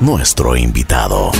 nuestro 0.00 0.56
invitado. 0.56 1.32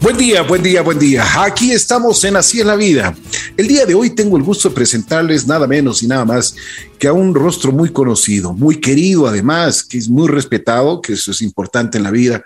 Buen 0.00 0.16
día, 0.16 0.40
buen 0.40 0.62
día, 0.62 0.80
buen 0.80 0.98
día. 0.98 1.22
Aquí 1.44 1.72
estamos 1.72 2.24
en 2.24 2.36
Así 2.36 2.62
en 2.62 2.68
la 2.68 2.76
Vida. 2.76 3.14
El 3.58 3.68
día 3.68 3.84
de 3.84 3.94
hoy 3.94 4.10
tengo 4.10 4.38
el 4.38 4.42
gusto 4.42 4.70
de 4.70 4.74
presentarles 4.74 5.46
nada 5.46 5.66
menos 5.66 6.02
y 6.02 6.06
nada 6.06 6.24
más 6.24 6.56
que 6.98 7.08
a 7.08 7.12
un 7.12 7.34
rostro 7.34 7.72
muy 7.72 7.90
conocido, 7.90 8.54
muy 8.54 8.80
querido 8.80 9.26
además, 9.26 9.84
que 9.84 9.98
es 9.98 10.08
muy 10.08 10.28
respetado, 10.28 11.02
que 11.02 11.12
eso 11.12 11.30
es 11.30 11.42
importante 11.42 11.98
en 11.98 12.04
la 12.04 12.10
vida. 12.10 12.42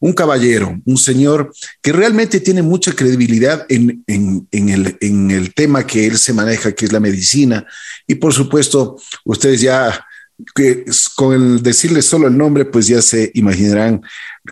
Un 0.00 0.12
caballero, 0.12 0.80
un 0.84 0.98
señor 0.98 1.52
que 1.80 1.92
realmente 1.92 2.40
tiene 2.40 2.62
mucha 2.62 2.96
credibilidad 2.96 3.64
en, 3.68 4.02
el, 4.08 4.98
en 5.00 5.30
el 5.30 5.54
tema 5.54 5.86
que 5.86 6.08
él 6.08 6.18
se 6.18 6.32
maneja, 6.32 6.72
que 6.72 6.86
es 6.86 6.92
la 6.92 6.98
medicina. 6.98 7.64
Y 8.08 8.16
por 8.16 8.34
supuesto, 8.34 8.96
ustedes 9.24 9.60
ya 9.60 10.04
que 10.54 10.84
con 11.16 11.34
el 11.34 11.62
decirles 11.62 12.06
solo 12.06 12.28
el 12.28 12.36
nombre, 12.36 12.64
pues 12.64 12.86
ya 12.86 13.00
se 13.02 13.30
imaginarán 13.34 14.02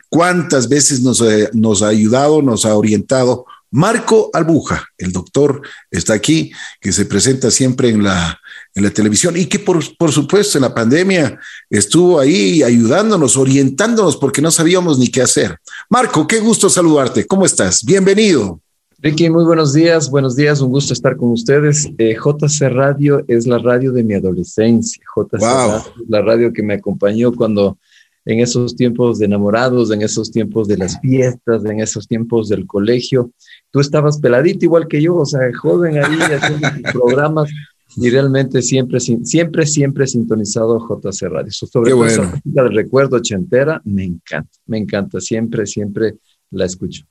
cuántas 0.08 0.68
veces 0.68 1.00
nos, 1.02 1.20
eh, 1.20 1.50
nos 1.52 1.82
ha 1.82 1.88
ayudado, 1.88 2.42
nos 2.42 2.64
ha 2.64 2.76
orientado. 2.76 3.46
Marco 3.70 4.30
Albuja, 4.34 4.86
el 4.98 5.12
doctor, 5.12 5.62
está 5.90 6.12
aquí, 6.12 6.52
que 6.80 6.92
se 6.92 7.06
presenta 7.06 7.50
siempre 7.50 7.88
en 7.88 8.04
la, 8.04 8.38
en 8.74 8.84
la 8.84 8.90
televisión 8.90 9.36
y 9.36 9.46
que 9.46 9.58
por, 9.58 9.96
por 9.96 10.12
supuesto 10.12 10.58
en 10.58 10.62
la 10.62 10.74
pandemia 10.74 11.40
estuvo 11.70 12.20
ahí 12.20 12.62
ayudándonos, 12.62 13.36
orientándonos, 13.36 14.18
porque 14.18 14.42
no 14.42 14.50
sabíamos 14.50 14.98
ni 14.98 15.08
qué 15.08 15.22
hacer. 15.22 15.58
Marco, 15.88 16.26
qué 16.26 16.38
gusto 16.38 16.68
saludarte. 16.68 17.26
¿Cómo 17.26 17.46
estás? 17.46 17.82
Bienvenido. 17.82 18.61
Ricky, 19.04 19.28
muy 19.30 19.42
buenos 19.42 19.72
días, 19.72 20.08
buenos 20.08 20.36
días, 20.36 20.60
un 20.60 20.70
gusto 20.70 20.92
estar 20.92 21.16
con 21.16 21.30
ustedes. 21.30 21.90
Eh, 21.98 22.14
JC 22.14 22.68
Radio 22.68 23.24
es 23.26 23.48
la 23.48 23.58
radio 23.58 23.90
de 23.90 24.04
mi 24.04 24.14
adolescencia. 24.14 25.02
JC 25.16 25.42
Radio 25.42 25.76
es 25.78 26.08
la 26.08 26.22
radio 26.22 26.52
que 26.52 26.62
me 26.62 26.74
acompañó 26.74 27.32
cuando 27.32 27.78
en 28.24 28.38
esos 28.38 28.76
tiempos 28.76 29.18
de 29.18 29.24
enamorados, 29.24 29.90
en 29.90 30.02
esos 30.02 30.30
tiempos 30.30 30.68
de 30.68 30.76
las 30.76 31.00
fiestas, 31.00 31.64
en 31.64 31.80
esos 31.80 32.06
tiempos 32.06 32.48
del 32.48 32.64
colegio. 32.64 33.32
Tú 33.72 33.80
estabas 33.80 34.20
peladito 34.20 34.66
igual 34.66 34.86
que 34.86 35.02
yo, 35.02 35.16
o 35.16 35.26
sea, 35.26 35.40
joven 35.52 35.98
ahí 35.98 36.18
haciendo 36.40 36.68
programas 36.92 37.50
y 37.96 38.08
realmente 38.08 38.62
siempre, 38.62 39.00
siempre, 39.00 39.66
siempre 39.66 40.06
sintonizado 40.06 40.78
JC 40.78 41.22
Radio. 41.22 41.50
Sobre 41.50 41.90
todo 41.90 41.96
bueno. 41.96 42.32
del 42.44 42.72
recuerdo 42.72 43.16
ochentera, 43.16 43.82
me 43.84 44.04
encanta, 44.04 44.58
me 44.66 44.78
encanta, 44.78 45.20
siempre, 45.20 45.66
siempre 45.66 46.18
la 46.52 46.66
escucho. 46.66 47.04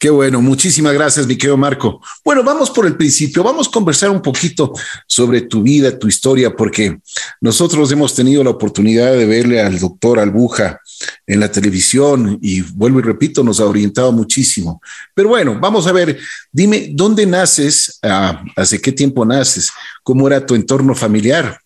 Qué 0.00 0.10
bueno, 0.10 0.40
muchísimas 0.40 0.94
gracias, 0.94 1.26
mi 1.26 1.36
querido 1.36 1.56
Marco. 1.56 2.00
Bueno, 2.24 2.44
vamos 2.44 2.70
por 2.70 2.86
el 2.86 2.96
principio, 2.96 3.42
vamos 3.42 3.66
a 3.66 3.70
conversar 3.72 4.10
un 4.10 4.22
poquito 4.22 4.72
sobre 5.08 5.40
tu 5.40 5.60
vida, 5.60 5.98
tu 5.98 6.06
historia, 6.06 6.54
porque 6.54 7.00
nosotros 7.40 7.90
hemos 7.90 8.14
tenido 8.14 8.44
la 8.44 8.50
oportunidad 8.50 9.10
de 9.10 9.26
verle 9.26 9.60
al 9.60 9.80
doctor 9.80 10.20
Albuja 10.20 10.80
en 11.26 11.40
la 11.40 11.50
televisión 11.50 12.38
y 12.40 12.60
vuelvo 12.60 13.00
y 13.00 13.02
repito, 13.02 13.42
nos 13.42 13.58
ha 13.58 13.64
orientado 13.64 14.12
muchísimo. 14.12 14.80
Pero 15.14 15.30
bueno, 15.30 15.58
vamos 15.60 15.88
a 15.88 15.92
ver, 15.92 16.16
dime, 16.52 16.90
¿dónde 16.92 17.26
naces? 17.26 17.98
Ah, 18.00 18.44
¿Hace 18.54 18.80
qué 18.80 18.92
tiempo 18.92 19.24
naces? 19.24 19.72
¿Cómo 20.04 20.28
era 20.28 20.46
tu 20.46 20.54
entorno 20.54 20.94
familiar? 20.94 21.60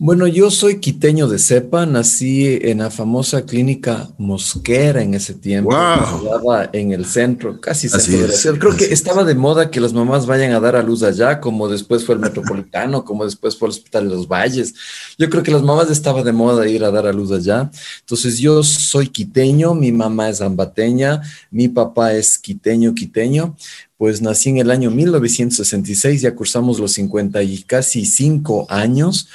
Bueno, 0.00 0.28
yo 0.28 0.48
soy 0.52 0.78
quiteño 0.78 1.26
de 1.26 1.40
cepa, 1.40 1.84
nací 1.84 2.56
en 2.62 2.78
la 2.78 2.88
famosa 2.88 3.44
clínica 3.44 4.08
Mosquera 4.16 5.02
en 5.02 5.14
ese 5.14 5.34
tiempo. 5.34 5.72
Estaba 5.72 6.70
en 6.72 6.92
el 6.92 7.04
centro, 7.04 7.60
casi 7.60 7.88
centro 7.88 8.60
Creo 8.60 8.76
que 8.76 8.94
estaba 8.94 9.24
de 9.24 9.34
moda 9.34 9.72
que 9.72 9.80
las 9.80 9.92
mamás 9.92 10.24
vayan 10.24 10.52
a 10.52 10.60
dar 10.60 10.76
a 10.76 10.84
luz 10.84 11.02
allá, 11.02 11.40
como 11.40 11.68
después 11.68 12.04
fue 12.04 12.14
el 12.14 12.20
Metropolitano, 12.20 13.04
como 13.04 13.24
después 13.24 13.58
fue 13.58 13.66
el 13.66 13.70
Hospital 13.70 14.08
de 14.08 14.14
los 14.14 14.28
Valles. 14.28 14.72
Yo 15.18 15.28
creo 15.28 15.42
que 15.42 15.50
las 15.50 15.64
mamás 15.64 15.90
estaba 15.90 16.22
de 16.22 16.30
moda 16.30 16.68
ir 16.68 16.84
a 16.84 16.92
dar 16.92 17.08
a 17.08 17.12
luz 17.12 17.32
allá. 17.32 17.68
Entonces 17.98 18.38
yo 18.38 18.62
soy 18.62 19.08
quiteño, 19.08 19.74
mi 19.74 19.90
mamá 19.90 20.28
es 20.28 20.40
ambateña, 20.40 21.22
mi 21.50 21.66
papá 21.66 22.14
es 22.14 22.38
quiteño, 22.38 22.94
quiteño 22.94 23.56
pues 23.98 24.22
nací 24.22 24.48
en 24.48 24.58
el 24.58 24.70
año 24.70 24.90
1966, 24.90 26.22
ya 26.22 26.34
cursamos 26.34 26.78
los 26.78 26.92
50 26.92 27.42
y 27.42 27.62
casi 27.64 28.06
5 28.06 28.66
años 28.70 29.28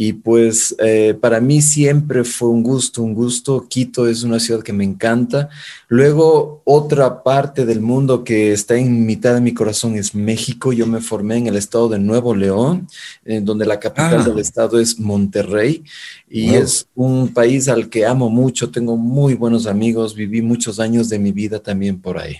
y 0.00 0.12
pues 0.12 0.76
eh, 0.78 1.18
para 1.20 1.40
mí 1.40 1.60
siempre 1.60 2.22
fue 2.22 2.50
un 2.50 2.62
gusto, 2.62 3.02
un 3.02 3.14
gusto. 3.14 3.66
Quito 3.68 4.06
es 4.06 4.22
una 4.22 4.38
ciudad 4.38 4.62
que 4.62 4.72
me 4.72 4.84
encanta. 4.84 5.48
Luego 5.88 6.62
otra 6.64 7.24
parte 7.24 7.66
del 7.66 7.80
mundo 7.80 8.22
que 8.22 8.52
está 8.52 8.76
en 8.76 9.04
mitad 9.06 9.34
de 9.34 9.40
mi 9.40 9.52
corazón 9.52 9.96
es 9.96 10.14
México. 10.14 10.72
Yo 10.72 10.86
me 10.86 11.00
formé 11.00 11.38
en 11.38 11.48
el 11.48 11.56
estado 11.56 11.88
de 11.88 11.98
Nuevo 11.98 12.32
León, 12.32 12.86
en 13.24 13.44
donde 13.44 13.66
la 13.66 13.80
capital 13.80 14.24
del 14.24 14.38
ah. 14.38 14.40
estado 14.40 14.78
es 14.78 15.00
Monterrey. 15.00 15.82
Y 16.30 16.54
es 16.54 16.86
un 16.94 17.34
país 17.34 17.66
al 17.66 17.88
que 17.88 18.06
amo 18.06 18.30
mucho. 18.30 18.70
Tengo 18.70 18.96
muy 18.96 19.34
buenos 19.34 19.66
amigos. 19.66 20.14
Viví 20.14 20.42
muchos 20.42 20.78
años 20.78 21.08
de 21.08 21.18
mi 21.18 21.32
vida 21.32 21.58
también 21.58 22.00
por 22.00 22.18
ahí. 22.18 22.36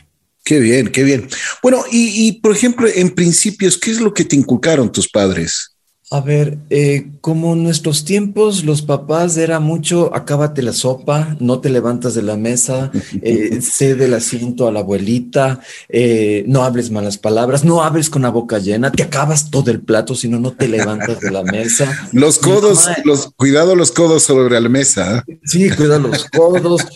Qué 0.48 0.60
bien, 0.60 0.88
qué 0.88 1.04
bien. 1.04 1.28
Bueno, 1.62 1.84
y, 1.92 2.26
y 2.26 2.40
por 2.40 2.52
ejemplo, 2.56 2.88
en 2.88 3.10
principios, 3.10 3.76
¿qué 3.76 3.90
es 3.90 4.00
lo 4.00 4.14
que 4.14 4.24
te 4.24 4.34
inculcaron 4.34 4.90
tus 4.90 5.06
padres? 5.06 5.76
A 6.10 6.22
ver, 6.22 6.56
eh, 6.70 7.10
como 7.20 7.52
en 7.52 7.64
nuestros 7.64 8.06
tiempos 8.06 8.64
los 8.64 8.80
papás 8.80 9.36
era 9.36 9.60
mucho, 9.60 10.14
acábate 10.14 10.62
la 10.62 10.72
sopa, 10.72 11.36
no 11.38 11.60
te 11.60 11.68
levantas 11.68 12.14
de 12.14 12.22
la 12.22 12.38
mesa, 12.38 12.90
eh, 13.20 13.60
cede 13.60 14.06
el 14.06 14.14
asiento 14.14 14.66
a 14.66 14.72
la 14.72 14.80
abuelita, 14.80 15.60
eh, 15.90 16.44
no 16.46 16.64
hables 16.64 16.90
malas 16.90 17.18
palabras, 17.18 17.62
no 17.62 17.82
hables 17.82 18.08
con 18.08 18.22
la 18.22 18.30
boca 18.30 18.58
llena, 18.58 18.90
te 18.90 19.02
acabas 19.02 19.50
todo 19.50 19.70
el 19.70 19.80
plato, 19.80 20.14
si 20.14 20.28
no, 20.28 20.40
no 20.40 20.52
te 20.52 20.66
levantas 20.66 21.20
de 21.20 21.30
la 21.30 21.42
mesa. 21.42 22.08
Los 22.12 22.38
codos, 22.38 22.86
los, 23.04 23.30
cuidado 23.36 23.76
los 23.76 23.92
codos 23.92 24.22
sobre 24.22 24.58
la 24.58 24.68
mesa. 24.68 25.24
Sí, 25.44 25.68
cuida 25.70 25.98
los 25.98 26.24
codos. 26.30 26.86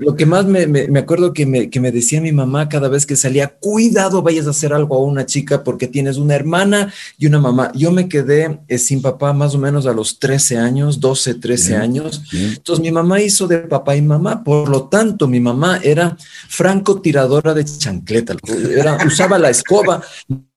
lo 0.00 0.16
que 0.16 0.26
más 0.26 0.44
me, 0.46 0.66
me, 0.66 0.98
acuerdo 0.98 1.32
que 1.32 1.46
me, 1.46 1.70
que 1.70 1.78
me 1.78 1.92
decía 1.92 2.20
mi 2.20 2.32
mamá 2.32 2.68
cada 2.68 2.88
vez 2.88 3.06
que 3.06 3.14
salía, 3.14 3.48
cuidado, 3.60 4.22
vayas 4.22 4.48
a 4.48 4.50
hacer 4.50 4.72
algo 4.72 4.96
a 4.96 5.04
una 5.04 5.24
chica 5.24 5.62
porque 5.62 5.86
tienes 5.86 6.16
una 6.16 6.34
hermana 6.34 6.92
y 7.16 7.26
una 7.26 7.38
mamá. 7.38 7.70
Yo 7.74 7.92
me 7.92 8.08
quedé 8.08 8.39
sin 8.78 9.02
papá 9.02 9.32
más 9.32 9.54
o 9.54 9.58
menos 9.58 9.86
a 9.86 9.92
los 9.92 10.18
13 10.18 10.58
años, 10.58 11.00
12, 11.00 11.34
13 11.34 11.76
años. 11.76 12.22
Entonces 12.32 12.82
mi 12.82 12.90
mamá 12.90 13.20
hizo 13.20 13.46
de 13.46 13.58
papá 13.58 13.96
y 13.96 14.02
mamá, 14.02 14.44
por 14.44 14.68
lo 14.68 14.84
tanto 14.84 15.26
mi 15.28 15.40
mamá 15.40 15.80
era 15.82 16.16
francotiradora 16.48 17.54
de 17.54 17.64
chancleta, 17.64 18.36
era, 18.76 18.98
usaba 19.06 19.38
la 19.38 19.50
escoba 19.50 20.02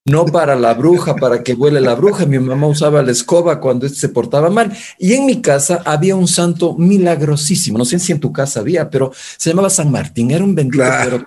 no 0.05 0.25
para 0.25 0.57
la 0.57 0.73
bruja, 0.73 1.15
para 1.15 1.43
que 1.43 1.53
huele 1.53 1.79
la 1.79 1.95
bruja. 1.95 2.25
Mi 2.25 2.37
mamá 2.37 2.67
usaba 2.67 3.01
la 3.01 3.11
escoba 3.11 3.61
cuando 3.61 3.85
este 3.85 3.99
se 3.99 4.09
portaba 4.09 4.49
mal. 4.49 4.75
Y 4.99 5.13
en 5.13 5.25
mi 5.25 5.41
casa 5.41 5.81
había 5.85 6.15
un 6.15 6.27
santo 6.27 6.75
milagrosísimo. 6.77 7.77
No 7.77 7.85
sé 7.85 7.99
si 7.99 8.11
en 8.11 8.19
tu 8.19 8.33
casa 8.33 8.59
había, 8.59 8.89
pero 8.89 9.13
se 9.37 9.49
llamaba 9.49 9.69
San 9.69 9.91
Martín. 9.91 10.31
Era 10.31 10.43
un 10.43 10.55
bendito 10.55 10.83
pero 11.03 11.25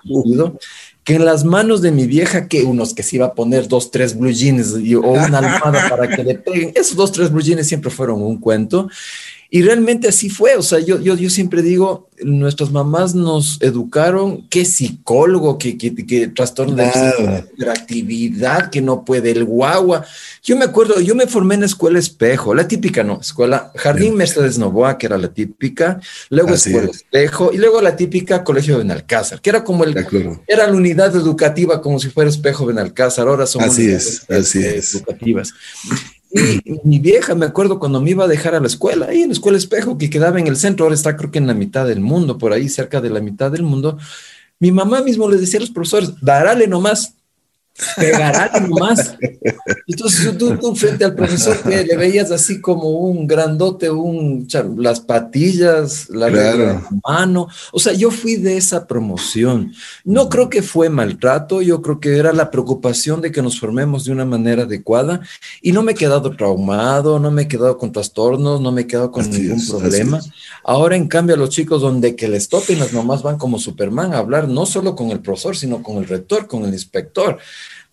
que 1.07 1.15
en 1.15 1.23
las 1.23 1.45
manos 1.45 1.81
de 1.81 1.93
mi 1.93 2.05
vieja, 2.05 2.49
que 2.49 2.63
unos 2.63 2.93
que 2.93 3.01
se 3.01 3.15
iba 3.15 3.27
a 3.27 3.33
poner 3.33 3.69
dos, 3.69 3.91
tres 3.91 4.17
blue 4.17 4.29
jeans 4.29 4.73
o 4.73 5.11
una 5.13 5.37
almohada 5.37 5.87
para 5.87 6.09
que 6.13 6.21
le 6.21 6.35
peguen, 6.35 6.73
esos 6.75 6.97
dos, 6.97 7.13
tres 7.13 7.31
blue 7.31 7.41
jeans 7.41 7.65
siempre 7.65 7.89
fueron 7.89 8.21
un 8.21 8.37
cuento. 8.37 8.89
Y 9.49 9.61
realmente 9.61 10.07
así 10.09 10.29
fue, 10.29 10.55
o 10.55 10.61
sea, 10.61 10.79
yo, 10.79 10.99
yo, 10.99 11.15
yo 11.15 11.29
siempre 11.29 11.61
digo, 11.61 12.09
nuestras 12.23 12.71
mamás 12.71 13.15
nos 13.15 13.61
educaron, 13.61 14.45
qué 14.49 14.65
psicólogo, 14.65 15.57
qué, 15.57 15.77
qué, 15.77 16.27
trastorno 16.27 16.75
de 16.75 17.69
actividad, 17.69 18.69
que 18.69 18.81
no 18.81 19.05
puede 19.05 19.31
el 19.31 19.45
guagua. 19.45 20.05
Yo 20.43 20.57
me 20.57 20.65
acuerdo, 20.65 20.99
yo 20.99 21.15
me 21.15 21.27
formé 21.27 21.55
en 21.55 21.61
la 21.61 21.67
escuela 21.67 21.99
Espejo, 21.99 22.53
la 22.53 22.67
típica, 22.67 23.03
no, 23.03 23.21
escuela 23.21 23.71
Jardín 23.75 24.15
Mercedes 24.15 24.57
Novoa, 24.57 24.97
que 24.97 25.05
era 25.05 25.17
la 25.17 25.29
típica, 25.29 26.01
luego 26.29 26.53
escuela 26.53 26.89
Espejo, 26.91 27.51
y 27.53 27.57
luego 27.57 27.81
la 27.81 27.95
típica 27.95 28.43
Colegio 28.43 28.79
Benalcázar, 28.79 29.41
que 29.41 29.49
era 29.49 29.63
como 29.63 29.83
el, 29.83 29.95
era 30.47 30.67
la 30.67 30.73
unidad 30.73 31.15
educativa 31.15 31.81
como 31.81 31.99
si 31.99 32.09
fuera 32.09 32.29
Espejo 32.29 32.65
Benalcázar, 32.65 33.27
ahora 33.27 33.45
son 33.45 33.63
así 33.63 33.89
es, 33.89 34.29
así 34.29 34.59
es. 34.59 35.03
Y 36.31 36.79
mi 36.83 36.99
vieja, 36.99 37.35
me 37.35 37.45
acuerdo 37.45 37.79
cuando 37.79 38.01
me 38.01 38.11
iba 38.11 38.25
a 38.25 38.27
dejar 38.27 38.55
a 38.55 38.59
la 38.59 38.67
escuela, 38.67 39.07
ahí 39.07 39.21
en 39.21 39.29
la 39.29 39.33
escuela 39.33 39.57
Espejo, 39.57 39.97
que 39.97 40.09
quedaba 40.09 40.39
en 40.39 40.47
el 40.47 40.57
centro, 40.57 40.85
ahora 40.85 40.95
está 40.95 41.15
creo 41.15 41.31
que 41.31 41.37
en 41.37 41.47
la 41.47 41.53
mitad 41.53 41.87
del 41.87 42.01
mundo, 42.01 42.37
por 42.37 42.53
ahí 42.53 42.69
cerca 42.69 43.01
de 43.01 43.09
la 43.09 43.19
mitad 43.19 43.51
del 43.51 43.63
mundo, 43.63 43.97
mi 44.59 44.71
mamá 44.71 45.01
mismo 45.01 45.29
le 45.29 45.37
decía 45.37 45.59
a 45.59 45.61
los 45.61 45.69
profesores, 45.69 46.13
darale 46.21 46.67
nomás, 46.67 47.13
pegará 47.95 48.59
nomás. 48.59 49.15
Entonces 49.87 50.37
tú, 50.37 50.57
tú, 50.57 50.75
frente 50.75 51.05
al 51.05 51.15
profesor 51.15 51.57
que 51.61 51.83
le 51.83 51.95
veías 51.95 52.31
así 52.31 52.59
como 52.61 52.89
un 52.89 53.27
grandote, 53.27 53.89
un, 53.89 54.47
las 54.77 54.99
patillas, 54.99 56.09
la 56.09 56.81
mano. 57.07 57.47
O 57.71 57.79
sea, 57.79 57.93
yo 57.93 58.11
fui 58.11 58.35
de 58.35 58.57
esa 58.57 58.87
promoción. 58.87 59.73
No 60.03 60.29
creo 60.29 60.49
que 60.49 60.61
fue 60.61 60.89
maltrato, 60.89 61.61
yo 61.61 61.81
creo 61.81 61.99
que 61.99 62.17
era 62.17 62.33
la 62.33 62.51
preocupación 62.51 63.21
de 63.21 63.31
que 63.31 63.41
nos 63.41 63.59
formemos 63.59 64.05
de 64.05 64.11
una 64.11 64.25
manera 64.25 64.63
adecuada 64.63 65.21
y 65.61 65.71
no 65.71 65.83
me 65.83 65.93
he 65.93 65.95
quedado 65.95 66.35
traumado, 66.35 67.19
no 67.19 67.31
me 67.31 67.43
he 67.43 67.47
quedado 67.47 67.77
con 67.77 67.91
trastornos, 67.91 68.61
no 68.61 68.71
me 68.71 68.81
he 68.81 68.87
quedado 68.87 69.11
con 69.11 69.29
ningún 69.29 69.65
problema. 69.65 70.19
Ahora, 70.63 70.95
en 70.95 71.07
cambio, 71.07 71.35
a 71.35 71.37
los 71.37 71.49
chicos 71.49 71.81
donde 71.81 72.15
que 72.15 72.27
les 72.27 72.49
toquen, 72.49 72.79
las 72.79 72.93
mamás 72.93 73.23
van 73.23 73.37
como 73.37 73.59
Superman 73.59 74.13
a 74.13 74.17
hablar 74.17 74.47
no 74.47 74.65
solo 74.65 74.95
con 74.95 75.11
el 75.11 75.19
profesor, 75.19 75.55
sino 75.55 75.83
con 75.83 75.97
el 75.97 76.07
rector, 76.07 76.47
con 76.47 76.65
el 76.65 76.73
inspector. 76.73 77.39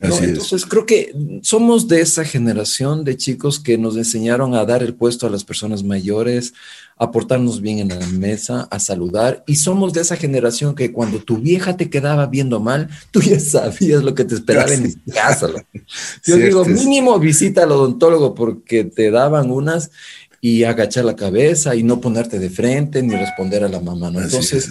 Entonces 0.00 0.66
creo 0.66 0.86
que 0.86 1.14
somos 1.42 1.88
de 1.88 2.00
esa 2.00 2.24
generación 2.24 3.04
de 3.04 3.16
chicos 3.16 3.58
que 3.58 3.78
nos 3.78 3.96
enseñaron 3.96 4.54
a 4.54 4.64
dar 4.64 4.82
el 4.82 4.94
puesto 4.94 5.26
a 5.26 5.30
las 5.30 5.44
personas 5.44 5.82
mayores, 5.82 6.52
a 6.96 7.10
portarnos 7.10 7.60
bien 7.60 7.78
en 7.78 7.88
la 7.88 8.06
mesa, 8.08 8.68
a 8.70 8.78
saludar. 8.78 9.42
Y 9.46 9.56
somos 9.56 9.92
de 9.92 10.02
esa 10.02 10.16
generación 10.16 10.74
que 10.74 10.92
cuando 10.92 11.18
tu 11.18 11.38
vieja 11.38 11.76
te 11.76 11.90
quedaba 11.90 12.26
viendo 12.26 12.60
mal, 12.60 12.88
tú 13.10 13.20
ya 13.20 13.40
sabías 13.40 14.02
lo 14.02 14.14
que 14.14 14.24
te 14.24 14.34
esperaba 14.34 14.72
en 14.72 14.92
casa. 15.12 15.48
Yo 16.24 16.36
digo, 16.36 16.64
mínimo 16.64 17.18
visita 17.18 17.62
al 17.62 17.72
odontólogo 17.72 18.34
porque 18.34 18.84
te 18.84 19.10
daban 19.10 19.50
unas 19.50 19.90
y 20.44 20.62
agachar 20.64 21.06
la 21.06 21.16
cabeza 21.16 21.74
y 21.74 21.82
no 21.82 22.02
ponerte 22.02 22.38
de 22.38 22.50
frente 22.50 23.02
ni 23.02 23.16
responder 23.16 23.64
a 23.64 23.68
la 23.70 23.80
mamá. 23.80 24.10
¿no? 24.10 24.20
Entonces, 24.20 24.68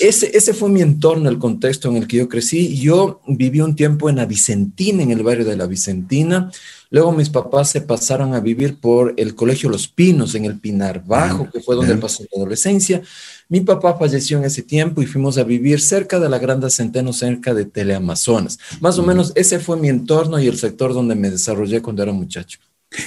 Ese, 0.00 0.34
ese 0.34 0.54
fue 0.54 0.70
mi 0.70 0.80
entorno, 0.80 1.28
el 1.28 1.38
contexto 1.38 1.90
en 1.90 1.96
el 1.98 2.06
que 2.06 2.16
yo 2.16 2.28
crecí. 2.30 2.80
Yo 2.80 3.20
viví 3.28 3.60
un 3.60 3.76
tiempo 3.76 4.08
en 4.08 4.16
la 4.16 4.24
Vicentina, 4.24 5.02
en 5.02 5.10
el 5.10 5.22
barrio 5.22 5.44
de 5.44 5.58
la 5.58 5.66
Vicentina. 5.66 6.50
Luego 6.88 7.12
mis 7.12 7.28
papás 7.28 7.68
se 7.68 7.82
pasaron 7.82 8.32
a 8.32 8.40
vivir 8.40 8.80
por 8.80 9.12
el 9.18 9.34
Colegio 9.34 9.68
Los 9.68 9.88
Pinos, 9.88 10.34
en 10.34 10.46
el 10.46 10.58
Pinar 10.58 11.04
Bajo, 11.04 11.50
que 11.50 11.60
fue 11.60 11.76
donde 11.76 11.96
pasó 11.96 12.22
la 12.22 12.38
adolescencia. 12.38 13.02
Mi 13.50 13.60
papá 13.60 13.98
falleció 13.98 14.38
en 14.38 14.44
ese 14.44 14.62
tiempo 14.62 15.02
y 15.02 15.06
fuimos 15.06 15.36
a 15.36 15.44
vivir 15.44 15.82
cerca 15.82 16.18
de 16.18 16.30
la 16.30 16.38
Grande 16.38 16.70
Centeno, 16.70 17.12
cerca 17.12 17.52
de 17.52 17.66
Teleamazonas. 17.66 18.58
Más 18.80 18.98
o 18.98 19.02
menos 19.02 19.32
ese 19.34 19.58
fue 19.58 19.76
mi 19.76 19.90
entorno 19.90 20.40
y 20.40 20.46
el 20.46 20.56
sector 20.56 20.94
donde 20.94 21.14
me 21.14 21.30
desarrollé 21.30 21.82
cuando 21.82 22.02
era 22.02 22.12
muchacho. 22.12 22.58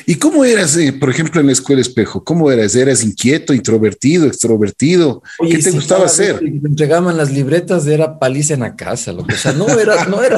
¿Y 0.06 0.16
cómo 0.16 0.46
eras, 0.46 0.78
eh, 0.78 0.94
por 0.94 1.10
ejemplo, 1.10 1.42
en 1.42 1.48
la 1.48 1.54
escuela 1.54 1.82
espejo? 1.82 2.24
¿Cómo 2.24 2.50
eras? 2.50 2.74
¿Eras 2.76 3.04
inquieto, 3.04 3.54
introvertido, 3.54 4.28
extrovertido? 4.28 5.22
¿Qué 5.40 5.58
te 5.58 5.72
gustaba 5.72 6.06
hacer? 6.06 6.42
Me 6.42 6.70
entregaban 6.70 7.18
las 7.18 7.32
libretas, 7.32 7.86
era 7.86 8.18
paliza 8.18 8.54
en 8.54 8.62
la 8.62 8.76
casa, 8.76 9.12
lo 9.12 9.26
que, 9.26 9.36
o 9.36 9.38
sea, 9.38 9.52
no 9.52 9.68
era, 9.68 10.06
no 10.06 10.24
era, 10.24 10.38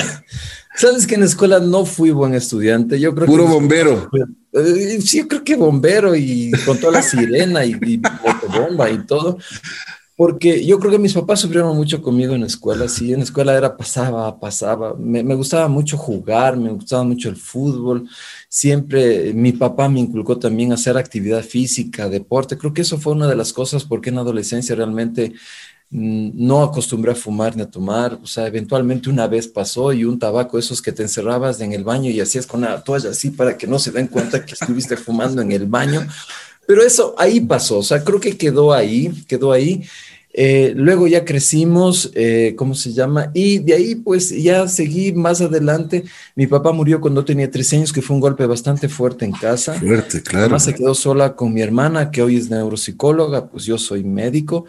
sabes 0.76 1.06
que 1.06 1.14
en 1.14 1.22
la 1.22 1.28
escuela 1.28 1.60
no 1.60 1.86
fui 1.86 2.10
buen 2.10 2.34
estudiante, 2.34 3.00
yo 3.00 3.14
creo 3.14 3.28
Puro 3.28 3.46
bombero. 3.46 4.10
Eh, 4.54 5.00
sí, 5.02 5.20
yo 5.20 5.28
creo 5.28 5.44
que 5.44 5.56
bombero 5.56 6.16
y 6.16 6.52
con 6.66 6.80
toda 6.80 6.94
la 6.94 7.02
sirena 7.04 7.66
y, 7.66 7.78
y 7.86 8.02
bomba 8.50 8.90
y 8.90 9.06
todo. 9.06 9.38
Porque 10.18 10.66
yo 10.66 10.80
creo 10.80 10.94
que 10.94 10.98
mis 10.98 11.14
papás 11.14 11.42
sufrieron 11.42 11.76
mucho 11.76 12.02
conmigo 12.02 12.34
en 12.34 12.42
la 12.42 12.48
escuela, 12.48 12.88
sí, 12.88 13.12
en 13.12 13.20
la 13.20 13.26
escuela 13.26 13.54
era 13.54 13.76
pasaba, 13.76 14.40
pasaba, 14.40 14.96
me, 14.98 15.22
me, 15.24 15.36
gustaba 15.36 15.68
mucho 15.68 15.98
jugar, 15.98 16.56
me 16.56 16.70
gustaba 16.70 17.04
mucho 17.04 17.28
el 17.28 17.36
fútbol, 17.36 18.08
siempre 18.56 19.34
mi 19.34 19.52
papá 19.52 19.90
me 19.90 20.00
inculcó 20.00 20.40
también 20.40 20.72
hacer 20.72 20.96
actividad 20.96 21.44
física, 21.44 22.08
deporte, 22.08 22.58
creo 22.58 22.74
que 22.74 22.84
eso 22.84 22.98
fue 22.98 23.12
una 23.12 23.28
de 23.28 23.36
las 23.36 23.52
cosas 23.52 23.84
porque 23.84 24.12
en 24.12 24.18
adolescencia 24.18 24.74
realmente 24.78 25.34
mm, 25.90 26.30
no 26.36 26.64
acostumbré 26.64 27.12
a 27.12 27.16
fumar 27.16 27.54
ni 27.58 27.64
a 27.64 27.70
tomar, 27.70 28.18
o 28.24 28.26
sea, 28.26 28.48
eventualmente 28.48 29.10
una 29.10 29.28
vez 29.28 29.50
pasó 29.50 29.92
y 29.92 30.06
un 30.06 30.18
tabaco, 30.18 30.58
esos 30.58 30.82
que 30.82 30.94
te 30.94 31.04
encerrabas 31.04 31.60
en 31.60 31.74
el 31.74 31.84
baño 31.84 32.10
y 32.10 32.22
hacías 32.22 32.48
con 32.48 32.62
una 32.62 32.82
toalla 32.82 33.10
así 33.10 33.30
para 33.30 33.58
que 33.58 33.68
no 33.68 33.78
se 33.78 33.92
den 33.92 34.08
cuenta 34.08 34.46
que 34.46 34.54
estuviste 34.54 34.96
fumando 34.96 35.42
en 35.42 35.52
el 35.52 35.66
baño, 35.66 36.08
pero 36.66 36.82
eso 36.82 37.14
ahí 37.18 37.42
pasó, 37.42 37.80
o 37.80 37.84
sea, 37.84 38.06
creo 38.06 38.22
que 38.22 38.38
quedó 38.38 38.72
ahí, 38.72 39.12
quedó 39.28 39.52
ahí. 39.52 39.84
Eh, 40.38 40.74
luego 40.76 41.08
ya 41.08 41.24
crecimos, 41.24 42.12
eh, 42.14 42.56
¿cómo 42.58 42.76
se 42.76 42.92
llama? 42.92 43.32
Y 43.34 43.60
de 43.60 43.74
ahí 43.74 43.96
pues 43.96 44.32
ya 44.32 44.68
seguí 44.68 45.14
más 45.14 45.40
adelante. 45.40 46.04
Mi 46.36 46.46
papá 46.46 46.74
murió 46.74 47.00
cuando 47.00 47.24
tenía 47.24 47.50
13 47.50 47.78
años, 47.78 47.94
que 47.94 48.02
fue 48.02 48.16
un 48.16 48.20
golpe 48.20 48.46
bastante 48.46 48.90
fuerte 48.90 49.24
en 49.24 49.32
casa. 49.32 49.76
Fuerte, 49.76 50.22
claro. 50.22 50.48
Además 50.48 50.66
se 50.66 50.76
quedó 50.76 50.94
sola 50.94 51.38
con 51.38 51.54
mi 51.54 51.62
hermana, 51.62 52.12
que 52.12 52.22
hoy 52.22 52.36
es 52.36 52.50
neuropsicóloga, 52.50 53.48
pues 53.48 53.64
yo 53.64 53.78
soy 53.78 54.04
médico. 54.04 54.66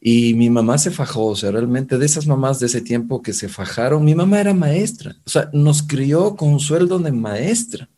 Y 0.00 0.34
mi 0.34 0.50
mamá 0.50 0.78
se 0.78 0.92
fajó, 0.92 1.26
o 1.26 1.36
sea, 1.36 1.50
realmente 1.50 1.98
de 1.98 2.06
esas 2.06 2.28
mamás 2.28 2.60
de 2.60 2.66
ese 2.66 2.80
tiempo 2.80 3.20
que 3.20 3.32
se 3.32 3.48
fajaron, 3.48 4.04
mi 4.04 4.14
mamá 4.14 4.40
era 4.40 4.54
maestra, 4.54 5.16
o 5.26 5.28
sea, 5.28 5.50
nos 5.52 5.82
crió 5.82 6.36
con 6.36 6.50
un 6.50 6.60
sueldo 6.60 7.00
de 7.00 7.10
maestra. 7.10 7.88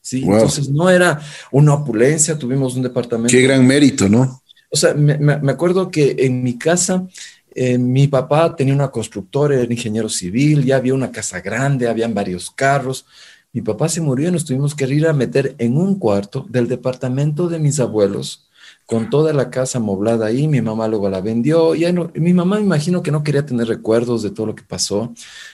Sí, 0.00 0.22
entonces 0.22 0.70
no 0.70 0.88
era 0.88 1.20
una 1.52 1.74
opulencia, 1.74 2.38
tuvimos 2.38 2.74
un 2.74 2.82
departamento. 2.82 3.30
Qué 3.30 3.42
gran 3.42 3.66
mérito, 3.66 4.08
¿no? 4.08 4.40
O 4.70 4.76
sea, 4.76 4.94
me, 4.94 5.18
me 5.18 5.52
acuerdo 5.52 5.90
que 5.90 6.16
en 6.18 6.42
mi 6.42 6.56
casa 6.56 7.06
eh, 7.54 7.78
mi 7.78 8.06
papá 8.06 8.54
tenía 8.54 8.74
una 8.74 8.90
constructora, 8.90 9.54
era 9.60 9.72
ingeniero 9.72 10.08
civil, 10.08 10.64
ya 10.64 10.76
había 10.76 10.94
una 10.94 11.10
casa 11.10 11.40
grande, 11.40 11.88
habían 11.88 12.14
varios 12.14 12.50
carros. 12.50 13.06
Mi 13.52 13.62
papá 13.62 13.88
se 13.88 14.00
murió 14.00 14.28
y 14.28 14.32
nos 14.32 14.44
tuvimos 14.44 14.74
que 14.74 14.84
ir 14.86 15.06
a 15.06 15.12
meter 15.12 15.56
en 15.58 15.76
un 15.76 15.98
cuarto 15.98 16.46
del 16.48 16.68
departamento 16.68 17.48
de 17.48 17.58
mis 17.58 17.80
abuelos, 17.80 18.48
con 18.86 19.10
toda 19.10 19.32
la 19.32 19.50
casa 19.50 19.78
amoblada 19.78 20.26
ahí. 20.26 20.46
Mi 20.46 20.60
mamá 20.60 20.86
luego 20.86 21.10
la 21.10 21.20
vendió. 21.20 21.74
Y 21.74 21.84
mi 22.14 22.32
mamá 22.32 22.56
me 22.56 22.62
imagino 22.62 23.02
que 23.02 23.10
no 23.10 23.24
quería 23.24 23.44
tener 23.44 23.66
recuerdos 23.66 24.22
de 24.22 24.30
todo 24.30 24.46
lo 24.46 24.54
que 24.54 24.62
pasó. 24.62 25.12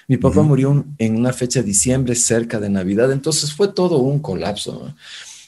Mi 0.09 0.19
papá 0.19 0.43
murió 0.43 0.85
en 0.99 1.17
una 1.17 1.33
fecha 1.33 1.61
de 1.61 1.67
diciembre 1.67 2.15
cerca 2.15 2.61
de 2.61 2.69
Navidad, 2.69 3.11
entonces 3.13 3.53
fue 3.55 3.69
todo 3.69 3.99
un 3.99 4.19
colapso. 4.19 4.95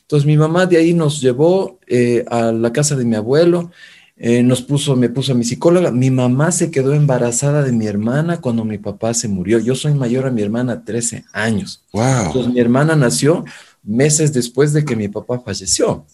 Entonces 0.08 0.26
mi 0.26 0.38
mamá 0.38 0.64
de 0.64 0.78
ahí 0.78 0.94
nos 0.94 1.20
llevó 1.20 1.78
eh, 1.86 2.24
a 2.30 2.50
la 2.50 2.72
casa 2.72 2.96
de 2.96 3.04
mi 3.04 3.14
abuelo, 3.14 3.70
eh, 4.16 4.42
nos 4.42 4.62
puso, 4.62 4.96
me 4.96 5.10
puso 5.10 5.32
a 5.32 5.34
mi 5.34 5.44
psicóloga. 5.44 5.90
Mi 5.90 6.10
mamá 6.10 6.50
se 6.50 6.70
quedó 6.70 6.94
embarazada 6.94 7.62
de 7.62 7.72
mi 7.72 7.86
hermana 7.86 8.40
cuando 8.40 8.64
mi 8.64 8.78
papá 8.78 9.12
se 9.12 9.28
murió. 9.28 9.58
Yo 9.58 9.74
soy 9.74 9.92
mayor 9.92 10.24
a 10.24 10.30
mi 10.30 10.40
hermana 10.40 10.82
13 10.82 11.26
años. 11.34 11.82
Wow. 11.92 12.28
Entonces 12.28 12.54
mi 12.54 12.58
hermana 12.58 12.96
nació 12.96 13.44
meses 13.82 14.32
después 14.32 14.72
de 14.72 14.82
que 14.86 14.96
mi 14.96 15.08
papá 15.08 15.40
falleció. 15.40 16.06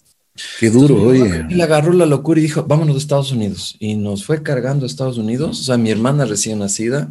Qué 0.59 0.69
duro, 0.69 1.01
oye. 1.01 1.45
Y 1.49 1.53
le 1.53 1.63
agarró 1.63 1.93
la 1.93 2.05
locura 2.05 2.41
y 2.41 2.43
dijo, 2.43 2.63
vámonos 2.63 2.95
a 2.95 2.99
Estados 2.99 3.31
Unidos. 3.31 3.77
Y 3.79 3.95
nos 3.95 4.25
fue 4.25 4.43
cargando 4.43 4.85
a 4.85 4.87
Estados 4.87 5.17
Unidos. 5.17 5.61
O 5.61 5.63
sea, 5.63 5.77
mi 5.77 5.89
hermana 5.89 6.25
recién 6.25 6.59
nacida, 6.59 7.09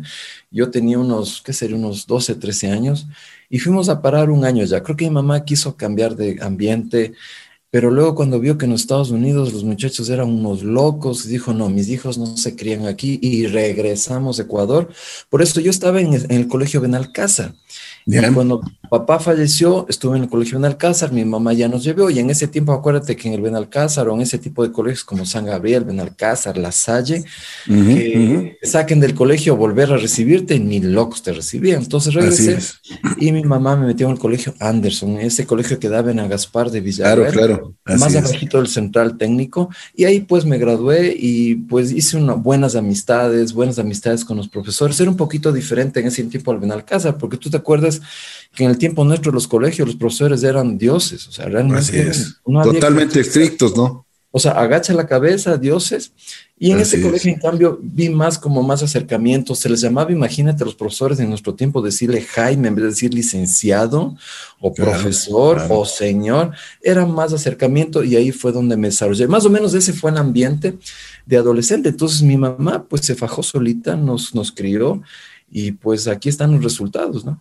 yo 0.50 0.70
tenía 0.70 0.98
unos, 0.98 1.40
¿qué 1.40 1.54
sería? 1.54 1.76
Unos 1.76 2.06
12, 2.06 2.34
13 2.34 2.70
años. 2.70 3.06
Y 3.50 3.58
fuimos 3.58 3.88
a 3.88 4.02
parar 4.02 4.30
un 4.30 4.44
año 4.44 4.64
ya. 4.64 4.82
Creo 4.82 4.96
que 4.96 5.04
mi 5.04 5.10
mamá 5.10 5.44
quiso 5.44 5.76
cambiar 5.76 6.16
de 6.16 6.38
ambiente, 6.40 7.12
pero 7.70 7.90
luego 7.90 8.14
cuando 8.14 8.38
vio 8.38 8.56
que 8.56 8.66
en 8.66 8.72
Estados 8.72 9.10
Unidos 9.10 9.52
los 9.52 9.64
muchachos 9.64 10.08
eran 10.08 10.28
unos 10.28 10.62
locos, 10.62 11.26
dijo, 11.26 11.52
no, 11.52 11.68
mis 11.68 11.88
hijos 11.88 12.18
no 12.18 12.36
se 12.36 12.54
crían 12.54 12.86
aquí 12.86 13.18
y 13.20 13.46
regresamos 13.46 14.38
a 14.38 14.42
Ecuador. 14.42 14.88
Por 15.28 15.42
eso 15.42 15.60
yo 15.60 15.70
estaba 15.70 16.00
en, 16.00 16.14
en 16.14 16.30
el 16.30 16.48
colegio 16.48 16.80
Benalcázar. 16.80 17.54
Y 18.06 18.20
cuando 18.32 18.60
papá 18.90 19.18
falleció, 19.18 19.86
estuve 19.88 20.18
en 20.18 20.24
el 20.24 20.28
colegio 20.28 20.58
Benalcázar, 20.58 21.10
mi 21.10 21.24
mamá 21.24 21.52
ya 21.52 21.68
nos 21.68 21.82
llevó 21.82 22.10
y 22.10 22.18
en 22.18 22.30
ese 22.30 22.48
tiempo 22.48 22.72
acuérdate 22.72 23.16
que 23.16 23.28
en 23.28 23.34
el 23.34 23.40
Benalcázar 23.40 24.08
o 24.08 24.14
en 24.14 24.20
ese 24.20 24.38
tipo 24.38 24.62
de 24.62 24.70
colegios 24.70 25.04
como 25.04 25.24
San 25.24 25.46
Gabriel, 25.46 25.84
Benalcázar, 25.84 26.58
La 26.58 26.70
Salle, 26.70 27.24
que 27.66 28.58
saquen 28.62 29.00
del 29.00 29.14
colegio 29.14 29.56
volver 29.56 29.90
a 29.92 29.96
recibirte, 29.96 30.58
ni 30.58 30.80
locos 30.80 31.22
te 31.22 31.32
recibían. 31.32 31.82
Entonces 31.82 32.14
regresé 32.14 32.58
y 33.18 33.32
mi 33.32 33.42
mamá 33.42 33.74
me 33.76 33.86
metió 33.86 34.06
en 34.06 34.12
el 34.12 34.18
colegio 34.18 34.54
Anderson, 34.60 35.18
ese 35.18 35.46
colegio 35.46 35.78
que 35.78 35.88
daba 35.88 36.10
en 36.10 36.20
Agaspar 36.20 36.70
de 36.70 36.80
Villarreal, 36.80 37.32
claro, 37.32 37.74
claro. 37.84 37.98
más 37.98 38.14
abajito 38.14 38.58
del 38.58 38.68
central 38.68 39.16
técnico 39.16 39.70
y 39.94 40.04
ahí 40.04 40.20
pues 40.20 40.44
me 40.44 40.58
gradué 40.58 41.14
y 41.18 41.54
pues 41.54 41.90
hice 41.90 42.16
unas 42.16 42.42
buenas 42.42 42.76
amistades, 42.76 43.54
buenas 43.54 43.78
amistades 43.78 44.24
con 44.24 44.36
los 44.36 44.48
profesores. 44.48 45.00
Era 45.00 45.10
un 45.10 45.16
poquito 45.16 45.52
diferente 45.52 46.00
en 46.00 46.06
ese 46.06 46.22
tiempo 46.24 46.52
al 46.52 46.58
Benalcázar, 46.58 47.16
porque 47.18 47.36
tú 47.36 47.50
te 47.50 47.56
acuerdas 47.56 47.93
que 48.54 48.64
en 48.64 48.70
el 48.70 48.78
tiempo 48.78 49.04
nuestro 49.04 49.32
los 49.32 49.48
colegios, 49.48 49.88
los 49.88 49.96
profesores 49.96 50.42
eran 50.42 50.78
dioses, 50.78 51.26
o 51.26 51.32
sea, 51.32 51.46
realmente 51.46 52.12
totalmente 52.44 53.20
estrictos, 53.20 53.76
¿no? 53.76 54.04
O 54.36 54.40
sea, 54.40 54.50
agacha 54.50 54.92
la 54.94 55.06
cabeza, 55.06 55.56
dioses. 55.58 56.10
Y 56.58 56.72
en 56.72 56.80
ese 56.80 57.00
colegio, 57.00 57.32
en 57.32 57.38
cambio, 57.38 57.78
vi 57.80 58.08
más 58.08 58.36
como 58.36 58.64
más 58.64 58.82
acercamientos. 58.82 59.60
Se 59.60 59.68
les 59.68 59.80
llamaba, 59.80 60.10
imagínate, 60.10 60.64
los 60.64 60.74
profesores 60.74 61.20
en 61.20 61.28
nuestro 61.28 61.54
tiempo 61.54 61.80
decirle 61.80 62.20
Jaime 62.20 62.66
en 62.66 62.74
vez 62.74 62.82
de 62.82 62.90
decir 62.90 63.14
licenciado 63.14 64.16
o 64.60 64.74
profesor 64.74 65.64
o 65.70 65.84
señor. 65.84 66.50
Era 66.82 67.06
más 67.06 67.32
acercamiento 67.32 68.02
y 68.02 68.16
ahí 68.16 68.32
fue 68.32 68.50
donde 68.50 68.76
me 68.76 68.88
desarrollé. 68.88 69.28
Más 69.28 69.46
o 69.46 69.50
menos 69.50 69.72
ese 69.72 69.92
fue 69.92 70.10
el 70.10 70.16
ambiente 70.16 70.78
de 71.26 71.36
adolescente. 71.36 71.90
Entonces 71.90 72.22
mi 72.22 72.36
mamá 72.36 72.86
pues 72.88 73.06
se 73.06 73.14
fajó 73.14 73.44
solita, 73.44 73.94
nos, 73.94 74.34
nos 74.34 74.50
crió 74.50 75.00
y 75.48 75.70
pues 75.70 76.08
aquí 76.08 76.28
están 76.28 76.50
los 76.50 76.64
resultados, 76.64 77.24
¿no? 77.24 77.40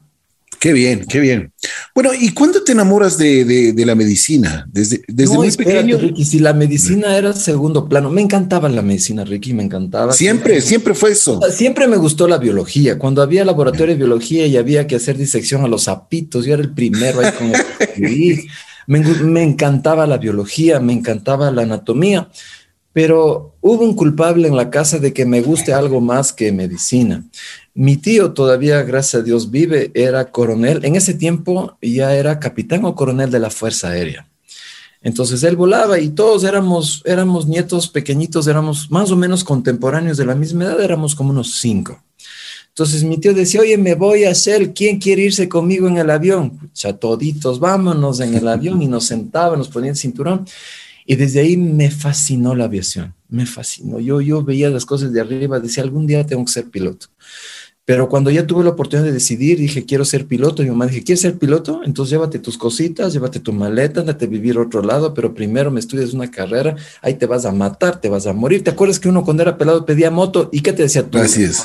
Qué 0.63 0.71
bien, 0.71 1.05
qué 1.05 1.19
bien. 1.19 1.51
Bueno, 1.93 2.11
¿y 2.17 2.29
cuándo 2.29 2.63
te 2.63 2.71
enamoras 2.71 3.17
de, 3.17 3.43
de, 3.43 3.85
la 3.85 3.95
medicina? 3.95 4.65
Desde, 4.71 5.03
desde 5.09 5.35
muy 5.35 5.51
pequeño. 5.51 5.97
Ricky, 5.97 6.23
si 6.23 6.39
la 6.39 6.53
medicina 6.53 7.17
era 7.17 7.33
segundo 7.33 7.89
plano, 7.89 8.09
me 8.09 8.21
encantaba 8.21 8.69
la 8.69 8.81
medicina, 8.81 9.25
Ricky, 9.25 9.53
me 9.53 9.63
encantaba. 9.63 10.13
Siempre, 10.13 10.61
siempre 10.61 10.93
fue 10.93 11.11
eso. 11.11 11.41
Siempre 11.51 11.85
me 11.85 11.97
gustó 11.97 12.29
la 12.29 12.37
biología. 12.37 12.97
Cuando 12.97 13.21
había 13.21 13.43
laboratorio 13.43 13.87
de 13.93 13.97
biología 13.97 14.47
y 14.47 14.55
había 14.55 14.87
que 14.87 14.95
hacer 14.95 15.17
disección 15.17 15.65
a 15.65 15.67
los 15.67 15.83
sapitos, 15.83 16.45
yo 16.45 16.53
era 16.53 16.63
el 16.63 16.73
primero 16.73 17.19
ahí 17.19 17.33
con 17.33 17.51
el... 17.53 18.45
me, 18.87 18.99
me 19.01 19.43
encantaba 19.43 20.07
la 20.07 20.17
biología, 20.17 20.79
me 20.79 20.93
encantaba 20.93 21.51
la 21.51 21.63
anatomía 21.63 22.29
pero 22.93 23.55
hubo 23.59 23.83
un 23.83 23.95
culpable 23.95 24.47
en 24.47 24.55
la 24.55 24.69
casa 24.69 24.99
de 24.99 25.13
que 25.13 25.25
me 25.25 25.41
guste 25.41 25.73
algo 25.73 25.99
más 25.99 26.31
que 26.31 26.51
medicina. 26.51 27.23
Mi 27.75 27.97
tío 27.97 28.33
todavía, 28.33 28.83
gracias 28.83 29.21
a 29.21 29.23
Dios, 29.23 29.49
vive, 29.49 29.91
era 29.95 30.29
coronel. 30.29 30.85
En 30.85 30.95
ese 30.95 31.15
tiempo 31.15 31.75
ya 31.81 32.13
era 32.15 32.39
capitán 32.39 32.85
o 32.85 32.93
coronel 32.93 33.31
de 33.31 33.39
la 33.39 33.49
Fuerza 33.49 33.89
Aérea. 33.89 34.27
Entonces 35.01 35.43
él 35.43 35.55
volaba 35.55 35.99
y 35.99 36.09
todos 36.09 36.43
éramos, 36.43 37.01
éramos 37.03 37.47
nietos 37.47 37.89
pequeñitos, 37.89 38.47
éramos 38.47 38.89
más 38.91 39.11
o 39.11 39.17
menos 39.17 39.43
contemporáneos 39.43 40.17
de 40.17 40.25
la 40.25 40.35
misma 40.35 40.65
edad, 40.65 40.81
éramos 40.81 41.15
como 41.15 41.31
unos 41.31 41.55
cinco. 41.59 42.01
Entonces 42.69 43.03
mi 43.03 43.17
tío 43.17 43.33
decía, 43.33 43.61
oye, 43.61 43.77
me 43.77 43.95
voy 43.95 44.23
a 44.23 44.31
hacer, 44.31 44.73
¿quién 44.73 44.99
quiere 44.99 45.23
irse 45.23 45.49
conmigo 45.49 45.87
en 45.87 45.97
el 45.97 46.09
avión? 46.09 46.71
Ya 46.75 46.93
toditos, 46.93 47.59
vámonos 47.59 48.19
en 48.19 48.35
el 48.35 48.47
avión 48.47 48.81
y 48.81 48.87
nos 48.87 49.05
sentaban, 49.05 49.59
nos 49.59 49.67
ponían 49.67 49.91
el 49.91 49.97
cinturón. 49.97 50.45
Y 51.05 51.15
desde 51.15 51.41
ahí 51.41 51.57
me 51.57 51.91
fascinó 51.91 52.55
la 52.55 52.63
aviación, 52.65 53.13
me 53.29 53.45
fascinó. 53.45 53.99
Yo, 53.99 54.21
yo 54.21 54.43
veía 54.43 54.69
las 54.69 54.85
cosas 54.85 55.11
de 55.11 55.19
arriba, 55.19 55.59
decía, 55.59 55.83
algún 55.83 56.07
día 56.07 56.25
tengo 56.25 56.45
que 56.45 56.51
ser 56.51 56.69
piloto. 56.69 57.07
Pero 57.85 58.07
cuando 58.07 58.31
ya 58.31 58.47
tuve 58.47 58.63
la 58.63 58.69
oportunidad 58.69 59.05
de 59.05 59.11
decidir, 59.11 59.57
dije, 59.57 59.85
quiero 59.85 60.05
ser 60.05 60.25
piloto. 60.25 60.61
Y 60.61 60.65
mi 60.65 60.71
mamá 60.71 60.85
dije, 60.85 61.03
¿quieres 61.03 61.19
ser 61.19 61.37
piloto? 61.37 61.81
Entonces 61.83 62.11
llévate 62.11 62.39
tus 62.39 62.57
cositas, 62.57 63.11
llévate 63.11 63.41
tu 63.41 63.51
maleta, 63.51 63.99
andate 63.99 64.23
a 64.23 64.27
vivir 64.29 64.55
a 64.55 64.61
otro 64.61 64.81
lado, 64.81 65.13
pero 65.13 65.33
primero 65.33 65.69
me 65.69 65.81
estudias 65.81 66.13
una 66.13 66.31
carrera, 66.31 66.77
ahí 67.01 67.15
te 67.15 67.25
vas 67.25 67.43
a 67.45 67.51
matar, 67.51 67.99
te 67.99 68.07
vas 68.07 68.25
a 68.25 68.31
morir. 68.31 68.63
¿Te 68.63 68.69
acuerdas 68.69 68.99
que 69.01 69.09
uno 69.09 69.25
cuando 69.25 69.43
era 69.43 69.57
pelado 69.57 69.85
pedía 69.85 70.09
moto? 70.11 70.49
¿Y 70.53 70.61
qué 70.61 70.71
te 70.71 70.83
decía 70.83 71.03
tú? 71.03 71.17
Así 71.17 71.43
es. 71.43 71.63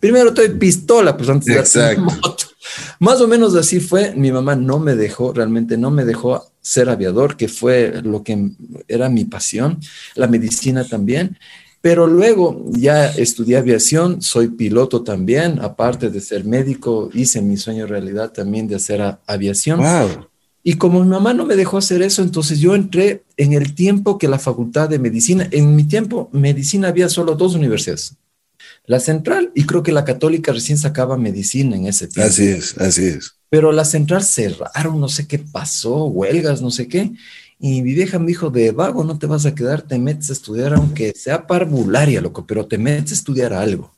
Primero 0.00 0.32
te 0.32 0.48
doy 0.48 0.58
pistola, 0.58 1.16
pues 1.16 1.28
antes 1.28 1.52
de 1.52 1.60
hacer 1.60 1.98
moto. 1.98 2.44
Más 2.98 3.20
o 3.20 3.28
menos 3.28 3.54
así 3.54 3.80
fue. 3.80 4.14
Mi 4.14 4.32
mamá 4.32 4.56
no 4.56 4.78
me 4.78 4.94
dejó, 4.94 5.34
realmente 5.34 5.76
no 5.76 5.90
me 5.90 6.04
dejó 6.04 6.50
ser 6.62 6.88
aviador, 6.88 7.36
que 7.36 7.48
fue 7.48 8.00
lo 8.02 8.22
que 8.22 8.50
era 8.88 9.08
mi 9.08 9.24
pasión, 9.26 9.80
la 10.14 10.26
medicina 10.26 10.84
también. 10.84 11.38
Pero 11.80 12.06
luego 12.06 12.64
ya 12.70 13.06
estudié 13.06 13.56
aviación, 13.56 14.20
soy 14.20 14.48
piloto 14.48 15.02
también, 15.02 15.60
aparte 15.60 16.10
de 16.10 16.20
ser 16.20 16.44
médico, 16.44 17.08
hice 17.14 17.40
mi 17.40 17.56
sueño 17.56 17.86
realidad 17.86 18.32
también 18.32 18.66
de 18.66 18.76
hacer 18.76 19.18
aviación. 19.26 19.80
Y 20.64 20.74
como 20.74 21.02
mi 21.02 21.08
mamá 21.08 21.32
no 21.34 21.46
me 21.46 21.56
dejó 21.56 21.78
hacer 21.78 22.02
eso, 22.02 22.20
entonces 22.22 22.58
yo 22.58 22.74
entré 22.74 23.22
en 23.36 23.52
el 23.52 23.74
tiempo 23.74 24.18
que 24.18 24.28
la 24.28 24.38
facultad 24.38 24.88
de 24.88 24.98
medicina, 24.98 25.48
en 25.52 25.76
mi 25.76 25.84
tiempo, 25.84 26.28
medicina 26.32 26.88
había 26.88 27.08
solo 27.08 27.36
dos 27.36 27.54
universidades. 27.54 28.16
La 28.84 29.00
central 29.00 29.52
y 29.54 29.64
creo 29.64 29.82
que 29.82 29.92
la 29.92 30.04
católica 30.04 30.52
recién 30.52 30.78
sacaba 30.78 31.16
medicina 31.16 31.76
en 31.76 31.86
ese 31.86 32.08
tiempo. 32.08 32.30
Así 32.30 32.48
es, 32.48 32.76
así 32.78 33.04
es. 33.04 33.34
Pero 33.50 33.70
la 33.72 33.84
central 33.84 34.22
cerraron, 34.22 35.00
no 35.00 35.08
sé 35.08 35.26
qué 35.26 35.38
pasó, 35.38 36.06
huelgas, 36.06 36.60
no 36.60 36.70
sé 36.70 36.88
qué. 36.88 37.12
Y 37.60 37.82
mi 37.82 37.92
vieja 37.94 38.18
me 38.18 38.26
dijo, 38.26 38.50
de 38.50 38.70
vago 38.70 39.02
no 39.02 39.18
te 39.18 39.26
vas 39.26 39.44
a 39.44 39.54
quedar, 39.54 39.82
te 39.82 39.98
metes 39.98 40.30
a 40.30 40.32
estudiar, 40.32 40.74
aunque 40.74 41.12
sea 41.16 41.46
parvularia, 41.46 42.20
loco, 42.20 42.46
pero 42.46 42.66
te 42.66 42.78
metes 42.78 43.10
a 43.10 43.14
estudiar 43.14 43.52
algo. 43.52 43.92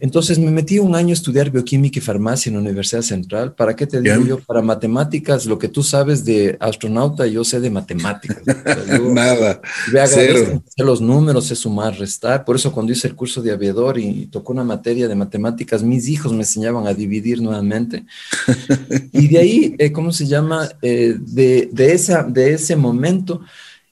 Entonces 0.00 0.38
me 0.38 0.50
metí 0.50 0.78
un 0.78 0.94
año 0.94 1.10
a 1.10 1.12
estudiar 1.14 1.50
bioquímica 1.50 1.98
y 1.98 2.02
farmacia 2.02 2.50
en 2.50 2.54
la 2.54 2.60
Universidad 2.60 3.02
Central. 3.02 3.54
¿Para 3.54 3.74
qué 3.74 3.86
te 3.86 4.00
digo 4.00 4.24
yo? 4.24 4.38
Para 4.38 4.62
matemáticas, 4.62 5.46
lo 5.46 5.58
que 5.58 5.68
tú 5.68 5.82
sabes 5.82 6.24
de 6.24 6.56
astronauta, 6.60 7.26
yo 7.26 7.44
sé 7.44 7.60
de 7.60 7.70
matemáticas. 7.70 8.42
Nada. 9.02 9.60
Me 9.92 10.00
agradezco 10.00 10.62
los 10.78 11.00
números, 11.00 11.46
sé 11.46 11.56
sumar, 11.56 11.98
restar. 11.98 12.44
Por 12.44 12.56
eso 12.56 12.72
cuando 12.72 12.92
hice 12.92 13.08
el 13.08 13.14
curso 13.14 13.42
de 13.42 13.52
aviador 13.52 13.98
y, 13.98 14.26
tocó 14.26 14.52
una 14.52 14.64
materia 14.64 15.08
de 15.08 15.14
matemáticas, 15.14 15.82
mis 15.82 16.08
hijos 16.08 16.32
me 16.32 16.40
enseñaban 16.40 16.86
a 16.86 16.94
dividir 16.94 17.42
nuevamente. 17.42 18.04
y 19.12 19.28
de 19.28 19.38
ahí, 19.38 19.74
eh, 19.78 19.92
¿cómo 19.92 20.12
se 20.12 20.26
llama? 20.26 20.68
Eh, 20.82 21.16
de, 21.18 21.68
de, 21.72 21.92
esa, 21.92 22.22
de 22.22 22.54
ese 22.54 22.76
momento, 22.76 23.40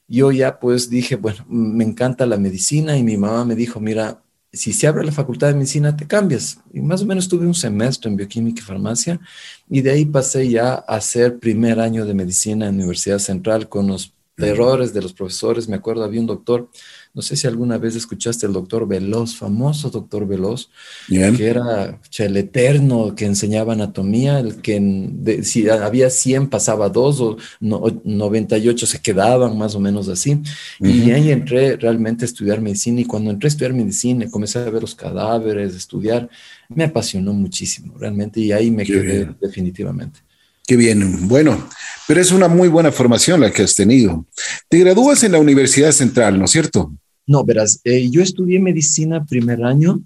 yo 0.09 0.31
ya 0.31 0.59
pues 0.59 0.91
dije, 0.91 1.17
bueno, 1.17 1.45
me 1.49 1.85
encanta 1.85 2.27
la 2.27 2.37
medicina 2.37 2.97
y 2.97 3.03
mi 3.03 3.17
mamá 3.17 3.45
me 3.45 3.55
dijo, 3.55 3.81
mira, 3.81 4.23
si 4.53 4.73
se 4.73 4.87
abre 4.87 5.05
la 5.05 5.13
facultad 5.13 5.49
de 5.49 5.55
medicina, 5.55 5.97
te 5.97 6.07
cambias. 6.07 6.61
Y 6.73 6.81
más 6.81 7.03
o 7.03 7.07
menos 7.07 7.29
tuve 7.29 7.47
un 7.47 7.55
semestre 7.55 8.11
en 8.11 8.17
bioquímica 8.17 8.61
y 8.61 8.65
farmacia 8.65 9.21
y 9.69 9.81
de 9.81 9.91
ahí 9.91 10.05
pasé 10.05 10.49
ya 10.49 10.75
a 10.75 10.97
hacer 10.97 11.39
primer 11.39 11.81
año 11.81 12.05
de 12.05 12.15
medicina 12.15 12.69
en 12.69 12.75
Universidad 12.75 13.19
Central 13.19 13.69
con 13.69 13.87
los 13.87 14.13
errores 14.37 14.93
de 14.93 15.03
los 15.03 15.13
profesores. 15.15 15.69
Me 15.69 15.77
acuerdo, 15.77 16.05
había 16.05 16.21
un 16.21 16.27
doctor 16.27 16.69
no 17.15 17.21
sé 17.21 17.37
si 17.37 17.47
alguna 17.47 17.77
vez 17.77 17.95
escuchaste 17.95 18.47
el 18.47 18.55
doctor 18.55 18.89
Veloz, 18.89 19.35
famoso 19.37 19.91
doctor 19.91 20.27
Veloz, 20.27 20.71
que 21.09 21.47
era 21.47 22.01
el 22.19 22.37
eterno 22.39 23.15
que 23.15 23.27
enseñaba 23.27 23.75
anatomía, 23.75 24.39
el 24.39 24.63
que 24.63 25.41
si 25.43 25.69
había 25.69 26.09
100 26.09 26.49
pasaba 26.49 26.89
dos 26.89 27.21
o 27.21 27.37
98 27.61 28.87
se 28.87 29.01
quedaban, 29.01 29.59
más 29.59 29.75
o 29.75 29.81
menos 29.81 30.09
así. 30.09 30.41
Y 30.81 31.11
ahí 31.11 31.31
entré 31.31 31.77
realmente 31.77 32.25
a 32.25 32.27
estudiar 32.27 32.63
medicina 32.63 33.03
y 33.03 33.05
cuando 33.05 33.31
entré 33.31 33.49
a 33.49 33.51
estudiar 33.51 33.75
medicina, 33.75 34.31
comencé 34.31 34.61
a 34.61 34.71
ver 34.71 34.81
los 34.81 34.95
cadáveres, 34.95 35.75
estudiar, 35.75 36.31
me 36.71 36.85
apasionó 36.85 37.35
muchísimo 37.35 37.95
realmente 37.99 38.41
y 38.41 38.53
ahí 38.53 38.71
me 38.71 38.87
quedé 38.87 39.29
definitivamente. 39.39 40.21
Qué 40.67 40.77
bien. 40.77 41.29
Bueno, 41.29 41.69
pero 42.07 42.21
es 42.21 42.31
una 42.31 42.47
muy 42.49 42.69
buena 42.69 42.93
formación 42.93 43.41
la 43.41 43.51
que 43.51 43.65
has 43.65 43.75
tenido. 43.75 44.25
Te 44.69 44.79
gradúas 44.79 45.23
en 45.25 45.33
la 45.33 45.41
Universidad 45.41 45.91
Central, 45.91 46.39
¿no 46.39 46.45
es 46.45 46.53
cierto? 46.53 46.93
No, 47.27 47.45
verás, 47.45 47.81
eh, 47.85 48.11
yo 48.11 48.23
estudié 48.23 48.61
medicina 48.61 49.25
primer 49.25 49.65
año. 49.65 50.03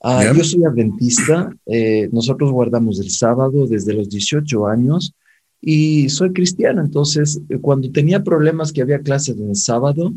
Ah, 0.00 0.32
yo 0.36 0.44
soy 0.44 0.64
adventista. 0.64 1.50
Eh, 1.66 2.08
nosotros 2.12 2.52
guardamos 2.52 3.00
el 3.00 3.10
sábado 3.10 3.66
desde 3.66 3.94
los 3.94 4.08
18 4.08 4.66
años 4.66 5.14
y 5.60 6.08
soy 6.08 6.32
cristiano. 6.32 6.82
Entonces, 6.82 7.40
eh, 7.48 7.58
cuando 7.58 7.90
tenía 7.90 8.22
problemas 8.22 8.72
que 8.72 8.82
había 8.82 9.00
clases 9.00 9.36
en 9.38 9.48
el 9.48 9.56
sábado, 9.56 10.12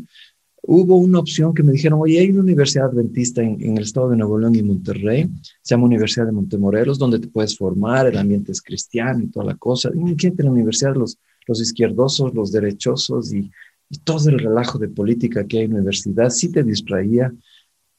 hubo 0.62 0.96
una 0.96 1.18
opción 1.18 1.52
que 1.54 1.62
me 1.62 1.72
dijeron, 1.72 2.00
oye, 2.00 2.20
hay 2.20 2.30
una 2.30 2.42
universidad 2.42 2.86
adventista 2.86 3.42
en, 3.42 3.76
el 3.76 3.82
estado 3.82 4.10
de 4.10 4.16
Nuevo 4.16 4.38
León 4.38 4.54
y 4.54 4.62
Monterrey, 4.62 5.28
se 5.60 5.74
llama 5.74 5.86
Universidad 5.86 6.26
de 6.26 6.32
Montemorelos, 6.32 6.98
donde 6.98 7.18
te 7.18 7.26
puedes 7.26 7.56
formar, 7.56 8.06
el 8.06 8.16
ambiente 8.16 8.52
es 8.52 8.62
cristiano 8.62 9.24
y 9.24 9.26
toda 9.28 9.46
la 9.46 9.56
cosa. 9.56 9.90
Imagínate 9.92 10.44
la 10.44 10.52
universidad, 10.52 10.94
los, 10.94 11.18
los 11.48 11.60
izquierdosos, 11.60 12.32
los 12.34 12.52
derechosos 12.52 13.32
y, 13.32 13.50
y, 13.92 13.98
todo 13.98 14.30
el 14.30 14.38
relajo 14.38 14.78
de 14.78 14.88
política 14.88 15.46
que 15.46 15.58
hay 15.58 15.64
en 15.64 15.70
la 15.70 15.76
universidad, 15.76 16.30
sí 16.30 16.50
te 16.50 16.62
distraía 16.62 17.32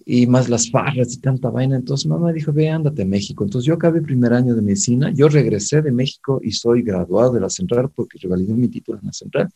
y 0.05 0.27
más 0.27 0.49
las 0.49 0.69
farras 0.69 1.13
y 1.13 1.19
tanta 1.19 1.49
vaina. 1.49 1.75
Entonces 1.75 2.07
mamá 2.07 2.33
dijo, 2.33 2.51
ve, 2.51 2.69
ándate 2.69 3.03
a 3.03 3.05
México. 3.05 3.43
Entonces 3.43 3.67
yo 3.67 3.75
acabé 3.75 4.01
primer 4.01 4.33
año 4.33 4.55
de 4.55 4.61
medicina, 4.61 5.11
yo 5.13 5.29
regresé 5.29 5.81
de 5.81 5.91
México 5.91 6.39
y 6.43 6.51
soy 6.51 6.81
graduado 6.81 7.33
de 7.33 7.39
la 7.39 7.49
Central 7.49 7.89
porque 7.95 8.17
revalidé 8.21 8.53
mi 8.53 8.67
título 8.67 8.99
en 8.99 9.07
la 9.07 9.13
Central 9.13 9.49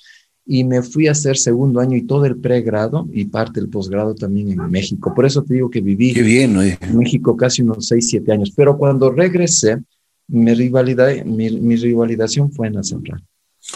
y 0.49 0.63
me 0.63 0.81
fui 0.81 1.07
a 1.07 1.11
hacer 1.11 1.37
segundo 1.37 1.81
año 1.81 1.97
y 1.97 2.03
todo 2.03 2.25
el 2.25 2.37
pregrado 2.37 3.07
y 3.11 3.25
parte 3.25 3.59
del 3.59 3.69
posgrado 3.69 4.15
también 4.15 4.51
en 4.51 4.71
México. 4.71 5.13
Por 5.13 5.25
eso 5.25 5.43
te 5.43 5.55
digo 5.55 5.69
que 5.69 5.81
viví 5.81 6.13
bien, 6.13 6.57
en 6.57 6.97
México 6.97 7.35
casi 7.35 7.61
unos 7.61 7.87
6, 7.87 8.07
7 8.07 8.31
años. 8.31 8.53
Pero 8.55 8.77
cuando 8.77 9.11
regresé, 9.11 9.77
mi, 10.29 10.53
rivalidad, 10.53 11.25
mi, 11.25 11.49
mi 11.49 11.75
rivalización 11.75 12.49
fue 12.53 12.67
en 12.67 12.75
la 12.75 12.83
central. 12.83 13.21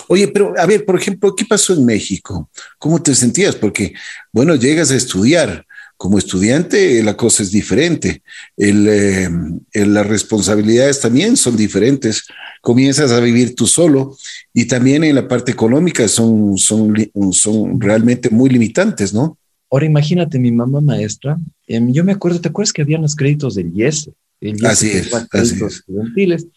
Oye, 0.08 0.28
pero 0.28 0.54
a 0.58 0.66
ver, 0.66 0.86
por 0.86 1.00
ejemplo, 1.00 1.36
¿qué 1.36 1.46
pasó 1.46 1.74
en 1.74 1.86
México? 1.86 2.50
¿Cómo 2.78 3.02
te 3.02 3.14
sentías? 3.14 3.56
Porque, 3.56 3.94
bueno, 4.32 4.56
llegas 4.56 4.92
a 4.92 4.96
estudiar, 4.96 5.66
como 5.98 6.18
estudiante 6.18 7.04
la 7.04 7.16
cosa 7.16 7.44
es 7.44 7.52
diferente, 7.52 8.24
eh, 8.58 9.30
las 9.74 10.08
responsabilidades 10.08 11.00
también 11.00 11.38
son 11.38 11.56
diferentes, 11.56 12.26
comienzas 12.62 13.12
a 13.12 13.20
vivir 13.20 13.54
tú 13.54 13.68
solo 13.68 14.18
y 14.52 14.66
también 14.66 15.04
en 15.04 15.14
la 15.14 15.28
parte 15.28 15.52
económica 15.52 16.08
son, 16.08 16.58
son, 16.58 16.96
son 17.34 17.80
realmente 17.80 18.32
muy 18.32 18.50
limitantes, 18.50 19.14
¿no? 19.14 19.38
Ahora 19.70 19.86
imagínate, 19.86 20.40
mi 20.40 20.52
mamá 20.52 20.82
maestra, 20.82 21.38
em, 21.68 21.94
yo 21.94 22.04
me 22.04 22.14
acuerdo, 22.14 22.42
¿te 22.42 22.50
acuerdas 22.50 22.74
que 22.74 22.82
habían 22.82 23.04
los 23.04 23.16
créditos 23.16 23.54
del 23.56 23.72
IESE? 23.72 24.12
El 24.42 24.66
así 24.66 24.90
es, 24.90 25.14
así 25.14 25.64
es. 25.64 26.48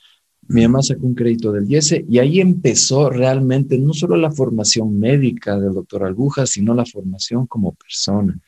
Mi 0.49 0.63
mamá 0.63 0.83
sacó 0.83 1.07
un 1.07 1.15
crédito 1.15 1.53
del 1.53 1.71
IESE 1.71 2.05
y 2.09 2.19
ahí 2.19 2.41
empezó 2.41 3.11
realmente 3.11 3.79
no 3.79 3.93
solo 3.93 4.17
la 4.17 4.31
formación 4.31 4.99
médica 4.99 5.59
del 5.59 5.75
doctor 5.75 6.05
Albuja, 6.05 6.47
sino 6.47 6.75
la 6.75 6.85
formación 6.85 7.47
como 7.47 7.75
persona. 7.75 8.39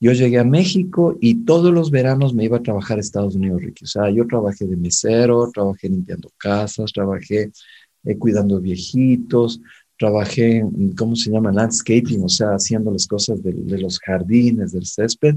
Yo 0.00 0.12
llegué 0.12 0.38
a 0.38 0.44
México 0.44 1.16
y 1.20 1.44
todos 1.44 1.72
los 1.72 1.90
veranos 1.90 2.34
me 2.34 2.44
iba 2.44 2.56
a 2.56 2.62
trabajar 2.62 2.98
a 2.98 3.00
Estados 3.00 3.36
Unidos, 3.36 3.62
Ricky. 3.62 3.84
O 3.84 3.86
sea, 3.86 4.10
yo 4.10 4.26
trabajé 4.26 4.66
de 4.66 4.76
mesero, 4.76 5.48
trabajé 5.52 5.88
limpiando 5.88 6.28
casas, 6.36 6.92
trabajé 6.92 7.52
eh, 8.04 8.18
cuidando 8.18 8.60
viejitos, 8.60 9.60
trabajé 9.96 10.56
en, 10.56 10.92
¿cómo 10.96 11.14
se 11.14 11.30
llama? 11.30 11.52
Landscaping, 11.52 12.24
o 12.24 12.28
sea, 12.28 12.48
haciendo 12.48 12.90
las 12.90 13.06
cosas 13.06 13.40
de 13.42 13.78
los 13.78 14.00
jardines, 14.00 14.72
del 14.72 14.86
césped. 14.86 15.36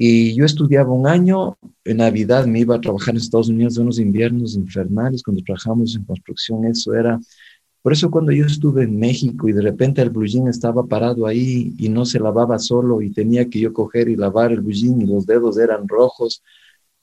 Y 0.00 0.32
yo 0.36 0.44
estudiaba 0.44 0.92
un 0.92 1.08
año, 1.08 1.58
en 1.82 1.96
Navidad 1.96 2.46
me 2.46 2.60
iba 2.60 2.76
a 2.76 2.80
trabajar 2.80 3.14
en 3.14 3.20
Estados 3.20 3.48
Unidos 3.48 3.74
de 3.74 3.80
unos 3.80 3.98
inviernos 3.98 4.54
infernales, 4.54 5.24
cuando 5.24 5.42
trabajamos 5.42 5.96
en 5.96 6.04
construcción, 6.04 6.64
eso 6.66 6.94
era. 6.94 7.18
Por 7.82 7.92
eso 7.92 8.08
cuando 8.08 8.30
yo 8.30 8.46
estuve 8.46 8.84
en 8.84 8.96
México 8.96 9.48
y 9.48 9.52
de 9.52 9.60
repente 9.60 10.00
el 10.00 10.10
blue 10.10 10.48
estaba 10.48 10.86
parado 10.86 11.26
ahí 11.26 11.74
y 11.76 11.88
no 11.88 12.06
se 12.06 12.20
lavaba 12.20 12.60
solo 12.60 13.02
y 13.02 13.10
tenía 13.10 13.50
que 13.50 13.58
yo 13.58 13.72
coger 13.72 14.08
y 14.08 14.14
lavar 14.14 14.52
el 14.52 14.60
blue 14.60 15.00
y 15.00 15.04
los 15.04 15.26
dedos 15.26 15.58
eran 15.58 15.88
rojos, 15.88 16.44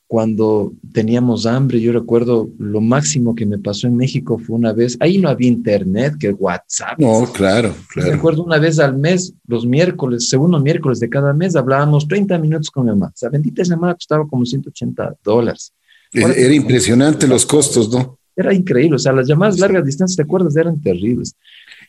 cuando 0.08 0.72
teníamos 0.92 1.46
hambre, 1.46 1.80
yo 1.80 1.92
recuerdo 1.92 2.48
lo 2.58 2.80
máximo 2.80 3.34
que 3.34 3.44
me 3.44 3.58
pasó 3.58 3.88
en 3.88 3.96
México 3.96 4.38
fue 4.38 4.56
una 4.56 4.72
vez, 4.72 4.96
ahí 5.00 5.18
no 5.18 5.28
había 5.28 5.48
internet, 5.48 6.14
que 6.18 6.30
WhatsApp. 6.30 6.98
No, 6.98 7.24
claro, 7.32 7.74
claro. 7.88 8.12
Recuerdo 8.12 8.44
una 8.44 8.58
vez 8.58 8.78
al 8.78 8.96
mes, 8.96 9.34
los 9.48 9.66
miércoles, 9.66 10.28
segundo 10.28 10.60
miércoles 10.60 11.00
de 11.00 11.08
cada 11.08 11.32
mes, 11.32 11.56
hablábamos 11.56 12.06
30 12.06 12.38
minutos 12.38 12.70
con 12.70 12.84
mi 12.84 12.90
mamá. 12.90 13.06
O 13.06 13.16
sea, 13.16 13.30
bendita 13.30 13.64
semana 13.64 13.94
costaba 13.94 14.26
como 14.28 14.46
180 14.46 15.16
dólares. 15.24 15.72
Era 16.12 16.54
impresionante 16.54 17.26
los 17.26 17.44
costos, 17.44 17.90
¿no? 17.90 18.18
Era 18.36 18.54
increíble, 18.54 18.96
o 18.96 18.98
sea, 18.98 19.12
las 19.12 19.26
llamadas 19.26 19.58
largas 19.58 19.84
distancias, 19.84 20.16
¿te 20.16 20.22
acuerdas? 20.22 20.54
Eran 20.56 20.80
terribles. 20.80 21.34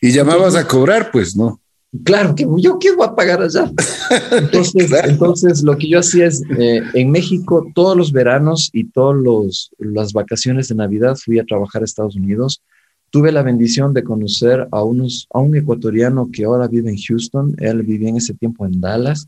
Y 0.02 0.12
llamabas 0.12 0.56
a 0.56 0.68
cobrar, 0.68 1.12
pues, 1.12 1.36
¿no? 1.36 1.60
Claro, 2.04 2.36
que 2.36 2.46
yo 2.58 2.80
qué 2.80 2.96
voy 2.96 3.08
a 3.08 3.16
pagar 3.16 3.42
allá. 3.42 3.72
Entonces, 4.32 4.92
entonces 5.06 5.64
lo 5.64 5.78
que 5.78 5.90
yo 5.90 6.00
hacía 6.00 6.26
es, 6.26 6.42
eh, 6.58 6.82
en 6.94 7.12
México, 7.12 7.70
todos 7.74 7.96
los 7.96 8.12
veranos 8.12 8.70
y 8.74 8.86
todas 8.86 9.70
las 9.78 10.14
vacaciones 10.14 10.68
de 10.68 10.76
Navidad 10.76 11.16
fui 11.16 11.40
a 11.40 11.46
trabajar 11.46 11.82
a 11.82 11.86
Estados 11.86 12.16
Unidos. 12.16 12.64
Tuve 13.10 13.32
la 13.32 13.44
bendición 13.44 13.94
de 13.94 14.04
conocer 14.04 14.68
a, 14.72 14.84
unos, 14.84 15.28
a 15.34 15.40
un 15.40 15.56
ecuatoriano 15.56 16.30
que 16.32 16.46
ahora 16.46 16.68
vive 16.68 16.90
en 16.90 16.98
Houston. 16.98 17.56
Él 17.60 17.84
vivía 17.84 18.10
en 18.10 18.18
ese 18.18 18.34
tiempo 18.34 18.66
en 18.66 18.80
Dallas. 18.82 19.28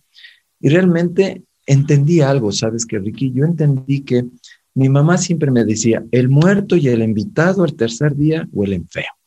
Y 0.60 0.70
realmente 0.70 1.44
entendí 1.66 2.22
algo, 2.22 2.52
¿sabes 2.52 2.86
qué, 2.86 3.00
Ricky? 3.00 3.32
Yo 3.32 3.46
entendí 3.46 4.02
que 4.02 4.26
mi 4.74 4.90
mamá 4.90 5.18
siempre 5.18 5.52
me 5.52 5.66
decía, 5.66 6.04
el 6.12 6.30
muerto 6.30 6.76
y 6.76 6.88
el 6.88 7.04
invitado 7.04 7.66
el 7.66 7.76
tercer 7.76 8.16
día 8.16 8.48
huelen 8.52 8.88
feo. 8.90 9.19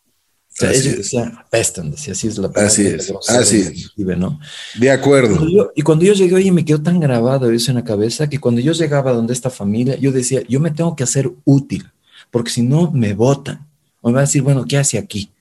O 0.53 0.55
sea, 0.55 0.69
decía, 0.69 1.33
apestan, 1.39 1.91
decía, 1.91 2.13
así 2.13 2.29
es 2.29 2.37
la 2.37 2.49
palabra. 2.49 2.67
Así 2.67 2.87
es, 2.87 3.13
así 3.29 3.61
es. 3.97 4.19
¿no? 4.19 4.39
De 4.79 4.91
acuerdo. 4.91 5.73
y 5.75 5.83
cuando 5.83 6.05
yo 6.05 6.13
llegué, 6.13 6.35
oye, 6.35 6.53
me 6.53 6.65
quedó 6.65 6.83
tan 6.83 7.01
grabado 7.01 7.51
eso 7.51 7.71
en 7.71 7.77
la 7.77 7.85
cabeza 7.85 8.29
que 8.29 8.39
cuando 8.39 8.61
yo 8.61 8.73
llegaba 8.73 9.13
donde 9.13 9.33
esta 9.33 9.49
familia, 9.49 9.97
yo 9.97 10.13
decía, 10.13 10.43
yo 10.49 10.61
me 10.61 10.71
tengo 10.71 10.95
que 10.95 11.05
hacer 11.05 11.31
útil, 11.45 11.91
porque 12.31 12.51
si 12.51 12.63
no, 12.63 12.91
me 12.93 13.15
votan. 13.15 13.67
O 14.03 14.09
me 14.09 14.15
va 14.15 14.21
a 14.21 14.25
decir, 14.25 14.43
bueno, 14.43 14.65
¿qué 14.67 14.77
hace 14.77 14.99
aquí? 14.99 15.32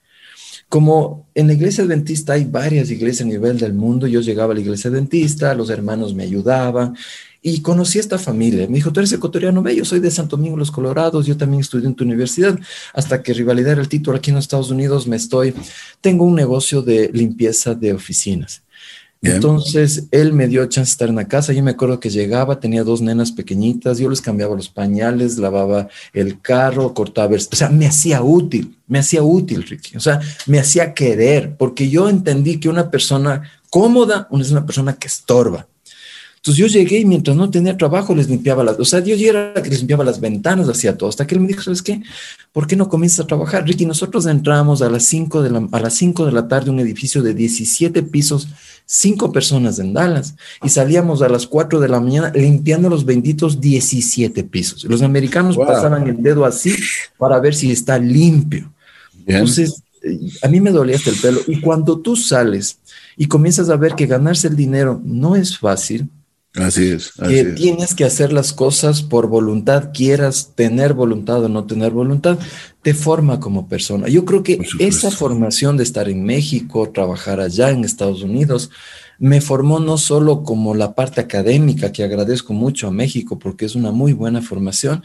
Como 0.71 1.27
en 1.35 1.47
la 1.47 1.53
iglesia 1.53 1.83
adventista 1.83 2.31
hay 2.31 2.45
varias 2.45 2.89
iglesias 2.89 3.27
a 3.27 3.29
nivel 3.29 3.57
del 3.57 3.73
mundo, 3.73 4.07
yo 4.07 4.21
llegaba 4.21 4.53
a 4.53 4.55
la 4.55 4.61
iglesia 4.61 4.89
adventista, 4.89 5.53
los 5.53 5.69
hermanos 5.69 6.15
me 6.15 6.23
ayudaban 6.23 6.95
y 7.41 7.61
conocí 7.61 7.97
a 7.97 8.01
esta 8.01 8.17
familia. 8.17 8.67
Me 8.69 8.75
dijo, 8.75 8.93
tú 8.93 9.01
eres 9.01 9.11
ecuatoriano, 9.11 9.61
ve, 9.61 9.75
yo 9.75 9.83
soy 9.83 9.99
de 9.99 10.09
Santo 10.09 10.37
Domingo, 10.37 10.55
Los 10.55 10.71
Colorados, 10.71 11.25
yo 11.25 11.35
también 11.35 11.59
estudié 11.59 11.87
en 11.87 11.93
tu 11.93 12.05
universidad, 12.05 12.57
hasta 12.93 13.21
que 13.21 13.33
rivalidad 13.33 13.77
el 13.79 13.89
título 13.89 14.15
aquí 14.15 14.29
en 14.29 14.37
los 14.37 14.45
Estados 14.45 14.71
Unidos 14.71 15.07
me 15.07 15.17
estoy, 15.17 15.53
tengo 15.99 16.23
un 16.23 16.35
negocio 16.35 16.81
de 16.81 17.09
limpieza 17.11 17.75
de 17.75 17.91
oficinas. 17.91 18.61
Entonces 19.23 20.07
él 20.09 20.33
me 20.33 20.47
dio 20.47 20.65
chance 20.65 20.89
de 20.89 20.93
estar 20.93 21.09
en 21.09 21.15
la 21.15 21.27
casa. 21.27 21.53
Yo 21.53 21.61
me 21.61 21.71
acuerdo 21.71 21.99
que 21.99 22.09
llegaba, 22.09 22.59
tenía 22.59 22.83
dos 22.83 23.01
nenas 23.01 23.31
pequeñitas, 23.31 23.99
yo 23.99 24.09
les 24.09 24.19
cambiaba 24.19 24.55
los 24.55 24.69
pañales, 24.69 25.37
lavaba 25.37 25.89
el 26.13 26.41
carro, 26.41 26.93
cortaba, 26.95 27.35
o 27.35 27.55
sea, 27.55 27.69
me 27.69 27.85
hacía 27.85 28.23
útil, 28.23 28.75
me 28.87 28.99
hacía 28.99 29.21
útil, 29.21 29.63
Ricky. 29.63 29.95
O 29.95 29.99
sea, 29.99 30.19
me 30.47 30.59
hacía 30.59 30.95
querer, 30.95 31.55
porque 31.55 31.89
yo 31.89 32.09
entendí 32.09 32.59
que 32.59 32.69
una 32.69 32.89
persona 32.89 33.43
cómoda 33.69 34.27
es 34.39 34.51
una 34.51 34.65
persona 34.65 34.93
que 34.93 35.07
estorba. 35.07 35.67
Entonces 36.41 36.57
yo 36.57 36.65
llegué 36.65 36.97
y 36.97 37.05
mientras 37.05 37.37
no 37.37 37.51
tenía 37.51 37.77
trabajo 37.77 38.15
les 38.15 38.27
limpiaba 38.27 38.63
las, 38.63 38.79
o 38.79 38.85
sea, 38.85 38.99
yo 39.03 39.15
era 39.15 39.53
que 39.53 39.69
les 39.69 39.77
limpiaba 39.77 40.03
las 40.03 40.19
ventanas, 40.19 40.67
hacía 40.67 40.97
todo, 40.97 41.07
hasta 41.07 41.27
que 41.27 41.35
él 41.35 41.41
me 41.41 41.47
dijo, 41.47 41.61
¿sabes 41.61 41.83
qué? 41.83 42.01
¿Por 42.51 42.65
qué 42.65 42.75
no 42.75 42.89
comienzas 42.89 43.19
a 43.19 43.27
trabajar? 43.27 43.63
Ricky, 43.63 43.85
nosotros 43.85 44.25
entramos 44.25 44.81
a 44.81 44.89
las 44.89 45.03
5 45.05 45.43
de 45.43 45.51
la, 45.51 45.67
a 45.71 45.79
las 45.79 45.93
5 45.93 46.25
de 46.25 46.31
la 46.31 46.47
tarde 46.47 46.71
un 46.71 46.79
edificio 46.79 47.21
de 47.21 47.35
17 47.35 48.01
pisos, 48.01 48.47
cinco 48.93 49.31
personas 49.31 49.79
en 49.79 49.93
Dallas, 49.93 50.36
y 50.62 50.67
salíamos 50.67 51.21
a 51.21 51.29
las 51.29 51.48
4 51.48 51.79
de 51.79 51.88
la 51.88 52.01
mañana 52.01 52.29
limpiando 52.36 52.89
los 52.89 53.05
benditos 53.05 53.62
17 53.62 54.43
pisos. 54.43 54.83
Los 54.83 55.01
americanos 55.01 55.55
pasaban 55.55 56.07
el 56.10 56.21
dedo 56.21 56.43
así 56.43 56.75
para 57.17 57.39
ver 57.39 57.55
si 57.55 57.71
está 57.71 57.98
limpio. 57.98 58.69
Entonces, 59.25 59.81
a 60.43 60.50
mí 60.50 60.60
me 60.60 60.71
dolía 60.71 60.98
hasta 60.98 61.10
el 61.10 61.15
pelo. 61.15 61.39
Y 61.48 61.62
cuando 61.62 62.00
tú 62.00 62.17
sales 62.17 62.79
y 63.15 63.27
comienzas 63.27 63.69
a 63.69 63.77
ver 63.77 63.95
que 63.95 64.07
ganarse 64.07 64.50
el 64.50 64.57
dinero 64.57 65.01
no 65.05 65.38
es 65.38 65.57
fácil, 65.57 66.10
Así 66.55 66.89
es. 66.89 67.13
que 67.13 67.46
tienes 67.46 67.96
que 67.96 68.03
hacer 68.03 68.34
las 68.34 68.51
cosas 68.51 69.03
por 69.03 69.27
voluntad, 69.27 69.91
quieras 69.93 70.51
tener 70.53 70.93
voluntad 70.93 71.43
o 71.46 71.50
no 71.50 71.65
tener 71.65 71.91
voluntad, 71.91 72.38
te 72.81 72.93
forma 72.93 73.39
como 73.39 73.70
persona. 73.70 74.10
Yo 74.10 74.25
creo 74.25 74.43
que 74.43 74.60
esa 74.79 75.12
formación 75.12 75.77
de 75.77 75.84
estar 75.84 76.10
en 76.10 76.25
México, 76.25 76.89
trabajar 76.93 77.39
allá 77.39 77.70
en 77.70 77.86
Estados 77.86 78.24
Unidos, 78.24 78.70
me 79.17 79.39
formó 79.39 79.79
no 79.79 80.00
solo 80.00 80.43
como 80.43 80.74
la 80.74 80.96
parte 80.96 81.22
académica, 81.22 81.91
que 81.91 82.03
agradezco 82.03 82.53
mucho 82.53 82.88
a 82.88 82.91
México 82.91 83.38
porque 83.38 83.65
es 83.65 83.75
una 83.75 83.91
muy 83.91 84.13
buena 84.13 84.41
formación, 84.41 85.03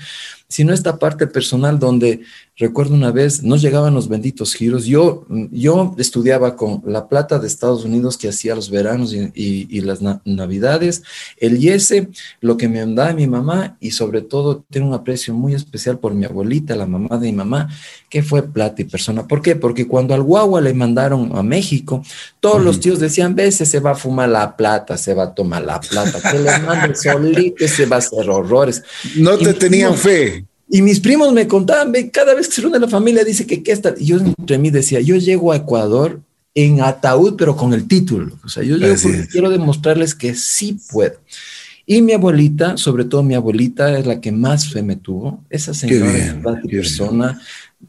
sino 0.49 0.73
esta 0.73 0.99
parte 0.99 1.27
personal 1.27 1.79
donde 1.79 2.21
recuerdo 2.57 2.95
una 2.95 3.11
vez 3.11 3.43
nos 3.43 3.61
llegaban 3.61 3.95
los 3.95 4.09
benditos 4.09 4.55
giros. 4.55 4.87
Yo, 4.87 5.27
yo 5.51 5.95
estudiaba 5.99 6.57
con 6.57 6.83
la 6.87 7.09
plata 7.09 7.39
de 7.39 7.47
Estados 7.47 7.85
Unidos 7.85 8.17
que 8.17 8.29
hacía 8.29 8.55
los 8.55 8.71
veranos 8.71 9.13
y, 9.13 9.81
las 9.87 10.01
navidades, 10.25 11.03
el 11.37 11.59
yese, 11.59 12.09
lo 12.41 12.57
que 12.57 12.69
me 12.69 12.81
andaba 12.81 13.13
mi 13.13 13.27
mamá 13.27 13.77
y 13.79 13.91
sobre 13.91 14.23
todo 14.23 14.65
tengo 14.71 14.89
un 14.89 14.95
aprecio 14.95 15.35
muy 15.35 15.55
especial 15.55 15.99
por 15.99 16.15
mi 16.15 16.25
abuelita, 16.25 16.75
la 16.75 16.87
mamá 16.87 17.19
de 17.19 17.27
mi 17.27 17.33
mamá, 17.33 17.69
que 18.09 18.23
fue 18.23 18.43
plata 18.43 18.83
y 18.83 18.85
persona. 18.85 19.29
¿Por 19.29 19.43
qué? 19.43 19.55
Porque 19.55 19.87
cuando 19.87 20.15
al 20.15 20.23
guagua 20.23 20.61
le 20.61 20.75
mandaron 20.75 21.37
a 21.37 21.43
México, 21.43 22.03
todos 22.41 22.63
los 22.63 22.81
tíos 22.81 22.99
decían, 22.99 23.35
veces 23.35 23.71
se 23.71 23.81
va 23.81 23.93
a 23.93 23.95
fumar 23.95 24.29
la 24.29 24.57
plata, 24.57 24.97
se 24.97 25.15
va 25.15 25.25
a 25.25 25.35
tomar 25.35 25.63
la 25.63 25.81
plata, 25.81 26.21
que 26.31 26.39
le 26.39 26.59
manden 26.61 26.97
solito, 26.97 27.69
se 27.69 27.87
va 27.87 27.97
a 27.97 27.99
hacer 27.99 28.29
horrores. 28.31 28.83
No 29.17 29.37
te 29.37 29.53
tenían 29.55 29.95
fe. 29.95 30.46
Y 30.69 30.83
mis 30.83 31.01
primos 31.01 31.33
me 31.33 31.47
contaban, 31.47 31.93
cada 32.13 32.35
vez 32.35 32.49
que 32.49 32.55
se 32.55 32.61
reúne 32.63 32.79
la 32.79 32.89
familia 32.89 33.25
dice 33.25 33.47
que 33.47 33.63
qué 33.63 33.73
está. 33.73 33.95
Y 33.99 34.07
yo 34.07 34.19
entre 34.19 34.59
mí 34.59 34.71
decía, 34.71 35.01
yo 35.01 35.17
llego 35.17 35.53
a 35.53 35.57
Ecuador 35.57 36.21
en 36.55 36.81
ataúd, 36.81 37.37
pero 37.37 37.57
con 37.57 37.73
el 37.73 37.87
título. 37.87 38.39
O 38.45 38.49
sea, 38.49 38.63
yo 38.63 38.77
llego 38.77 38.95
porque 39.01 39.29
quiero 39.29 39.51
demostrarles 39.51 40.15
que 40.15 40.35
sí 40.35 40.79
puedo. 40.91 41.17
Y 41.89 42.03
mi 42.03 42.15
abuelita, 42.15 42.77
sobre 42.77 43.05
todo 43.05 43.23
mi 43.23 43.35
abuelita, 43.35 43.97
es 43.97 44.07
la 44.07 44.21
que 44.21 44.33
más 44.33 44.69
fe 44.69 44.83
me 44.83 44.97
tuvo. 44.97 45.45
Esa 45.51 45.73
señora, 45.73 46.17
es 46.17 46.35
una 46.35 46.61
persona, 46.61 47.41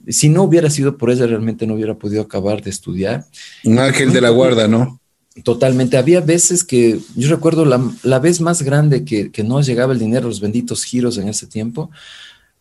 si 0.07 0.29
no 0.29 0.43
hubiera 0.43 0.69
sido 0.69 0.97
por 0.97 1.09
ella, 1.09 1.25
realmente 1.25 1.65
no 1.65 1.73
hubiera 1.73 1.95
podido 1.95 2.21
acabar 2.21 2.61
de 2.61 2.69
estudiar. 2.69 3.25
Un 3.63 3.79
ángel 3.79 4.13
de 4.13 4.21
la 4.21 4.29
guarda, 4.29 4.67
¿no? 4.67 4.99
Totalmente. 5.43 5.97
Había 5.97 6.21
veces 6.21 6.63
que, 6.63 6.99
yo 7.15 7.29
recuerdo 7.29 7.65
la, 7.65 7.81
la 8.03 8.19
vez 8.19 8.39
más 8.39 8.61
grande 8.61 9.03
que, 9.03 9.31
que 9.31 9.43
no 9.43 9.61
llegaba 9.61 9.93
el 9.93 9.99
dinero, 9.99 10.27
los 10.27 10.41
benditos 10.41 10.83
giros 10.83 11.17
en 11.17 11.29
ese 11.29 11.47
tiempo, 11.47 11.89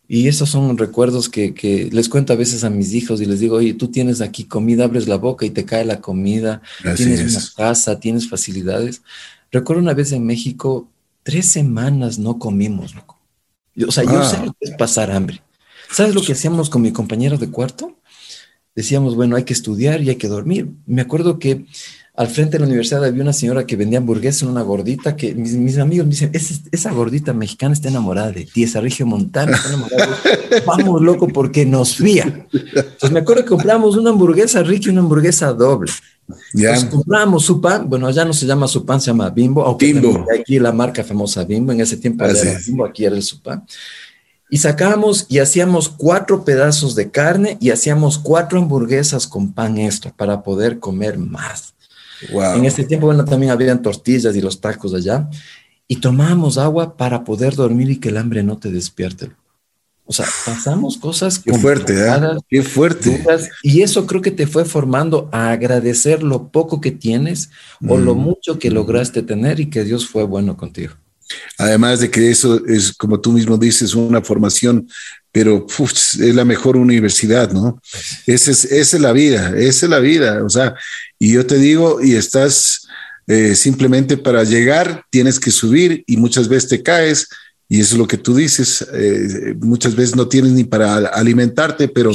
y 0.09 0.29
esos 0.29 0.51
son 0.51 0.79
recuerdos 0.79 1.29
que, 1.29 1.89
les 1.93 2.09
cuento 2.09 2.33
a 2.33 2.37
veces 2.37 2.63
a 2.65 2.71
mis 2.71 2.95
hijos 2.95 3.21
y 3.21 3.27
les 3.27 3.41
digo, 3.41 3.57
oye, 3.57 3.75
tú 3.75 3.89
tienes 3.89 4.21
aquí 4.21 4.45
comida, 4.45 4.85
abres 4.85 5.09
la 5.09 5.17
boca 5.17 5.45
y 5.45 5.51
te 5.51 5.65
cae 5.65 5.85
la 5.85 6.01
comida, 6.01 6.63
tienes 6.97 7.33
una 7.33 7.43
casa, 7.57 7.99
tienes 7.99 8.29
facilidades. 8.29 9.03
Recuerdo 9.51 9.83
una 9.83 9.95
vez 9.95 10.13
en 10.13 10.25
México, 10.25 10.89
tres 11.23 11.47
semanas 11.47 12.19
no 12.19 12.39
comimos, 12.39 12.95
loco. 12.95 13.19
o 13.87 13.91
sea, 13.91 14.05
yo 14.05 14.23
sé 14.25 14.39
lo 14.45 14.53
que 14.53 14.71
es 14.71 14.77
pasar 14.77 15.11
hambre. 15.11 15.43
¿Sabes 15.91 16.15
lo 16.15 16.23
que 16.23 16.33
hacíamos 16.33 16.71
con 16.71 16.83
mi 16.83 16.93
compañero 16.93 17.39
de 17.39 17.51
cuarto? 17.51 17.97
Decíamos, 18.75 19.17
bueno, 19.17 19.37
hay 19.37 19.45
que 19.45 19.55
estudiar 19.55 20.03
y 20.03 20.11
hay 20.11 20.17
que 20.17 20.29
dormir. 20.29 20.69
Me 20.87 21.03
acuerdo 21.03 21.39
que 21.39 21.65
al 22.17 22.29
frente 22.29 22.53
de 22.53 22.61
la 22.61 22.67
universidad 22.67 23.05
había 23.05 23.23
una 23.23 23.35
señora 23.35 23.67
que 23.67 23.77
vendía 23.77 23.99
hamburguesas 23.99 24.43
en 24.43 24.49
una 24.49 24.63
gordita 24.63 25.17
que 25.17 25.35
mis, 25.35 25.77
amigos 25.77 26.07
me 26.07 26.13
dicen, 26.13 26.31
esa, 26.73 26.91
gordita 26.93 27.35
mexicana 27.35 27.75
está 27.75 27.89
enamorada 27.89 28.33
de 28.33 28.45
ti, 28.45 28.63
esa 28.63 28.81
Regio 28.81 29.07
Montana 29.07 29.55
está 29.55 29.69
enamorada 29.69 30.07
de 30.51 30.61
Vamos, 30.67 31.03
loco, 31.03 31.29
porque 31.29 31.67
nos 31.67 31.97
fía. 31.97 32.47
Entonces 32.53 33.11
me 33.11 33.21
acuerdo 33.21 33.43
que 33.43 33.51
compramos 33.51 33.97
una 33.97 34.11
hamburguesa 34.11 34.63
rica 34.63 34.87
y 34.87 34.93
una 34.93 35.03
hamburguesa 35.03 35.53
doble. 35.53 35.93
Entonces 36.55 36.85
compramos 36.87 37.45
su 37.45 37.61
pan, 37.61 37.89
bueno, 37.89 38.11
ya 38.11 38.25
no 38.25 38.33
se 38.33 38.47
llama 38.47 38.67
su 38.67 38.87
pan, 38.87 38.99
se 38.99 39.09
llama 39.09 39.29
Bimbo, 39.29 39.63
aunque 39.63 39.93
Bimbo. 39.93 40.25
aquí 40.41 40.59
la 40.59 40.73
marca 40.73 41.05
famosa 41.05 41.45
Bimbo, 41.45 41.73
en 41.73 41.83
ese 41.83 41.99
tiempo 41.99 42.25
era 42.25 42.35
Bimbo, 42.67 42.87
aquí 42.87 43.05
era 43.05 43.15
el 43.15 43.23
su 43.23 43.43
pan. 43.43 43.63
Y 44.49 44.57
sacábamos 44.57 45.27
y 45.29 45.41
hacíamos 45.41 45.89
cuatro 45.89 46.45
pedazos 46.45 46.95
de 46.95 47.11
carne 47.11 47.59
y 47.61 47.71
hacíamos 47.71 48.17
cuatro 48.17 48.59
hamburguesas 48.59 49.27
con 49.27 49.53
pan 49.53 49.77
extra 49.77 50.13
para 50.17 50.43
poder 50.43 50.79
comer 50.79 51.19
más. 51.19 51.76
En 52.31 52.65
este 52.65 52.85
tiempo, 52.85 53.07
bueno, 53.07 53.25
también 53.25 53.53
habían 53.53 53.83
tortillas 53.83 54.35
y 54.37 54.41
los 54.41 54.61
tacos 54.61 54.95
allá. 54.95 55.29
Y 55.89 55.97
tomábamos 55.97 56.59
agua 56.59 56.97
para 56.97 57.25
poder 57.25 57.55
dormir 57.55 57.91
y 57.91 57.99
que 57.99 58.09
el 58.09 58.17
hambre 58.17 58.43
no 58.43 58.59
te 58.59 58.71
despierte. 58.71 59.31
O 60.09 60.13
sea, 60.13 60.27
pasamos 60.45 60.97
cosas 60.99 61.41
Qué 61.41 61.53
fuerte, 61.53 61.95
¿eh? 61.95 62.39
Qué 62.49 62.63
fuerte. 62.63 63.25
y 63.63 63.83
eso 63.83 64.07
creo 64.07 64.23
que 64.23 64.31
te 64.31 64.47
fue 64.47 64.65
formando 64.65 65.29
a 65.33 65.51
agradecer 65.51 66.23
lo 66.23 66.49
poco 66.49 66.81
que 66.81 66.93
tienes 66.93 67.51
o 67.89 67.99
lo 67.99 68.15
mm. 68.15 68.19
mucho 68.19 68.59
que 68.61 68.71
lograste 68.71 69.23
tener 69.23 69.59
y 69.59 69.69
que 69.69 69.83
Dios 69.83 70.07
fue 70.07 70.23
bueno 70.23 70.57
contigo. 70.57 70.95
Además 71.59 71.99
de 71.99 72.11
que 72.11 72.31
eso 72.31 72.65
es, 72.67 72.93
como 72.93 73.21
tú 73.21 73.33
mismo 73.33 73.59
dices, 73.59 73.97
una 73.97 74.23
formación, 74.23 74.89
pero 75.37 75.67
es 75.79 76.35
la 76.35 76.47
mejor 76.47 76.79
universidad, 76.79 77.53
¿no? 77.53 77.79
Esa 78.27 78.51
es, 78.53 78.65
esa 78.65 78.97
es 78.97 79.03
la 79.03 79.13
vida, 79.13 79.53
esa 79.55 79.85
es 79.85 79.91
la 79.91 79.99
vida. 79.99 80.43
O 80.43 80.49
sea, 80.49 80.75
y 81.19 81.35
yo 81.35 81.45
te 81.45 81.59
digo, 81.59 82.03
y 82.03 82.15
estás 82.15 82.89
eh, 83.27 83.55
simplemente 83.55 84.17
para 84.17 84.45
llegar, 84.45 85.05
tienes 85.11 85.39
que 85.39 85.51
subir 85.51 86.03
y 86.07 86.17
muchas 86.17 86.49
veces 86.49 86.71
te 86.71 86.83
caes. 86.83 87.29
Y 87.69 87.83
eso 87.83 87.97
es 87.97 87.99
lo 87.99 88.07
que 88.07 88.17
tú 88.17 88.35
dices. 88.35 88.83
Eh, 88.95 89.55
muchas 89.61 89.95
veces 89.95 90.17
no 90.17 90.27
tienes 90.27 90.53
ni 90.53 90.65
para 90.65 90.97
alimentarte, 91.09 91.89
pero, 91.89 92.13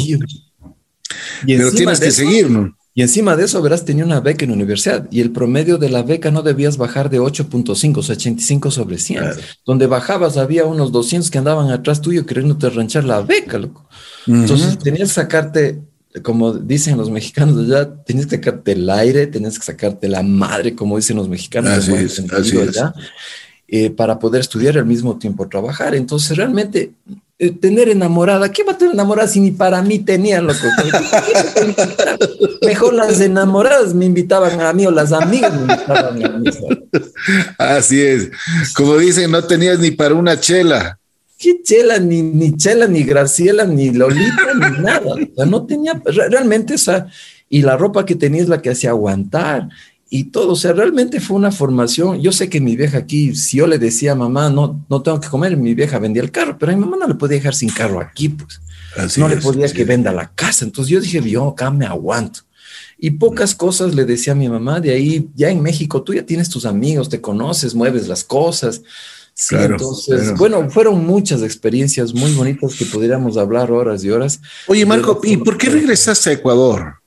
pero 1.46 1.72
tienes 1.74 2.00
que 2.00 2.10
seguir, 2.10 2.50
¿no? 2.50 2.76
Y 2.94 3.02
encima 3.02 3.38
de 3.38 3.46
eso 3.46 3.58
habrás 3.58 3.86
tenido 3.86 4.06
una 4.06 4.20
beca 4.20 4.44
en 4.44 4.52
la 4.52 4.58
universidad 4.58 5.08
y 5.12 5.22
el 5.22 5.32
promedio 5.32 5.78
de 5.78 5.90
la 5.90 6.04
beca 6.04 6.30
no 6.30 6.42
debías 6.42 6.78
bajar 6.78 7.10
de 7.10 7.22
8.5, 7.22 7.98
o 7.98 8.04
sea, 8.04 8.16
85 8.16 8.70
sobre 8.70 8.98
100. 8.98 9.24
Donde 9.66 9.88
bajabas 9.88 10.38
había 10.38 10.66
unos 10.66 10.92
200 10.92 11.32
que 11.32 11.38
andaban 11.38 11.70
atrás 11.70 12.02
tuyo 12.02 12.26
queriéndote 12.26 12.70
ranchar 12.70 13.06
la 13.06 13.22
beca, 13.22 13.58
loco. 13.58 13.88
Entonces 14.28 14.78
tenías 14.78 15.10
que 15.10 15.16
sacarte 15.16 15.80
como 16.24 16.54
dicen 16.54 16.98
los 16.98 17.10
mexicanos 17.10 17.68
ya 17.68 17.90
tenías 18.04 18.28
que 18.28 18.36
sacarte 18.36 18.74
el 18.74 18.90
aire, 18.90 19.28
tenías 19.28 19.58
que 19.58 19.66
sacarte 19.66 20.10
la 20.10 20.24
madre, 20.24 20.76
como 20.76 20.98
dicen 20.98 21.16
los 21.16 21.30
mexicanos. 21.30 21.72
Así 21.72 21.94
es, 21.94 22.20
así 22.20 22.58
es. 22.58 22.82
Eh, 23.68 23.90
para 23.90 24.20
poder 24.20 24.42
estudiar 24.42 24.76
y 24.76 24.80
al 24.80 24.86
mismo 24.86 25.18
tiempo 25.18 25.48
trabajar. 25.48 25.96
Entonces, 25.96 26.36
realmente, 26.36 26.92
eh, 27.44 27.50
tener 27.50 27.90
enamorada, 27.90 28.52
¿qué 28.52 28.64
va 28.64 28.74
a 28.74 28.78
tener 28.78 28.94
enamorada 28.94 29.28
si 29.28 29.40
ni 29.40 29.50
para 29.50 29.82
mí 29.82 29.98
tenían, 29.98 30.46
loco? 30.46 30.60
Mejor 32.62 32.94
las 32.94 33.20
enamoradas 33.20 33.96
me 33.96 34.06
invitaban 34.06 34.62
a 34.62 34.72
mí 34.74 34.86
o 34.86 34.92
las 34.92 35.12
amigas 35.12 35.52
me 35.52 35.62
invitaban 35.62 36.24
a 36.24 36.38
mí. 36.38 36.52
Así 37.58 38.00
es. 38.00 38.30
Como 38.76 38.96
dicen, 38.96 39.32
no 39.32 39.44
tenías 39.44 39.80
ni 39.80 39.90
para 39.90 40.14
una 40.14 40.40
chela. 40.40 41.00
¿Qué 41.40 41.64
chela? 41.64 41.98
Ni, 41.98 42.22
ni 42.22 42.56
chela, 42.56 42.86
ni 42.86 43.02
Graciela, 43.02 43.66
ni 43.66 43.90
Lolita, 43.90 44.54
ni 44.54 44.84
nada. 44.84 45.16
O 45.16 45.36
sea, 45.36 45.46
no 45.48 45.66
tenía, 45.66 46.00
realmente, 46.06 46.76
o 46.76 46.78
sea, 46.78 47.08
y 47.50 47.64
la 47.64 47.76
ropa 47.76 48.06
que 48.06 48.14
tenía 48.14 48.44
es 48.44 48.50
la 48.50 48.62
que 48.62 48.70
hacía 48.70 48.92
aguantar 48.92 49.68
y 50.14 50.26
todo, 50.26 50.52
o 50.52 50.56
sea, 50.58 50.74
realmente 50.74 51.22
fue 51.22 51.38
una 51.38 51.54
formación. 51.54 52.22
Yo 52.22 52.34
sé 52.34 52.50
que 52.50 52.60
mi 52.60 52.76
vieja 52.76 52.98
aquí, 52.98 53.34
si 53.34 53.58
yo 53.58 53.66
le 53.66 53.80
decía 53.80 54.12
a 54.12 54.16
mamá, 54.16 54.50
no, 54.50 54.86
no 54.90 55.02
tengo 55.02 55.22
que 55.22 55.30
comer, 55.30 55.56
mi 55.56 55.74
vieja 55.74 56.00
vendía 56.00 56.22
el 56.22 56.32
carro, 56.32 56.58
pero 56.60 56.74
a 56.74 56.76
mi 56.76 56.82
mamá 56.82 56.98
no 57.00 57.08
le 57.08 57.16
podía 57.16 57.38
dejar 57.38 57.56
sin 57.56 57.70
carro 57.70 58.02
aquí, 58.02 58.28
pues. 58.28 58.60
no 59.18 59.30
le 59.30 59.38
podía 59.38 59.72
que 59.72 59.86
venda 59.86 60.12
la 60.12 60.30
casa. 60.36 60.66
Entonces 60.66 60.92
yo 60.92 61.00
dije, 61.00 61.22
yo 61.30 61.48
acá 61.48 61.72
me 61.72 61.86
aguanto. 61.86 62.42
Y 63.00 63.12
pocas 63.12 63.56
cosas 63.56 63.96
le 63.96 64.04
decía 64.04 64.34
a 64.34 64.36
mi 64.36 64.50
mamá, 64.50 64.82
de 64.82 64.92
ahí, 64.92 65.30
ya 65.34 65.50
en 65.50 65.62
México, 65.62 66.04
tú 66.04 66.14
ya 66.14 66.26
tienes 66.26 66.50
tus 66.50 66.66
amigos, 66.66 67.08
te 67.08 67.22
conoces, 67.22 67.74
mueves 67.74 68.10
las 68.10 68.26
cosas. 68.26 68.82
Sí, 69.34 69.56
entonces, 69.58 70.38
bueno, 70.38 70.70
fueron 70.70 71.06
muchas 71.06 71.42
experiencias 71.42 72.14
muy 72.14 72.34
bonitas 72.34 72.76
que 72.76 72.84
pudiéramos 72.84 73.38
hablar 73.38 73.72
horas 73.72 74.04
y 74.04 74.10
horas. 74.10 74.42
Oye, 74.68 74.86
Marco, 74.86 75.22
¿y 75.24 75.38
por 75.38 75.58
qué 75.58 75.70
regresaste 75.70 76.32
a 76.32 76.34
Ecuador? 76.34 77.01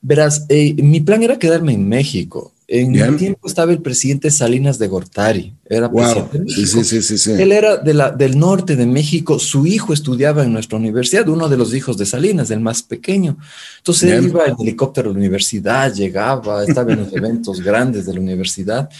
Verás, 0.00 0.44
eh, 0.48 0.74
mi 0.82 1.00
plan 1.00 1.22
era 1.22 1.38
quedarme 1.38 1.72
en 1.72 1.88
México. 1.88 2.52
En 2.70 2.92
mi 2.92 3.16
tiempo 3.16 3.48
estaba 3.48 3.72
el 3.72 3.80
presidente 3.80 4.30
Salinas 4.30 4.78
de 4.78 4.88
Gortari. 4.88 5.54
Era 5.64 5.90
presidente 5.90 6.44
Sí, 6.48 6.66
sí, 6.66 7.18
sí, 7.18 7.32
Él 7.32 7.50
era 7.50 7.78
de 7.78 7.94
la, 7.94 8.10
del 8.10 8.38
norte 8.38 8.76
de 8.76 8.84
México. 8.84 9.38
Su 9.38 9.66
hijo 9.66 9.94
estudiaba 9.94 10.44
en 10.44 10.52
nuestra 10.52 10.76
universidad, 10.76 11.26
uno 11.28 11.48
de 11.48 11.56
los 11.56 11.72
hijos 11.72 11.96
de 11.96 12.04
Salinas, 12.04 12.50
el 12.50 12.60
más 12.60 12.82
pequeño. 12.82 13.38
Entonces 13.78 14.12
él 14.12 14.26
iba 14.26 14.44
en 14.44 14.56
helicóptero 14.60 15.08
a 15.08 15.12
la 15.14 15.18
universidad, 15.18 15.94
llegaba, 15.94 16.62
estaba 16.62 16.92
en 16.92 17.00
los 17.00 17.12
eventos 17.14 17.60
grandes 17.64 18.04
de 18.04 18.12
la 18.12 18.20
universidad. 18.20 18.90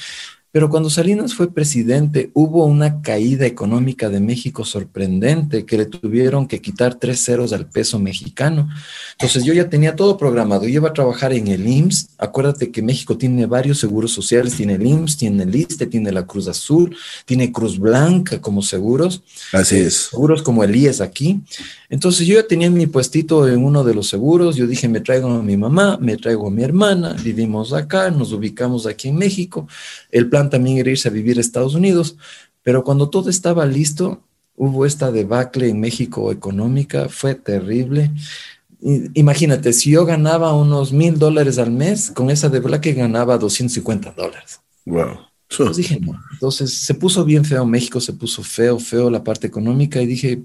Pero 0.58 0.70
cuando 0.70 0.90
Salinas 0.90 1.34
fue 1.34 1.52
presidente, 1.52 2.32
hubo 2.34 2.64
una 2.64 3.00
caída 3.00 3.46
económica 3.46 4.08
de 4.08 4.18
México 4.18 4.64
sorprendente 4.64 5.64
que 5.64 5.78
le 5.78 5.86
tuvieron 5.86 6.48
que 6.48 6.60
quitar 6.60 6.96
tres 6.96 7.24
ceros 7.24 7.52
al 7.52 7.68
peso 7.68 8.00
mexicano. 8.00 8.68
Entonces 9.12 9.44
yo 9.44 9.54
ya 9.54 9.70
tenía 9.70 9.94
todo 9.94 10.16
programado. 10.16 10.64
Yo 10.64 10.80
iba 10.80 10.88
a 10.88 10.92
trabajar 10.92 11.32
en 11.32 11.46
el 11.46 11.64
IMSS. 11.64 12.08
Acuérdate 12.18 12.72
que 12.72 12.82
México 12.82 13.16
tiene 13.16 13.46
varios 13.46 13.78
seguros 13.78 14.10
sociales. 14.10 14.56
Tiene 14.56 14.74
el 14.74 14.84
IMSS, 14.84 15.16
tiene 15.16 15.44
el 15.44 15.54
ISTE, 15.54 15.86
tiene 15.86 16.10
la 16.10 16.26
Cruz 16.26 16.48
Azul, 16.48 16.96
tiene 17.24 17.52
Cruz 17.52 17.78
Blanca 17.78 18.40
como 18.40 18.60
seguros. 18.60 19.22
Así 19.52 19.76
eh, 19.76 19.86
es. 19.86 20.08
Seguros 20.10 20.42
como 20.42 20.64
el 20.64 20.74
IES 20.74 21.00
aquí. 21.00 21.40
Entonces 21.88 22.26
yo 22.26 22.34
ya 22.34 22.46
tenía 22.46 22.68
mi 22.68 22.86
puestito 22.86 23.48
en 23.48 23.64
uno 23.64 23.84
de 23.84 23.94
los 23.94 24.08
seguros. 24.08 24.56
Yo 24.56 24.66
dije, 24.66 24.88
me 24.88 25.00
traigo 25.00 25.28
a 25.28 25.42
mi 25.42 25.56
mamá, 25.56 25.98
me 26.00 26.16
traigo 26.16 26.48
a 26.48 26.50
mi 26.50 26.62
hermana. 26.62 27.14
Vivimos 27.22 27.72
acá, 27.72 28.10
nos 28.10 28.32
ubicamos 28.32 28.86
aquí 28.86 29.08
en 29.08 29.16
México. 29.16 29.68
El 30.10 30.28
plan 30.28 30.47
también 30.50 30.78
era 30.78 30.90
irse 30.90 31.08
a 31.08 31.12
vivir 31.12 31.38
a 31.38 31.40
Estados 31.40 31.74
Unidos, 31.74 32.16
pero 32.62 32.84
cuando 32.84 33.08
todo 33.08 33.30
estaba 33.30 33.66
listo, 33.66 34.22
hubo 34.56 34.84
esta 34.84 35.10
debacle 35.12 35.68
en 35.68 35.80
México 35.80 36.32
económica, 36.32 37.08
fue 37.08 37.34
terrible. 37.34 38.10
Imagínate, 39.14 39.72
si 39.72 39.90
yo 39.90 40.04
ganaba 40.04 40.54
unos 40.54 40.92
mil 40.92 41.18
dólares 41.18 41.58
al 41.58 41.70
mes, 41.70 42.10
con 42.10 42.30
esa 42.30 42.48
debacle 42.48 42.92
ganaba 42.92 43.38
250 43.38 44.12
dólares. 44.12 44.60
Wow. 44.84 45.27
Entonces 45.50 45.76
dije, 45.78 46.00
no. 46.00 46.20
Entonces 46.32 46.74
se 46.74 46.94
puso 46.94 47.24
bien 47.24 47.44
feo 47.44 47.64
México, 47.64 48.00
se 48.00 48.12
puso 48.12 48.42
feo, 48.42 48.78
feo 48.78 49.08
la 49.08 49.24
parte 49.24 49.46
económica 49.46 50.00
y 50.00 50.06
dije, 50.06 50.42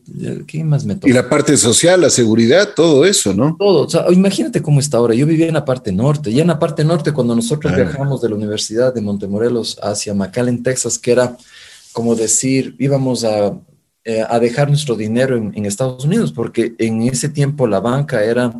¿qué 0.48 0.64
más 0.64 0.86
me 0.86 0.96
toca? 0.96 1.10
Y 1.10 1.14
la 1.14 1.30
parte 1.30 1.58
social, 1.58 2.00
la 2.02 2.10
seguridad, 2.10 2.70
todo 2.74 3.04
eso, 3.04 3.34
¿no? 3.34 3.56
Todo. 3.60 3.86
O 3.86 3.90
sea, 3.90 4.06
imagínate 4.12 4.62
cómo 4.62 4.80
está 4.80 4.98
ahora. 4.98 5.14
Yo 5.14 5.26
vivía 5.26 5.48
en 5.48 5.56
la 5.56 5.66
parte 5.66 5.92
norte. 5.92 6.32
Y 6.32 6.40
en 6.40 6.48
la 6.48 6.58
parte 6.58 6.86
norte, 6.86 7.12
cuando 7.12 7.36
nosotros 7.36 7.76
viajamos 7.76 8.22
de 8.22 8.30
la 8.30 8.36
Universidad 8.36 8.94
de 8.94 9.02
Montemorelos 9.02 9.78
hacia 9.84 10.14
McAllen, 10.14 10.64
Texas, 10.64 10.98
que 10.98 11.12
era 11.12 11.36
como 11.92 12.16
decir, 12.16 12.76
íbamos 12.80 13.26
a, 13.26 13.60
eh, 14.06 14.24
a 14.28 14.40
dejar 14.40 14.70
nuestro 14.70 14.96
dinero 14.96 15.36
en, 15.38 15.52
en 15.56 15.66
Estados 15.66 16.06
Unidos, 16.06 16.32
porque 16.32 16.76
en 16.78 17.04
ese 17.04 17.30
tiempo 17.30 17.68
la 17.68 17.82
banca 17.82 18.24
era 18.24 18.54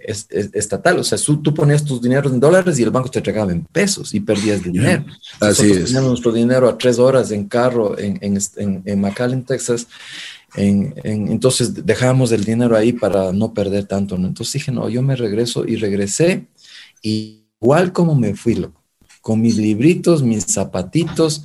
estatal. 0.00 0.98
O 0.98 1.04
sea, 1.04 1.18
tú, 1.18 1.54
ponías 1.54 1.84
tus 1.84 2.00
dineros 2.00 2.32
en 2.32 2.40
dólares 2.40 2.78
y 2.78 2.82
el 2.82 2.90
banco 2.90 3.10
te 3.10 3.18
entregaba 3.18 3.52
en 3.52 3.64
pesos 3.64 4.14
y 4.14 4.20
perdías 4.20 4.62
dinero. 4.62 5.04
Así 5.40 5.70
es. 5.70 5.86
Teníamos 5.86 6.10
nuestro 6.10 6.32
dinero 6.32 6.68
a 6.68 6.78
tres 6.78 6.98
horas 6.98 7.30
en 7.30 7.48
carro 7.48 7.98
en, 7.98 8.18
en, 8.20 8.82
en, 8.84 9.00
McAllen, 9.00 9.44
Texas. 9.44 9.86
entonces 10.56 11.84
dejábamos 11.84 12.32
el 12.32 12.44
dinero 12.44 12.76
ahí 12.76 12.92
para 12.92 13.32
no 13.32 13.52
perder 13.52 13.84
tanto. 13.84 14.16
Entonces 14.16 14.52
dije, 14.52 14.72
no, 14.72 14.88
yo 14.88 15.02
me 15.02 15.16
regreso 15.16 15.66
y 15.66 15.76
regresé 15.76 16.46
igual 17.02 17.92
como 17.92 18.14
me 18.14 18.34
fui, 18.34 18.54
loco, 18.54 18.82
con 19.20 19.40
mis 19.40 19.56
libritos, 19.56 20.22
mis 20.22 20.44
zapatitos 20.44 21.44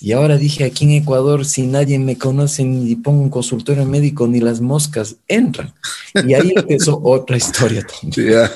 y 0.00 0.12
ahora 0.12 0.38
dije, 0.38 0.64
aquí 0.64 0.84
en 0.84 0.92
Ecuador, 0.92 1.44
si 1.44 1.66
nadie 1.66 1.98
me 1.98 2.16
conoce 2.16 2.64
ni 2.64 2.96
pongo 2.96 3.22
un 3.22 3.28
consultorio 3.28 3.84
médico, 3.84 4.26
ni 4.26 4.40
las 4.40 4.60
moscas 4.60 5.16
entran. 5.28 5.74
Y 6.26 6.34
ahí 6.34 6.52
empezó 6.56 7.00
otra 7.02 7.36
historia 7.36 7.86
también. 7.86 8.48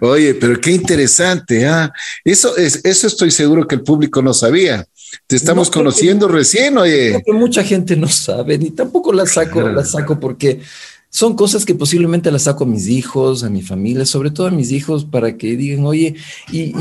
Oye, 0.00 0.34
pero 0.34 0.60
qué 0.60 0.72
interesante, 0.72 1.66
¿ah? 1.66 1.92
Eso, 2.24 2.56
es, 2.56 2.84
eso 2.84 3.06
estoy 3.06 3.30
seguro 3.30 3.66
que 3.66 3.76
el 3.76 3.82
público 3.82 4.22
no 4.22 4.34
sabía. 4.34 4.86
Te 5.26 5.36
estamos 5.36 5.70
conociendo 5.70 6.28
recién, 6.28 6.76
oye. 6.76 7.22
mucha 7.28 7.64
gente 7.64 7.96
no 7.96 8.08
sabe, 8.08 8.58
ni 8.58 8.70
tampoco 8.70 9.12
la 9.12 9.26
saco, 9.26 9.60
la 9.68 9.84
saco 9.84 10.20
porque 10.20 10.60
son 11.10 11.36
cosas 11.36 11.64
que 11.64 11.74
posiblemente 11.74 12.30
las 12.30 12.42
saco 12.42 12.64
a 12.64 12.66
mis 12.66 12.86
hijos, 12.88 13.42
a 13.42 13.48
mi 13.48 13.62
familia, 13.62 14.04
sobre 14.04 14.30
todo 14.30 14.46
a 14.46 14.50
mis 14.50 14.72
hijos, 14.72 15.06
para 15.06 15.38
que 15.38 15.56
digan, 15.56 15.86
oye, 15.86 16.14
y, 16.52 16.72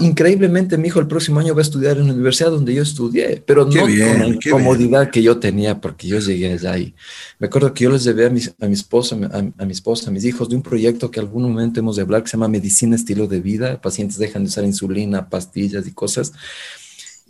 increíblemente 0.00 0.76
mi 0.76 0.88
hijo 0.88 1.00
el 1.00 1.06
próximo 1.06 1.40
año 1.40 1.54
va 1.54 1.60
a 1.60 1.62
estudiar 1.62 1.96
en 1.96 2.08
la 2.08 2.12
universidad 2.12 2.50
donde 2.50 2.74
yo 2.74 2.82
estudié, 2.82 3.42
pero 3.44 3.64
no 3.64 3.80
con 3.80 3.90
la 3.96 4.26
incomodidad 4.26 5.10
que 5.10 5.22
yo 5.22 5.38
tenía, 5.38 5.80
porque 5.80 6.08
yo 6.08 6.18
llegué 6.18 6.52
allá 6.52 6.76
y 6.76 6.94
me 7.38 7.46
acuerdo 7.46 7.72
que 7.72 7.84
yo 7.84 7.90
les 7.90 8.04
llevé 8.04 8.26
a 8.26 8.30
mi, 8.30 8.40
a 8.60 8.66
mi 8.66 8.74
esposa, 8.74 9.16
a, 9.58 9.64
mi 9.64 9.72
esposa, 9.72 10.10
a 10.10 10.12
mis 10.12 10.24
hijos 10.24 10.48
de 10.50 10.56
un 10.56 10.62
proyecto 10.62 11.10
que 11.10 11.20
algún 11.20 11.44
momento 11.44 11.80
hemos 11.80 11.96
de 11.96 12.02
hablar 12.02 12.22
que 12.22 12.28
se 12.28 12.36
llama 12.36 12.48
Medicina 12.48 12.96
Estilo 12.96 13.26
de 13.26 13.40
Vida, 13.40 13.80
pacientes 13.80 14.18
dejan 14.18 14.44
de 14.44 14.48
usar 14.48 14.64
insulina, 14.64 15.30
pastillas 15.30 15.86
y 15.86 15.92
cosas, 15.92 16.32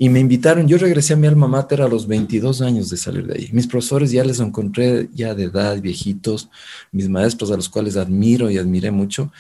y 0.02 0.08
me 0.08 0.18
invitaron, 0.18 0.66
yo 0.66 0.78
regresé 0.78 1.12
a 1.12 1.16
mi 1.16 1.26
alma 1.26 1.46
mater 1.46 1.82
a 1.82 1.86
los 1.86 2.06
22 2.06 2.62
años 2.62 2.88
de 2.88 2.96
salir 2.96 3.26
de 3.26 3.34
ahí. 3.34 3.50
Mis 3.52 3.66
profesores 3.66 4.10
ya 4.10 4.24
les 4.24 4.40
encontré 4.40 5.10
ya 5.12 5.34
de 5.34 5.44
edad, 5.44 5.78
viejitos, 5.78 6.48
mis 6.90 7.06
maestros 7.06 7.50
a 7.50 7.56
los 7.56 7.68
cuales 7.68 7.98
admiro 7.98 8.50
y 8.50 8.56
admiré 8.56 8.90
mucho. 8.90 9.30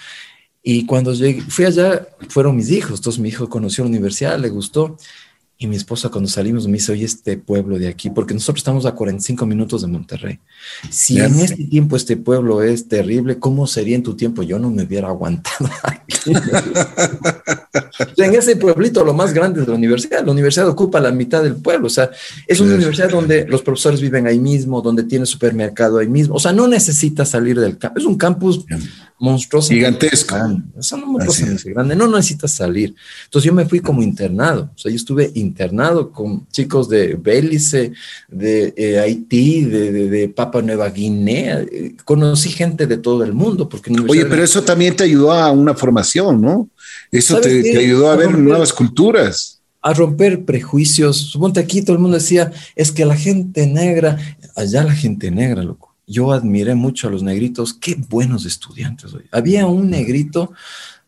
Y 0.62 0.84
cuando 0.84 1.14
llegué, 1.14 1.40
fui 1.40 1.64
allá, 1.64 2.06
fueron 2.28 2.56
mis 2.56 2.70
hijos. 2.70 2.98
Entonces 2.98 3.18
mi 3.18 3.30
hijo 3.30 3.48
conoció 3.48 3.84
la 3.84 3.88
universidad, 3.88 4.38
le 4.38 4.50
gustó. 4.50 4.98
Y 5.62 5.66
mi 5.66 5.76
esposa 5.76 6.08
cuando 6.08 6.30
salimos 6.30 6.66
me 6.66 6.78
dice, 6.78 6.90
oye, 6.90 7.04
este 7.04 7.36
pueblo 7.36 7.78
de 7.78 7.86
aquí, 7.86 8.08
porque 8.08 8.32
nosotros 8.32 8.60
estamos 8.60 8.86
a 8.86 8.92
45 8.92 9.44
minutos 9.44 9.82
de 9.82 9.88
Monterrey. 9.88 10.38
Si 10.88 11.20
en 11.20 11.38
este 11.38 11.66
tiempo 11.66 11.96
este 11.96 12.16
pueblo 12.16 12.62
es 12.62 12.88
terrible, 12.88 13.38
¿cómo 13.38 13.66
sería 13.66 13.94
en 13.94 14.02
tu 14.02 14.16
tiempo? 14.16 14.42
Yo 14.42 14.58
no 14.58 14.70
me 14.70 14.84
hubiera 14.84 15.08
aguantado. 15.08 15.68
en 18.16 18.34
ese 18.34 18.56
pueblito, 18.56 19.04
lo 19.04 19.12
más 19.12 19.34
grande 19.34 19.60
de 19.60 19.66
la 19.66 19.74
universidad, 19.74 20.24
la 20.24 20.32
universidad 20.32 20.66
ocupa 20.66 20.98
la 20.98 21.12
mitad 21.12 21.42
del 21.42 21.56
pueblo. 21.56 21.88
O 21.88 21.90
sea, 21.90 22.10
es 22.46 22.58
una 22.58 22.74
universidad 22.74 23.10
donde 23.10 23.46
los 23.46 23.60
profesores 23.60 24.00
viven 24.00 24.26
ahí 24.26 24.38
mismo, 24.38 24.80
donde 24.80 25.02
tiene 25.02 25.26
supermercado 25.26 25.98
ahí 25.98 26.08
mismo. 26.08 26.36
O 26.36 26.40
sea, 26.40 26.52
no 26.52 26.68
necesita 26.68 27.26
salir 27.26 27.60
del 27.60 27.76
campus. 27.76 28.02
Es 28.02 28.06
un 28.06 28.16
campus 28.16 28.64
monstruoso. 29.20 29.72
Gigantesco. 29.72 30.34
Es 30.78 30.90
un 30.92 31.18
grande. 31.66 31.94
No 31.94 32.08
necesitas 32.08 32.52
salir. 32.52 32.94
Entonces 33.24 33.46
yo 33.46 33.54
me 33.54 33.66
fui 33.66 33.80
como 33.80 34.02
internado. 34.02 34.70
O 34.74 34.78
sea, 34.78 34.90
yo 34.90 34.96
estuve 34.96 35.30
internado 35.34 36.10
con 36.10 36.48
chicos 36.48 36.88
de 36.88 37.14
Belice, 37.14 37.92
de 38.28 38.74
eh, 38.76 38.98
Haití, 38.98 39.64
de, 39.64 39.92
de, 40.08 40.28
Papua 40.28 40.62
Nueva 40.62 40.88
Guinea. 40.88 41.64
Conocí 42.04 42.50
gente 42.50 42.86
de 42.86 42.96
todo 42.96 43.22
el 43.22 43.34
mundo. 43.34 43.68
Porque 43.68 43.92
Oye, 44.08 44.24
pero 44.24 44.42
eso 44.42 44.62
también 44.62 44.96
te 44.96 45.04
ayudó 45.04 45.32
a 45.32 45.52
una 45.52 45.74
formación, 45.74 46.40
¿no? 46.40 46.68
Eso 47.12 47.40
te, 47.40 47.62
te, 47.62 47.78
ayudó 47.78 48.10
a, 48.10 48.16
ver 48.16 48.36
nuevas 48.36 48.72
culturas 48.72 49.58
a 49.82 49.94
romper 49.94 50.44
prejuicios. 50.44 51.16
Suponte 51.16 51.60
aquí 51.60 51.82
todo 51.82 51.96
el 51.96 52.02
mundo 52.02 52.18
decía, 52.18 52.52
es 52.76 52.92
que 52.92 53.06
la 53.06 53.16
gente 53.16 53.66
negra, 53.66 54.18
allá 54.54 54.84
la 54.84 54.94
gente 54.94 55.30
negra, 55.30 55.62
loco 55.62 55.89
yo 56.10 56.32
admiré 56.32 56.74
mucho 56.74 57.06
a 57.06 57.10
los 57.10 57.22
negritos, 57.22 57.72
qué 57.72 57.94
buenos 57.94 58.44
estudiantes. 58.44 59.14
Hoy. 59.14 59.22
Había 59.30 59.66
un 59.68 59.88
negrito 59.88 60.52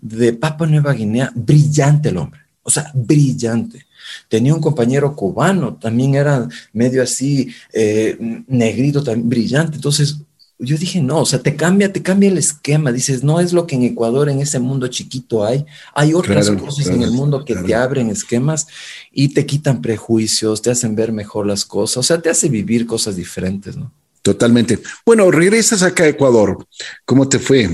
de 0.01 0.33
Papua 0.33 0.69
Nueva 0.69 0.93
Guinea, 0.93 1.33
brillante 1.35 2.11
el 2.11 2.19
hombre, 2.19 2.41
o 2.63 2.71
sea, 2.71 2.91
brillante. 2.95 3.85
Tenía 4.29 4.55
un 4.55 4.61
compañero 4.61 5.17
cubano, 5.17 5.75
también 5.75 6.15
era 6.15 6.49
medio 6.73 7.03
así, 7.03 7.53
eh, 7.73 8.17
negrito, 8.47 9.03
también 9.03 9.29
brillante. 9.29 9.77
Entonces, 9.77 10.19
yo 10.61 10.77
dije, 10.77 11.03
no, 11.03 11.21
o 11.21 11.27
sea, 11.27 11.41
te 11.41 11.57
cambia, 11.57 11.93
te 11.93 12.03
cambia 12.03 12.31
el 12.31 12.39
esquema. 12.39 12.93
Dices, 12.93 13.25
no 13.25 13.41
es 13.41 13.53
lo 13.53 13.67
que 13.67 13.75
en 13.75 13.83
Ecuador, 13.83 14.29
en 14.29 14.41
ese 14.41 14.61
mundo 14.61 14.87
chiquito 14.87 15.45
hay. 15.45 15.67
Hay 15.95 16.15
otras 16.15 16.49
cosas 16.51 16.87
en 16.87 17.03
el 17.03 17.11
mundo 17.11 17.45
que 17.45 17.57
te 17.57 17.75
abren 17.75 18.09
esquemas 18.09 18.69
y 19.11 19.31
te 19.31 19.47
quitan 19.47 19.83
prejuicios, 19.83 20.63
te 20.63 20.71
hacen 20.71 20.95
ver 20.95 21.11
mejor 21.11 21.47
las 21.47 21.65
cosas, 21.65 21.97
o 21.97 22.03
sea, 22.05 22.21
te 22.21 22.31
hace 22.31 22.49
vivir 22.49 22.87
cosas 22.87 23.17
diferentes, 23.17 23.77
¿no? 23.77 23.91
Totalmente. 24.23 24.79
Bueno, 25.05 25.31
regresas 25.33 25.83
acá 25.83 26.05
a 26.05 26.09
Ecuador. 26.09 26.65
¿Cómo 27.05 27.29
te 27.29 27.41
fue? 27.41 27.69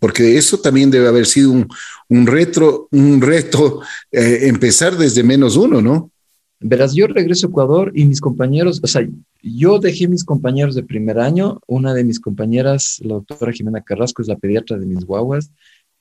Porque 0.00 0.36
eso 0.36 0.58
también 0.58 0.90
debe 0.90 1.06
haber 1.06 1.24
sido 1.24 1.52
un, 1.52 1.68
un 2.08 2.26
reto 2.26 3.80
eh, 4.10 4.40
empezar 4.42 4.96
desde 4.98 5.22
menos 5.22 5.56
uno, 5.56 5.80
¿no? 5.80 6.10
Verás, 6.58 6.94
yo 6.94 7.06
regreso 7.06 7.46
a 7.46 7.50
Ecuador 7.50 7.92
y 7.94 8.06
mis 8.06 8.20
compañeros, 8.20 8.80
o 8.82 8.86
sea, 8.86 9.06
yo 9.42 9.78
dejé 9.78 10.08
mis 10.08 10.24
compañeros 10.24 10.74
de 10.74 10.82
primer 10.82 11.20
año. 11.20 11.60
Una 11.66 11.94
de 11.94 12.02
mis 12.02 12.18
compañeras, 12.18 13.00
la 13.04 13.14
doctora 13.14 13.52
Jimena 13.52 13.82
Carrasco, 13.82 14.22
es 14.22 14.28
la 14.28 14.36
pediatra 14.36 14.76
de 14.78 14.86
mis 14.86 15.04
guaguas. 15.04 15.52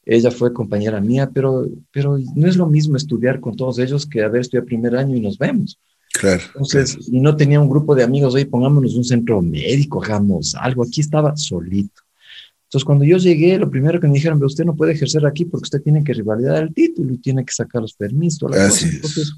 Ella 0.06 0.32
fue 0.32 0.54
compañera 0.54 1.02
mía, 1.02 1.30
pero, 1.32 1.68
pero 1.92 2.18
no 2.36 2.48
es 2.48 2.58
lo 2.58 2.68
mismo 2.68 2.98
estudiar 2.98 3.40
con 3.40 3.56
todos 3.56 3.78
ellos 3.78 4.06
que 4.06 4.24
haber 4.24 4.42
estudiado 4.42 4.66
primer 4.66 4.96
año 4.96 5.16
y 5.16 5.22
nos 5.22 5.38
vemos. 5.38 5.78
Claro. 6.14 6.44
Entonces, 6.48 6.98
y 7.12 7.20
no 7.20 7.36
tenía 7.36 7.60
un 7.60 7.70
grupo 7.70 7.96
de 7.96 8.04
amigos, 8.04 8.36
oye, 8.36 8.46
pongámonos 8.46 8.96
un 8.96 9.04
centro 9.04 9.42
médico, 9.42 10.04
hagamos 10.04 10.56
algo. 10.56 10.84
Aquí 10.84 11.02
estaba 11.02 11.36
solito. 11.36 12.02
Entonces, 12.66 12.86
cuando 12.86 13.04
yo 13.04 13.18
llegué, 13.18 13.58
lo 13.58 13.70
primero 13.70 14.00
que 14.00 14.08
me 14.08 14.14
dijeron, 14.14 14.44
usted 14.44 14.66
no 14.66 14.76
puede 14.76 14.94
ejercer 14.94 15.26
aquí 15.26 15.46
porque 15.46 15.66
usted 15.66 15.82
tiene 15.82 16.04
que 16.04 16.14
rivalidar 16.14 16.64
el 16.64 16.74
título 16.74 17.14
y 17.14 17.18
tiene 17.18 17.44
que 17.44 17.54
sacar 17.54 17.82
los 17.82 17.94
permisos. 17.94 18.52
Así 18.52 18.86
Entonces, 18.86 19.34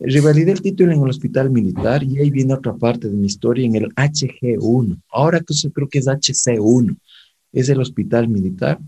rivalidé 0.00 0.52
el 0.52 0.62
título 0.62 0.92
en 0.92 1.02
el 1.02 1.08
hospital 1.08 1.50
militar 1.50 2.02
y 2.02 2.18
ahí 2.18 2.30
viene 2.30 2.54
otra 2.54 2.74
parte 2.74 3.08
de 3.08 3.16
mi 3.16 3.26
historia 3.26 3.66
en 3.66 3.76
el 3.76 3.94
HG1. 3.94 5.00
Ahora 5.10 5.40
creo 5.72 5.88
que 5.88 5.98
es 5.98 6.06
HC1, 6.06 6.96
es 7.52 7.68
el 7.68 7.80
hospital 7.80 8.28
militar. 8.28 8.78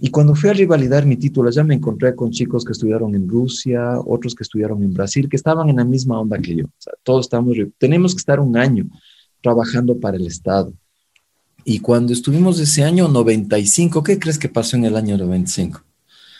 Y 0.00 0.10
cuando 0.10 0.34
fui 0.34 0.50
a 0.50 0.52
rivalidar 0.52 1.06
mi 1.06 1.16
título, 1.16 1.50
ya 1.50 1.64
me 1.64 1.74
encontré 1.74 2.14
con 2.14 2.30
chicos 2.30 2.64
que 2.64 2.72
estudiaron 2.72 3.14
en 3.14 3.28
Rusia, 3.28 3.98
otros 4.04 4.34
que 4.34 4.42
estudiaron 4.42 4.82
en 4.82 4.92
Brasil, 4.92 5.28
que 5.28 5.36
estaban 5.36 5.68
en 5.68 5.76
la 5.76 5.84
misma 5.84 6.20
onda 6.20 6.38
que 6.38 6.56
yo. 6.56 6.66
O 6.66 6.78
sea, 6.78 6.92
todos 7.02 7.26
estamos, 7.26 7.56
tenemos 7.78 8.14
que 8.14 8.18
estar 8.18 8.40
un 8.40 8.56
año 8.56 8.86
trabajando 9.40 9.98
para 9.98 10.16
el 10.16 10.26
Estado. 10.26 10.72
Y 11.64 11.80
cuando 11.80 12.12
estuvimos 12.12 12.58
ese 12.60 12.84
año 12.84 13.08
95, 13.08 14.02
¿qué 14.02 14.18
crees 14.18 14.38
que 14.38 14.48
pasó 14.48 14.76
en 14.76 14.84
el 14.84 14.96
año 14.96 15.18
95? 15.18 15.82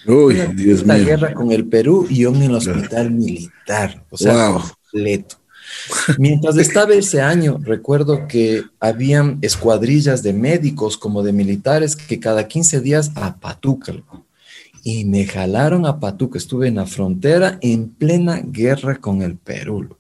Uy, 0.07 0.37
Dios 0.55 0.87
mío. 0.87 1.05
guerra 1.05 1.35
con 1.35 1.53
el 1.53 1.67
Perú 1.67 2.07
y 2.09 2.21
yo 2.21 2.35
en 2.35 2.43
el 2.43 2.55
hospital 2.55 3.11
militar. 3.11 4.07
O 4.11 4.17
sea, 4.17 4.55
completo. 4.91 5.37
Mientras 6.19 6.57
estaba 6.57 6.95
ese 6.95 7.21
año, 7.21 7.59
recuerdo 7.63 8.27
que 8.27 8.65
habían 8.81 9.39
escuadrillas 9.43 10.23
de 10.23 10.33
médicos 10.33 10.97
como 10.97 11.23
de 11.23 11.33
militares 11.33 11.97
que 11.97 12.21
cada 12.21 12.47
15 12.47 12.81
días 12.81 13.13
a 13.15 13.37
Patuca. 13.37 13.95
Y 14.85 15.05
me 15.05 15.27
jalaron 15.27 15.87
a 15.87 16.01
Patuca. 16.01 16.39
Estuve 16.39 16.69
en 16.69 16.77
la 16.77 16.87
frontera 16.87 17.59
en 17.61 17.89
plena 17.89 18.41
guerra 18.45 18.97
con 18.97 19.23
el 19.23 19.37
Perú. 19.37 19.97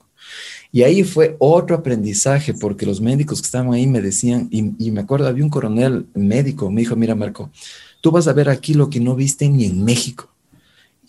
Y 0.70 0.82
ahí 0.82 1.02
fue 1.02 1.36
otro 1.38 1.76
aprendizaje, 1.76 2.52
porque 2.52 2.84
los 2.84 3.00
médicos 3.00 3.40
que 3.40 3.46
estaban 3.46 3.72
ahí 3.72 3.86
me 3.86 4.02
decían, 4.02 4.48
y, 4.50 4.72
y 4.78 4.90
me 4.90 5.00
acuerdo, 5.00 5.26
había 5.26 5.44
un 5.44 5.50
coronel 5.50 6.06
médico, 6.14 6.70
me 6.70 6.82
dijo, 6.82 6.94
mira 6.94 7.14
Marco, 7.14 7.50
tú 8.02 8.10
vas 8.10 8.28
a 8.28 8.34
ver 8.34 8.50
aquí 8.50 8.74
lo 8.74 8.90
que 8.90 9.00
no 9.00 9.14
viste 9.14 9.48
ni 9.48 9.64
en 9.64 9.82
México. 9.82 10.28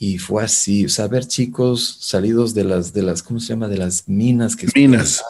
Y 0.02 0.18
fue 0.18 0.46
así, 0.46 0.86
o 0.86 0.90
sea, 0.90 1.08
ver 1.08 1.28
chicos 1.28 1.98
salidos 2.00 2.54
de 2.54 2.64
las, 2.64 2.94
de 2.94 3.02
las, 3.02 3.22
¿cómo 3.22 3.42
se 3.42 3.48
llama? 3.48 3.68
De 3.68 3.76
las 3.76 4.08
minas 4.08 4.56
que 4.56 4.66
Minas. 4.74 5.22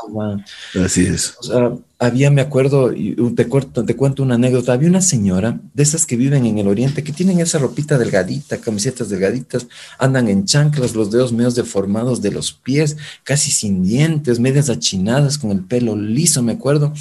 Así 0.80 1.08
es. 1.08 1.34
O 1.40 1.44
sea, 1.44 1.74
había, 1.98 2.30
me 2.30 2.42
acuerdo, 2.42 2.94
y 2.94 3.16
te, 3.36 3.48
cuento, 3.48 3.84
te 3.84 3.96
cuento 3.96 4.22
una 4.22 4.36
anécdota, 4.36 4.74
había 4.74 4.88
una 4.88 5.02
señora 5.02 5.60
de 5.74 5.82
esas 5.82 6.06
que 6.06 6.18
viven 6.18 6.46
en 6.46 6.60
el 6.60 6.68
oriente, 6.68 7.04
que 7.04 7.12
tienen 7.12 7.40
esa 7.40 7.58
ropita 7.58 7.98
delgadita, 7.98 8.62
camisetas 8.62 9.10
delgaditas, 9.10 9.66
andan 9.98 10.28
en 10.28 10.46
chanclas, 10.46 10.94
los 10.94 11.10
dedos 11.10 11.34
medios 11.34 11.56
deformados 11.56 12.22
de 12.22 12.32
los 12.32 12.54
pies, 12.54 12.96
casi 13.24 13.50
sin 13.50 13.84
dientes, 13.84 14.40
medias 14.40 14.70
achinadas, 14.70 15.40
con 15.40 15.50
el 15.50 15.62
pelo 15.62 15.96
liso, 15.96 16.44
me 16.44 16.52
acuerdo. 16.52 16.94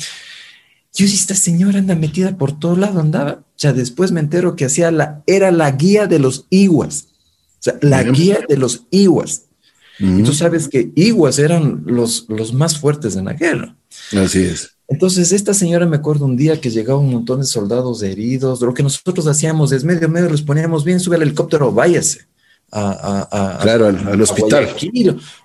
Yo 0.95 1.05
dije, 1.05 1.17
esta 1.17 1.35
señora 1.35 1.81
anda 1.81 1.95
metida 1.95 2.39
por 2.39 2.59
todo 2.59 2.77
lado, 2.77 3.01
andaba. 3.01 3.33
O 3.33 3.45
sea, 3.57 3.75
después 3.75 4.11
me 4.11 4.21
entero 4.21 4.57
que 4.57 4.65
hacía 4.65 4.91
la, 4.91 5.23
era 5.27 5.51
la 5.51 5.71
guía 5.73 6.07
de 6.07 6.19
los 6.19 6.47
iguas. 6.49 7.09
O 7.59 7.62
sea, 7.62 7.79
la 7.83 8.03
guía 8.03 8.40
de 8.49 8.57
los 8.57 8.85
iguas. 8.90 9.44
Y 9.99 10.23
tú 10.23 10.33
sabes 10.33 10.68
que 10.68 10.92
iguas 10.94 11.40
eran 11.40 11.83
los, 11.85 12.27
los 12.29 12.53
más 12.53 12.79
fuertes 12.79 13.16
en 13.16 13.25
la 13.25 13.33
guerra. 13.33 13.77
Así 14.16 14.42
es. 14.42 14.71
Entonces, 14.87 15.33
esta 15.33 15.53
señora 15.53 15.87
me 15.87 15.97
acuerdo 15.97 16.25
un 16.25 16.37
día 16.37 16.61
que 16.61 16.71
llegaba 16.71 17.01
un 17.01 17.11
montón 17.11 17.40
de 17.40 17.47
soldados 17.47 18.03
heridos. 18.03 18.61
Lo 18.61 18.73
que 18.73 18.85
nosotros 18.85 19.27
hacíamos 19.27 19.73
es 19.73 19.83
medio, 19.83 20.09
medio 20.09 20.31
les 20.31 20.42
poníamos 20.42 20.85
bien, 20.85 21.01
sube 21.01 21.16
al 21.16 21.23
helicóptero, 21.23 21.73
váyase. 21.73 22.27
A, 22.71 23.59
claro, 23.62 23.87
al, 23.87 24.21
hospital. 24.21 24.68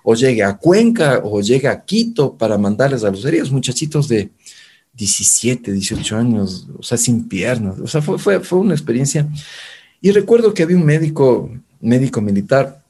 o 0.02 0.14
llegue 0.14 0.44
a 0.44 0.56
Cuenca 0.56 1.20
o 1.24 1.40
llegue 1.40 1.68
a 1.68 1.82
Quito 1.82 2.36
para 2.36 2.58
mandarles 2.58 3.02
a 3.02 3.10
los 3.10 3.24
heridos, 3.24 3.50
muchachitos 3.50 4.08
de, 4.08 4.30
17, 4.94 5.72
18 5.72 6.16
años, 6.16 6.68
o 6.78 6.82
sea, 6.82 6.96
sin 6.96 7.28
piernas. 7.28 7.78
O 7.80 7.86
sea, 7.86 8.00
fue, 8.00 8.18
fue, 8.18 8.40
fue 8.40 8.60
una 8.60 8.74
experiencia. 8.74 9.28
Y 10.00 10.12
recuerdo 10.12 10.54
que 10.54 10.62
había 10.62 10.76
un 10.76 10.84
médico, 10.84 11.50
médico 11.84 12.20
militar, 12.20 12.82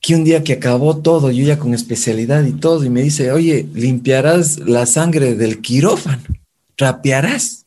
que 0.00 0.14
un 0.14 0.24
día 0.24 0.44
que 0.44 0.54
acabó 0.54 0.98
todo, 0.98 1.30
yo 1.30 1.44
ya 1.44 1.58
con 1.58 1.74
especialidad 1.74 2.44
y 2.44 2.52
todo, 2.52 2.84
y 2.84 2.90
me 2.90 3.02
dice, 3.02 3.32
oye, 3.32 3.66
limpiarás 3.74 4.58
la 4.60 4.86
sangre 4.86 5.34
del 5.34 5.60
quirófano, 5.60 6.22
trapearás. 6.76 7.66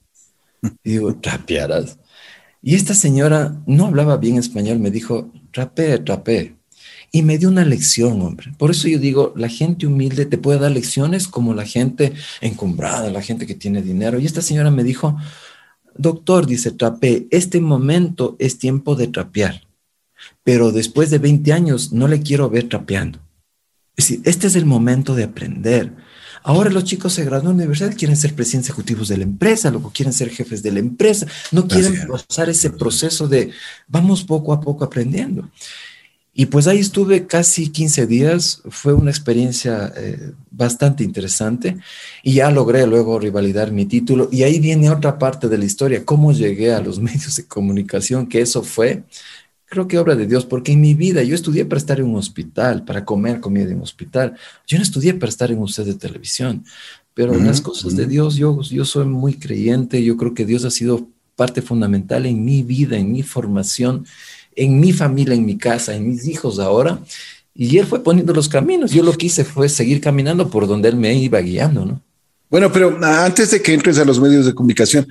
Y 0.84 0.92
digo, 0.92 1.16
trapearás. 1.16 1.98
Y 2.62 2.76
esta 2.76 2.94
señora 2.94 3.56
no 3.66 3.86
hablaba 3.86 4.18
bien 4.18 4.38
español, 4.38 4.80
me 4.80 4.92
dijo, 4.92 5.32
trapee, 5.52 6.00
trapee 6.00 6.56
y 7.16 7.22
me 7.22 7.38
dio 7.38 7.48
una 7.48 7.64
lección, 7.64 8.22
hombre. 8.22 8.52
Por 8.58 8.72
eso 8.72 8.90
yo 8.90 9.00
digo, 9.00 9.32
la 9.38 9.48
gente 9.48 9.88
humilde 9.88 10.26
te 10.26 10.38
puede 10.38 10.60
dar 10.60 10.72
lecciones 10.72 11.30
como 11.30 11.54
la 11.54 11.66
gente 11.66 12.12
encumbrada, 12.42 13.10
la 13.10 13.22
gente 13.22 13.48
que 13.48 13.56
tiene 13.56 13.82
dinero. 13.82 14.20
Y 14.20 14.26
esta 14.26 14.42
señora 14.42 14.70
me 14.70 14.84
dijo, 14.84 15.18
doctor, 15.98 16.46
dice, 16.46 16.72
trape, 16.72 17.28
este 17.32 17.62
momento 17.62 18.36
es 18.38 18.58
tiempo 18.58 18.96
de 18.96 19.08
trapear, 19.08 19.62
pero 20.46 20.72
después 20.72 21.10
de 21.10 21.18
20 21.18 21.52
años 21.52 21.92
no 21.92 22.08
le 22.08 22.22
quiero 22.22 22.50
ver 22.52 22.70
trapeando. 22.70 23.20
Es 23.98 24.10
decir, 24.10 24.22
este 24.26 24.46
es 24.46 24.56
el 24.56 24.68
momento 24.68 25.16
de 25.16 25.24
aprender. 25.24 25.92
Ahora 26.44 26.70
los 26.70 26.84
chicos 26.84 27.14
se 27.14 27.26
gradúan 27.26 27.58
de 27.58 27.64
universidad, 27.64 27.98
quieren 27.98 28.16
ser 28.16 28.36
presidentes 28.36 28.70
ejecutivos 28.70 29.08
de 29.08 29.18
la 29.18 29.24
empresa, 29.24 29.72
luego 29.72 29.92
quieren 29.92 30.14
ser 30.14 30.30
jefes 30.30 30.62
de 30.62 30.72
la 30.72 30.80
empresa, 30.80 31.26
no 31.52 31.68
quieren 31.68 32.08
pasar 32.08 32.48
ese 32.50 32.70
proceso 32.70 33.28
de 33.28 33.50
vamos 33.88 34.24
poco 34.24 34.54
a 34.54 34.62
poco 34.62 34.86
aprendiendo. 34.86 35.50
Y 36.32 36.46
pues 36.46 36.68
ahí 36.68 36.78
estuve 36.78 37.26
casi 37.26 37.70
15 37.70 38.06
días, 38.06 38.62
fue 38.70 38.94
una 38.94 39.10
experiencia 39.10 39.92
eh, 39.98 40.34
bastante 40.52 41.04
interesante 41.04 41.78
y 42.22 42.34
ya 42.36 42.52
logré 42.52 42.86
luego 42.86 43.18
rivalidar 43.18 43.72
mi 43.72 43.86
título 43.86 44.30
y 44.32 44.44
ahí 44.44 44.60
viene 44.60 44.92
otra 44.92 45.18
parte 45.18 45.48
de 45.48 45.58
la 45.58 45.66
historia, 45.66 46.06
cómo 46.06 46.34
llegué 46.34 46.72
a 46.72 46.82
los 46.82 47.00
medios 47.10 47.38
de 47.38 47.48
comunicación, 47.48 48.28
que 48.28 48.42
eso 48.42 48.62
fue, 48.62 49.06
creo 49.66 49.88
que 49.88 49.98
obra 49.98 50.16
de 50.16 50.28
Dios, 50.28 50.46
porque 50.46 50.72
en 50.72 50.82
mi 50.82 50.94
vida 50.94 51.24
yo 51.24 51.36
estudié 51.36 51.66
para 51.66 51.80
estar 51.80 52.00
en 52.00 52.06
un 52.06 52.16
hospital, 52.16 52.86
para 52.86 53.04
comer 53.04 53.40
comida 53.40 53.70
en 53.70 53.78
un 53.78 53.84
hospital, 53.84 54.36
yo 54.68 54.78
no 54.78 54.84
estudié 54.84 55.14
para 55.14 55.30
estar 55.30 55.52
en 55.52 55.60
un 55.60 55.68
set 55.68 55.86
de 55.86 55.96
televisión, 55.96 56.64
pero 57.14 57.34
en 57.34 57.46
las 57.46 57.62
cosas 57.62 57.96
de 57.96 58.06
Dios 58.06 58.36
yo, 58.36 58.62
yo 58.62 58.86
soy 58.86 59.06
muy 59.06 59.36
creyente, 59.36 60.04
yo 60.04 60.18
creo 60.18 60.34
que 60.34 60.46
Dios 60.46 60.66
ha 60.66 60.72
sido 60.72 61.08
parte 61.36 61.62
fundamental 61.62 62.26
en 62.26 62.44
mi 62.44 62.62
vida, 62.62 62.98
en 62.98 63.12
mi 63.12 63.24
formación 63.24 64.06
en 64.56 64.80
mi 64.80 64.94
familia, 64.94 65.36
en 65.36 65.46
mi 65.46 65.58
casa, 65.58 65.96
en 65.96 66.08
mis 66.08 66.28
hijos 66.28 66.60
ahora. 66.60 67.00
Y 67.54 67.78
él 67.78 67.86
fue 67.86 68.04
poniendo 68.04 68.34
los 68.34 68.50
caminos. 68.50 68.92
Yo 68.92 69.04
lo 69.04 69.14
que 69.14 69.28
hice 69.28 69.44
fue 69.44 69.70
seguir 69.70 70.02
caminando 70.02 70.50
por 70.50 70.68
donde 70.68 70.90
él 70.90 70.96
me 70.96 71.14
iba 71.14 71.40
guiando, 71.40 71.86
¿no? 71.86 72.02
Bueno, 72.50 72.72
pero 72.72 72.98
antes 73.04 73.52
de 73.52 73.62
que 73.62 73.74
entres 73.74 73.98
a 73.98 74.06
los 74.06 74.20
medios 74.20 74.46
de 74.46 74.54
comunicación, 74.54 75.08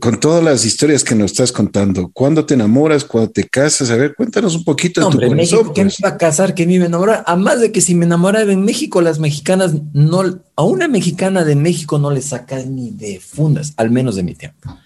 con 0.00 0.20
todas 0.20 0.42
las 0.42 0.64
historias 0.64 1.02
que 1.02 1.14
nos 1.14 1.32
estás 1.32 1.50
contando, 1.50 2.10
¿cuándo 2.12 2.44
te 2.44 2.54
enamoras? 2.54 3.04
¿Cuándo 3.04 3.30
te 3.30 3.44
casas? 3.44 3.90
A 3.90 3.96
ver, 3.96 4.14
cuéntanos 4.14 4.54
un 4.54 4.64
poquito 4.64 5.00
de 5.00 5.06
tu 5.06 5.12
hombre, 5.12 5.30
México, 5.34 5.72
¿Quién 5.74 5.86
me 5.88 5.92
iba 5.98 6.08
a 6.10 6.18
casar? 6.18 6.54
¿Quién 6.54 6.68
me 6.68 6.74
iba 6.74 6.84
a 6.84 6.88
enamorar? 6.88 7.24
Además 7.26 7.60
de 7.60 7.72
que 7.72 7.80
si 7.80 7.94
me 7.94 8.04
enamoraba 8.04 8.52
en 8.52 8.64
México, 8.64 9.00
las 9.00 9.18
mexicanas 9.18 9.72
no, 9.92 10.40
a 10.56 10.62
una 10.62 10.88
mexicana 10.88 11.44
de 11.44 11.56
México 11.56 11.98
no 11.98 12.10
le 12.10 12.22
sacas 12.22 12.66
ni 12.66 12.90
de 12.90 13.20
fundas, 13.20 13.72
al 13.76 13.90
menos 13.90 14.16
de 14.16 14.22
mi 14.22 14.34
tiempo. 14.34 14.76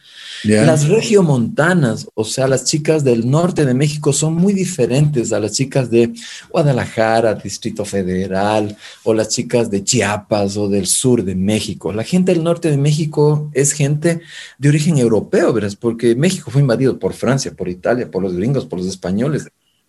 Las 0.45 0.89
regiomontanas, 0.89 2.09
o 2.15 2.25
sea, 2.25 2.49
las 2.49 2.65
chicas 2.65 3.05
del 3.05 3.31
norte 3.31 3.65
de 3.65 3.75
México 3.75 4.13
son 4.13 4.35
muy 4.35 4.53
diferentes 4.53 5.33
a 5.33 5.41
las 5.41 5.53
chicas 5.53 5.91
de 5.91 6.13
Guadalajara, 6.51 7.35
Distrito 7.35 7.85
Federal, 7.85 8.77
o 9.05 9.15
las 9.15 9.29
chicas 9.29 9.71
de 9.71 9.85
Chiapas 9.85 10.57
o 10.57 10.69
del 10.69 10.87
sur 10.87 11.25
de 11.25 11.35
México. 11.35 11.93
La 11.93 12.05
gente 12.05 12.33
del 12.35 12.43
norte 12.43 12.71
de 12.71 12.77
México 12.77 13.51
es 13.53 13.73
gente 13.73 14.21
de 14.59 14.69
origen 14.69 14.99
europeo, 14.99 15.53
¿verdad? 15.53 15.73
Porque 15.79 16.15
México 16.17 16.51
fue 16.51 16.63
invadido 16.63 16.99
por 16.99 17.13
Francia, 17.13 17.53
por 17.53 17.69
Italia, 17.69 18.11
por 18.11 18.23
los 18.23 18.35
gringos, 18.35 18.67
por 18.67 18.79
los 18.79 18.89
españoles. 18.89 19.47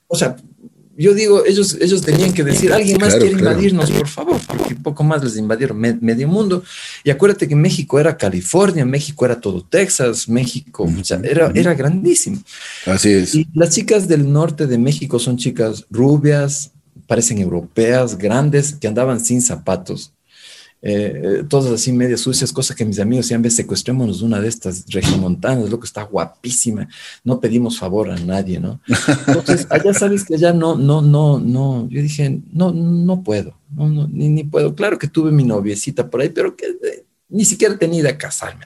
O 0.07 0.15
sea, 0.15 0.35
yo 0.95 1.13
digo, 1.13 1.45
ellos, 1.45 1.75
ellos 1.81 2.01
tenían 2.01 2.33
que 2.33 2.43
decir, 2.43 2.71
alguien 2.71 2.99
más 2.99 3.15
quiere 3.15 3.31
invadirnos, 3.31 3.89
por 3.91 4.07
favor, 4.07 4.39
porque 4.47 4.75
poco 4.75 5.03
más 5.03 5.23
les 5.23 5.37
invadieron 5.37 5.79
medio 5.79 6.27
mundo. 6.27 6.63
Y 7.03 7.09
acuérdate 7.09 7.47
que 7.47 7.55
México 7.55 7.99
era 7.99 8.15
California, 8.15 8.85
México 8.85 9.25
era 9.25 9.41
todo 9.41 9.63
Texas, 9.63 10.29
México, 10.29 10.87
era, 11.23 11.51
era 11.55 11.73
grandísimo. 11.73 12.37
Así 12.85 13.11
es. 13.11 13.33
Y 13.33 13.47
las 13.53 13.71
chicas 13.71 14.07
del 14.07 14.31
norte 14.31 14.67
de 14.67 14.77
México 14.77 15.17
son 15.17 15.37
chicas 15.37 15.85
rubias, 15.89 16.71
parecen 17.07 17.39
europeas, 17.39 18.17
grandes, 18.17 18.73
que 18.73 18.87
andaban 18.87 19.19
sin 19.19 19.41
zapatos 19.41 20.12
eh, 20.85 21.43
todas 21.47 21.71
así 21.71 21.93
medias 21.93 22.19
sucias, 22.19 22.51
cosas 22.51 22.75
que 22.75 22.83
mis 22.83 22.99
amigos 22.99 23.25
decían, 23.25 23.41
ves, 23.41 23.55
secuestrémonos 23.55 24.21
una 24.21 24.41
de 24.41 24.49
estas 24.49 24.83
regiomontanas, 24.89 25.69
lo 25.69 25.79
que 25.79 25.85
está 25.85 26.03
guapísima, 26.03 26.89
no 27.23 27.39
pedimos 27.39 27.79
favor 27.79 28.11
a 28.11 28.17
nadie, 28.17 28.59
¿no? 28.59 28.81
Entonces, 29.27 29.65
allá 29.69 29.93
sabes 29.93 30.25
que 30.25 30.35
allá 30.35 30.51
no, 30.51 30.75
no, 30.75 31.01
no, 31.01 31.39
no, 31.39 31.87
yo 31.89 32.01
dije, 32.01 32.41
no, 32.51 32.73
no 32.73 33.23
puedo, 33.23 33.57
no, 33.73 33.87
no 33.87 34.09
ni, 34.09 34.27
ni, 34.27 34.43
puedo. 34.43 34.75
Claro 34.75 34.99
que 34.99 35.07
tuve 35.07 35.31
mi 35.31 35.45
noviecita 35.45 36.09
por 36.09 36.19
ahí, 36.19 36.29
pero 36.29 36.53
que 36.55 36.65
eh, 36.65 37.05
ni 37.29 37.45
siquiera 37.45 37.77
tenía 37.77 38.01
idea 38.01 38.11
de 38.11 38.17
casarme. 38.17 38.65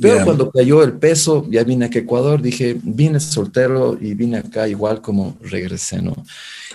Pero 0.00 0.24
cuando 0.24 0.50
cayó 0.50 0.82
el 0.82 0.94
peso, 0.94 1.46
ya 1.50 1.64
vine 1.64 1.86
a 1.86 1.88
Ecuador, 1.92 2.40
dije, 2.40 2.78
vine 2.82 3.20
soltero 3.20 3.98
y 4.00 4.14
vine 4.14 4.38
acá 4.38 4.66
igual 4.66 5.02
como 5.02 5.36
regresé, 5.42 6.00
¿no? 6.00 6.14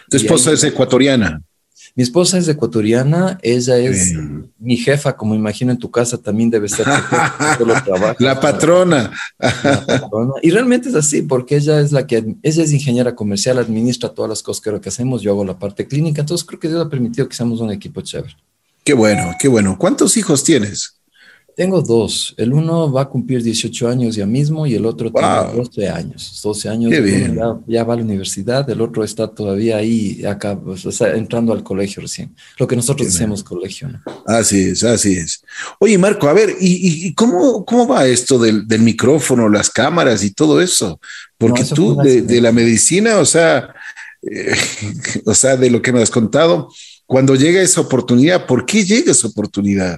Tu 0.09 0.17
esposa 0.17 0.51
es 0.51 0.63
ecuatoriana. 0.63 1.41
Mi 1.97 2.03
esposa 2.03 2.37
es 2.37 2.47
ecuatoriana, 2.47 3.39
ella 3.41 3.75
es 3.79 4.13
mi 4.59 4.77
jefa, 4.77 5.17
como 5.17 5.33
imagino 5.33 5.71
en 5.71 5.79
tu 5.79 5.89
casa 5.89 6.19
también 6.19 6.51
debe 6.51 6.69
ser 6.69 6.85
la 8.19 8.39
patrona. 8.39 9.11
Y 10.43 10.51
realmente 10.51 10.89
es 10.89 10.95
así, 10.95 11.23
porque 11.23 11.55
ella 11.55 11.79
es 11.81 11.91
la 11.91 12.05
que, 12.05 12.35
ella 12.43 12.63
es 12.63 12.71
ingeniera 12.71 13.15
comercial, 13.15 13.57
administra 13.57 14.09
todas 14.09 14.29
las 14.29 14.43
cosas 14.43 14.61
que, 14.61 14.79
que 14.79 14.89
hacemos, 14.89 15.23
yo 15.23 15.31
hago 15.31 15.43
la 15.43 15.57
parte 15.57 15.87
clínica, 15.87 16.21
entonces 16.21 16.45
creo 16.45 16.59
que 16.59 16.67
Dios 16.67 16.85
ha 16.85 16.87
permitido 16.87 17.27
que 17.27 17.35
seamos 17.35 17.61
un 17.61 17.71
equipo 17.71 17.99
chévere. 18.01 18.35
Qué 18.83 18.93
bueno, 18.93 19.31
qué 19.39 19.47
bueno. 19.47 19.75
¿Cuántos 19.79 20.17
hijos 20.17 20.43
tienes? 20.43 20.96
Tengo 21.57 21.81
dos. 21.81 22.35
El 22.37 22.53
uno 22.53 22.91
va 22.91 23.01
a 23.01 23.09
cumplir 23.09 23.41
18 23.41 23.89
años 23.89 24.15
ya 24.15 24.27
mismo 24.27 24.67
y 24.67 24.75
el 24.75 24.85
otro 24.85 25.11
tiene 25.11 25.55
12 25.55 25.89
años. 25.89 26.39
12 26.43 26.69
años. 26.69 26.93
Ya, 27.65 27.83
va 27.83 27.95
a 27.95 27.97
la 27.97 28.03
universidad, 28.03 28.69
el 28.69 28.79
otro 28.79 29.03
está 29.03 29.27
todavía 29.27 29.77
ahí, 29.77 30.23
acá, 30.23 30.55
entrando 31.15 31.53
al 31.53 31.63
colegio 31.63 32.03
recién. 32.03 32.35
Lo 32.59 32.67
que 32.67 32.75
nosotros 32.75 33.11
decimos 33.11 33.43
colegio. 33.43 33.89
Así 34.27 34.69
es, 34.69 34.83
así 34.83 35.13
es. 35.13 35.41
Oye, 35.79 35.97
Marco, 35.97 36.29
a 36.29 36.33
ver, 36.33 36.55
¿y, 36.59 37.11
cómo, 37.15 37.65
cómo 37.65 37.87
va 37.87 38.05
esto 38.05 38.37
del, 38.37 38.67
micrófono, 38.79 39.49
las 39.49 39.71
cámaras 39.71 40.23
y 40.23 40.29
todo 40.29 40.61
eso? 40.61 40.99
Porque 41.39 41.63
tú 41.63 41.97
de, 41.97 42.39
la 42.39 42.51
medicina, 42.51 43.17
o 43.17 43.25
sea, 43.25 43.73
eh, 44.21 44.55
o 45.25 45.33
sea, 45.33 45.57
de 45.57 45.71
lo 45.71 45.81
que 45.81 45.91
me 45.91 46.03
has 46.03 46.11
contado, 46.11 46.69
cuando 47.07 47.33
llega 47.33 47.63
esa 47.63 47.81
oportunidad, 47.81 48.45
¿por 48.45 48.63
qué 48.63 48.85
llega 48.85 49.11
esa 49.11 49.27
oportunidad? 49.27 49.97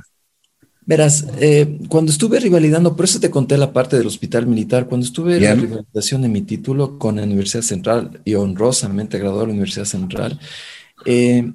Verás, 0.89 1.27
eh, 1.39 1.77
cuando 1.87 2.11
estuve 2.11 2.39
rivalidando, 2.39 2.95
por 2.95 3.05
eso 3.05 3.19
te 3.19 3.29
conté 3.29 3.59
la 3.59 3.71
parte 3.71 3.95
del 3.95 4.07
hospital 4.07 4.47
militar, 4.47 4.87
cuando 4.87 5.05
estuve 5.05 5.37
en 5.37 5.43
la 5.43 5.53
rivalización 5.53 6.23
de 6.23 6.29
mi 6.29 6.41
título 6.41 6.97
con 6.97 7.17
la 7.17 7.25
Universidad 7.25 7.61
Central 7.61 8.21
y 8.25 8.33
honrosamente 8.33 9.19
graduado 9.19 9.41
de 9.41 9.47
la 9.49 9.53
Universidad 9.53 9.85
Central, 9.85 10.39
eh, 11.05 11.53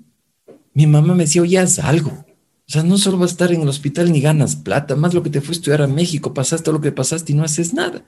mi 0.73 0.87
mamá 0.87 1.17
me 1.17 1.25
decía, 1.25 1.43
oye, 1.43 1.59
haz 1.59 1.81
algo. 1.81 2.11
O 2.11 2.71
sea, 2.73 2.85
no 2.85 2.97
solo 2.97 3.19
vas 3.19 3.31
a 3.31 3.33
estar 3.33 3.53
en 3.53 3.63
el 3.63 3.69
hospital 3.69 4.13
ni 4.13 4.21
ganas 4.21 4.55
plata, 4.55 4.95
más 4.95 5.15
lo 5.15 5.25
que 5.25 5.31
te 5.31 5.41
fue 5.41 5.51
a 5.51 5.57
estudiar 5.57 5.83
a 5.83 5.89
México, 5.89 6.33
pasaste 6.33 6.71
lo 6.71 6.81
que 6.81 6.93
pasaste 6.93 7.33
y 7.33 7.35
no 7.35 7.43
haces 7.43 7.75
nada. 7.75 8.05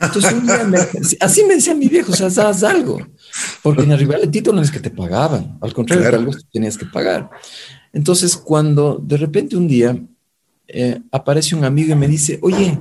Entonces, 0.00 0.32
un 0.32 0.46
día 0.46 0.88
así 1.20 1.44
me 1.44 1.56
decía 1.56 1.74
mi 1.74 1.88
viejo, 1.88 2.12
o 2.12 2.16
sea, 2.16 2.28
haz 2.28 2.62
algo. 2.62 3.06
Porque 3.62 3.82
en 3.82 3.90
la 3.90 3.96
rival 3.98 4.22
el 4.22 4.30
título 4.30 4.56
no 4.56 4.62
es 4.62 4.70
que 4.70 4.80
te 4.80 4.90
pagaban, 4.90 5.58
al 5.60 5.74
contrario, 5.74 6.08
algo 6.08 6.32
tenías 6.50 6.78
que 6.78 6.86
pagar. 6.86 7.28
Entonces, 7.92 8.38
cuando 8.38 8.98
de 9.04 9.18
repente 9.18 9.54
un 9.58 9.68
día 9.68 10.02
eh, 10.72 11.00
aparece 11.10 11.54
un 11.54 11.64
amigo 11.64 11.92
y 11.92 11.96
me 11.96 12.08
dice, 12.08 12.38
oye, 12.42 12.78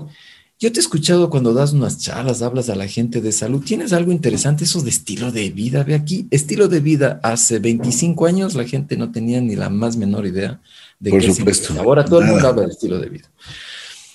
yo 0.60 0.72
te 0.74 0.80
he 0.80 0.82
escuchado 0.82 1.30
cuando 1.30 1.54
das 1.54 1.72
unas 1.72 2.00
charlas, 2.00 2.42
hablas 2.42 2.70
a 2.70 2.76
la 2.76 2.88
gente 2.88 3.22
de 3.22 3.32
salud, 3.32 3.64
tienes 3.64 3.94
algo 3.94 4.12
interesante, 4.12 4.66
eso 4.66 4.82
de 4.82 4.90
estilo 4.90 5.32
de 5.32 5.50
vida, 5.52 5.84
ve 5.84 5.96
aquí, 5.96 6.28
estilo 6.32 6.68
de 6.68 6.82
vida, 6.82 7.20
hace 7.24 7.60
25 7.60 8.26
años 8.26 8.56
la 8.56 8.66
gente 8.66 8.98
no 8.98 9.10
tenía 9.12 9.40
ni 9.40 9.56
la 9.56 9.70
más 9.70 9.96
menor 9.96 10.26
idea 10.26 10.60
de 11.00 11.12
Por 11.12 11.24
supuesto. 11.24 11.80
Ahora 11.80 12.04
todo 12.04 12.20
el 12.20 12.28
mundo 12.28 12.48
habla 12.48 12.64
de 12.64 12.72
estilo 12.72 13.00
de 13.00 13.10
vida. 13.10 13.30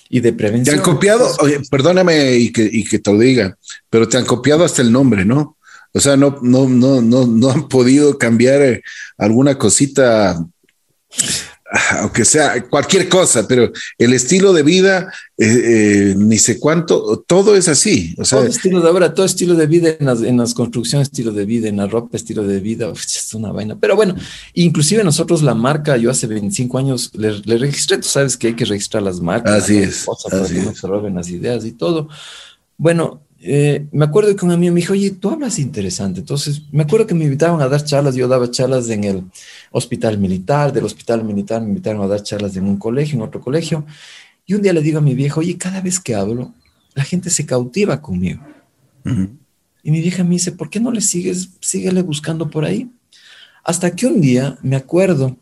Y 0.07 0.19
de 0.19 0.33
prevención. 0.33 0.75
Te 0.75 0.79
han 0.79 0.85
copiado, 0.85 1.27
oye, 1.39 1.61
perdóname 1.71 2.35
y 2.35 2.51
que, 2.51 2.69
y 2.71 2.83
que 2.83 2.99
te 2.99 3.11
lo 3.11 3.17
diga, 3.17 3.57
pero 3.89 4.07
te 4.07 4.17
han 4.17 4.25
copiado 4.25 4.63
hasta 4.63 4.83
el 4.83 4.91
nombre, 4.91 5.25
¿no? 5.25 5.57
O 5.93 5.99
sea, 5.99 6.15
no, 6.15 6.37
no, 6.43 6.69
no, 6.69 7.01
no, 7.01 7.25
no 7.25 7.49
han 7.49 7.67
podido 7.67 8.19
cambiar 8.19 8.61
eh, 8.61 8.83
alguna 9.17 9.57
cosita 9.57 10.45
aunque 11.99 12.25
sea 12.25 12.61
cualquier 12.69 13.09
cosa, 13.09 13.47
pero 13.47 13.71
el 13.97 14.13
estilo 14.13 14.53
de 14.53 14.61
vida, 14.61 15.11
eh, 15.37 15.45
eh, 15.47 16.15
ni 16.15 16.37
sé 16.37 16.59
cuánto, 16.59 17.23
todo 17.25 17.55
es 17.55 17.67
así. 17.67 18.13
O 18.19 18.25
sea, 18.25 18.39
todo 18.39 18.49
estilo 18.49 18.81
de 18.81 18.87
ahora, 18.87 19.13
todo 19.13 19.25
estilo 19.25 19.55
de 19.55 19.65
vida 19.65 19.95
en 19.99 20.05
las, 20.05 20.21
en 20.21 20.37
las 20.37 20.53
construcciones, 20.53 21.07
estilo 21.07 21.31
de 21.31 21.45
vida, 21.45 21.67
en 21.67 21.77
la 21.77 21.87
ropa, 21.87 22.15
estilo 22.17 22.43
de 22.43 22.59
vida, 22.59 22.91
es 22.93 23.33
una 23.33 23.51
vaina. 23.51 23.77
Pero 23.79 23.95
bueno, 23.95 24.15
inclusive 24.53 25.03
nosotros 25.03 25.41
la 25.41 25.55
marca, 25.55 25.97
yo 25.97 26.11
hace 26.11 26.27
25 26.27 26.77
años 26.77 27.11
le, 27.15 27.57
registré, 27.57 27.97
tú 27.97 28.07
sabes 28.07 28.37
que 28.37 28.47
hay 28.47 28.55
que 28.55 28.65
registrar 28.65 29.01
las 29.01 29.19
marcas. 29.19 29.63
Así 29.63 29.77
es. 29.77 30.05
para 30.05 30.47
que 30.47 30.53
no 30.53 30.75
se 30.75 30.87
roben 30.87 31.15
las 31.15 31.29
ideas 31.29 31.65
y 31.65 31.71
todo. 31.71 32.09
Bueno, 32.77 33.24
eh, 33.39 33.85
me 33.91 34.05
acuerdo 34.05 34.35
que 34.35 34.45
un 34.45 34.51
amigo 34.51 34.73
me 34.73 34.79
dijo, 34.79 34.93
oye, 34.93 35.11
tú 35.11 35.29
hablas 35.29 35.59
interesante. 35.59 36.21
Entonces, 36.21 36.63
me 36.71 36.83
acuerdo 36.83 37.05
que 37.05 37.13
me 37.13 37.25
invitaban 37.25 37.61
a 37.61 37.67
dar 37.67 37.83
charlas. 37.83 38.15
Yo 38.15 38.27
daba 38.27 38.49
charlas 38.49 38.89
en 38.89 39.03
el 39.03 39.23
hospital 39.71 40.17
militar. 40.17 40.73
Del 40.73 40.85
hospital 40.85 41.23
militar 41.23 41.61
me 41.61 41.69
invitaron 41.69 42.01
a 42.01 42.07
dar 42.07 42.23
charlas 42.23 42.55
en 42.55 42.65
un 42.65 42.77
colegio, 42.77 43.15
en 43.15 43.21
otro 43.21 43.41
colegio. 43.41 43.85
Y 44.45 44.53
un 44.53 44.61
día 44.61 44.73
le 44.73 44.81
digo 44.81 44.99
a 44.99 45.01
mi 45.01 45.15
viejo, 45.15 45.39
oye, 45.39 45.57
cada 45.57 45.81
vez 45.81 45.99
que 45.99 46.15
hablo, 46.15 46.53
la 46.93 47.03
gente 47.03 47.29
se 47.29 47.45
cautiva 47.45 48.01
conmigo. 48.01 48.41
Y 49.83 49.91
mi 49.91 50.01
vieja 50.01 50.23
me 50.23 50.31
dice, 50.31 50.51
¿por 50.51 50.69
qué 50.69 50.79
no 50.79 50.91
le 50.91 51.01
sigues, 51.01 51.49
síguele 51.59 52.01
buscando 52.01 52.49
por 52.49 52.65
ahí? 52.65 52.89
Hasta 53.63 53.95
que 53.95 54.07
un 54.07 54.21
día 54.21 54.57
me 54.63 54.75
acuerdo 54.75 55.37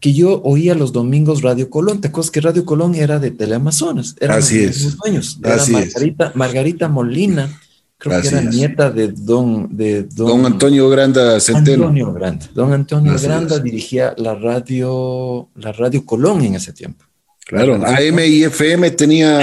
que 0.00 0.14
yo 0.14 0.40
oía 0.42 0.74
los 0.74 0.92
domingos 0.92 1.42
Radio 1.42 1.68
Colón. 1.68 2.00
¿Te 2.00 2.08
acuerdas 2.08 2.30
que 2.30 2.40
Radio 2.40 2.64
Colón 2.64 2.94
era 2.94 3.18
de 3.18 3.30
Teleamazonas? 3.30 4.16
Eran 4.18 4.38
Así 4.38 4.64
es. 4.64 4.96
dueños. 4.96 5.38
Era 5.44 5.64
Margarita, 5.66 6.32
Margarita 6.34 6.88
Molina, 6.88 7.60
creo 7.98 8.20
que 8.22 8.28
era 8.28 8.40
nieta 8.40 8.90
de 8.90 9.08
don, 9.08 9.76
de 9.76 10.04
don, 10.04 10.46
Antonio 10.46 10.88
Granda 10.88 11.38
Centeno. 11.38 11.84
Antonio 11.84 12.12
Granda. 12.14 12.48
Don 12.54 12.72
Antonio 12.72 13.14
Granda 13.20 13.58
dirigía 13.58 14.14
la 14.16 14.34
radio, 14.34 15.50
la 15.54 15.72
Radio 15.72 16.04
Colón 16.06 16.42
en 16.42 16.54
ese 16.54 16.72
tiempo. 16.72 17.04
Claro, 17.46 17.74
AM 17.84 18.20
y 18.20 18.44
FM 18.44 18.92
tenía 18.92 19.40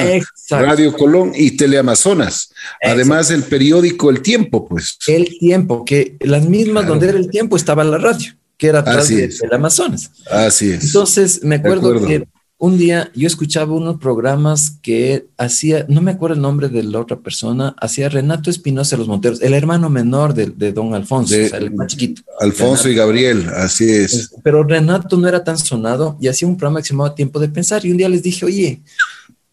Radio 0.50 0.94
Colón 0.94 1.34
y 1.36 1.58
Teleamazonas. 1.58 2.54
Además, 2.82 3.32
el 3.32 3.44
periódico 3.44 4.10
El 4.10 4.22
Tiempo, 4.22 4.66
pues. 4.66 4.98
El 5.08 5.38
Tiempo, 5.38 5.84
que 5.84 6.16
las 6.22 6.48
mismas 6.48 6.88
donde 6.88 7.10
era 7.10 7.18
el 7.18 7.30
tiempo 7.30 7.58
estaba 7.58 7.84
la 7.84 7.98
radio 7.98 8.37
que 8.58 8.68
era 8.68 8.80
atrás 8.80 9.10
del 9.10 9.32
Amazonas. 9.54 10.12
Así 10.30 10.72
es. 10.72 10.86
Entonces, 10.86 11.44
me 11.44 11.56
acuerdo, 11.56 12.06
que 12.06 12.28
un 12.60 12.78
día 12.78 13.12
yo 13.14 13.28
escuchaba 13.28 13.74
unos 13.74 14.00
programas 14.00 14.80
que 14.82 15.28
hacía, 15.38 15.86
no 15.90 16.02
me 16.02 16.12
acuerdo 16.12 16.36
el 16.36 16.42
nombre 16.42 16.70
de 16.70 16.82
la 16.82 17.00
otra 17.00 17.20
persona, 17.20 17.76
hacía 17.80 18.10
Renato 18.10 18.50
Espinosa 18.50 18.96
de 18.96 19.00
los 19.00 19.08
Monteros, 19.08 19.42
el 19.42 19.54
hermano 19.54 19.90
menor 19.90 20.34
de, 20.34 20.72
don 20.72 20.96
Alfonso, 20.96 21.36
el 21.36 21.72
más 21.76 21.88
chiquito. 21.88 22.24
Alfonso 22.40 22.90
y 22.90 22.96
Gabriel, 22.96 23.48
así 23.56 23.88
es. 23.88 24.32
Pero 24.44 24.64
Renato 24.64 25.18
no 25.18 25.28
era 25.28 25.44
tan 25.44 25.58
sonado 25.58 26.18
y 26.20 26.28
hacía 26.28 26.48
un 26.48 26.58
programa 26.58 26.80
que 26.80 26.88
se 26.88 26.94
llamaba 26.94 27.14
Tiempo 27.14 27.40
de 27.40 27.50
Pensar 27.50 27.86
y 27.86 27.92
un 27.92 27.98
día 27.98 28.10
les 28.10 28.24
dije, 28.24 28.44
oye, 28.44 28.82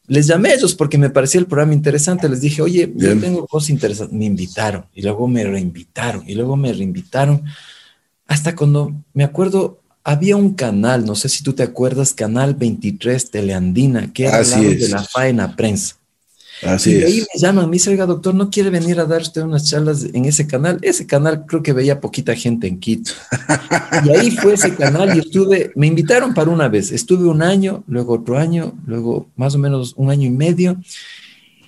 les 0.07 0.27
llamé 0.27 0.51
a 0.51 0.55
ellos 0.55 0.75
porque 0.75 0.99
me 0.99 1.11
parecía 1.11 1.41
el 1.41 1.47
programa 1.47 1.75
interesante. 1.75 2.29
Les 2.29 2.41
dije, 2.41 2.63
oye, 2.63 2.93
yo 2.95 3.19
tengo 3.19 3.47
cosas 3.47 3.71
interesantes. 3.71 4.17
Me 4.17 4.27
invitaron 4.27 4.85
y 4.95 5.03
luego 5.03 5.27
me 5.29 5.45
reinvitaron 5.45 6.25
y 6.27 6.35
luego 6.35 6.57
me 6.57 6.73
reinvitaron 6.73 7.43
hasta 8.27 8.57
cuando 8.57 8.95
me 9.13 9.25
acuerdo, 9.25 9.81
había 10.03 10.37
un 10.37 10.55
canal, 10.55 11.05
no 11.07 11.15
sé 11.15 11.29
si 11.29 11.43
tú 11.43 11.55
te 11.55 11.63
acuerdas, 11.63 12.13
Canal 12.13 12.55
23 12.55 13.31
Teleandina, 13.31 14.13
que 14.13 14.27
era 14.27 14.43
lado 14.43 14.63
de 14.63 14.89
la 14.89 15.03
faena 15.03 15.57
prensa. 15.57 15.97
Así 16.63 16.93
y 16.93 17.03
ahí 17.03 17.19
me 17.21 17.41
llaman, 17.41 17.69
me 17.69 17.75
dice, 17.75 17.91
oiga, 17.91 18.07
doctor, 18.07 18.35
¿no 18.35 18.49
quiere 18.49 18.71
venir 18.71 19.01
a 19.01 19.05
dar 19.05 19.23
usted 19.23 19.43
unas 19.43 19.69
charlas 19.69 20.05
en 20.05 20.25
ese 20.25 20.47
canal? 20.47 20.79
Ese 20.83 21.07
canal 21.07 21.45
creo 21.47 21.63
que 21.63 21.73
veía 21.73 22.01
poquita 22.01 22.35
gente 22.35 22.69
en 22.69 22.79
Quito. 22.79 23.13
y 24.05 24.11
ahí 24.11 24.31
fue 24.31 24.55
ese 24.55 24.75
canal 24.75 25.17
y 25.17 25.21
estuve, 25.21 25.73
me 25.75 25.87
invitaron 25.87 26.33
para 26.33 26.51
una 26.51 26.69
vez, 26.69 26.93
estuve 26.93 27.27
un 27.29 27.43
año, 27.43 27.83
luego 27.87 28.15
otro 28.15 28.39
año, 28.39 28.73
luego 28.87 29.29
más 29.37 29.55
o 29.55 29.59
menos 29.59 29.95
un 29.97 30.11
año 30.11 30.27
y 30.27 30.31
medio. 30.31 30.81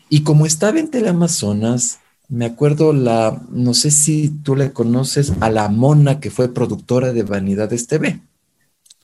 Y 0.08 0.22
como 0.22 0.46
estaba 0.46 0.78
en 0.78 0.88
Teleamazonas, 0.88 1.98
me 2.28 2.46
acuerdo 2.46 2.92
la, 2.92 3.40
no 3.50 3.74
sé 3.74 3.90
si 3.90 4.28
tú 4.28 4.56
le 4.56 4.72
conoces 4.72 5.32
a 5.40 5.50
la 5.50 5.68
Mona 5.68 6.20
que 6.20 6.30
fue 6.30 6.52
productora 6.52 7.12
de 7.12 7.22
Vanidades 7.22 7.86
TV. 7.86 8.20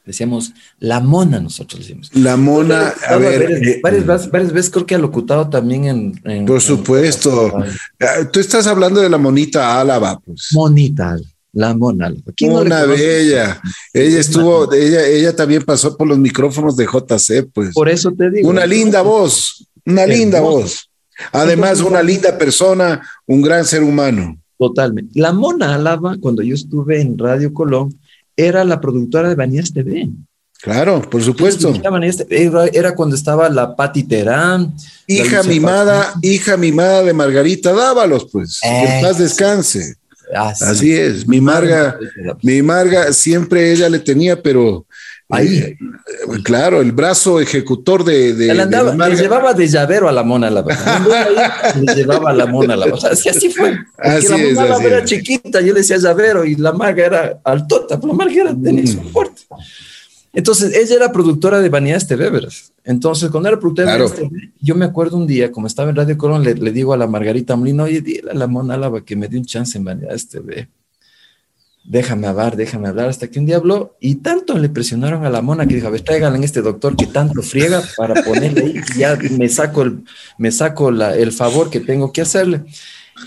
Decíamos 0.04 0.52
la 0.80 0.98
Mona, 0.98 1.38
nosotros 1.38 1.82
decimos. 1.82 2.10
La 2.14 2.36
Mona, 2.36 2.92
a 3.06 3.16
ver. 3.18 3.42
Eh, 3.42 3.80
varias, 3.80 4.30
veces 4.30 4.70
creo 4.70 4.84
que 4.84 4.96
ha 4.96 4.98
locutado 4.98 5.48
también 5.48 6.20
en. 6.24 6.44
por 6.44 6.60
supuesto. 6.60 7.52
Ah, 8.00 8.28
tú 8.32 8.40
estás 8.40 8.66
hablando 8.66 9.00
de 9.00 9.08
la 9.08 9.18
Monita 9.18 9.80
Álava, 9.80 10.18
pues. 10.18 10.48
Monita. 10.52 11.16
La 11.52 11.74
Mona. 11.74 12.12
¿Quién 12.34 12.52
Una 12.52 12.84
bella. 12.84 13.60
Ella 13.92 14.18
estuvo, 14.18 14.72
ella, 14.72 15.06
ella 15.06 15.36
también 15.36 15.62
pasó 15.62 15.96
por 15.96 16.08
los 16.08 16.18
micrófonos 16.18 16.76
de 16.76 16.86
JC, 16.86 17.48
pues. 17.52 17.72
Por 17.72 17.88
eso 17.88 18.10
te 18.10 18.28
digo. 18.30 18.48
Una 18.48 18.66
linda 18.66 19.02
voz, 19.02 19.68
una 19.86 20.04
linda 20.04 20.40
voz. 20.40 20.90
Además, 21.30 21.80
una 21.80 22.02
linda 22.02 22.36
persona, 22.36 23.00
un 23.26 23.42
gran 23.42 23.64
ser 23.64 23.82
humano. 23.82 24.38
Totalmente. 24.58 25.18
La 25.20 25.32
Mona 25.32 25.74
Álava, 25.74 26.16
cuando 26.20 26.42
yo 26.42 26.54
estuve 26.54 27.00
en 27.00 27.18
Radio 27.18 27.52
Colón, 27.52 27.98
era 28.36 28.64
la 28.64 28.80
productora 28.80 29.28
de 29.28 29.34
Banías 29.34 29.72
TV. 29.72 30.08
Claro, 30.62 31.02
por 31.02 31.22
supuesto. 31.22 31.74
Era, 32.72 32.94
cuando 32.94 33.16
estaba 33.16 33.48
la 33.48 33.74
Pati 33.74 34.04
Terán. 34.04 34.72
Hija 35.08 35.42
mimada, 35.42 36.14
hija 36.22 36.56
mimada 36.56 37.02
de 37.02 37.12
Margarita 37.12 37.72
Dávalos, 37.72 38.28
pues. 38.30 38.60
Que 38.62 39.00
paz 39.02 39.18
descanse. 39.18 39.96
Así, 40.34 40.92
es. 40.92 41.26
Mi 41.26 41.40
Marga, 41.40 41.98
mi 42.42 42.62
Marga 42.62 43.12
siempre 43.12 43.72
ella 43.72 43.88
le 43.88 43.98
tenía, 43.98 44.40
pero 44.40 44.86
Ahí. 45.32 45.56
Eh, 45.56 45.76
claro, 46.44 46.82
el 46.82 46.92
brazo 46.92 47.40
ejecutor 47.40 48.04
de. 48.04 48.34
de, 48.34 48.54
le 48.54 49.16
llevaba 49.16 49.54
de 49.54 49.66
llavero 49.66 50.06
a 50.06 50.12
la 50.12 50.22
mona 50.22 50.50
la 50.50 50.62
Le 51.80 51.94
llevaba 51.94 52.30
a 52.30 52.32
la 52.34 52.44
mona 52.44 52.76
la 52.76 52.94
así, 53.10 53.30
así 53.30 53.48
fue. 53.48 53.78
La 53.96 54.20
mona 54.54 54.84
era 54.84 55.04
chiquita, 55.04 55.62
yo 55.62 55.72
le 55.72 55.80
decía 55.80 55.96
llavero 55.96 56.44
y 56.44 56.56
la 56.56 56.72
marga 56.72 57.06
era 57.06 57.40
altota, 57.44 57.98
pero 57.98 58.12
la 58.12 58.14
marga 58.14 58.42
era, 58.42 58.54
tenía 58.54 58.84
mm. 58.84 58.86
soporte. 58.86 59.42
Entonces, 60.34 60.76
ella 60.76 60.96
era 60.96 61.12
productora 61.12 61.60
de 61.60 61.68
Vanidades 61.70 62.06
TV, 62.06 62.28
¿verdad? 62.28 62.52
Entonces, 62.84 63.30
cuando 63.30 63.48
era 63.48 63.58
productora 63.58 63.96
de 63.96 64.10
TV, 64.10 64.52
yo 64.60 64.74
me 64.74 64.84
acuerdo 64.84 65.16
un 65.16 65.26
día, 65.26 65.50
como 65.50 65.66
estaba 65.66 65.88
en 65.88 65.96
Radio 65.96 66.18
Colón, 66.18 66.42
le, 66.44 66.54
digo 66.72 66.92
a 66.92 66.98
la 66.98 67.06
Margarita 67.06 67.56
Molina, 67.56 67.84
oye, 67.84 68.02
dile 68.02 68.30
a 68.30 68.34
la 68.34 68.46
Mona 68.46 68.74
Álava 68.74 69.02
que 69.02 69.16
me 69.16 69.28
dé 69.28 69.38
un 69.38 69.46
chance 69.46 69.78
en 69.78 69.84
Vanidades 69.84 70.28
TV. 70.28 70.68
Déjame 71.84 72.28
hablar, 72.28 72.56
déjame 72.56 72.88
hablar, 72.88 73.08
hasta 73.08 73.28
que 73.28 73.40
un 73.40 73.46
día 73.46 73.56
habló 73.56 73.96
y 73.98 74.16
tanto 74.16 74.56
le 74.56 74.68
presionaron 74.68 75.24
a 75.24 75.30
la 75.30 75.42
mona 75.42 75.66
que 75.66 75.74
dijo, 75.74 75.88
a 75.88 75.90
ver, 75.90 76.02
tráiganle 76.02 76.38
en 76.38 76.44
este 76.44 76.62
doctor 76.62 76.96
que 76.96 77.06
tanto 77.06 77.42
friega 77.42 77.82
para 77.96 78.22
ponerle 78.22 78.62
ahí 78.62 78.80
y 78.94 78.98
ya 78.98 79.18
me 79.36 79.48
saco, 79.48 79.82
el, 79.82 80.04
me 80.38 80.52
saco 80.52 80.90
el 80.90 81.32
favor 81.32 81.70
que 81.70 81.80
tengo 81.80 82.12
que 82.12 82.20
hacerle. 82.20 82.62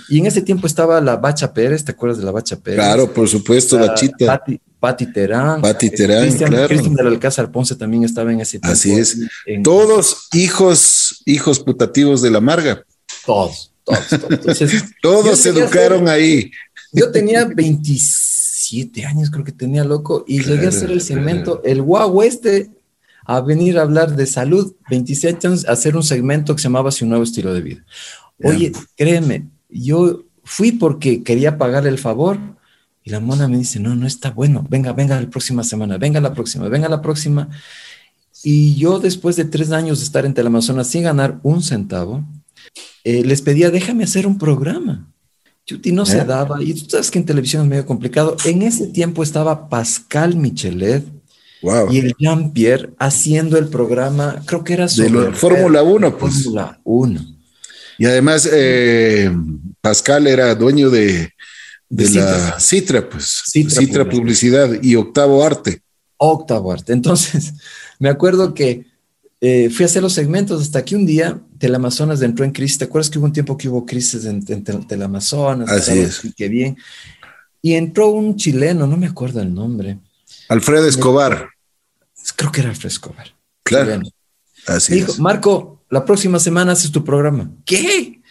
Y 0.10 0.20
en 0.20 0.26
ese 0.26 0.42
tiempo 0.42 0.68
estaba 0.68 1.00
la 1.02 1.18
Bacha 1.18 1.54
Pérez, 1.54 1.84
¿te 1.84 1.92
acuerdas 1.92 2.18
de 2.18 2.26
la 2.26 2.32
Bacha 2.32 2.56
Pérez? 2.56 2.80
Claro, 2.80 3.12
por 3.14 3.28
supuesto, 3.28 3.78
la 3.78 3.88
Bachita. 3.88 4.44
Pati 4.80 5.12
Terán. 5.12 5.62
Pati 5.62 5.90
Terán, 5.90 6.24
Cristian, 6.24 6.50
claro. 6.50 6.68
Cristian 6.68 6.94
del 6.94 7.08
Alcázar 7.08 7.52
Ponce 7.52 7.76
también 7.76 8.04
estaba 8.04 8.32
en 8.32 8.42
ese 8.42 8.60
tiempo. 8.60 8.72
Así 8.72 8.94
es. 8.94 9.18
Todos 9.64 10.28
hijos, 10.34 11.24
hijos 11.26 11.60
putativos 11.60 12.22
de 12.22 12.32
la 12.32 12.40
Marga. 12.40 12.86
Todos, 13.26 13.72
todos, 13.84 14.08
todos. 14.08 14.60
todos 15.02 15.40
se 15.40 15.50
educaron 15.50 16.08
ahí. 16.08 16.52
Yo 16.92 17.12
tenía 17.12 17.46
27 18.72 19.06
años, 19.06 19.30
creo 19.30 19.44
que 19.44 19.52
tenía 19.52 19.84
loco, 19.84 20.24
y 20.28 20.44
llegué 20.44 20.66
a 20.66 20.70
hacer 20.70 20.92
el 20.92 21.02
segmento, 21.02 21.62
el 21.64 21.82
guau 21.82 22.22
este, 22.24 22.72
a 23.26 23.42
venir 23.42 23.78
a 23.78 23.84
hablar 23.84 24.16
de 24.16 24.26
salud, 24.26 24.74
27 24.90 25.48
años, 25.48 25.66
a 25.68 25.74
hacer 25.74 25.96
un 25.96 26.04
segmento 26.04 26.56
que 26.56 26.62
se 26.62 26.68
llamaba 26.68 26.92
Su 26.92 27.06
Nuevo 27.06 27.24
Estilo 27.24 27.54
de 27.54 27.62
Vida. 27.62 27.86
Oye, 28.44 28.72
créeme, 28.96 29.48
yo 29.70 30.24
fui 30.44 30.72
porque 30.72 31.24
quería 31.24 31.58
pagar 31.58 31.86
el 31.88 31.98
favor, 31.98 32.40
y 33.04 33.12
la 33.12 33.20
mona 33.20 33.48
me 33.48 33.58
dice, 33.58 33.80
no, 33.80 33.96
no 33.96 34.08
está 34.08 34.32
bueno, 34.32 34.66
venga, 34.68 34.94
venga 34.94 35.20
la 35.20 35.30
próxima 35.30 35.64
semana, 35.64 35.98
venga 35.98 36.20
la 36.20 36.34
próxima, 36.34 36.68
venga 36.70 36.90
la 36.90 37.02
próxima. 37.02 37.50
Y 38.44 38.76
yo 38.76 39.00
después 39.00 39.36
de 39.36 39.46
tres 39.46 39.72
años 39.72 40.00
de 40.00 40.06
estar 40.06 40.26
en 40.26 40.34
Teleamazonas 40.34 40.88
sin 40.88 41.04
ganar 41.04 41.40
un 41.44 41.62
centavo, 41.62 42.26
eh, 43.04 43.24
les 43.24 43.44
pedía, 43.44 43.70
déjame 43.70 44.04
hacer 44.04 44.26
un 44.26 44.40
programa. 44.40 45.08
Chuti 45.66 45.92
no 45.92 46.06
se 46.06 46.20
¿Eh? 46.20 46.26
daba, 46.26 46.62
y 46.62 46.74
tú 46.74 46.90
sabes 46.90 47.10
que 47.10 47.18
en 47.18 47.26
televisión 47.26 47.64
es 47.64 47.70
medio 47.70 47.86
complicado. 47.86 48.38
En 48.46 48.62
ese 48.62 48.88
tiempo 48.88 49.24
estaba 49.24 49.68
Pascal 49.68 50.36
Michelet 50.36 51.04
y 51.90 51.98
el 51.98 52.16
Jean-Pierre 52.20 52.92
haciendo 53.00 53.58
el 53.58 53.68
programa, 53.68 54.44
creo 54.46 54.64
que 54.64 54.74
era 54.74 54.88
sobre 54.88 55.34
Fórmula 55.34 55.82
1, 55.82 56.18
pues. 56.18 56.44
Fórmula 56.44 56.80
1. 56.84 57.36
Y 57.98 58.06
además, 58.06 58.48
eh, 58.52 59.32
Pascal 59.82 60.28
era 60.28 60.54
dueño 60.54 60.90
de, 60.90 61.34
de, 61.90 62.10
la 62.12 62.60
Citra, 62.60 63.10
pues. 63.10 63.44
Citra, 63.48 64.08
Publicidad. 64.08 64.70
y 64.84 64.96
Octavo 64.96 65.44
Arte. 65.44 65.82
Octavo 66.18 66.72
Arte. 66.72 66.94
Entonces, 66.94 67.54
me 68.00 68.10
acuerdo 68.10 68.54
que 68.54 68.86
eh, 69.42 69.70
fui 69.70 69.84
a 69.84 69.88
hacer 69.88 70.04
los 70.04 70.14
segmentos 70.14 70.62
hasta 70.62 70.86
que 70.86 70.96
un 70.96 71.06
día 71.06 71.40
Teleamazonas 71.66 72.22
entró 72.22 72.46
en 72.46 72.52
crisis. 72.52 72.78
¿Te 72.78 72.86
acuerdas 72.86 73.10
que 73.10 73.18
hubo 73.18 73.26
un 73.26 73.34
tiempo 73.34 73.58
que 73.58 73.68
hubo 73.68 73.88
crisis 73.88 74.26
en, 74.26 74.46
en 74.48 74.88
Teleamazonas? 74.88 75.68
Así 75.68 75.98
es. 75.98 76.22
Qué 76.38 76.48
bien. 76.48 76.78
Y 77.60 77.74
entró 77.74 78.10
un 78.10 78.36
chileno, 78.36 78.86
no 78.86 78.98
me 78.98 79.08
acuerdo 79.08 79.42
el 79.42 79.52
nombre. 79.52 79.98
Alfredo 80.48 80.88
Escobar. 80.88 81.50
Creo 82.36 82.52
que 82.52 82.62
era 82.62 82.70
Alfredo 82.70 82.90
Escobar. 82.90 83.34
Claro. 83.64 84.00
Así 84.68 84.94
dijo, 84.94 85.16
Marco, 85.18 85.82
la 85.90 86.06
próxima 86.06 86.38
semana 86.38 86.74
haces 86.74 86.92
tu 86.92 87.04
programa. 87.04 87.50
¿Qué? 87.66 88.22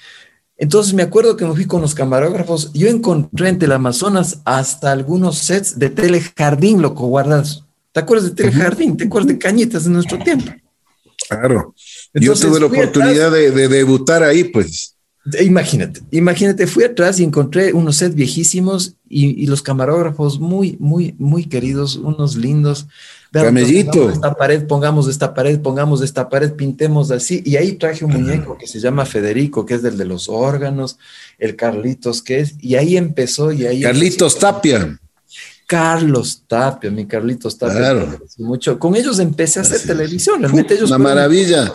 Entonces 0.57 0.95
me 0.95 1.03
acuerdo 1.03 1.37
que 1.37 1.45
me 1.45 1.55
fui 1.55 1.67
con 1.67 1.83
los 1.83 1.93
camarógrafos. 1.93 2.73
Yo 2.73 2.87
encontré 2.87 3.49
en 3.49 3.73
Amazonas 3.73 4.43
hasta 4.45 4.93
algunos 4.93 5.39
sets 5.39 5.77
de 5.77 5.91
Telejardín, 5.91 6.81
loco, 6.81 7.09
guardados. 7.09 7.65
¿Te 7.91 7.99
acuerdas 7.99 8.29
de 8.29 8.37
Telejardín? 8.37 8.97
¿Te 8.97 9.07
acuerdas 9.07 9.27
de 9.27 9.39
Cañitas 9.39 9.83
de 9.83 9.91
nuestro 9.91 10.21
tiempo? 10.21 10.53
Claro. 11.29 11.75
yo 12.15 12.35
tuve 12.35 12.61
la 12.61 12.67
oportunidad 12.67 13.31
de, 13.31 13.51
debutar 13.51 14.23
ahí, 14.23 14.45
pues. 14.45 14.97
Imagínate, 15.41 16.03
imagínate, 16.11 16.67
fui 16.67 16.85
atrás 16.85 17.19
y 17.19 17.25
encontré 17.25 17.73
unos 17.73 17.97
sets 17.97 18.15
viejísimos 18.15 18.97
y, 19.09 19.43
y 19.43 19.47
los 19.47 19.63
camarógrafos 19.63 20.39
muy, 20.39 20.77
muy, 20.79 21.15
muy 21.19 21.47
queridos, 21.47 21.97
unos 21.97 22.37
lindos. 22.37 22.87
Camellito. 23.43 24.11
esta 24.11 24.35
pared, 24.35 24.67
pongamos 24.67 25.09
esta 25.09 25.35
pared, 25.35 25.59
pongamos 25.61 26.03
esta 26.03 26.29
pared, 26.29 26.53
pintemos 26.53 27.11
así. 27.11 27.43
Y 27.45 27.57
ahí 27.57 27.73
traje 27.73 28.05
un 28.05 28.13
muñeco 28.13 28.57
que 28.57 28.67
se 28.67 28.79
llama 28.79 29.07
Federico, 29.07 29.67
que 29.67 29.75
es 29.75 29.83
del 29.83 29.97
de 29.99 30.05
los 30.05 30.29
órganos, 30.29 30.99
el 31.39 31.57
Carlitos, 31.57 32.23
que 32.23 32.41
es, 32.41 32.55
y 32.61 32.77
ahí 32.77 32.97
empezó, 32.97 33.51
y 33.51 33.67
ahí. 33.67 33.81
Carlitos 33.81 34.39
Tapia. 34.39 35.01
Carlos 35.67 36.43
Tapia, 36.47 36.91
mi 36.91 37.07
Carlitos 37.07 37.57
Tapia. 37.59 37.77
Claro. 37.77 38.19
Mucho. 38.39 38.79
Con 38.79 38.97
ellos 38.97 39.19
empecé 39.19 39.59
a 39.59 39.63
hacer 39.63 39.81
televisión, 39.81 40.41
realmente 40.41 40.75
ellos. 40.75 40.91
Una 40.91 40.99
maravilla. 40.99 41.73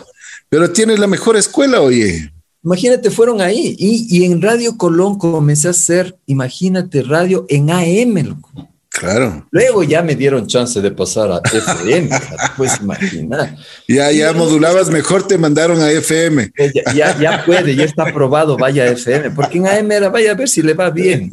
Pero 0.48 0.70
tienes 0.70 0.98
la 0.98 1.06
mejor 1.06 1.36
escuela, 1.36 1.80
oye. 1.80 2.32
Imagínate, 2.62 3.10
fueron 3.10 3.40
ahí. 3.40 3.74
Y, 3.78 4.06
y 4.10 4.24
en 4.24 4.42
Radio 4.42 4.76
Colón 4.76 5.16
comencé 5.16 5.68
a 5.68 5.72
hacer, 5.72 6.18
imagínate, 6.26 7.02
radio 7.02 7.46
en 7.48 7.70
AM, 7.70 8.26
loco. 8.26 8.69
Claro. 8.90 9.46
Luego 9.52 9.84
ya 9.84 10.02
me 10.02 10.16
dieron 10.16 10.48
chance 10.48 10.80
de 10.80 10.90
pasar 10.90 11.30
a 11.30 11.40
FM, 11.44 12.10
puedes 12.56 12.80
imaginar. 12.80 13.56
Ya, 13.86 14.10
ya 14.10 14.32
modulabas 14.32 14.90
mejor, 14.90 15.26
te 15.28 15.38
mandaron 15.38 15.80
a 15.80 15.92
FM. 15.92 16.50
Ya, 16.94 17.16
ya, 17.16 17.44
puede, 17.46 17.76
ya 17.76 17.84
está 17.84 18.08
aprobado, 18.08 18.56
vaya 18.56 18.82
a 18.82 18.88
FM, 18.88 19.30
porque 19.30 19.58
en 19.58 19.68
AM 19.68 19.92
era, 19.92 20.08
vaya 20.08 20.32
a 20.32 20.34
ver 20.34 20.48
si 20.48 20.60
le 20.60 20.74
va 20.74 20.90
bien. 20.90 21.30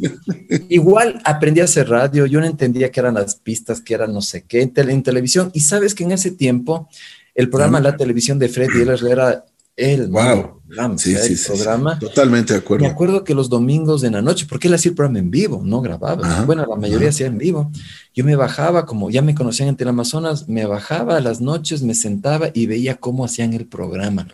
Igual 0.70 1.20
aprendí 1.26 1.60
a 1.60 1.64
hacer 1.64 1.90
radio, 1.90 2.28
yo 2.28 2.40
no 2.40 2.46
entendía 2.46 2.92
qué 2.92 3.00
eran 3.00 3.16
las 3.16 3.36
pistas, 3.36 3.82
qué 3.82 3.96
eran 3.96 4.14
no 4.14 4.22
sé 4.22 4.44
qué, 4.44 4.62
en, 4.62 5.04
televisión, 5.04 5.50
y 5.54 5.62
sabes 5.62 5.96
que 5.96 6.04
en 6.04 6.12
ese 6.12 6.32
tiempo 6.32 6.88
el 7.34 7.50
programa 7.50 7.80
La 7.80 7.98
Televisión 7.98 8.38
de 8.38 8.50
Freddy 8.50 8.84
era 8.84 9.46
el 9.78 10.08
wow. 10.08 10.60
sí, 10.98 11.16
sí, 11.16 11.46
programa. 11.46 12.00
Totalmente 12.00 12.54
de 12.54 12.60
acuerdo. 12.60 12.84
Me 12.84 12.90
acuerdo 12.90 13.24
que 13.24 13.36
los 13.36 13.48
domingos 13.48 14.04
en 14.04 14.14
la 14.14 14.24
noche, 14.24 14.48
porque 14.50 14.68
él 14.68 14.74
hacía 14.74 14.90
el 14.90 14.96
programa 14.96 15.20
en 15.20 15.30
vivo, 15.30 15.62
no 15.64 15.82
grababa. 15.82 16.44
bueno, 16.46 16.66
la 16.66 16.76
mayoría 16.76 17.10
hacía 17.10 17.28
en 17.28 17.38
vivo. 17.38 17.72
Yo 18.14 18.26
me 18.26 18.36
bajaba, 18.36 18.88
como 18.88 19.12
ya 19.12 19.22
me 19.22 19.36
conocían 19.36 19.70
en 19.70 19.78
Teleamazonas, 19.78 20.50
me 20.50 20.66
bajaba 20.66 21.18
a 21.18 21.22
las 21.22 21.40
noches, 21.42 21.84
me 21.84 21.94
sentaba 21.94 22.50
y 22.54 22.66
veía 22.66 22.96
cómo 22.96 23.24
hacían 23.24 23.54
el 23.54 23.68
programa. 23.68 24.28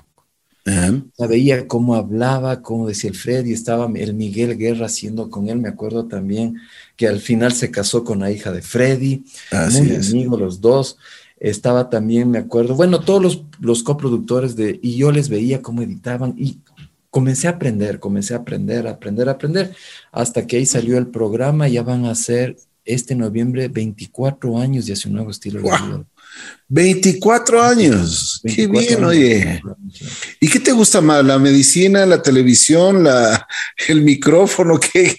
veía 1.27 1.67
cómo 1.67 1.95
hablaba, 1.95 2.61
cómo 2.61 2.87
decía 2.87 3.09
el 3.09 3.17
Freddy, 3.17 3.51
estaba 3.51 3.91
el 3.93 4.13
Miguel 4.13 4.57
Guerra 4.57 4.85
haciendo 4.85 5.29
con 5.29 5.49
él. 5.49 5.57
Me 5.57 5.67
acuerdo 5.67 6.07
también 6.07 6.55
que 6.95 7.05
al 7.05 7.19
final 7.19 7.51
se 7.51 7.69
casó 7.69 8.05
con 8.05 8.19
la 8.19 8.31
hija 8.31 8.53
de 8.53 8.61
Freddy, 8.61 9.25
muy 9.51 9.95
amigos 9.95 10.39
los 10.39 10.61
dos 10.61 10.97
estaba 11.43 11.89
también, 11.89 12.31
me 12.31 12.39
acuerdo, 12.39 12.73
bueno, 12.73 13.01
todos 13.01 13.21
los, 13.21 13.43
los 13.59 13.83
coproductores 13.83 14.55
de, 14.55 14.79
y 14.81 14.95
yo 14.95 15.11
les 15.11 15.27
veía 15.27 15.61
cómo 15.61 15.81
editaban 15.81 16.33
y 16.37 16.59
comencé 17.09 17.47
a 17.47 17.51
aprender, 17.51 17.99
comencé 17.99 18.33
a 18.33 18.37
aprender, 18.37 18.87
a 18.87 18.91
aprender, 18.91 19.27
a 19.27 19.33
aprender, 19.33 19.75
hasta 20.13 20.47
que 20.47 20.55
ahí 20.55 20.65
salió 20.65 20.97
el 20.97 21.07
programa, 21.07 21.67
ya 21.67 21.83
van 21.83 22.05
a 22.05 22.15
ser 22.15 22.55
este 22.85 23.13
noviembre 23.13 23.67
24 23.67 24.57
años 24.57 24.85
de 24.85 24.93
hace 24.93 25.09
un 25.09 25.15
nuevo 25.15 25.31
estilo 25.31 25.61
de 25.61 25.65
vida. 25.65 26.05
24 26.69 27.61
años. 27.61 28.41
qué 28.43 28.65
bien, 28.67 29.03
oye. 29.03 29.61
¿Y 30.39 30.49
qué 30.49 30.59
te 30.59 30.71
gusta 30.71 31.01
más? 31.01 31.23
¿La 31.23 31.37
medicina, 31.37 32.05
la 32.05 32.21
televisión, 32.21 33.03
la, 33.03 33.47
el 33.87 34.01
micrófono? 34.01 34.79
¿Qué, 34.79 35.15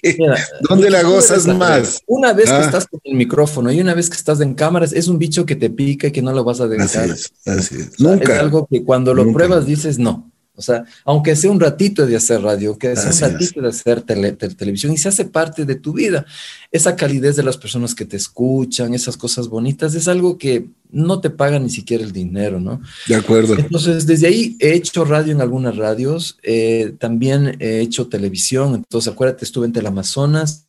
dónde 0.68 0.90
la 0.90 1.02
gozas 1.02 1.46
más? 1.46 2.00
Una 2.06 2.32
vez 2.32 2.46
que 2.46 2.56
ah. 2.56 2.64
estás 2.64 2.88
con 2.88 3.00
el 3.04 3.14
micrófono 3.14 3.70
y 3.70 3.80
una 3.80 3.94
vez 3.94 4.10
que 4.10 4.16
estás 4.16 4.40
en 4.40 4.54
cámaras, 4.54 4.92
es 4.92 5.06
un 5.06 5.18
bicho 5.18 5.46
que 5.46 5.54
te 5.54 5.70
pica 5.70 6.08
y 6.08 6.12
que 6.12 6.22
no 6.22 6.32
lo 6.32 6.42
vas 6.42 6.60
a 6.60 6.66
dejar. 6.66 7.10
Así 7.10 7.10
es, 7.10 7.32
así 7.46 7.76
es. 7.76 8.00
Nunca. 8.00 8.34
Es 8.34 8.40
algo 8.40 8.66
que 8.68 8.82
cuando 8.82 9.14
lo 9.14 9.32
pruebas 9.32 9.64
dices 9.64 9.98
no. 9.98 10.33
O 10.56 10.62
sea, 10.62 10.84
aunque 11.04 11.34
sea 11.34 11.50
un 11.50 11.58
ratito 11.58 12.06
de 12.06 12.14
hacer 12.14 12.40
radio, 12.40 12.70
aunque 12.70 12.94
sea 12.94 13.10
un 13.10 13.32
ratito 13.32 13.60
de 13.60 13.68
hacer 13.68 14.02
televisión 14.02 14.92
y 14.92 14.98
se 14.98 15.08
hace 15.08 15.24
parte 15.24 15.64
de 15.64 15.74
tu 15.74 15.92
vida, 15.92 16.24
esa 16.70 16.94
calidez 16.94 17.34
de 17.34 17.42
las 17.42 17.56
personas 17.56 17.94
que 17.94 18.04
te 18.04 18.16
escuchan, 18.16 18.94
esas 18.94 19.16
cosas 19.16 19.48
bonitas, 19.48 19.94
es 19.94 20.06
algo 20.06 20.38
que 20.38 20.66
no 20.92 21.20
te 21.20 21.30
pagan 21.30 21.64
ni 21.64 21.70
siquiera 21.70 22.04
el 22.04 22.12
dinero, 22.12 22.60
¿no? 22.60 22.80
De 23.08 23.16
acuerdo. 23.16 23.56
Entonces, 23.58 24.06
desde 24.06 24.28
ahí 24.28 24.56
he 24.60 24.74
hecho 24.74 25.04
radio 25.04 25.32
en 25.32 25.40
algunas 25.40 25.76
radios, 25.76 26.38
eh, 26.44 26.94
también 27.00 27.56
he 27.58 27.80
hecho 27.80 28.06
televisión, 28.06 28.76
entonces 28.76 29.12
acuérdate, 29.12 29.44
estuve 29.44 29.66
en 29.66 29.86
Amazonas. 29.86 30.66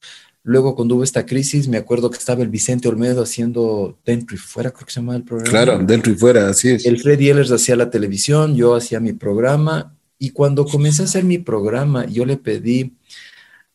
Luego, 0.47 0.75
cuando 0.75 0.93
hubo 0.93 1.03
esta 1.03 1.25
crisis, 1.25 1.67
me 1.67 1.77
acuerdo 1.77 2.11
que 2.11 2.19
estaba 2.19 2.43
el 2.43 2.49
Vicente 2.49 2.87
Olmedo 2.87 3.23
haciendo 3.23 3.97
Dentro 4.05 4.35
y 4.35 4.39
Fuera, 4.39 4.69
creo 4.69 4.85
que 4.85 4.93
se 4.93 4.99
llamaba 4.99 5.17
el 5.17 5.23
programa. 5.23 5.49
Claro, 5.49 5.79
Dentro 5.79 6.11
y 6.11 6.15
Fuera, 6.15 6.47
así 6.47 6.69
es. 6.69 6.85
El 6.85 7.01
Freddy 7.01 7.29
Ehlers 7.29 7.51
hacía 7.51 7.75
la 7.75 7.89
televisión, 7.89 8.55
yo 8.55 8.75
hacía 8.75 8.99
mi 8.99 9.13
programa. 9.13 9.95
Y 10.19 10.29
cuando 10.29 10.65
comencé 10.65 11.01
a 11.01 11.05
hacer 11.05 11.23
mi 11.23 11.39
programa, 11.39 12.05
yo 12.05 12.27
le 12.27 12.37
pedí 12.37 12.93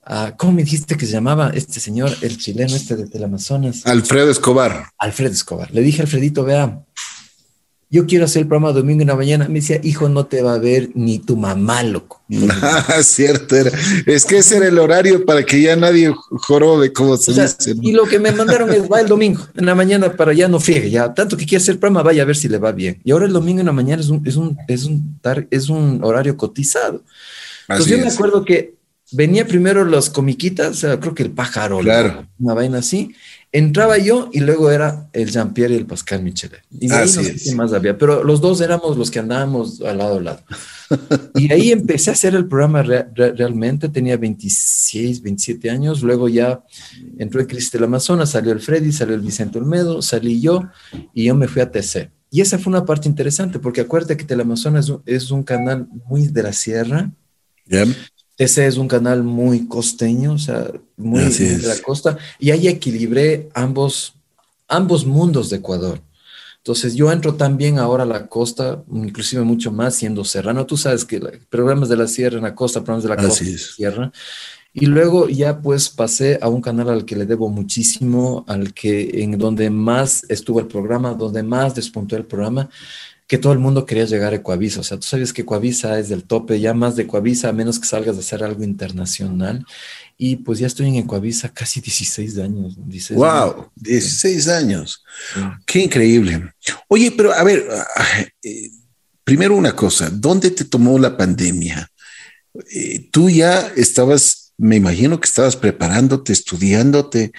a, 0.05 0.37
¿cómo 0.37 0.53
me 0.53 0.63
dijiste 0.63 0.97
que 0.97 1.07
se 1.07 1.13
llamaba 1.13 1.51
este 1.53 1.81
señor, 1.81 2.13
el 2.21 2.39
chileno 2.39 2.77
este 2.77 2.95
de 2.95 3.09
Teleamazonas? 3.09 3.85
Alfredo 3.85 4.31
Escobar. 4.31 4.91
Alfredo 4.97 5.33
Escobar. 5.33 5.73
Le 5.73 5.81
dije 5.81 6.03
a 6.03 6.05
Alfredito, 6.05 6.45
vea, 6.45 6.85
yo 7.93 8.07
quiero 8.07 8.25
hacer 8.25 8.43
el 8.43 8.49
programa 8.49 8.73
domingo 8.73 9.03
en 9.03 9.09
la 9.09 9.17
mañana. 9.17 9.49
Me 9.49 9.55
decía, 9.55 9.81
hijo, 9.83 10.09
no 10.09 10.25
te 10.27 10.43
va 10.43 10.55
a 10.55 10.59
ver 10.59 10.91
ni 10.95 11.19
tu 11.19 11.37
mamá, 11.37 11.83
loco. 11.83 12.23
Ah, 12.63 13.03
cierto, 13.03 13.57
era. 13.57 13.73
es 14.07 14.25
que 14.25 14.39
ese 14.39 14.59
era 14.59 14.69
el 14.69 14.79
horario 14.79 15.25
para 15.25 15.43
que 15.45 15.61
ya 15.61 15.75
nadie 15.75 16.13
jorobe, 16.31 16.93
como 16.93 17.17
se 17.17 17.33
dice. 17.33 17.75
Y 17.81 17.93
lo 17.93 18.05
que 18.05 18.21
me 18.21 18.31
mandaron 18.31 18.73
es, 18.73 18.83
va 18.91 19.01
el 19.01 19.09
domingo 19.09 19.47
en 19.57 19.67
la 19.67 19.75
mañana 19.75 20.13
para 20.13 20.33
ya 20.33 20.47
no 20.47 20.61
friegue, 20.61 20.91
ya 20.91 21.13
tanto 21.13 21.37
que 21.37 21.45
quiere 21.45 21.63
hacer 21.63 21.75
el 21.75 21.79
programa, 21.81 22.03
vaya 22.03 22.23
a 22.23 22.27
ver 22.27 22.37
si 22.37 22.49
le 22.49 22.59
va 22.59 22.71
bien. 22.71 23.01
Y 23.03 23.11
ahora 23.11 23.27
el 23.27 23.33
domingo 23.33 23.61
en 23.61 23.67
la 23.67 23.73
mañana 23.73 24.01
es 24.01 24.09
un, 24.09 24.27
es 24.27 24.37
un, 24.37 24.57
es 24.69 24.85
un, 24.85 25.19
es 25.51 25.69
un 25.69 26.01
horario 26.05 26.37
cotizado. 26.37 27.03
Entonces 27.69 27.99
yo 27.99 28.05
me 28.05 28.13
acuerdo 28.13 28.45
que 28.45 28.75
venía 29.13 29.47
primero 29.47 29.85
las 29.85 30.11
comiquitas, 30.11 30.71
o 30.71 30.75
sea, 30.75 31.01
creo 31.01 31.15
que 31.15 31.25
el 31.25 31.31
pájaro, 31.31 31.79
claro. 31.81 32.27
una 32.39 32.55
vaina 32.55 32.79
así, 32.79 33.15
entraba 33.53 33.99
yo 33.99 34.31
y 34.33 34.41
luego 34.41 34.71
era 34.71 35.09
el 35.13 35.31
Jean-Pierre 35.31 35.75
y 35.75 35.79
el 35.79 35.87
Pascal 35.87 36.23
Michelet. 36.23 36.63
Y 36.71 36.89
de 36.89 36.95
ahí 36.95 37.07
no 37.07 37.23
sé 37.23 37.37
qué 37.37 37.55
más 37.55 37.73
había, 37.73 37.99
pero 37.99 38.23
los 38.23 38.41
dos 38.41 38.61
éramos 38.61 38.97
los 38.97 39.11
que 39.11 39.19
andábamos 39.19 39.81
al 39.81 39.99
lado 39.99 40.19
a 40.19 40.21
lado. 40.21 40.41
y 41.35 41.53
ahí 41.53 41.73
empecé 41.73 42.11
a 42.11 42.13
hacer 42.13 42.35
el 42.35 42.47
programa 42.47 42.83
realmente, 42.83 43.89
tenía 43.89 44.17
26, 44.17 45.23
27 45.23 45.71
años, 45.71 46.03
luego 46.03 46.29
ya 46.29 46.63
entró 47.19 47.41
el 47.41 47.47
Cristo 47.47 47.79
del 47.79 47.85
Amazonas, 47.85 48.31
salió 48.31 48.53
el 48.53 48.61
Freddy, 48.61 48.93
salió 48.93 49.15
el 49.15 49.21
Vicente 49.21 49.59
Olmedo, 49.59 50.03
salí 50.03 50.41
yo 50.41 50.63
y 51.15 51.25
yo 51.25 51.35
me 51.35 51.49
fui 51.49 51.63
a 51.63 51.71
TC. 51.71 52.11
Y 52.33 52.41
esa 52.41 52.59
fue 52.59 52.71
una 52.71 52.85
parte 52.85 53.09
interesante, 53.09 53.59
porque 53.59 53.81
acuérdate 53.81 54.17
que 54.17 54.25
Teleamazonas 54.25 54.85
es 54.85 54.91
un, 54.91 55.03
es 55.05 55.31
un 55.33 55.43
canal 55.43 55.89
muy 56.07 56.29
de 56.29 56.43
la 56.45 56.53
sierra. 56.53 57.11
Ese 58.41 58.67
es 58.67 58.79
un 58.79 58.89
canal 58.89 59.23
muy 59.23 59.69
costeño, 59.69 60.33
o 60.33 60.39
sea, 60.39 60.73
muy 60.97 61.25
de 61.25 61.59
la 61.59 61.77
costa, 61.83 62.17
y 62.39 62.51
ahí 62.51 62.69
equilibré 62.69 63.51
ambos, 63.53 64.15
ambos 64.67 65.05
mundos 65.05 65.51
de 65.51 65.59
Ecuador. 65.59 66.01
Entonces 66.57 66.95
yo 66.95 67.13
entro 67.13 67.35
también 67.35 67.79
ahora 67.79 68.05
a 68.05 68.07
la 68.07 68.29
costa, 68.29 68.83
inclusive 68.91 69.43
mucho 69.43 69.71
más 69.71 69.95
siendo 69.95 70.25
serrano. 70.25 70.65
Tú 70.65 70.79
sabes 70.79 71.05
que 71.05 71.21
programas 71.51 71.91
de 71.91 71.99
la 71.99 72.07
sierra 72.07 72.39
en 72.39 72.45
la 72.45 72.55
costa, 72.55 72.81
programas 72.81 73.03
de 73.03 73.09
la 73.11 73.17
costa 73.17 73.45
en 73.45 73.53
la 73.53 73.59
sierra. 73.59 74.13
Y 74.73 74.87
luego 74.87 75.29
ya 75.29 75.61
pues 75.61 75.91
pasé 75.91 76.39
a 76.41 76.49
un 76.49 76.63
canal 76.63 76.89
al 76.89 77.05
que 77.05 77.17
le 77.17 77.27
debo 77.27 77.51
muchísimo, 77.51 78.47
al 78.49 78.73
que 78.73 79.23
en 79.23 79.37
donde 79.37 79.69
más 79.69 80.25
estuvo 80.31 80.61
el 80.61 80.67
programa, 80.67 81.13
donde 81.13 81.43
más 81.43 81.75
despuntó 81.75 82.17
el 82.17 82.25
programa, 82.25 82.71
que 83.31 83.39
todo 83.39 83.53
el 83.53 83.61
mundo 83.61 83.87
quería 83.87 84.07
llegar 84.07 84.33
a 84.33 84.37
Ecuavisa. 84.37 84.81
O 84.81 84.83
sea, 84.83 84.99
tú 84.99 85.07
sabes 85.07 85.33
que 85.33 85.43
Ecuavisa 85.43 86.01
es 86.01 86.09
del 86.09 86.25
tope, 86.25 86.59
ya 86.59 86.75
más 86.75 86.97
de 86.97 87.05
Ecuavisa, 87.05 87.49
a 87.49 87.53
menos 87.53 87.79
que 87.79 87.87
salgas 87.87 88.17
a 88.17 88.19
hacer 88.19 88.43
algo 88.43 88.65
internacional. 88.65 89.65
Y 90.19 90.35
pues 90.35 90.59
ya 90.59 90.67
estoy 90.67 90.89
en 90.89 90.97
Ecuavisa 90.97 91.49
casi 91.49 91.81
16 91.81 92.39
años. 92.39 92.77
¡Wow! 93.11 93.71
16 93.77 94.49
años. 94.49 95.05
¡Qué 95.65 95.79
increíble! 95.79 96.43
Oye, 96.89 97.13
pero 97.13 97.33
a 97.33 97.45
ver, 97.45 97.69
eh, 98.43 98.71
primero 99.23 99.55
una 99.55 99.77
cosa, 99.77 100.11
¿dónde 100.11 100.51
te 100.51 100.65
tomó 100.65 100.99
la 100.99 101.17
pandemia? 101.17 101.89
Eh, 102.75 103.11
tú 103.13 103.31
ya 103.31 103.73
estabas, 103.77 104.55
me 104.59 104.75
imagino 104.75 105.21
que 105.21 105.29
estabas 105.29 105.55
preparándote, 105.55 106.33
estudiándote 106.33 107.31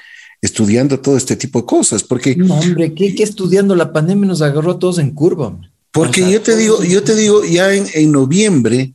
estudiando 0.44 1.00
todo 1.00 1.18
este 1.18 1.36
tipo 1.36 1.60
de 1.60 1.68
cosas, 1.68 2.02
porque... 2.02 2.36
No, 2.36 2.56
hombre, 2.56 2.96
¿qué, 2.96 3.14
qué 3.14 3.22
estudiando? 3.22 3.76
La 3.76 3.94
pandemia 3.94 4.28
nos 4.28 4.42
agarró 4.42 4.72
a 4.72 4.80
todos 4.80 4.98
en 4.98 5.12
curva. 5.12 5.56
Porque 5.92 6.30
yo 6.32 6.42
te 6.42 6.56
digo, 6.56 6.84
yo 6.84 7.04
te 7.04 7.16
digo, 7.16 7.44
ya 7.46 7.74
en, 7.74 7.86
en 7.94 8.12
noviembre 8.12 8.94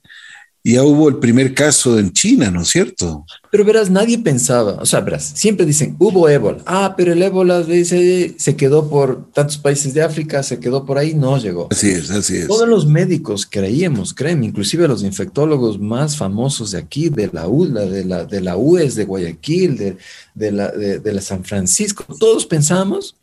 ya 0.72 0.82
hubo 0.82 1.08
el 1.08 1.18
primer 1.18 1.54
caso 1.54 1.96
en 1.98 2.12
China, 2.12 2.50
¿no 2.50 2.62
es 2.62 2.68
cierto? 2.68 3.24
Pero 3.52 3.64
verás, 3.64 3.88
nadie 3.88 4.18
pensaba, 4.18 4.72
o 4.80 4.86
sea, 4.86 5.00
verás, 5.00 5.22
siempre 5.34 5.64
dicen, 5.64 5.94
hubo 6.00 6.28
ébola. 6.28 6.58
Ah, 6.66 6.94
pero 6.96 7.12
el 7.12 7.22
ébola 7.22 7.62
dice, 7.62 8.34
se 8.36 8.56
quedó 8.56 8.90
por 8.90 9.30
tantos 9.30 9.58
países 9.58 9.94
de 9.94 10.02
África, 10.02 10.42
se 10.42 10.58
quedó 10.58 10.84
por 10.84 10.98
ahí, 10.98 11.14
no 11.14 11.38
llegó. 11.38 11.68
Así 11.70 11.90
es, 11.90 12.10
así 12.10 12.38
es. 12.38 12.48
Todos 12.48 12.68
los 12.68 12.84
médicos 12.84 13.46
creíamos, 13.48 14.12
creen, 14.12 14.42
inclusive 14.42 14.88
los 14.88 15.04
infectólogos 15.04 15.78
más 15.78 16.16
famosos 16.16 16.72
de 16.72 16.78
aquí, 16.78 17.10
de 17.10 17.30
la 17.32 17.46
ULA, 17.46 17.82
de 17.82 18.04
la, 18.04 18.24
de 18.24 18.40
la 18.40 18.56
UES, 18.56 18.96
de 18.96 19.04
Guayaquil, 19.04 19.76
de, 19.76 19.96
de 20.34 20.50
la, 20.50 20.72
de, 20.72 20.98
de 20.98 21.12
la 21.12 21.20
San 21.20 21.44
Francisco, 21.44 22.04
todos 22.18 22.44
pensamos 22.44 23.14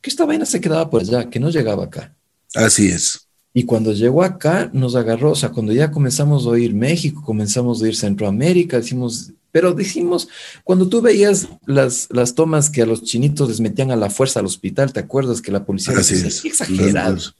que 0.00 0.10
esta 0.10 0.24
vaina 0.24 0.46
se 0.46 0.60
quedaba 0.60 0.90
por 0.90 1.02
allá, 1.02 1.30
que 1.30 1.38
no 1.38 1.50
llegaba 1.50 1.84
acá. 1.84 2.12
Así 2.58 2.88
es. 2.88 3.28
Y 3.54 3.64
cuando 3.64 3.92
llegó 3.92 4.22
acá, 4.22 4.68
nos 4.72 4.94
agarró, 4.94 5.32
o 5.32 5.34
sea, 5.34 5.50
cuando 5.50 5.72
ya 5.72 5.90
comenzamos 5.90 6.44
a 6.44 6.50
oír 6.50 6.74
México, 6.74 7.22
comenzamos 7.24 7.80
a 7.80 7.84
oír 7.84 7.96
Centroamérica, 7.96 8.76
decimos, 8.78 9.32
pero 9.52 9.72
decimos, 9.72 10.28
cuando 10.64 10.88
tú 10.88 11.00
veías 11.00 11.48
las, 11.66 12.08
las 12.10 12.34
tomas 12.34 12.68
que 12.68 12.82
a 12.82 12.86
los 12.86 13.04
chinitos 13.04 13.48
les 13.48 13.60
metían 13.60 13.90
a 13.90 13.96
la 13.96 14.10
fuerza 14.10 14.40
al 14.40 14.46
hospital, 14.46 14.92
¿te 14.92 15.00
acuerdas 15.00 15.40
que 15.40 15.52
la 15.52 15.64
policía 15.64 15.94
decía, 15.94 16.28
qué 16.42 16.48
exagerados, 16.48 17.36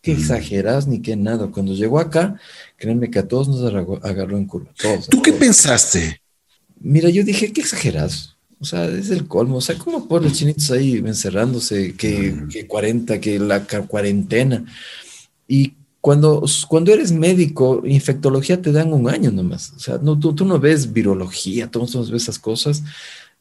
qué 0.00 0.12
exagerados, 0.12 0.86
ni 0.86 1.00
qué 1.00 1.14
nada. 1.14 1.48
Cuando 1.48 1.74
llegó 1.74 1.98
acá, 2.00 2.40
créanme 2.76 3.10
que 3.10 3.18
a 3.18 3.28
todos 3.28 3.48
nos 3.48 3.62
agarró, 3.62 4.36
en 4.36 4.46
curva. 4.46 4.72
¿Tú 5.08 5.22
qué 5.22 5.32
pensaste? 5.32 6.20
Mira, 6.80 7.10
yo 7.10 7.22
dije, 7.22 7.52
qué 7.52 7.60
exagerados. 7.60 8.37
O 8.60 8.64
sea, 8.64 8.86
es 8.86 9.10
el 9.10 9.26
colmo. 9.26 9.56
O 9.56 9.60
sea, 9.60 9.76
¿cómo 9.78 10.08
por 10.08 10.22
los 10.22 10.32
chinitos 10.32 10.70
ahí 10.70 10.96
encerrándose? 10.96 11.94
Que, 11.94 12.34
que 12.50 12.66
40, 12.66 13.20
que 13.20 13.38
la 13.38 13.64
cuarentena. 13.64 14.64
Y 15.46 15.74
cuando, 16.00 16.44
cuando 16.68 16.92
eres 16.92 17.12
médico, 17.12 17.82
infectología 17.84 18.60
te 18.60 18.72
dan 18.72 18.92
un 18.92 19.08
año 19.08 19.30
nomás. 19.30 19.72
O 19.76 19.78
sea, 19.78 19.98
no, 19.98 20.18
tú, 20.18 20.34
tú 20.34 20.44
no 20.44 20.58
ves 20.58 20.92
virología, 20.92 21.70
tú 21.70 21.80
no 21.80 22.04
ves 22.04 22.22
esas 22.22 22.38
cosas. 22.38 22.82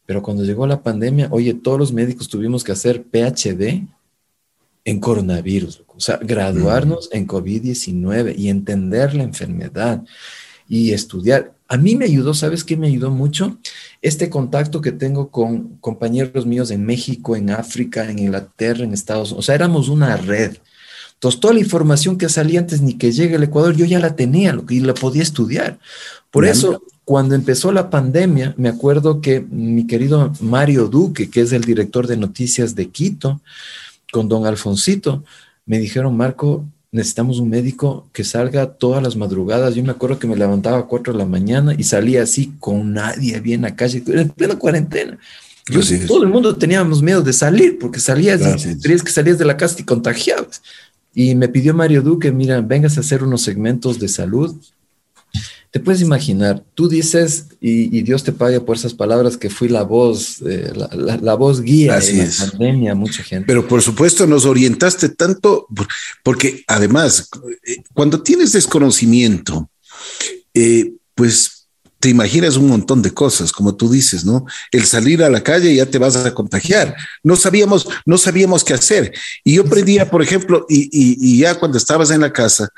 Pero 0.05 0.22
cuando 0.22 0.43
llegó 0.43 0.65
la 0.65 0.82
pandemia, 0.82 1.28
oye, 1.32 1.53
todos 1.53 1.78
los 1.78 1.91
médicos 1.91 2.30
tuvimos 2.30 2.63
que 2.63 2.72
hacer 2.72 3.03
PhD 3.03 3.86
en 4.88 5.01
coronavirus, 5.01 5.84
o 5.86 5.99
sea, 5.99 6.15
graduarnos 6.15 7.09
en 7.11 7.28
COVID-19 7.28 8.36
y 8.38 8.47
entender 8.47 9.13
la 9.13 9.24
enfermedad 9.24 10.01
y 10.70 10.93
estudiar. 10.93 11.57
A 11.68 11.78
mí 11.78 11.95
me 11.95 12.05
ayudó, 12.05 12.34
¿sabes 12.34 12.63
qué 12.63 12.78
me 12.78 12.88
ayudó 12.88 13.11
mucho? 13.11 13.57
Este 14.01 14.30
contacto 14.30 14.82
que 14.82 14.91
tengo 14.91 15.30
con 15.30 15.78
compañeros 15.80 16.45
míos 16.45 16.72
en 16.72 16.86
México, 16.86 17.36
en 17.36 17.49
África, 17.49 18.09
en 18.09 18.20
Inglaterra, 18.20 18.84
en 18.84 18.93
Estados 18.93 19.30
Unidos. 19.32 19.39
O 19.39 19.45
sea, 19.45 19.55
éramos 19.55 19.89
una 19.89 20.15
red. 20.18 20.57
Entonces, 21.15 21.41
toda 21.41 21.55
la 21.55 21.59
información 21.59 22.18
que 22.18 22.30
salía 22.30 22.59
antes 22.59 22.82
ni 22.82 22.93
que 22.93 23.11
llegue 23.11 23.36
al 23.36 23.43
Ecuador, 23.43 23.76
yo 23.76 23.86
ya 23.86 23.99
la 23.99 24.15
tenía 24.15 24.55
y 24.70 24.80
la 24.82 24.93
podía 24.93 25.24
estudiar. 25.24 25.80
Por 26.30 26.45
eso, 26.45 26.84
cuando 27.05 27.34
empezó 27.34 27.72
la 27.72 27.89
pandemia, 27.89 28.53
me 28.57 28.70
acuerdo 28.70 29.20
que 29.20 29.41
mi 29.41 29.88
querido 29.88 30.32
Mario 30.41 30.88
Duque, 30.88 31.30
que 31.32 31.41
es 31.41 31.53
el 31.53 31.63
director 31.63 32.05
de 32.05 32.18
noticias 32.18 32.76
de 32.76 32.89
Quito, 32.89 33.41
con 34.11 34.30
don 34.30 34.45
Alfonsito, 34.45 35.24
me 35.65 35.80
dijeron, 35.80 36.15
Marco, 36.15 36.65
necesitamos 36.98 37.39
un 37.39 37.50
médico 37.50 38.08
que 38.12 38.24
salga 38.24 38.74
todas 38.74 39.02
las 39.02 39.16
madrugadas. 39.16 39.76
Yo 39.76 39.84
me 39.84 39.91
acuerdo 39.91 40.20
que 40.20 40.28
me 40.28 40.36
levantaba 40.36 40.80
a 40.80 40.86
4 40.86 41.14
de 41.14 41.20
la 41.20 41.26
mañana 41.26 41.74
y 41.78 41.84
salía 41.84 42.24
así 42.24 42.54
con 42.60 42.93
nadie 42.93 43.39
bien 43.39 43.64
a 43.64 43.76
calle, 43.76 44.04
en 44.06 44.30
plena 44.30 44.58
cuarentena. 44.58 45.18
Yo, 45.70 45.82
todo 46.08 46.24
el 46.24 46.30
mundo 46.30 46.56
teníamos 46.56 47.02
miedo 47.02 47.22
de 47.22 47.34
salir 47.34 47.78
porque 47.78 48.00
salías, 48.00 48.41
creías 48.82 49.04
que 49.04 49.12
salías 49.12 49.38
de 49.38 49.45
la 49.45 49.58
casa 49.58 49.76
y 49.80 49.84
contagiabas. 49.84 50.62
Y 51.14 51.36
me 51.36 51.50
pidió 51.50 51.74
Mario 51.74 52.02
Duque, 52.02 52.32
mira, 52.32 52.62
vengas 52.62 52.98
a 52.98 53.02
hacer 53.02 53.24
unos 53.24 53.41
segmentos 53.41 54.00
de 54.00 54.08
salud. 54.08 54.56
Te 55.72 55.80
puedes 55.80 56.01
imaginar, 56.01 56.63
tú 56.76 56.88
dices, 56.88 57.47
y, 57.59 58.01
Dios 58.01 58.24
te 58.24 58.32
pague 58.32 58.61
por 58.61 58.78
esas 58.78 58.93
palabras, 58.93 59.36
que 59.36 59.49
fui 59.49 59.68
la 59.68 59.84
voz, 59.84 60.41
eh, 60.47 60.72
la, 60.93 61.36
voz 61.36 61.61
guía 61.61 61.97
Así 61.97 62.20
en 62.20 62.30
la 62.30 62.51
pandemia, 62.51 62.95
mucha 62.95 63.22
gente. 63.22 63.45
Pero 63.45 63.68
por 63.68 63.82
supuesto 63.82 64.26
nos 64.26 64.45
orientaste 64.45 65.09
tanto, 65.09 65.68
porque 66.24 66.63
además, 66.68 67.30
eh, 67.65 67.78
cuando 67.93 68.22
tienes 68.24 68.53
desconocimiento, 68.53 69.70
eh, 70.53 70.93
pues 71.15 71.57
te 71.99 72.09
imaginas 72.09 72.57
un 72.57 72.68
montón 72.68 73.01
de 73.01 73.11
cosas, 73.11 73.51
como 73.51 73.76
tú 73.76 73.89
dices, 73.89 74.24
¿no? 74.24 74.45
El 74.72 74.86
salir 74.86 75.24
a 75.24 75.30
la 75.30 75.41
calle 75.41 75.74
ya 75.74 75.86
te 75.88 75.97
vas 75.97 76.15
a 76.15 76.34
contagiar. 76.34 76.95
No 77.24 77.36
sabíamos, 77.36 77.88
no 78.05 78.18
sabíamos 78.18 78.63
qué 78.63 78.74
hacer. 78.74 79.13
Y 79.43 79.55
yo 79.55 79.63
aprendía, 79.63 80.09
por 80.09 80.22
ejemplo, 80.22 80.65
y, 80.70 80.89
y, 80.91 81.39
ya 81.39 81.55
cuando 81.55 81.78
estabas 81.78 82.11
en 82.11 82.22
la 82.22 82.32
casa, 82.32 82.70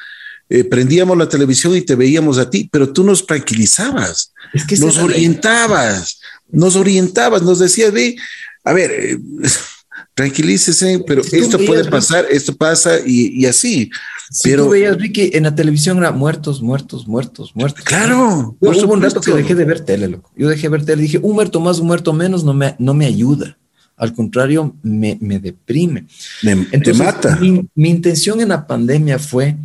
eh, 0.52 0.64
prendíamos 0.64 1.16
la 1.16 1.30
televisión 1.30 1.76
y 1.76 1.82
te 1.82 1.94
veíamos 1.94 2.40
a 2.40 2.50
ti, 2.50 2.68
pero 2.72 2.92
tú 2.92 3.04
nos 3.04 3.26
tranquilizabas, 3.28 4.34
es 4.52 4.66
que 4.66 4.78
nos 4.78 4.98
orientabas, 4.98 6.20
nos 6.52 6.76
orientabas, 6.76 7.44
nos 7.44 7.60
decías, 7.60 7.92
ve, 7.92 8.16
a 8.64 8.74
ver, 8.74 8.92
eh, 8.92 9.20
tranquilícese, 10.16 11.04
pero 11.06 11.22
esto 11.22 11.60
puede 11.60 11.86
pasar, 11.86 12.26
esto 12.32 12.56
pasa 12.56 12.98
y, 13.06 13.46
así. 13.46 13.92
Si 14.32 14.50
pero 14.50 14.66
tú 14.66 14.72
veías, 14.72 14.98
Ricky, 14.98 15.30
en 15.34 15.44
la 15.44 15.54
televisión 15.54 16.00
era 16.00 16.12
muertos, 16.12 16.64
muertos, 16.64 17.08
muertos, 17.08 17.52
muertos. 17.56 17.84
Claro. 17.84 18.58
Yo 18.60 18.72
hubo 18.72 18.94
un 18.94 19.04
rato 19.04 19.22
que 19.22 19.32
dejé 19.32 19.54
de 19.54 19.66
ver 19.66 19.86
tele, 19.86 20.08
loco. 20.08 20.32
Yo 20.36 20.50
dejé 20.50 20.64
de 20.64 20.70
ver 20.70 20.84
tele, 20.84 21.04
dije, 21.04 21.20
un 21.20 21.36
muerto 21.36 21.60
más, 21.60 21.80
un 21.80 21.88
muerto 21.88 22.12
menos 22.12 22.44
no 22.44 22.56
me, 22.56 22.76
no 22.80 22.96
me 22.96 23.06
ayuda. 23.06 23.56
Al 23.96 24.14
contrario, 24.14 24.76
me, 24.82 25.18
me 25.22 25.40
deprime. 25.40 26.06
te 26.42 26.94
mata. 26.94 27.36
Mi, 27.36 27.68
mi 27.76 27.90
intención 27.90 28.42
en 28.42 28.50
la 28.50 28.66
pandemia 28.66 29.20
fue 29.20 29.56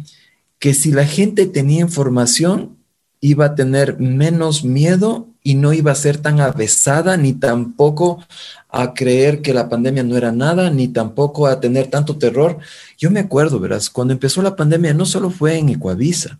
que 0.64 0.72
si 0.72 0.92
la 0.92 1.04
gente 1.04 1.44
tenía 1.44 1.82
información, 1.82 2.78
iba 3.20 3.44
a 3.44 3.54
tener 3.54 4.00
menos 4.00 4.64
miedo 4.64 5.28
y 5.42 5.56
no 5.56 5.74
iba 5.74 5.92
a 5.92 5.94
ser 5.94 6.16
tan 6.16 6.40
avesada, 6.40 7.18
ni 7.18 7.34
tampoco 7.34 8.24
a 8.70 8.94
creer 8.94 9.42
que 9.42 9.52
la 9.52 9.68
pandemia 9.68 10.04
no 10.04 10.16
era 10.16 10.32
nada, 10.32 10.70
ni 10.70 10.88
tampoco 10.88 11.48
a 11.48 11.60
tener 11.60 11.88
tanto 11.88 12.16
terror. 12.16 12.60
Yo 12.96 13.10
me 13.10 13.20
acuerdo, 13.20 13.60
verás, 13.60 13.90
cuando 13.90 14.14
empezó 14.14 14.40
la 14.40 14.56
pandemia 14.56 14.94
no 14.94 15.04
solo 15.04 15.28
fue 15.28 15.58
en 15.58 15.68
Ecuavisa, 15.68 16.38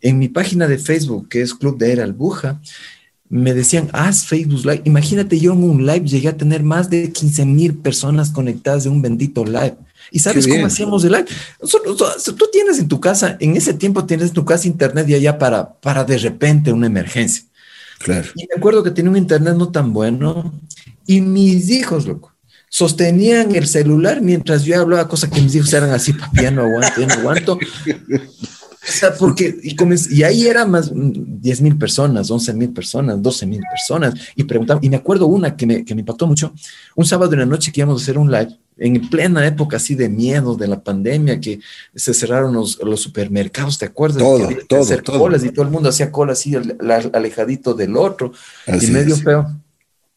en 0.00 0.18
mi 0.18 0.26
página 0.26 0.66
de 0.66 0.78
Facebook, 0.78 1.28
que 1.28 1.42
es 1.42 1.54
Club 1.54 1.78
de 1.78 1.92
Era 1.92 2.02
Albuja, 2.02 2.60
me 3.28 3.54
decían, 3.54 3.90
haz 3.92 4.24
Facebook 4.24 4.64
Live. 4.64 4.82
Imagínate, 4.86 5.38
yo 5.38 5.52
en 5.52 5.62
un 5.62 5.86
live 5.86 6.08
llegué 6.08 6.30
a 6.30 6.36
tener 6.36 6.64
más 6.64 6.90
de 6.90 7.12
15 7.12 7.46
mil 7.46 7.76
personas 7.76 8.30
conectadas 8.30 8.82
de 8.82 8.90
un 8.90 9.02
bendito 9.02 9.44
live. 9.44 9.76
¿Y 10.10 10.18
sabes 10.18 10.46
cómo 10.46 10.66
hacíamos 10.66 11.04
el 11.04 11.12
live? 11.12 11.26
tú 11.60 12.48
tienes 12.52 12.78
en 12.78 12.88
tu 12.88 13.00
casa, 13.00 13.36
en 13.40 13.56
ese 13.56 13.74
tiempo 13.74 14.04
tienes 14.04 14.28
en 14.28 14.34
tu 14.34 14.44
casa 14.44 14.66
internet 14.66 15.08
y 15.08 15.14
allá 15.14 15.38
para, 15.38 15.72
para 15.74 16.04
de 16.04 16.18
repente 16.18 16.72
una 16.72 16.86
emergencia. 16.86 17.44
Claro. 17.98 18.28
Y 18.34 18.46
me 18.46 18.58
acuerdo 18.58 18.82
que 18.82 18.90
tenía 18.90 19.10
un 19.10 19.16
internet 19.16 19.54
no 19.56 19.70
tan 19.70 19.92
bueno 19.92 20.52
y 21.06 21.20
mis 21.20 21.70
hijos, 21.70 22.06
loco, 22.06 22.32
sostenían 22.68 23.54
el 23.54 23.66
celular 23.66 24.20
mientras 24.20 24.64
yo 24.64 24.80
hablaba, 24.80 25.08
cosa 25.08 25.30
que 25.30 25.40
mis 25.40 25.54
hijos 25.54 25.72
eran 25.72 25.90
así, 25.90 26.12
papi, 26.12 26.42
ya 26.42 26.50
no 26.50 26.62
aguanto, 26.62 27.00
ya 27.00 27.06
no 27.06 27.14
aguanto. 27.14 27.58
Sea, 28.84 29.14
porque, 29.14 29.56
y, 29.62 30.22
ahí 30.24 30.48
eran 30.48 30.68
más 30.68 30.90
10 30.92 31.60
mm, 31.60 31.62
mil 31.62 31.78
personas, 31.78 32.28
11 32.28 32.52
mil 32.54 32.70
personas, 32.70 33.22
12 33.22 33.46
mil 33.46 33.60
personas, 33.70 34.14
y 34.34 34.42
preguntaban, 34.42 34.82
y 34.82 34.90
me 34.90 34.96
acuerdo 34.96 35.26
una 35.26 35.56
que 35.56 35.66
me, 35.66 35.84
que 35.84 35.94
me 35.94 36.00
impactó 36.00 36.26
mucho, 36.26 36.52
un 36.96 37.04
sábado 37.04 37.32
en 37.34 37.40
la 37.40 37.46
noche 37.46 37.70
que 37.70 37.80
íbamos 37.80 38.00
a 38.00 38.02
hacer 38.02 38.18
un 38.18 38.32
live, 38.32 38.58
en 38.78 39.08
plena 39.08 39.46
época 39.46 39.76
así 39.76 39.94
de 39.94 40.08
miedo 40.08 40.56
de 40.56 40.66
la 40.66 40.82
pandemia, 40.82 41.38
que 41.38 41.60
se 41.94 42.12
cerraron 42.12 42.54
los, 42.54 42.82
los 42.82 43.00
supermercados, 43.00 43.78
¿te 43.78 43.86
acuerdas? 43.86 44.18
Todo, 44.18 44.48
que 44.48 44.64
todo, 44.64 44.80
hacer 44.80 45.04
colas 45.04 45.44
y 45.44 45.50
todo 45.50 45.64
el 45.64 45.70
mundo 45.70 45.88
hacía 45.88 46.10
colas 46.10 46.40
así 46.40 46.56
alejadito 46.56 47.74
del 47.74 47.96
otro, 47.96 48.32
y 48.66 48.86
medio 48.88 49.16
feo. 49.16 49.60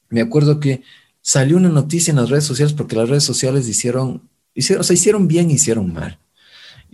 Me 0.09 0.21
acuerdo 0.21 0.59
que 0.59 0.81
salió 1.21 1.57
una 1.57 1.69
noticia 1.69 2.09
en 2.09 2.17
las 2.17 2.31
redes 2.31 2.45
sociales 2.45 2.73
porque 2.73 2.95
las 2.95 3.09
redes 3.09 3.23
sociales 3.23 3.67
hicieron, 3.67 4.27
hicieron 4.55 4.81
o 4.81 4.83
sea, 4.83 4.95
hicieron 4.95 5.27
bien, 5.27 5.51
hicieron 5.51 5.93
mal 5.93 6.17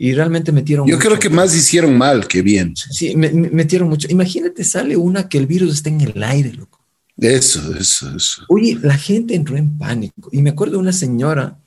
y 0.03 0.13
realmente 0.15 0.51
metieron. 0.51 0.87
Yo 0.87 0.97
creo 0.97 1.19
que 1.19 1.29
más 1.29 1.55
hicieron 1.55 1.95
mal 1.95 2.27
que 2.27 2.41
bien. 2.41 2.73
Sí, 2.75 3.15
metieron 3.15 3.87
mucho. 3.87 4.07
Imagínate, 4.09 4.63
sale 4.63 4.97
una 4.97 5.29
que 5.29 5.37
el 5.37 5.45
virus 5.45 5.73
está 5.73 5.89
en 5.89 6.01
el 6.01 6.23
aire, 6.23 6.53
loco. 6.53 6.83
Eso, 7.17 7.75
eso, 7.77 8.15
eso. 8.15 8.41
Oye, 8.49 8.79
la 8.81 8.97
gente 8.97 9.35
entró 9.35 9.57
en 9.57 9.77
pánico. 9.77 10.29
Y 10.31 10.41
me 10.41 10.49
acuerdo 10.49 10.73
de 10.73 10.79
una 10.79 10.91
señora 10.91 11.59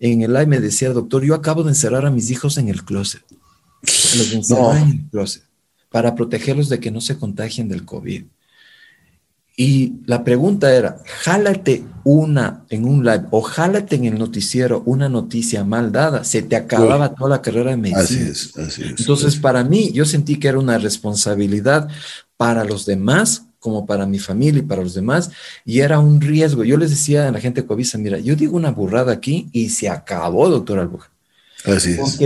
en 0.00 0.22
el 0.22 0.32
live 0.32 0.46
me 0.46 0.58
decía, 0.58 0.90
doctor, 0.90 1.22
yo 1.22 1.36
acabo 1.36 1.62
de 1.62 1.70
encerrar 1.70 2.04
a 2.04 2.10
mis 2.10 2.28
hijos 2.32 2.58
en 2.58 2.68
el 2.68 2.84
closet. 2.84 3.22
Los 3.82 4.32
encerré 4.32 4.80
en 4.80 4.88
el 4.88 5.08
closet 5.08 5.44
para 5.88 6.16
protegerlos 6.16 6.68
de 6.68 6.80
que 6.80 6.90
no 6.90 7.00
se 7.00 7.16
contagien 7.16 7.68
del 7.68 7.84
COVID. 7.84 8.24
Y 9.58 9.94
la 10.04 10.22
pregunta 10.22 10.74
era, 10.74 10.98
jálate 11.22 11.82
una 12.04 12.64
en 12.68 12.84
un 12.84 13.02
live 13.02 13.24
o 13.30 13.40
jálate 13.40 13.96
en 13.96 14.04
el 14.04 14.18
noticiero 14.18 14.82
una 14.84 15.08
noticia 15.08 15.64
mal 15.64 15.90
dada, 15.90 16.24
se 16.24 16.42
te 16.42 16.56
acababa 16.56 17.14
toda 17.14 17.30
la 17.30 17.42
carrera 17.42 17.70
de 17.70 17.78
medicina. 17.78 18.02
Así 18.02 18.20
es, 18.20 18.56
así 18.58 18.82
es. 18.82 19.00
Entonces, 19.00 19.36
para 19.36 19.64
mí, 19.64 19.90
yo 19.92 20.04
sentí 20.04 20.38
que 20.38 20.48
era 20.48 20.58
una 20.58 20.76
responsabilidad 20.76 21.88
para 22.36 22.64
los 22.64 22.84
demás, 22.84 23.46
como 23.58 23.86
para 23.86 24.04
mi 24.04 24.18
familia 24.18 24.60
y 24.60 24.66
para 24.66 24.82
los 24.82 24.92
demás, 24.92 25.30
y 25.64 25.80
era 25.80 26.00
un 26.00 26.20
riesgo. 26.20 26.62
Yo 26.62 26.76
les 26.76 26.90
decía 26.90 27.26
a 27.26 27.32
la 27.32 27.40
gente 27.40 27.62
de 27.62 27.66
Covisa, 27.66 27.96
mira, 27.96 28.18
yo 28.18 28.36
digo 28.36 28.56
una 28.56 28.70
burrada 28.70 29.12
aquí 29.12 29.48
y 29.52 29.70
se 29.70 29.88
acabó, 29.88 30.50
doctor 30.50 30.78
Albuja. 30.80 31.10
Así 31.64 31.92
es. 31.92 32.18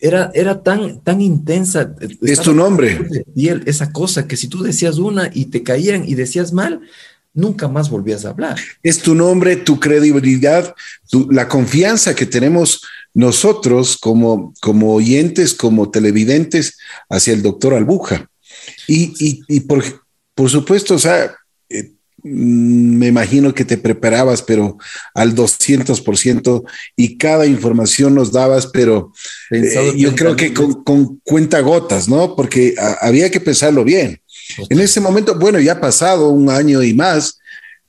Era, 0.00 0.30
era 0.34 0.62
tan, 0.62 1.00
tan 1.00 1.20
intensa. 1.20 1.94
Es 2.22 2.40
tu 2.40 2.54
nombre. 2.54 2.98
Y 3.34 3.48
esa 3.48 3.92
cosa 3.92 4.26
que 4.26 4.36
si 4.36 4.48
tú 4.48 4.62
decías 4.62 4.98
una 4.98 5.30
y 5.32 5.46
te 5.46 5.62
caían 5.62 6.08
y 6.08 6.14
decías 6.14 6.52
mal, 6.52 6.80
nunca 7.34 7.68
más 7.68 7.90
volvías 7.90 8.24
a 8.24 8.30
hablar. 8.30 8.58
Es 8.82 8.98
tu 9.00 9.14
nombre, 9.14 9.56
tu 9.56 9.78
credibilidad, 9.78 10.74
la 11.30 11.48
confianza 11.48 12.14
que 12.14 12.26
tenemos 12.26 12.82
nosotros 13.14 13.96
como, 13.98 14.54
como 14.60 14.94
oyentes, 14.94 15.54
como 15.54 15.90
televidentes 15.90 16.78
hacia 17.08 17.32
el 17.32 17.42
doctor 17.42 17.74
Albuja. 17.74 18.28
Y, 18.86 19.42
y, 19.48 19.60
por, 19.60 19.82
por 20.34 20.50
supuesto, 20.50 20.94
o 20.94 20.98
sea, 20.98 21.34
eh, 21.68 21.92
me 22.22 23.08
imagino 23.08 23.54
que 23.54 23.64
te 23.64 23.76
preparabas, 23.76 24.42
pero 24.42 24.76
al 25.14 25.34
200% 25.34 26.62
y 26.96 27.16
cada 27.16 27.46
información 27.46 28.14
nos 28.14 28.32
dabas, 28.32 28.66
pero 28.66 29.12
eh, 29.50 29.92
yo 29.96 30.14
creo 30.14 30.36
que 30.36 30.52
con, 30.52 30.82
con 30.84 31.20
cuenta 31.24 31.60
gotas, 31.60 32.08
¿no? 32.08 32.36
Porque 32.36 32.74
había 33.00 33.30
que 33.30 33.40
pensarlo 33.40 33.84
bien. 33.84 34.20
En 34.68 34.80
ese 34.80 35.00
momento, 35.00 35.38
bueno, 35.38 35.60
ya 35.60 35.72
ha 35.72 35.80
pasado 35.80 36.28
un 36.28 36.50
año 36.50 36.82
y 36.82 36.94
más, 36.94 37.38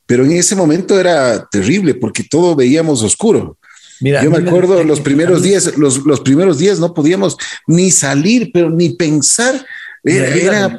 pero 0.05 0.25
en 0.25 0.34
ese 0.34 0.55
momento 0.55 0.99
era 0.99 1.47
terrible 1.51 1.95
porque 1.95 2.23
todo 2.23 2.55
veíamos 2.55 3.01
oscuro. 3.03 3.57
Mira, 4.01 4.23
yo 4.23 4.32
me 4.32 4.39
acuerdo 4.39 4.84
los 4.84 4.99
primeros 4.99 5.43
días, 5.43 5.77
los, 5.77 6.05
los 6.05 6.21
primeros 6.21 6.57
días 6.57 6.79
no 6.79 6.93
podíamos 6.93 7.38
ni 7.67 7.91
salir, 7.91 8.51
pero 8.51 8.69
ni 8.69 8.89
pensar. 8.89 9.63
Era, 10.03 10.75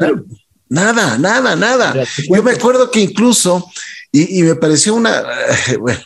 Nada, 0.72 1.18
nada, 1.18 1.54
nada. 1.54 2.06
Yo 2.34 2.42
me 2.42 2.52
acuerdo 2.52 2.90
que 2.90 3.00
incluso, 3.00 3.70
y, 4.10 4.42
me 4.42 4.54
pareció 4.54 4.94
una, 4.94 5.22
bueno, 5.78 6.00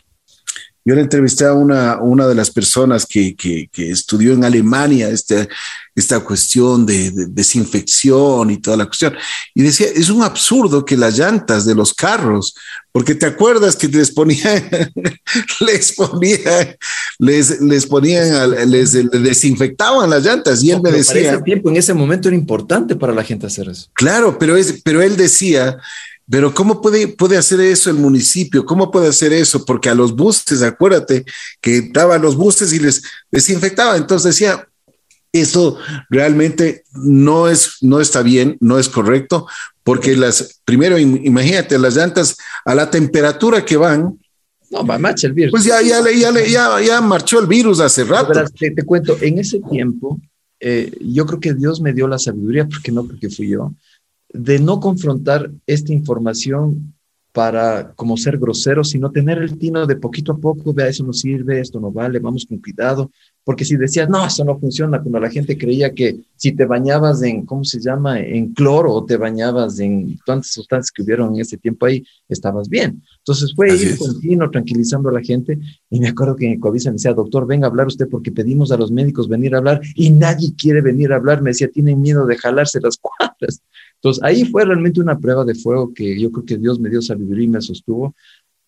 yo 0.85 0.95
le 0.97 1.03
entrevisté 1.03 1.45
a 1.45 1.53
una, 1.53 2.01
una 2.01 2.27
de 2.27 2.35
las 2.35 2.51
personas 2.51 3.07
que, 3.07 3.37
que, 3.37 3.69
que 3.71 3.93
estudió 3.93 4.33
en 4.33 4.43
Alemania 4.43 5.09
este, 5.09 5.49
esta 5.97 6.21
cuestión 6.21 6.85
de, 6.85 7.11
desinfección 7.29 8.51
y 8.51 8.59
toda 8.59 8.77
la 8.77 8.87
cuestión. 8.87 9.17
Y 9.55 9.63
decía, 9.63 9.87
es 9.95 10.11
un 10.11 10.23
absurdo 10.23 10.85
que 10.85 10.97
las 10.97 11.17
llantas 11.17 11.65
de 11.65 11.75
los 11.75 11.95
carros, 11.95 12.55
porque 12.91 13.15
te 13.15 13.27
acuerdas 13.27 13.77
que 13.77 13.89
les 13.89 14.11
ponían, 14.11 14.69
les 15.61 15.93
ponían, 15.93 16.77
les, 17.19 17.61
les 17.61 17.87
ponían, 17.87 18.71
les, 18.71 18.93
desinfectaban 19.11 20.11
las 20.11 20.25
llantas. 20.25 20.63
Y 20.63 20.71
él 20.71 20.81
me 20.83 20.93
decía... 20.93 21.21
En 21.21 21.35
ese 21.35 21.43
tiempo, 21.43 21.71
en 21.71 21.77
ese 21.77 21.95
momento 21.95 22.29
era 22.29 22.37
importante 22.37 22.97
para 22.97 23.15
la 23.15 23.25
gente 23.25 23.47
hacer 23.47 23.69
eso. 23.69 23.89
Claro, 23.93 24.39
pero, 24.39 24.57
es, 24.57 24.81
pero 24.85 25.03
él 25.03 25.17
decía... 25.17 25.79
Pero 26.29 26.53
¿cómo 26.53 26.81
puede, 26.81 27.07
puede 27.07 27.37
hacer 27.37 27.61
eso 27.61 27.89
el 27.89 27.99
municipio? 27.99 28.67
¿Cómo 28.67 28.91
puede 28.91 29.07
hacer 29.07 29.33
eso? 29.33 29.65
Porque 29.65 29.89
a 29.89 29.95
los 29.95 30.17
buses, 30.17 30.61
acuérdate 30.61 31.25
que 31.61 31.89
daban 31.93 32.21
los 32.21 32.35
buses 32.35 32.73
y 32.73 32.81
les 32.81 33.01
desinfectaba. 33.31 33.97
Entonces 33.97 34.35
decía, 34.35 34.67
eso 35.41 35.79
realmente 36.11 36.85
no 36.93 37.49
es, 37.49 37.77
no 37.81 38.01
está 38.01 38.23
bien, 38.23 38.57
no 38.61 38.79
es 38.79 38.89
correcto, 38.89 39.47
porque 39.83 40.17
las, 40.17 40.61
primero, 40.65 40.99
imagínate, 40.99 41.79
las 41.79 41.97
llantas 41.97 42.37
a 42.65 42.75
la 42.75 42.91
temperatura 42.91 43.65
que 43.65 43.77
van. 43.77 44.19
No, 44.71 44.85
va 44.85 44.99
marcha 44.99 45.27
el 45.27 45.33
virus. 45.33 45.53
Pues 45.53 45.65
ya, 45.65 45.81
ya, 45.83 46.01
ya, 46.11 46.81
ya, 46.81 47.01
marchó 47.01 47.41
el 47.41 47.47
virus 47.47 47.81
hace 47.81 48.05
rato. 48.05 48.33
te, 48.59 48.71
te, 48.71 48.83
cuento, 48.83 49.17
en 49.21 49.39
ese 49.39 49.61
tiempo, 49.61 50.21
eh, 50.61 50.93
yo 51.01 51.27
creo 51.27 51.41
que 51.41 51.55
Dios 51.55 51.81
me 51.81 51.93
dio 51.93 52.09
la 52.09 52.19
sabiduría, 52.19 52.67
porque 52.67 52.93
no 52.93 53.07
porque 53.07 53.31
fui 53.31 53.49
yo, 53.49 53.75
de 54.33 54.59
no 54.59 54.81
confrontar 54.81 55.51
esta 55.67 55.93
información 55.93 56.95
para 57.33 57.93
como 57.93 58.17
ser 58.17 58.39
grosero, 58.39 58.83
sino 58.83 59.11
tener 59.11 59.39
el 59.39 59.59
tino 59.59 59.87
de 59.87 59.97
poquito 59.97 60.33
a 60.33 60.39
poco, 60.39 60.73
vea, 60.73 60.89
eso 60.89 61.05
no 61.05 61.13
sirve, 61.13 61.61
esto 61.61 61.79
no 61.79 61.93
vale, 61.93 62.19
vamos 62.19 62.47
con 62.47 62.59
cuidado, 62.59 63.11
porque 63.47 63.65
si 63.65 63.77
decías, 63.77 64.09
no, 64.09 64.27
eso 64.27 64.45
no 64.45 64.59
funciona, 64.59 65.01
cuando 65.01 65.21
la 65.21 65.31
gente 65.31 65.57
creía 65.57 65.95
que 65.95 66.17
si 66.35 66.51
te 66.51 66.67
bañabas 66.67 67.23
en, 67.23 67.47
¿cómo 67.47 67.63
se 67.63 67.79
llama?, 67.79 68.19
en 68.19 68.53
cloro 68.53 68.93
o 68.93 69.05
te 69.05 69.17
bañabas 69.17 69.79
en 69.79 70.19
tantas 70.27 70.51
sustancias 70.51 70.91
que 70.91 71.05
hubieron 71.05 71.33
en 71.33 71.43
ese 71.43 71.57
tiempo 71.57 71.87
ahí, 71.87 72.05
estabas 72.29 72.69
bien. 72.69 73.01
Entonces 73.19 73.55
fue 73.55 73.73
ir 73.73 73.97
continuo 73.97 74.51
tranquilizando 74.51 75.11
a 75.11 75.13
la 75.13 75.23
gente 75.23 75.61
y 75.89 76.01
me 76.01 76.09
acuerdo 76.09 76.35
que 76.35 76.51
en 76.51 76.59
Covisa 76.59 76.91
me 76.91 76.95
decía, 76.95 77.15
doctor, 77.15 77.47
venga 77.47 77.69
a 77.69 77.71
hablar 77.71 77.87
usted 77.87 78.09
porque 78.11 78.33
pedimos 78.33 78.73
a 78.73 78.77
los 78.77 78.91
médicos 78.91 79.29
venir 79.29 79.55
a 79.55 79.59
hablar 79.59 79.81
y 79.95 80.11
nadie 80.11 80.53
quiere 80.59 80.81
venir 80.81 81.13
a 81.13 81.17
hablar, 81.17 81.41
me 81.41 81.51
decía, 81.51 81.69
tienen 81.69 82.01
miedo 82.01 82.27
de 82.27 82.37
jalarse 82.37 82.81
las 82.81 82.99
cuadras. 82.99 83.63
Entonces, 83.95 84.25
ahí 84.25 84.45
fue 84.45 84.65
realmente 84.65 85.01
una 85.01 85.21
prueba 85.21 85.45
de 85.45 85.55
fuego 85.55 85.95
que 85.95 86.21
yo 86.21 86.33
creo 86.33 86.45
que 86.45 86.59
Dios 86.59 86.81
me 86.81 86.91
dio 86.91 87.01
sabiduría 87.01 87.45
y 87.45 87.49
me 87.49 87.61
sostuvo, 87.61 88.13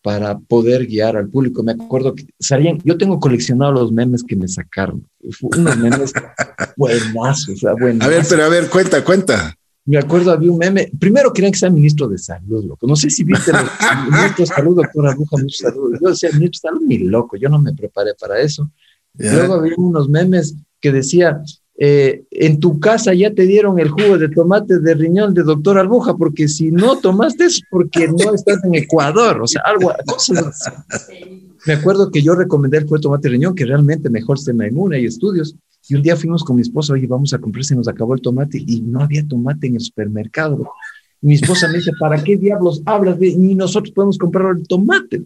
para 0.02 0.38
poder 0.38 0.86
guiar 0.86 1.16
al 1.16 1.28
público. 1.28 1.62
Me 1.62 1.72
acuerdo 1.72 2.14
que 2.14 2.26
salían, 2.38 2.78
yo 2.84 2.96
tengo 2.96 3.18
coleccionado 3.18 3.72
los 3.72 3.92
memes 3.92 4.22
que 4.22 4.36
me 4.36 4.48
sacaron. 4.48 5.06
Unos 5.40 5.76
memes 5.76 6.12
buenazos, 6.76 7.60
buenazos. 7.78 8.06
A 8.06 8.08
ver, 8.08 8.24
pero 8.28 8.44
a 8.44 8.48
ver, 8.48 8.68
cuenta, 8.68 9.04
cuenta. 9.04 9.54
Me 9.84 9.96
acuerdo, 9.96 10.32
había 10.32 10.52
un 10.52 10.58
meme. 10.58 10.90
Primero 10.98 11.32
querían 11.32 11.52
que 11.52 11.58
sea 11.58 11.70
ministro 11.70 12.08
de 12.08 12.18
salud, 12.18 12.62
loco. 12.62 12.86
No 12.86 12.94
sé 12.94 13.08
si 13.08 13.24
viste 13.24 13.50
el 13.50 13.56
ministro 14.12 14.44
de 14.44 14.46
salud, 14.46 14.76
doctora 14.76 15.12
Aguja, 15.12 15.36
mucho 15.38 15.64
salud. 15.64 15.96
Yo 16.00 16.10
decía, 16.10 16.28
ministro 16.32 16.60
de 16.62 16.74
salud, 16.74 16.86
ni 16.86 16.98
loco, 16.98 17.36
yo 17.36 17.48
no 17.48 17.58
me 17.58 17.72
preparé 17.72 18.12
para 18.14 18.38
eso. 18.38 18.70
Luego 19.14 19.54
había 19.54 19.72
unos 19.78 20.08
memes 20.08 20.54
que 20.80 20.92
decía, 20.92 21.40
eh, 21.80 22.24
en 22.32 22.58
tu 22.58 22.80
casa 22.80 23.14
ya 23.14 23.32
te 23.32 23.46
dieron 23.46 23.78
el 23.78 23.88
jugo 23.88 24.18
de 24.18 24.28
tomate 24.28 24.80
de 24.80 24.94
riñón 24.94 25.32
de 25.32 25.44
doctor 25.44 25.78
Albuja, 25.78 26.16
porque 26.16 26.48
si 26.48 26.72
no 26.72 26.98
tomaste 26.98 27.44
es 27.44 27.62
porque 27.70 28.08
no 28.08 28.34
estás 28.34 28.64
en 28.64 28.74
Ecuador, 28.74 29.40
o 29.40 29.46
sea, 29.46 29.62
algo, 29.64 29.92
Me 31.66 31.74
acuerdo 31.74 32.10
que 32.10 32.20
yo 32.20 32.34
recomendé 32.34 32.78
el 32.78 32.84
jugo 32.84 32.96
de 32.96 33.02
tomate 33.02 33.28
de 33.28 33.32
riñón, 33.32 33.54
que 33.54 33.64
realmente 33.64 34.10
mejor 34.10 34.40
se 34.40 34.52
me 34.52 34.66
inmune, 34.66 35.00
y 35.00 35.06
estudios, 35.06 35.54
y 35.88 35.94
un 35.94 36.02
día 36.02 36.16
fuimos 36.16 36.42
con 36.42 36.56
mi 36.56 36.62
esposa, 36.62 36.94
oye, 36.94 37.06
vamos 37.06 37.32
a 37.32 37.38
comprar, 37.38 37.64
se 37.64 37.76
nos 37.76 37.86
acabó 37.86 38.14
el 38.14 38.22
tomate, 38.22 38.58
y 38.66 38.80
no 38.80 39.00
había 39.00 39.24
tomate 39.26 39.68
en 39.68 39.76
el 39.76 39.80
supermercado. 39.80 40.72
Y 41.22 41.28
mi 41.28 41.34
esposa 41.34 41.68
me 41.68 41.74
dice, 41.74 41.92
¿para 42.00 42.22
qué 42.24 42.36
diablos 42.36 42.82
hablas? 42.86 43.20
De, 43.20 43.36
ni 43.36 43.54
nosotros 43.54 43.92
podemos 43.92 44.18
comprar 44.18 44.56
el 44.56 44.66
tomate. 44.66 45.22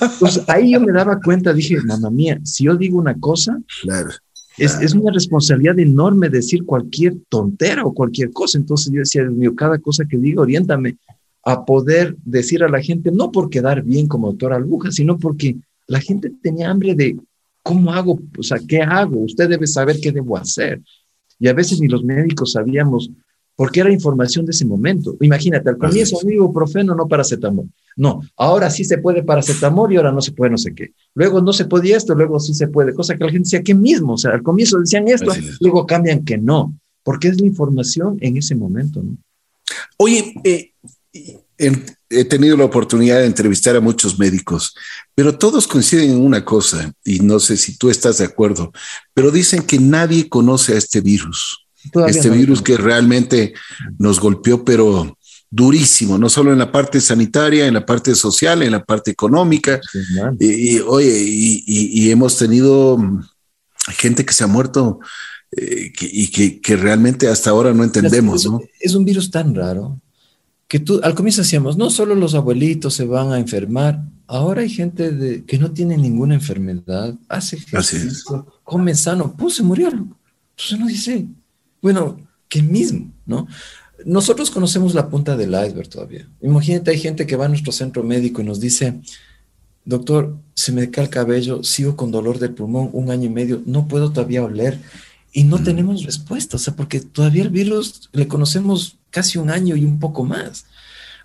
Entonces 0.00 0.44
ahí 0.46 0.72
yo 0.72 0.80
me 0.80 0.92
daba 0.92 1.18
cuenta, 1.20 1.52
dije, 1.52 1.76
mamá 1.84 2.08
mía, 2.10 2.40
si 2.44 2.64
yo 2.64 2.76
digo 2.76 2.98
una 2.98 3.18
cosa, 3.18 3.60
claro 3.82 4.10
es, 4.58 4.94
una 4.94 5.12
responsabilidad 5.12 5.78
enorme 5.78 6.28
decir 6.28 6.64
cualquier 6.64 7.16
tontera 7.28 7.84
o 7.84 7.94
cualquier 7.94 8.32
cosa. 8.32 8.58
Entonces 8.58 8.92
yo 8.92 9.00
decía, 9.00 9.22
Dios 9.22 9.34
mío, 9.34 9.54
cada 9.54 9.78
cosa 9.78 10.04
que 10.04 10.16
diga, 10.16 10.42
oriéntame 10.42 10.96
a 11.44 11.64
poder 11.64 12.16
decir 12.24 12.62
a 12.62 12.68
la 12.68 12.82
gente, 12.82 13.10
no 13.10 13.32
por 13.32 13.48
quedar 13.48 13.82
bien 13.82 14.06
como 14.06 14.28
doctor 14.28 14.52
Albuja, 14.52 14.90
sino 14.90 15.18
porque 15.18 15.56
la 15.86 16.00
gente 16.00 16.30
tenía 16.42 16.70
hambre 16.70 16.94
de 16.94 17.16
cómo 17.62 17.92
hago, 17.92 18.18
o 18.36 18.42
sea, 18.42 18.58
qué 18.66 18.82
hago, 18.82 19.20
usted 19.20 19.48
debe 19.48 19.66
saber 19.66 19.98
qué 20.00 20.12
debo 20.12 20.36
hacer. 20.36 20.80
Y 21.38 21.48
a 21.48 21.52
veces 21.52 21.80
ni 21.80 21.88
los 21.88 22.02
médicos 22.02 22.52
sabíamos 22.52 23.10
porque 23.54 23.80
era 23.80 23.92
información 23.92 24.46
de 24.46 24.52
ese 24.52 24.64
momento. 24.64 25.16
Imagínate, 25.20 25.68
al 25.68 25.78
comienzo 25.78 26.18
un 26.22 26.32
ibuprofeno, 26.32 26.94
no 26.94 27.08
paracetamol. 27.08 27.68
No, 27.98 28.22
ahora 28.36 28.70
sí 28.70 28.84
se 28.84 28.98
puede 28.98 29.24
paracetamol 29.24 29.92
y 29.92 29.96
ahora 29.96 30.12
no 30.12 30.22
se 30.22 30.30
puede 30.30 30.52
no 30.52 30.56
sé 30.56 30.72
qué. 30.72 30.92
Luego 31.14 31.42
no 31.42 31.52
se 31.52 31.64
podía 31.64 31.96
esto, 31.96 32.14
luego 32.14 32.38
sí 32.38 32.54
se 32.54 32.68
puede, 32.68 32.94
cosa 32.94 33.16
que 33.16 33.24
la 33.24 33.30
gente 33.30 33.46
decía 33.46 33.62
que 33.62 33.74
mismo, 33.74 34.14
o 34.14 34.16
sea, 34.16 34.30
al 34.30 34.42
comienzo 34.44 34.78
decían 34.78 35.08
esto, 35.08 35.32
luego 35.60 35.84
cambian 35.84 36.24
que 36.24 36.38
no, 36.38 36.78
porque 37.02 37.26
es 37.26 37.40
la 37.40 37.46
información 37.46 38.16
en 38.20 38.36
ese 38.36 38.54
momento, 38.54 39.02
¿no? 39.02 39.16
Oye, 39.96 40.32
eh, 40.44 40.70
he 42.08 42.24
tenido 42.24 42.56
la 42.56 42.64
oportunidad 42.64 43.18
de 43.18 43.26
entrevistar 43.26 43.74
a 43.74 43.80
muchos 43.80 44.16
médicos, 44.16 44.76
pero 45.14 45.36
todos 45.36 45.66
coinciden 45.66 46.12
en 46.12 46.24
una 46.24 46.44
cosa, 46.44 46.92
y 47.04 47.18
no 47.18 47.40
sé 47.40 47.56
si 47.56 47.76
tú 47.76 47.90
estás 47.90 48.18
de 48.18 48.26
acuerdo, 48.26 48.72
pero 49.12 49.32
dicen 49.32 49.64
que 49.64 49.78
nadie 49.78 50.28
conoce 50.28 50.74
a 50.74 50.78
este 50.78 51.00
virus. 51.00 51.64
Este 52.06 52.28
virus 52.28 52.60
que 52.60 52.76
realmente 52.76 53.54
nos 53.98 54.20
golpeó, 54.20 54.64
pero 54.64 55.16
durísimo, 55.50 56.18
no 56.18 56.28
solo 56.28 56.52
en 56.52 56.58
la 56.58 56.70
parte 56.70 57.00
sanitaria, 57.00 57.66
en 57.66 57.74
la 57.74 57.86
parte 57.86 58.14
social, 58.14 58.62
en 58.62 58.72
la 58.72 58.84
parte 58.84 59.10
económica. 59.10 59.80
y, 60.38 60.78
oye, 60.80 61.12
y, 61.16 62.10
hemos 62.10 62.36
tenido 62.36 62.98
gente 63.88 64.24
que 64.24 64.32
se 64.32 64.44
ha 64.44 64.46
muerto 64.46 65.00
eh, 65.56 65.92
y 66.00 66.58
que, 66.60 66.76
realmente 66.76 67.28
hasta 67.28 67.50
ahora 67.50 67.72
no 67.72 67.84
entendemos. 67.84 68.44
Es, 68.44 68.52
es 68.80 68.94
un 68.94 69.04
virus 69.04 69.30
tan 69.30 69.54
raro 69.54 69.98
que 70.68 70.78
tú 70.78 71.00
al 71.02 71.14
comienzo 71.14 71.40
decíamos, 71.40 71.78
no 71.78 71.88
solo 71.88 72.14
los 72.14 72.34
abuelitos 72.34 72.92
se 72.94 73.06
van 73.06 73.32
a 73.32 73.38
enfermar, 73.38 74.04
ahora 74.26 74.60
hay 74.60 74.68
gente 74.68 75.10
de, 75.10 75.44
que 75.44 75.58
no 75.58 75.72
tiene 75.72 75.96
ninguna 75.96 76.34
enfermedad, 76.34 77.14
hace 77.28 77.56
ejercicio, 77.56 78.46
come 78.62 78.94
sano, 78.94 79.34
pues 79.36 79.56
se 79.56 79.62
murió. 79.62 79.88
Entonces 79.88 80.72
uno 80.72 80.86
dice, 80.86 81.26
bueno, 81.80 82.20
que 82.48 82.62
mismo, 82.62 83.10
¿no? 83.24 83.48
Nosotros 84.04 84.50
conocemos 84.50 84.94
la 84.94 85.08
punta 85.08 85.36
del 85.36 85.50
iceberg 85.50 85.88
todavía. 85.88 86.28
Imagínate, 86.40 86.90
hay 86.90 86.98
gente 86.98 87.26
que 87.26 87.36
va 87.36 87.46
a 87.46 87.48
nuestro 87.48 87.72
centro 87.72 88.02
médico 88.02 88.40
y 88.40 88.44
nos 88.44 88.60
dice, 88.60 89.00
doctor, 89.84 90.36
se 90.54 90.72
me 90.72 90.90
cae 90.90 91.04
el 91.04 91.10
cabello, 91.10 91.64
sigo 91.64 91.96
con 91.96 92.10
dolor 92.10 92.38
del 92.38 92.54
pulmón 92.54 92.90
un 92.92 93.10
año 93.10 93.26
y 93.26 93.30
medio, 93.30 93.62
no 93.66 93.88
puedo 93.88 94.12
todavía 94.12 94.44
oler 94.44 94.78
y 95.32 95.44
no 95.44 95.62
tenemos 95.62 96.04
respuesta, 96.04 96.56
o 96.56 96.60
sea, 96.60 96.74
porque 96.74 97.00
todavía 97.00 97.42
el 97.42 97.50
virus 97.50 98.08
le 98.12 98.28
conocemos 98.28 98.96
casi 99.10 99.38
un 99.38 99.50
año 99.50 99.76
y 99.76 99.84
un 99.84 99.98
poco 99.98 100.24
más. 100.24 100.66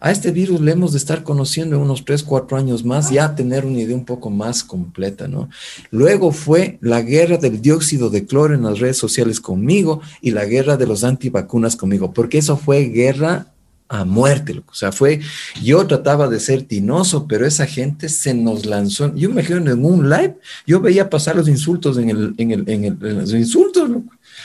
A 0.05 0.11
este 0.11 0.31
virus 0.31 0.59
le 0.59 0.73
hemos 0.73 0.91
de 0.91 0.97
estar 0.97 1.23
conociendo 1.23 1.77
en 1.77 1.81
unos 1.81 2.03
3, 2.03 2.23
4 2.23 2.57
años 2.57 2.83
más, 2.83 3.09
ya 3.09 3.35
tener 3.35 3.63
una 3.63 3.79
idea 3.79 3.95
un 3.95 4.03
poco 4.03 4.29
más 4.29 4.61
completa, 4.61 5.29
¿no? 5.29 5.49
Luego 5.91 6.33
fue 6.33 6.77
la 6.81 7.01
guerra 7.01 7.37
del 7.37 7.61
dióxido 7.61 8.09
de 8.09 8.25
cloro 8.25 8.53
en 8.53 8.63
las 8.63 8.79
redes 8.79 8.97
sociales 8.97 9.39
conmigo 9.39 10.01
y 10.19 10.31
la 10.31 10.43
guerra 10.43 10.75
de 10.75 10.87
los 10.87 11.05
antivacunas 11.05 11.77
conmigo, 11.77 12.11
porque 12.11 12.39
eso 12.39 12.57
fue 12.57 12.81
guerra 12.87 13.53
a 13.87 14.03
muerte, 14.03 14.61
o 14.69 14.73
sea, 14.73 14.91
fue, 14.91 15.21
yo 15.63 15.87
trataba 15.87 16.27
de 16.27 16.41
ser 16.41 16.63
tinoso, 16.63 17.25
pero 17.25 17.45
esa 17.45 17.65
gente 17.65 18.09
se 18.09 18.33
nos 18.33 18.65
lanzó, 18.65 19.15
yo 19.15 19.29
me 19.29 19.41
imagino 19.41 19.71
en 19.71 19.85
un 19.85 20.09
live, 20.09 20.35
yo 20.67 20.81
veía 20.81 21.09
pasar 21.09 21.37
los 21.37 21.47
insultos 21.47 21.97
en 21.97 22.09
el, 22.09 22.33
en 22.37 22.51
el, 22.51 22.69
en 22.69 22.83
el 22.83 22.97
los 22.99 23.33
insultos, 23.33 23.89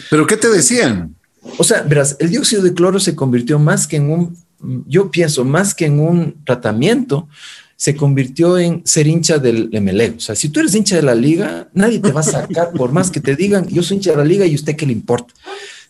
¿Pero 0.09 0.25
qué 0.25 0.37
te 0.37 0.49
decían? 0.49 1.17
O 1.57 1.65
sea, 1.65 1.83
verás, 1.83 2.17
el 2.21 2.31
dióxido 2.31 2.63
de 2.63 2.75
cloro 2.75 3.01
se 3.01 3.17
convirtió 3.17 3.59
más 3.59 3.89
que 3.89 3.97
en 3.97 4.11
un 4.11 4.48
yo 4.87 5.11
pienso, 5.11 5.45
más 5.45 5.75
que 5.75 5.87
en 5.87 6.01
un 6.01 6.37
tratamiento, 6.45 7.29
se 7.77 7.95
convirtió 7.95 8.59
en 8.59 8.83
ser 8.85 9.07
hincha 9.07 9.39
del 9.39 9.71
MLE. 9.81 10.15
O 10.17 10.21
sea, 10.21 10.35
si 10.35 10.49
tú 10.49 10.59
eres 10.61 10.75
hincha 10.75 10.97
de 10.97 11.03
la 11.03 11.15
liga, 11.15 11.69
nadie 11.75 12.01
te 12.01 12.11
va 12.11 12.21
a 12.21 12.25
sacar, 12.25 12.73
por 12.73 12.91
más 12.91 13.11
que 13.11 13.21
te 13.21 13.37
digan, 13.37 13.69
yo 13.69 13.85
soy 13.85 13.99
hincha 13.99 14.11
de 14.11 14.17
la 14.17 14.25
liga 14.25 14.45
y 14.47 14.55
usted 14.57 14.75
qué 14.75 14.85
le 14.85 14.93
importa. 14.93 15.33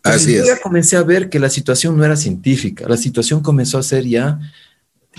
Así 0.03 0.35
yo 0.37 0.45
ya 0.45 0.61
comencé 0.61 0.97
a 0.97 1.03
ver 1.03 1.29
que 1.29 1.39
la 1.39 1.49
situación 1.49 1.97
no 1.97 2.05
era 2.05 2.17
científica, 2.17 2.87
la 2.89 2.97
situación 2.97 3.41
comenzó 3.41 3.79
a 3.79 3.83
ser 3.83 4.05
ya 4.05 4.39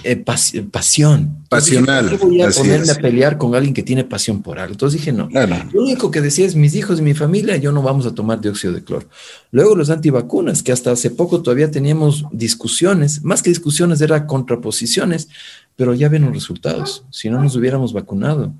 eh, 0.03 0.15
pasión. 0.15 1.43
Pasional. 1.49 2.17
voy 2.17 2.41
a 2.41 2.49
ponerme 2.49 2.91
a 2.91 2.95
pelear 2.95 3.37
con 3.37 3.55
alguien 3.55 3.73
que 3.73 3.83
tiene 3.83 4.03
pasión 4.03 4.41
por 4.41 4.59
algo. 4.59 4.73
Entonces 4.73 4.99
dije, 4.99 5.11
no. 5.11 5.29
Lo 5.73 5.81
único 5.81 6.11
que 6.11 6.21
decía 6.21 6.45
es, 6.45 6.55
mis 6.55 6.75
hijos 6.75 6.99
y 6.99 7.01
mi 7.01 7.13
familia, 7.13 7.57
yo 7.57 7.71
no 7.71 7.81
vamos 7.81 8.05
a 8.05 8.13
tomar 8.13 8.41
dióxido 8.41 8.73
de 8.73 8.83
cloro. 8.83 9.07
Luego 9.51 9.75
los 9.75 9.89
antivacunas, 9.89 10.63
que 10.63 10.71
hasta 10.71 10.91
hace 10.91 11.09
poco 11.09 11.41
todavía 11.41 11.71
teníamos 11.71 12.25
discusiones, 12.31 13.23
más 13.23 13.41
que 13.41 13.49
discusiones, 13.49 14.01
eran 14.01 14.27
contraposiciones, 14.27 15.29
pero 15.75 15.93
ya 15.93 16.09
ven 16.09 16.23
los 16.23 16.33
resultados. 16.33 17.03
Si 17.09 17.29
no 17.29 17.41
nos 17.41 17.55
hubiéramos 17.55 17.93
vacunado. 17.93 18.53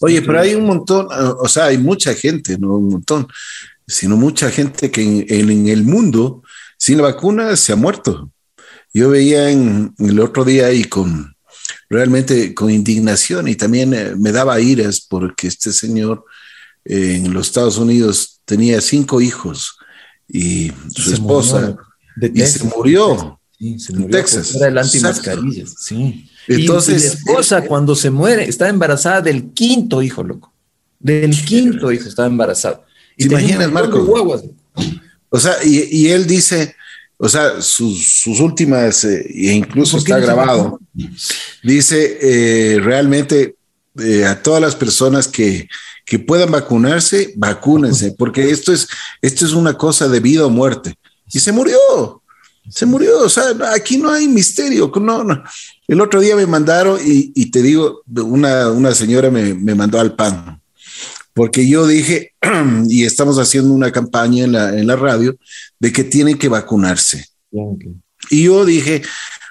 Oye, 0.00 0.20
pero 0.22 0.40
hay 0.40 0.54
un 0.54 0.66
montón, 0.66 1.08
o 1.10 1.48
sea, 1.48 1.66
hay 1.66 1.78
mucha 1.78 2.14
gente, 2.14 2.58
no 2.58 2.76
un 2.76 2.88
montón, 2.88 3.28
sino 3.86 4.16
mucha 4.16 4.50
gente 4.50 4.90
que 4.90 5.02
en, 5.02 5.50
en 5.50 5.68
el 5.68 5.84
mundo 5.84 6.42
sin 6.76 6.98
la 6.98 7.04
vacuna 7.04 7.56
se 7.56 7.72
ha 7.72 7.76
muerto. 7.76 8.30
Yo 8.96 9.10
veía 9.10 9.50
en, 9.50 9.94
el 9.98 10.18
otro 10.20 10.42
día 10.42 10.72
y 10.72 10.84
con 10.84 11.36
realmente 11.90 12.54
con 12.54 12.70
indignación 12.70 13.46
y 13.46 13.54
también 13.54 13.92
eh, 13.92 14.14
me 14.16 14.32
daba 14.32 14.58
iras 14.58 15.02
porque 15.02 15.48
este 15.48 15.70
señor 15.74 16.24
eh, 16.82 17.16
en 17.16 17.34
los 17.34 17.48
Estados 17.48 17.76
Unidos 17.76 18.40
tenía 18.46 18.80
cinco 18.80 19.20
hijos 19.20 19.76
y 20.26 20.72
su 20.94 21.12
esposa 21.12 21.76
y 22.22 22.40
se 22.40 22.64
murió, 22.64 23.38
en 23.60 24.10
Texas. 24.10 24.54
Era 24.54 24.68
el 24.68 24.78
antimascarillas, 24.78 25.74
sí. 25.78 26.30
Entonces, 26.48 27.02
y, 27.02 27.06
la 27.06 27.12
esposa 27.12 27.66
cuando 27.66 27.94
se 27.94 28.08
muere 28.08 28.48
está 28.48 28.66
embarazada 28.70 29.20
del 29.20 29.50
quinto 29.50 30.00
hijo, 30.00 30.24
loco. 30.24 30.54
Del 30.98 31.38
quinto 31.44 31.92
hijo 31.92 32.08
estaba 32.08 32.28
embarazada. 32.28 32.80
Y 33.14 33.28
¿Te 33.28 33.34
imaginas, 33.34 33.70
Marco? 33.70 33.98
O 35.28 35.38
sea, 35.38 35.52
y, 35.62 35.86
y 35.90 36.08
él 36.08 36.26
dice, 36.26 36.74
o 37.18 37.28
sea, 37.28 37.62
sus, 37.62 38.26
últimas, 38.40 39.04
eh, 39.04 39.26
e 39.28 39.52
incluso 39.52 39.96
está 39.96 40.18
grabado, 40.18 40.78
dice 41.62 42.18
eh, 42.20 42.80
realmente 42.80 43.56
eh, 43.98 44.26
a 44.26 44.42
todas 44.42 44.60
las 44.60 44.76
personas 44.76 45.26
que, 45.26 45.66
que, 46.04 46.18
puedan 46.18 46.50
vacunarse, 46.50 47.32
vacúnense, 47.36 48.12
porque 48.12 48.50
esto 48.50 48.72
es, 48.72 48.86
esto 49.22 49.46
es 49.46 49.52
una 49.52 49.74
cosa 49.74 50.08
de 50.08 50.20
vida 50.20 50.44
o 50.44 50.50
muerte. 50.50 50.94
Y 51.32 51.40
se 51.40 51.52
murió, 51.52 52.22
se 52.68 52.84
murió, 52.84 53.20
o 53.20 53.28
sea, 53.28 53.44
aquí 53.74 53.96
no 53.96 54.10
hay 54.12 54.28
misterio. 54.28 54.92
No, 55.00 55.24
no. 55.24 55.42
El 55.88 56.00
otro 56.00 56.20
día 56.20 56.36
me 56.36 56.46
mandaron 56.46 57.00
y, 57.02 57.32
y 57.34 57.50
te 57.50 57.62
digo, 57.62 58.02
una, 58.14 58.68
una 58.70 58.94
señora 58.94 59.30
me, 59.30 59.54
me 59.54 59.74
mandó 59.74 59.98
al 59.98 60.14
pan 60.14 60.60
porque 61.36 61.68
yo 61.68 61.86
dije, 61.86 62.32
y 62.88 63.04
estamos 63.04 63.38
haciendo 63.38 63.74
una 63.74 63.92
campaña 63.92 64.44
en 64.44 64.52
la, 64.52 64.70
en 64.70 64.86
la 64.86 64.96
radio, 64.96 65.36
de 65.78 65.92
que 65.92 66.02
tienen 66.02 66.38
que 66.38 66.48
vacunarse. 66.48 67.26
Y 68.30 68.44
yo 68.44 68.64
dije, 68.64 69.02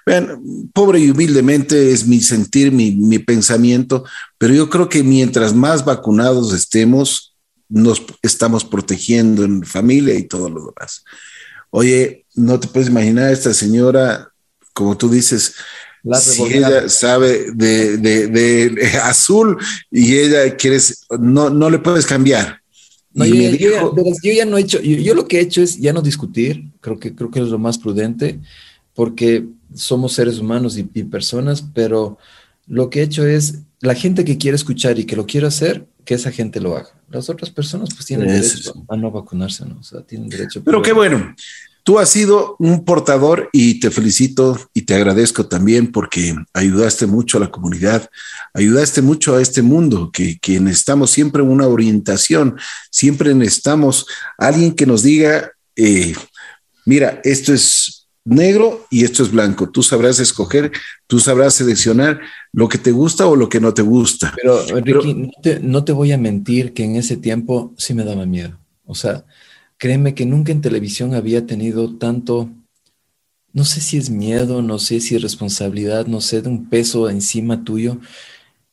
vean, 0.04 0.42
pobre 0.74 1.00
y 1.00 1.12
humildemente 1.12 1.92
es 1.92 2.08
mi 2.08 2.22
sentir, 2.22 2.72
mi, 2.72 2.90
mi, 2.90 3.20
pensamiento, 3.20 4.04
pero 4.40 4.56
yo 4.56 4.68
creo 4.68 4.90
que 4.90 5.04
mientras 5.04 5.54
más 5.54 5.86
vacunados 5.86 6.54
estemos, 6.54 7.36
nos 7.70 8.04
estamos 8.24 8.66
protegiendo 8.66 9.44
en 9.44 9.64
familia 9.64 10.16
y 10.16 10.24
todo 10.24 10.50
lo 10.50 10.62
demás. 10.62 11.04
Oye, 11.70 12.26
no 12.34 12.60
te 12.60 12.68
puedes 12.68 12.90
imaginar 12.90 13.32
esta 13.32 13.54
señora, 13.54 14.32
como 14.74 14.98
tú 14.98 15.08
dices, 15.08 15.54
si 16.14 16.44
ella 16.44 16.88
sabe 16.90 17.52
de, 17.54 17.98
de, 17.98 18.92
azul 19.04 19.58
y 19.92 20.18
ella 20.18 20.56
quieres, 20.56 21.06
no, 21.20 21.50
no 21.50 21.70
le 21.70 21.80
puedes 21.80 22.06
cambiar. 22.06 22.62
No, 23.14 23.26
yo, 23.26 23.34
ya, 23.34 24.46
no 24.46 24.58
he 24.58 24.62
hecho, 24.62 24.82
yo, 24.82 25.16
lo 25.16 25.26
que 25.26 25.38
he 25.38 25.42
hecho 25.42 25.62
es 25.62 25.80
ya 25.80 25.94
no 25.94 26.02
discutir, 26.02 26.66
creo 26.82 27.00
que, 27.00 27.16
creo 27.16 27.32
que 27.32 27.40
es 27.40 27.48
lo 27.48 27.58
más 27.58 27.78
prudente, 27.78 28.42
porque 28.94 29.46
somos 29.74 30.14
seres 30.14 30.38
humanos 30.38 30.78
y, 30.78 30.84
personas, 31.04 31.64
pero 31.74 32.18
lo 32.68 32.90
que 32.90 33.00
he 33.00 33.04
hecho 33.04 33.26
es, 33.26 33.60
la 33.80 33.96
gente 33.96 34.26
que 34.26 34.38
quiere 34.38 34.56
escuchar 34.56 35.00
y 35.00 35.06
que 35.06 35.16
lo 35.16 35.26
quiere 35.26 35.48
hacer, 35.48 35.86
que 36.04 36.16
esa 36.16 36.32
gente 36.32 36.60
lo 36.60 36.76
haga. 36.76 36.90
Las 37.10 37.30
otras 37.30 37.50
personas 37.52 37.90
pues 37.94 38.06
tienen 38.06 38.28
derecho 38.28 38.86
a 38.90 38.98
no 38.98 39.12
vacunarse, 39.12 39.66
¿no? 39.66 39.80
O 39.80 39.84
sea, 39.84 40.02
tienen 40.02 40.28
derecho. 40.28 40.62
Pero 40.64 40.82
qué 40.82 40.92
bueno. 40.92 41.36
Tú 41.86 42.00
has 42.00 42.10
sido 42.10 42.56
un 42.58 42.84
portador 42.84 43.48
y 43.54 43.80
te 43.80 43.92
felicito 43.92 44.58
y 44.74 44.82
te 44.82 44.96
agradezco 44.96 45.46
también 45.46 45.92
porque 45.92 46.36
ayudaste 46.52 47.06
mucho 47.06 47.38
a 47.38 47.42
la 47.42 47.52
comunidad, 47.52 48.10
ayudaste 48.56 49.04
mucho 49.04 49.36
a 49.36 49.42
este 49.44 49.62
mundo, 49.62 50.10
que, 50.12 50.40
que 50.40 50.60
necesitamos 50.60 51.12
siempre 51.12 51.44
una 51.44 51.68
orientación, 51.68 52.58
siempre 52.90 53.36
necesitamos 53.36 54.08
alguien 54.40 54.74
que 54.74 54.88
nos 54.88 55.04
diga, 55.04 55.52
eh, 55.76 56.16
mira, 56.86 57.22
esto 57.24 57.54
es 57.54 58.08
negro 58.24 58.88
y 58.90 59.04
esto 59.04 59.22
es 59.22 59.30
blanco. 59.30 59.70
Tú 59.70 59.84
sabrás 59.84 60.20
escoger, 60.20 60.72
tú 61.06 61.20
sabrás 61.20 61.54
seleccionar 61.54 62.20
lo 62.52 62.68
que 62.68 62.80
te 62.80 62.90
gusta 62.90 63.28
o 63.28 63.36
lo 63.36 63.48
que 63.48 63.60
no 63.60 63.76
te 63.76 63.84
gusta. 63.84 64.34
Pero, 64.36 64.66
Ricky, 64.82 65.14
no, 65.14 65.32
te, 65.40 65.60
no 65.60 65.84
te 65.84 65.92
voy 65.92 66.14
a 66.14 66.18
mentir 66.18 66.74
que 66.74 66.84
en 66.84 66.96
ese 66.96 67.16
tiempo 67.16 67.76
sí 67.78 67.94
me 67.94 68.04
daba 68.04 68.26
miedo. 68.26 68.58
O 68.86 68.96
sea, 68.96 69.24
Créeme 69.78 70.16
que 70.16 70.26
nunca 70.26 70.52
en 70.52 70.62
televisión 70.62 71.14
había 71.14 71.46
tenido 71.46 71.98
tanto, 71.98 72.50
no 73.54 73.66
sé 73.66 73.82
si 73.82 73.98
es 73.98 74.10
miedo, 74.10 74.62
no 74.62 74.80
sé 74.80 75.02
si 75.02 75.16
es 75.16 75.22
responsabilidad, 75.22 76.08
no 76.08 76.22
sé, 76.22 76.42
de 76.42 76.50
un 76.50 76.70
peso 76.70 77.10
encima 77.10 77.64
tuyo, 77.64 78.00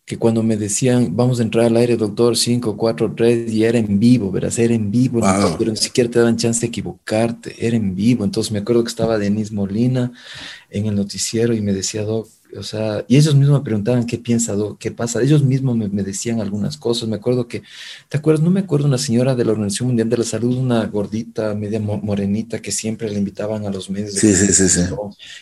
que 0.04 0.18
cuando 0.18 0.42
me 0.42 0.56
decían, 0.56 1.16
vamos 1.16 1.38
a 1.38 1.44
entrar 1.44 1.66
al 1.66 1.76
aire, 1.76 1.96
doctor, 1.96 2.36
5, 2.36 2.76
4, 2.76 3.14
3, 3.16 3.52
y 3.52 3.64
era 3.64 3.78
en 3.78 3.98
vivo, 3.98 4.30
verás, 4.30 4.58
era 4.58 4.74
en 4.74 4.90
vivo, 4.90 5.20
pero 5.58 5.70
ni 5.70 5.76
siquiera 5.76 6.10
te 6.10 6.18
daban 6.18 6.36
chance 6.36 6.60
de 6.60 6.66
equivocarte, 6.66 7.54
era 7.64 7.76
en 7.76 7.94
vivo. 7.94 8.24
Entonces 8.24 8.52
me 8.52 8.58
acuerdo 8.58 8.82
que 8.82 8.90
estaba 8.90 9.18
Denise 9.18 9.54
Molina 9.54 10.12
en 10.70 10.86
el 10.86 10.96
noticiero 10.96 11.54
y 11.54 11.60
me 11.60 11.72
decía, 11.72 12.02
doc, 12.02 12.28
o 12.56 12.62
sea, 12.62 13.04
y 13.08 13.16
ellos 13.16 13.34
mismos 13.34 13.60
me 13.60 13.64
preguntaban 13.64 14.04
qué 14.04 14.18
piensa, 14.18 14.54
qué 14.78 14.90
pasa. 14.90 15.22
Ellos 15.22 15.42
mismos 15.42 15.76
me, 15.76 15.88
decían 16.02 16.40
algunas 16.40 16.76
cosas. 16.76 17.08
Me 17.08 17.16
acuerdo 17.16 17.48
que, 17.48 17.62
¿te 18.08 18.18
acuerdas? 18.18 18.42
No 18.42 18.50
me 18.50 18.60
acuerdo 18.60 18.86
una 18.86 18.98
señora 18.98 19.34
de 19.34 19.44
la 19.44 19.52
Organización 19.52 19.88
Mundial 19.88 20.08
de 20.08 20.18
la 20.18 20.24
Salud, 20.24 20.56
una 20.56 20.84
gordita, 20.86 21.54
media 21.54 21.80
morenita, 21.80 22.60
que 22.60 22.70
siempre 22.70 23.08
le 23.10 23.18
invitaban 23.18 23.64
a 23.64 23.70
los 23.70 23.88
medios. 23.88 24.14
Sí, 24.14 24.34
sí, 24.34 24.52
sí, 24.52 24.68
sí, 24.68 24.82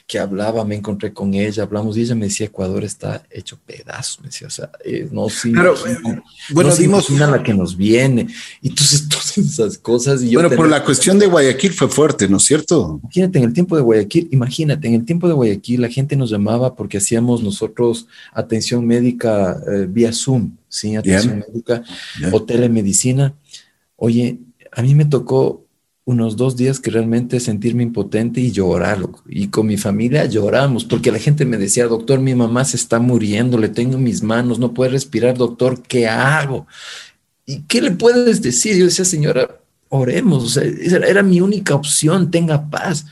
Que 0.06 0.18
hablaba, 0.18 0.64
me 0.64 0.76
encontré 0.76 1.12
con 1.12 1.34
ella, 1.34 1.64
hablamos 1.64 1.96
y 1.96 2.02
ella 2.02 2.14
me 2.14 2.26
decía, 2.26 2.46
Ecuador 2.46 2.84
está 2.84 3.24
hecho 3.30 3.58
pedazos. 3.66 4.20
Me 4.20 4.26
decía, 4.26 4.46
o 4.46 4.50
sea, 4.50 4.70
eh, 4.84 5.08
no, 5.10 5.28
sí. 5.28 5.52
Pero, 5.52 5.74
eh, 5.86 6.20
bueno, 6.50 6.74
dimos. 6.76 7.10
la 7.10 7.42
que 7.42 7.54
nos 7.54 7.76
viene. 7.76 8.28
Y 8.62 8.68
entonces, 8.68 9.08
todas 9.08 9.36
esas 9.36 9.78
cosas. 9.78 10.22
Y 10.22 10.34
bueno, 10.34 10.50
por 10.50 10.68
la 10.68 10.84
cuestión 10.84 11.18
de 11.18 11.26
Guayaquil 11.26 11.72
fue 11.72 11.88
fuerte, 11.88 12.28
¿no 12.28 12.36
es 12.36 12.44
cierto? 12.44 13.00
Imagínate, 13.02 13.38
en 13.38 13.44
el 13.46 13.52
tiempo 13.52 13.74
de 13.74 13.82
Guayaquil, 13.82 14.28
imagínate, 14.30 14.86
en 14.86 14.94
el 14.94 15.04
tiempo 15.04 15.26
de 15.26 15.34
Guayaquil 15.34 15.80
la 15.80 15.88
gente 15.88 16.14
nos 16.14 16.30
llamaba 16.30 16.74
porque 16.76 16.99
hacíamos 17.00 17.42
nosotros 17.42 18.06
atención 18.32 18.86
médica 18.86 19.60
eh, 19.66 19.86
vía 19.88 20.12
Zoom, 20.12 20.56
¿sí? 20.68 20.96
Atención 20.96 21.44
médica 21.46 21.82
o 22.32 22.42
telemedicina. 22.42 23.34
Oye, 23.96 24.38
a 24.72 24.82
mí 24.82 24.94
me 24.94 25.04
tocó 25.04 25.64
unos 26.04 26.36
dos 26.36 26.56
días 26.56 26.80
que 26.80 26.90
realmente 26.90 27.38
sentirme 27.40 27.82
impotente 27.82 28.40
y 28.40 28.50
llorar. 28.50 28.98
Y 29.28 29.48
con 29.48 29.66
mi 29.66 29.76
familia 29.76 30.24
lloramos, 30.24 30.84
porque 30.84 31.12
la 31.12 31.18
gente 31.18 31.44
me 31.44 31.56
decía, 31.56 31.86
doctor, 31.86 32.20
mi 32.20 32.34
mamá 32.34 32.64
se 32.64 32.76
está 32.76 32.98
muriendo, 32.98 33.58
le 33.58 33.68
tengo 33.68 33.98
mis 33.98 34.22
manos, 34.22 34.58
no 34.58 34.74
puede 34.74 34.90
respirar, 34.90 35.36
doctor, 35.36 35.82
¿qué 35.82 36.08
hago? 36.08 36.66
¿Y 37.46 37.62
qué 37.62 37.80
le 37.80 37.92
puedes 37.92 38.42
decir? 38.42 38.76
Yo 38.76 38.86
decía, 38.86 39.04
señora, 39.04 39.60
oremos, 39.88 40.56
era 40.56 41.22
mi 41.22 41.40
única 41.40 41.74
opción, 41.74 42.30
tenga 42.30 42.70
paz. 42.70 43.06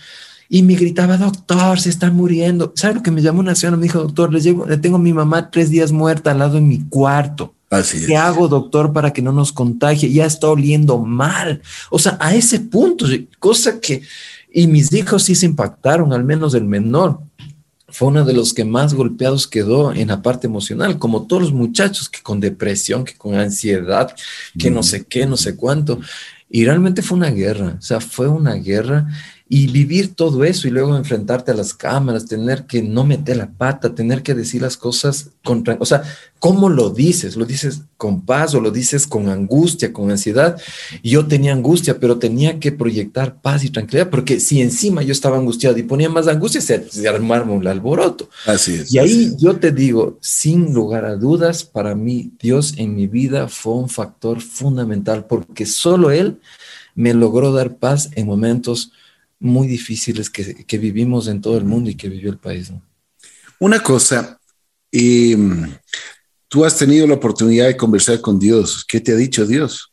Y 0.49 0.63
me 0.63 0.75
gritaba, 0.75 1.19
doctor, 1.19 1.79
se 1.79 1.91
está 1.91 2.11
muriendo. 2.11 2.73
¿Sabe 2.75 2.95
lo 2.95 3.03
que 3.03 3.11
me 3.11 3.21
llamó 3.21 3.41
una 3.41 3.55
señora? 3.55 3.77
Me 3.77 3.83
dijo, 3.85 4.01
doctor, 4.01 4.33
le, 4.33 4.41
llevo, 4.41 4.67
le 4.67 4.79
tengo 4.79 4.97
a 4.97 5.01
mi 5.01 5.13
mamá 5.13 5.51
tres 5.51 5.69
días 5.71 5.93
muerta 5.93 6.31
al 6.31 6.39
lado 6.39 6.55
de 6.55 6.63
mi 6.63 6.81
cuarto. 6.89 7.55
Así 7.71 8.07
¿Qué 8.07 8.17
hago, 8.17 8.49
doctor, 8.49 8.95
para 8.95 9.13
que 9.13 9.21
no 9.21 9.33
nos 9.33 9.53
contagie? 9.53 10.11
Ya 10.11 10.25
está 10.25 10.49
oliendo 10.49 10.99
mal. 10.99 11.61
O 11.91 11.99
sea, 11.99 12.17
a 12.19 12.35
ese 12.35 12.61
punto, 12.61 13.05
cosa 13.39 13.79
que, 13.79 14.03
y 14.51 14.67
mis 14.67 14.91
hijos 14.93 15.25
sí 15.25 15.35
se 15.35 15.45
impactaron, 15.45 16.15
al 16.15 16.25
menos 16.25 16.55
el 16.55 16.65
menor. 16.65 17.21
Fue 17.91 18.09
uno 18.09 18.25
de 18.25 18.33
los 18.33 18.55
que 18.55 18.65
más 18.65 18.95
golpeados 18.95 19.47
quedó 19.47 19.93
en 19.93 20.09
la 20.09 20.23
parte 20.23 20.47
emocional, 20.47 20.99
como 20.99 21.27
todos 21.27 21.43
los 21.43 21.53
muchachos 21.53 22.09
que 22.09 22.23
con 22.23 22.41
depresión, 22.41 23.05
que 23.05 23.15
con 23.15 23.35
ansiedad, 23.35 24.15
que 24.59 24.71
no 24.71 24.83
sé 24.83 25.05
qué, 25.05 25.27
no 25.27 25.37
sé 25.37 25.57
cuánto. 25.57 26.01
Y 26.51 26.65
realmente 26.65 27.03
fue 27.03 27.19
una 27.19 27.31
guerra, 27.31 27.77
o 27.79 27.83
sea, 27.83 28.01
fue 28.01 28.29
una 28.29 28.55
guerra 28.55 29.07
y 29.51 29.67
vivir 29.69 30.15
todo 30.15 30.45
eso 30.45 30.69
y 30.69 30.71
luego 30.71 30.95
enfrentarte 30.95 31.53
a 31.53 31.55
las 31.55 31.73
cámaras, 31.73 32.27
tener 32.27 32.67
que 32.67 32.83
no 32.83 33.05
meter 33.05 33.39
la 33.39 33.51
pata, 33.51 33.95
tener 33.95 34.23
que 34.23 34.35
decir 34.35 34.61
las 34.61 34.77
cosas 34.77 35.31
contra, 35.43 35.79
o 35.81 35.87
sea, 35.87 36.03
¿cómo 36.39 36.69
lo 36.69 36.91
dices? 36.91 37.35
¿Lo 37.35 37.47
dices 37.47 37.81
con 37.97 38.27
paz 38.27 38.55
o 38.55 38.61
lo 38.61 38.71
dices 38.71 39.07
con 39.07 39.31
angustia, 39.31 39.91
con 39.91 40.11
ansiedad? 40.11 40.61
Yo 41.03 41.27
tenía 41.27 41.55
angustia, 41.55 41.99
pero 41.99 42.19
tenía 42.19 42.61
que 42.61 42.73
proyectar 42.73 43.41
paz 43.41 43.65
y 43.65 43.71
tranquilidad, 43.71 44.11
porque 44.11 44.39
si 44.39 44.61
encima 44.61 45.03
yo 45.03 45.13
estaba 45.13 45.39
angustiado 45.39 45.79
y 45.79 45.83
ponía 45.83 46.11
más 46.11 46.29
angustia, 46.29 46.61
se, 46.61 46.87
se 46.91 47.09
armarme 47.09 47.53
un 47.53 47.67
alboroto. 47.67 48.29
Así 48.45 48.75
es. 48.75 48.93
Y 48.93 48.99
ahí 48.99 49.33
yo 49.39 49.57
te 49.57 49.73
digo, 49.73 50.19
sin 50.21 50.75
lugar 50.75 51.07
a 51.07 51.17
dudas, 51.17 51.65
para 51.65 51.95
mí 51.95 52.33
Dios 52.39 52.75
en 52.77 52.95
mi 52.95 53.07
vida 53.07 53.49
fue 53.49 53.75
un 53.75 53.89
factor 53.89 54.43
fundamental, 54.43 55.25
porque 55.27 55.65
solo 55.65 56.11
Él 56.11 56.39
me 56.95 57.15
logró 57.15 57.53
dar 57.53 57.77
paz 57.77 58.11
en 58.15 58.27
momentos 58.27 58.93
muy 59.41 59.69
difíciles 59.69 60.31
que, 60.31 60.79
vivimos 60.79 61.29
en 61.29 61.41
todo 61.41 61.57
el 61.57 61.65
mundo 61.65 61.91
y 61.91 61.95
que 61.95 62.09
vivió 62.09 62.31
el 62.31 62.39
país. 62.39 62.73
Una 63.61 63.81
cosa, 63.83 64.39
em, 64.91 65.73
tú 66.49 66.65
has 66.65 66.77
tenido 66.77 67.07
la 67.07 67.15
oportunidad 67.15 67.67
de 67.67 67.77
conversar 67.77 68.21
con 68.21 68.39
Dios. 68.39 68.85
¿Qué 68.87 69.01
te 69.01 69.13
ha 69.13 69.17
dicho 69.17 69.47
Dios? 69.47 69.93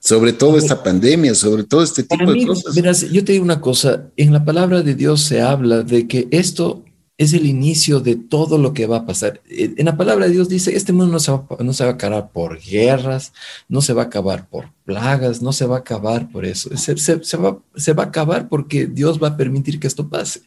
Sobre 0.00 0.34
todo 0.34 0.58
esta 0.58 0.82
pandemia, 0.82 1.34
sobre 1.34 1.64
todo 1.64 1.82
este 1.82 2.02
tipo 2.02 2.30
de 2.30 2.46
cosas. 2.46 2.74
yo 3.10 3.24
te 3.24 3.32
digo 3.32 3.44
una 3.44 3.60
cosa, 3.60 4.10
en 4.16 4.32
la 4.32 4.44
palabra 4.44 4.82
de 4.82 4.94
Dios 4.94 5.22
se 5.22 5.40
habla 5.40 5.82
de 5.82 6.06
que 6.06 6.28
esto 6.30 6.83
es 7.16 7.32
el 7.32 7.46
inicio 7.46 8.00
de 8.00 8.16
todo 8.16 8.58
lo 8.58 8.72
que 8.72 8.86
va 8.86 8.98
a 8.98 9.06
pasar. 9.06 9.40
Eh, 9.48 9.74
en 9.76 9.86
la 9.86 9.96
palabra 9.96 10.26
de 10.26 10.32
Dios 10.32 10.48
dice, 10.48 10.76
este 10.76 10.92
mundo 10.92 11.12
no 11.12 11.20
se, 11.20 11.30
va, 11.30 11.90
a 11.90 11.92
acabar 11.92 12.30
por 12.32 12.60
guerras, 12.60 13.32
no 13.68 13.80
se 13.82 13.92
va 13.92 14.02
a 14.02 14.06
acabar 14.06 14.48
por 14.48 14.70
plagas, 14.84 15.40
no 15.40 15.52
se 15.52 15.66
va 15.66 15.76
a 15.76 15.80
acabar 15.80 16.28
por 16.30 16.44
eso. 16.44 16.70
Se, 16.76 16.94
va, 17.36 17.58
se 17.76 17.92
va 17.92 18.02
a 18.02 18.06
acabar 18.06 18.48
porque 18.48 18.86
Dios 18.86 19.22
va 19.22 19.28
a 19.28 19.36
permitir 19.36 19.78
que 19.78 19.86
esto 19.86 20.08
pase. 20.08 20.42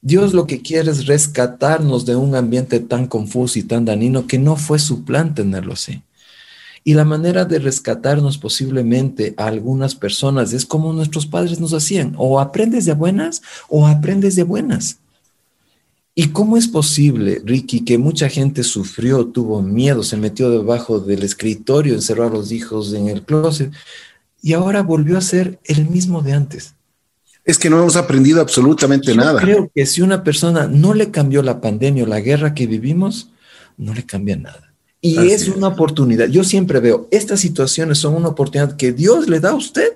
Dios 0.00 0.32
lo 0.32 0.46
que 0.46 0.62
quiere 0.62 0.90
es 0.90 1.06
rescatarnos 1.06 2.06
de 2.06 2.16
un 2.16 2.34
ambiente 2.34 2.80
tan 2.80 3.06
confuso 3.06 3.58
y 3.58 3.64
tan 3.64 3.84
dañino 3.84 4.26
que 4.26 4.38
no 4.38 4.56
fue 4.56 4.78
su 4.78 5.04
plan 5.04 5.34
tenerlo 5.34 5.72
así. 5.72 6.02
Y 6.84 6.94
la 6.94 7.04
manera 7.04 7.44
de 7.44 7.58
rescatarnos 7.58 8.38
posiblemente 8.38 9.34
a 9.36 9.46
algunas 9.46 9.94
personas 9.94 10.52
es 10.52 10.64
como 10.64 10.92
nuestros 10.92 11.26
padres 11.26 11.60
nos 11.60 11.72
hacían, 11.72 12.14
o 12.16 12.40
aprendes 12.40 12.84
de 12.84 12.94
buenas 12.94 13.42
o 13.68 13.86
aprendes 13.86 14.36
de 14.36 14.44
buenas. 14.44 14.98
¿Y 16.20 16.30
cómo 16.30 16.56
es 16.56 16.66
posible, 16.66 17.40
Ricky, 17.44 17.84
que 17.84 17.96
mucha 17.96 18.28
gente 18.28 18.64
sufrió, 18.64 19.26
tuvo 19.26 19.62
miedo, 19.62 20.02
se 20.02 20.16
metió 20.16 20.50
debajo 20.50 20.98
del 20.98 21.22
escritorio, 21.22 21.94
encerró 21.94 22.26
a 22.26 22.28
los 22.28 22.50
hijos 22.50 22.92
en 22.92 23.06
el 23.06 23.22
closet 23.22 23.70
y 24.42 24.54
ahora 24.54 24.82
volvió 24.82 25.16
a 25.16 25.20
ser 25.20 25.60
el 25.62 25.88
mismo 25.88 26.20
de 26.20 26.32
antes? 26.32 26.74
Es 27.44 27.56
que 27.56 27.70
no 27.70 27.78
hemos 27.78 27.94
aprendido 27.94 28.40
absolutamente 28.40 29.14
Yo 29.14 29.20
nada. 29.20 29.40
Creo 29.40 29.70
que 29.72 29.86
si 29.86 30.02
una 30.02 30.24
persona 30.24 30.66
no 30.66 30.92
le 30.92 31.12
cambió 31.12 31.40
la 31.40 31.60
pandemia 31.60 32.02
o 32.02 32.08
la 32.08 32.18
guerra 32.18 32.52
que 32.52 32.66
vivimos, 32.66 33.30
no 33.76 33.94
le 33.94 34.04
cambia 34.04 34.34
nada. 34.34 34.74
Y 35.00 35.18
es 35.18 35.46
una 35.46 35.68
oportunidad. 35.68 36.26
Yo 36.26 36.42
siempre 36.42 36.80
veo, 36.80 37.06
estas 37.12 37.38
situaciones 37.38 37.98
son 37.98 38.16
una 38.16 38.30
oportunidad 38.30 38.76
que 38.76 38.90
Dios 38.90 39.28
le 39.28 39.38
da 39.38 39.50
a 39.50 39.54
usted 39.54 39.92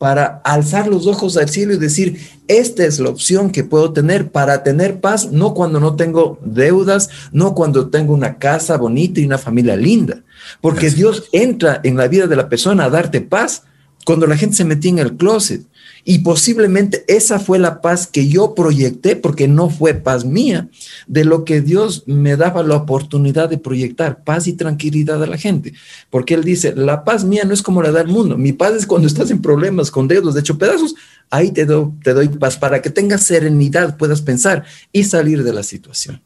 para 0.00 0.40
alzar 0.44 0.88
los 0.88 1.06
ojos 1.06 1.36
al 1.36 1.50
cielo 1.50 1.74
y 1.74 1.76
decir, 1.76 2.18
esta 2.48 2.86
es 2.86 2.98
la 3.00 3.10
opción 3.10 3.50
que 3.50 3.64
puedo 3.64 3.92
tener 3.92 4.32
para 4.32 4.62
tener 4.62 4.98
paz, 4.98 5.30
no 5.30 5.52
cuando 5.52 5.78
no 5.78 5.94
tengo 5.94 6.38
deudas, 6.42 7.10
no 7.32 7.54
cuando 7.54 7.90
tengo 7.90 8.14
una 8.14 8.38
casa 8.38 8.78
bonita 8.78 9.20
y 9.20 9.26
una 9.26 9.36
familia 9.36 9.76
linda, 9.76 10.22
porque 10.62 10.88
Dios 10.88 11.24
entra 11.32 11.82
en 11.84 11.98
la 11.98 12.08
vida 12.08 12.26
de 12.26 12.34
la 12.34 12.48
persona 12.48 12.84
a 12.84 12.88
darte 12.88 13.20
paz 13.20 13.64
cuando 14.06 14.26
la 14.26 14.38
gente 14.38 14.56
se 14.56 14.64
metía 14.64 14.90
en 14.90 15.00
el 15.00 15.18
closet. 15.18 15.66
Y 16.04 16.20
posiblemente 16.20 17.04
esa 17.08 17.38
fue 17.38 17.58
la 17.58 17.80
paz 17.80 18.06
que 18.06 18.28
yo 18.28 18.54
proyecté, 18.54 19.16
porque 19.16 19.48
no 19.48 19.70
fue 19.70 19.94
paz 19.94 20.24
mía, 20.24 20.68
de 21.06 21.24
lo 21.24 21.44
que 21.44 21.60
Dios 21.60 22.04
me 22.06 22.36
daba 22.36 22.62
la 22.62 22.76
oportunidad 22.76 23.48
de 23.48 23.58
proyectar, 23.58 24.24
paz 24.24 24.46
y 24.46 24.54
tranquilidad 24.54 25.22
a 25.22 25.26
la 25.26 25.38
gente. 25.38 25.74
Porque 26.10 26.34
Él 26.34 26.44
dice, 26.44 26.74
la 26.74 27.04
paz 27.04 27.24
mía 27.24 27.44
no 27.44 27.54
es 27.54 27.62
como 27.62 27.82
la 27.82 27.92
del 27.92 28.08
mundo, 28.08 28.36
mi 28.36 28.52
paz 28.52 28.74
es 28.74 28.86
cuando 28.86 29.08
estás 29.08 29.30
en 29.30 29.42
problemas, 29.42 29.90
con 29.90 30.08
dedos 30.08 30.34
de 30.34 30.40
hecho 30.40 30.58
pedazos, 30.58 30.94
ahí 31.30 31.50
te, 31.50 31.64
te 31.64 32.14
doy 32.14 32.28
paz 32.28 32.56
para 32.56 32.82
que 32.82 32.90
tengas 32.90 33.22
serenidad, 33.22 33.96
puedas 33.96 34.22
pensar 34.22 34.64
y 34.92 35.04
salir 35.04 35.44
de 35.44 35.52
la 35.52 35.62
situación. 35.62 36.22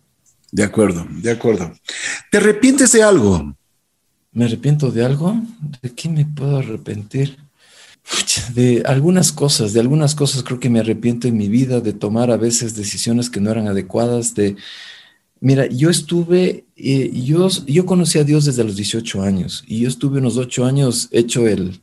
De 0.50 0.62
acuerdo, 0.62 1.06
de 1.10 1.32
acuerdo. 1.32 1.72
¿Te 2.30 2.38
arrepientes 2.38 2.92
de 2.92 3.02
algo? 3.02 3.56
¿Me 4.30 4.44
arrepiento 4.44 4.90
de 4.90 5.04
algo? 5.04 5.36
¿De 5.82 5.90
qué 5.90 6.08
me 6.08 6.24
puedo 6.24 6.58
arrepentir? 6.58 7.43
De 8.54 8.82
algunas 8.84 9.32
cosas, 9.32 9.72
de 9.72 9.80
algunas 9.80 10.14
cosas 10.14 10.42
creo 10.42 10.60
que 10.60 10.70
me 10.70 10.80
arrepiento 10.80 11.28
en 11.28 11.36
mi 11.36 11.48
vida, 11.48 11.80
de 11.80 11.92
tomar 11.92 12.30
a 12.30 12.36
veces 12.36 12.74
decisiones 12.76 13.30
que 13.30 13.40
no 13.40 13.50
eran 13.50 13.68
adecuadas, 13.68 14.34
de... 14.34 14.56
Mira, 15.40 15.66
yo 15.66 15.90
estuve, 15.90 16.64
eh, 16.76 17.10
yo, 17.12 17.48
yo 17.66 17.84
conocí 17.84 18.18
a 18.18 18.24
Dios 18.24 18.46
desde 18.46 18.64
los 18.64 18.76
18 18.76 19.22
años 19.22 19.62
y 19.66 19.80
yo 19.80 19.88
estuve 19.88 20.18
unos 20.18 20.38
8 20.38 20.64
años 20.64 21.08
hecho 21.10 21.46
el, 21.46 21.82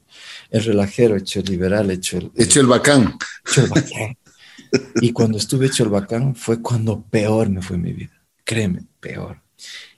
el 0.50 0.64
relajero, 0.64 1.16
hecho 1.16 1.42
el 1.42 1.46
liberal, 1.46 1.92
hecho 1.92 2.18
el... 2.18 2.32
Hecho 2.36 2.60
el 2.60 2.68
bacán. 2.68 3.18
Hecho 3.48 3.64
el 3.64 3.70
bacán. 3.70 4.18
y 5.02 5.12
cuando 5.12 5.38
estuve 5.38 5.68
hecho 5.68 5.84
el 5.84 5.90
bacán 5.90 6.36
fue 6.36 6.62
cuando 6.62 7.02
peor 7.02 7.50
me 7.50 7.62
fue 7.62 7.78
mi 7.78 7.94
vida, 7.94 8.20
créeme, 8.44 8.84
peor. 9.00 9.42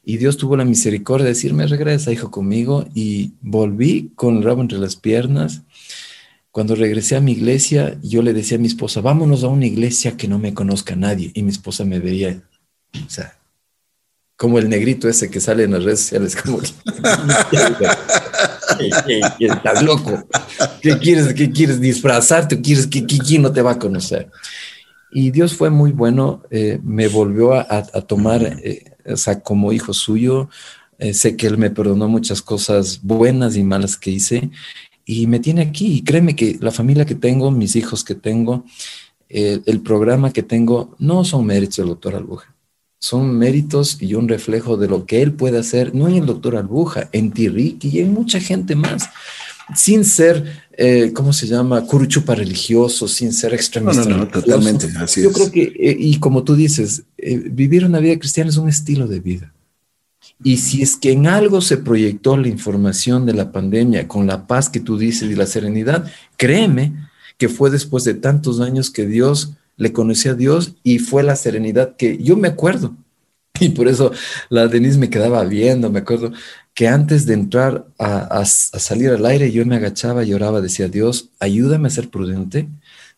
Y 0.04 0.18
Dios 0.18 0.38
tuvo 0.38 0.58
la 0.58 0.66
misericordia 0.66 1.26
de 1.26 1.34
decirme, 1.34 1.66
regresa, 1.66 2.12
hijo, 2.12 2.30
conmigo. 2.30 2.86
Y 2.94 3.34
volví 3.42 4.12
con 4.16 4.38
el 4.38 4.44
rabo 4.44 4.62
entre 4.62 4.78
las 4.78 4.96
piernas. 4.98 5.62
Cuando 6.54 6.76
regresé 6.76 7.16
a 7.16 7.20
mi 7.20 7.32
iglesia, 7.32 7.98
yo 8.04 8.22
le 8.22 8.32
decía 8.32 8.58
a 8.58 8.62
mi 8.62 8.68
esposa, 8.68 9.02
vámonos 9.02 9.44
a 9.44 9.48
una 9.48 9.66
iglesia 9.66 10.16
que 10.16 10.28
no 10.28 10.38
me 10.38 10.54
conozca 10.54 10.96
nadie. 10.96 11.32
Y 11.34 11.42
mi 11.42 11.50
esposa 11.50 11.84
me 11.84 11.98
veía, 11.98 12.44
o 12.94 13.10
sea, 13.10 13.40
como 14.38 14.60
el 14.60 14.70
negrito 14.70 15.10
ese 15.10 15.32
que 15.32 15.40
sale 15.40 15.64
en 15.64 15.72
las 15.72 15.84
redes 15.84 16.02
sociales, 16.02 16.36
como 16.36 16.62
estás 19.40 19.82
loco. 19.82 20.28
¿Qué 20.84 21.00
quieres? 21.00 21.34
¿Qué 21.34 21.50
quieres 21.50 21.82
disfrazarte? 21.82 22.62
¿Quieres 22.62 22.86
que 22.86 23.04
quién 23.04 23.42
no 23.42 23.52
te 23.52 23.64
va 23.64 23.72
a 23.72 23.80
conocer? 23.80 24.30
Y 25.12 25.32
Dios 25.32 25.56
fue 25.56 25.72
muy 25.72 25.92
bueno, 25.92 26.44
eh, 26.52 26.80
me 26.84 27.08
volvió 27.08 27.56
a, 27.56 27.82
tomar 28.06 28.44
eh, 28.64 28.94
o 29.08 29.18
sea, 29.18 29.40
como 29.40 29.74
hijo 29.74 29.92
suyo, 29.92 30.50
eh, 31.00 31.16
sé 31.16 31.36
que 31.36 31.48
Él 31.48 31.58
me 31.58 31.72
perdonó 31.72 32.08
muchas 32.08 32.44
cosas 32.44 33.00
buenas 33.02 33.56
y 33.56 33.64
malas 33.64 33.98
que 33.98 34.12
hice 34.12 34.52
y 35.06 35.28
me 35.28 35.40
tiene 35.40 35.62
aquí. 35.62 35.94
Y 35.94 36.04
créeme 36.04 36.36
que 36.36 36.58
la 36.62 36.72
familia 36.72 37.06
que 37.06 37.16
tengo, 37.16 37.52
mis 37.52 37.76
hijos 37.76 38.04
que 38.04 38.16
tengo, 38.16 38.66
el 39.30 39.82
programa 39.82 40.32
que 40.32 40.44
tengo, 40.44 40.96
no 41.00 41.24
son 41.26 41.46
méritos 41.46 41.78
del 41.78 41.88
doctor 41.88 42.16
Albuja. 42.16 42.54
Son 43.00 43.38
méritos 43.38 44.02
y 44.02 44.14
un 44.14 44.28
reflejo 44.30 44.78
de 44.78 44.88
lo 44.88 45.06
que 45.06 45.22
él 45.22 45.34
puede 45.34 45.58
hacer, 45.58 45.94
no 45.96 46.08
en 46.08 46.16
el 46.16 46.26
doctor 46.26 46.56
Albuja, 46.56 47.10
en 47.12 47.32
Tiriki 47.32 47.90
y 47.90 48.00
en 48.00 48.14
mucha 48.14 48.40
gente 48.40 48.76
más 48.76 49.10
sin 49.76 50.04
ser, 50.04 50.62
eh, 50.78 51.12
¿cómo 51.14 51.34
se 51.34 51.48
llama? 51.48 51.86
Curuchupa 51.86 52.36
religioso, 52.36 53.08
sin 53.08 53.32
ser 53.34 53.54
extremista. 53.54 54.04
No, 54.04 54.10
no, 54.10 54.18
no, 54.18 54.28
totalmente. 54.28 54.90
Así 54.98 55.24
Yo 55.24 55.32
creo 55.32 55.52
que, 55.52 55.64
eh, 55.64 55.96
y 55.98 56.20
como 56.20 56.44
tú 56.44 56.56
dices, 56.56 57.04
eh, 57.18 57.38
vivir 57.38 57.86
una 57.86 58.00
vida 58.00 58.18
cristiana 58.18 58.50
es 58.50 58.58
un 58.58 58.70
estilo 58.70 59.08
de 59.08 59.20
vida. 59.20 59.54
Y 60.44 60.58
si 60.58 60.82
es 60.82 60.98
que 60.98 61.12
en 61.14 61.28
algo 61.28 61.62
se 61.62 61.78
proyectó 61.78 62.36
la 62.38 62.50
información 62.50 63.26
de 63.26 63.34
la 63.34 63.52
pandemia 63.52 64.08
con 64.08 64.28
la 64.28 64.46
paz 64.46 64.70
que 64.70 64.82
tú 64.82 64.98
dices 64.98 65.32
y 65.32 65.36
la 65.36 65.46
serenidad, 65.46 66.12
créeme 66.38 66.94
que 67.38 67.50
fue 67.50 67.70
después 67.70 68.04
de 68.04 68.14
tantos 68.14 68.60
años 68.60 68.92
que 68.92 69.06
Dios 69.06 69.54
le 69.78 69.94
conoció 69.94 70.32
a 70.32 70.36
Dios 70.36 70.76
y 70.84 71.00
fue 71.00 71.24
la 71.24 71.36
serenidad 71.36 71.96
que 71.96 72.18
yo 72.18 72.38
me 72.38 72.48
acuerdo. 72.50 72.96
Y 73.60 73.70
por 73.70 73.88
eso 73.88 74.12
la 74.50 74.68
Denise 74.68 74.98
me 74.98 75.12
quedaba 75.12 75.44
viendo, 75.44 75.92
me 75.92 76.00
acuerdo 76.00 76.34
que 76.74 76.88
antes 76.88 77.28
de 77.28 77.36
entrar 77.36 77.86
a, 78.00 78.44
salir 78.46 79.12
al 79.12 79.26
aire 79.28 79.52
yo 79.52 79.64
me 79.66 79.76
agachaba 79.76 80.24
y 80.24 80.32
decía, 80.62 80.88
Dios, 80.88 81.30
ayúdame 81.40 81.88
a 81.88 81.92
ser 81.92 82.10
prudente, 82.10 82.68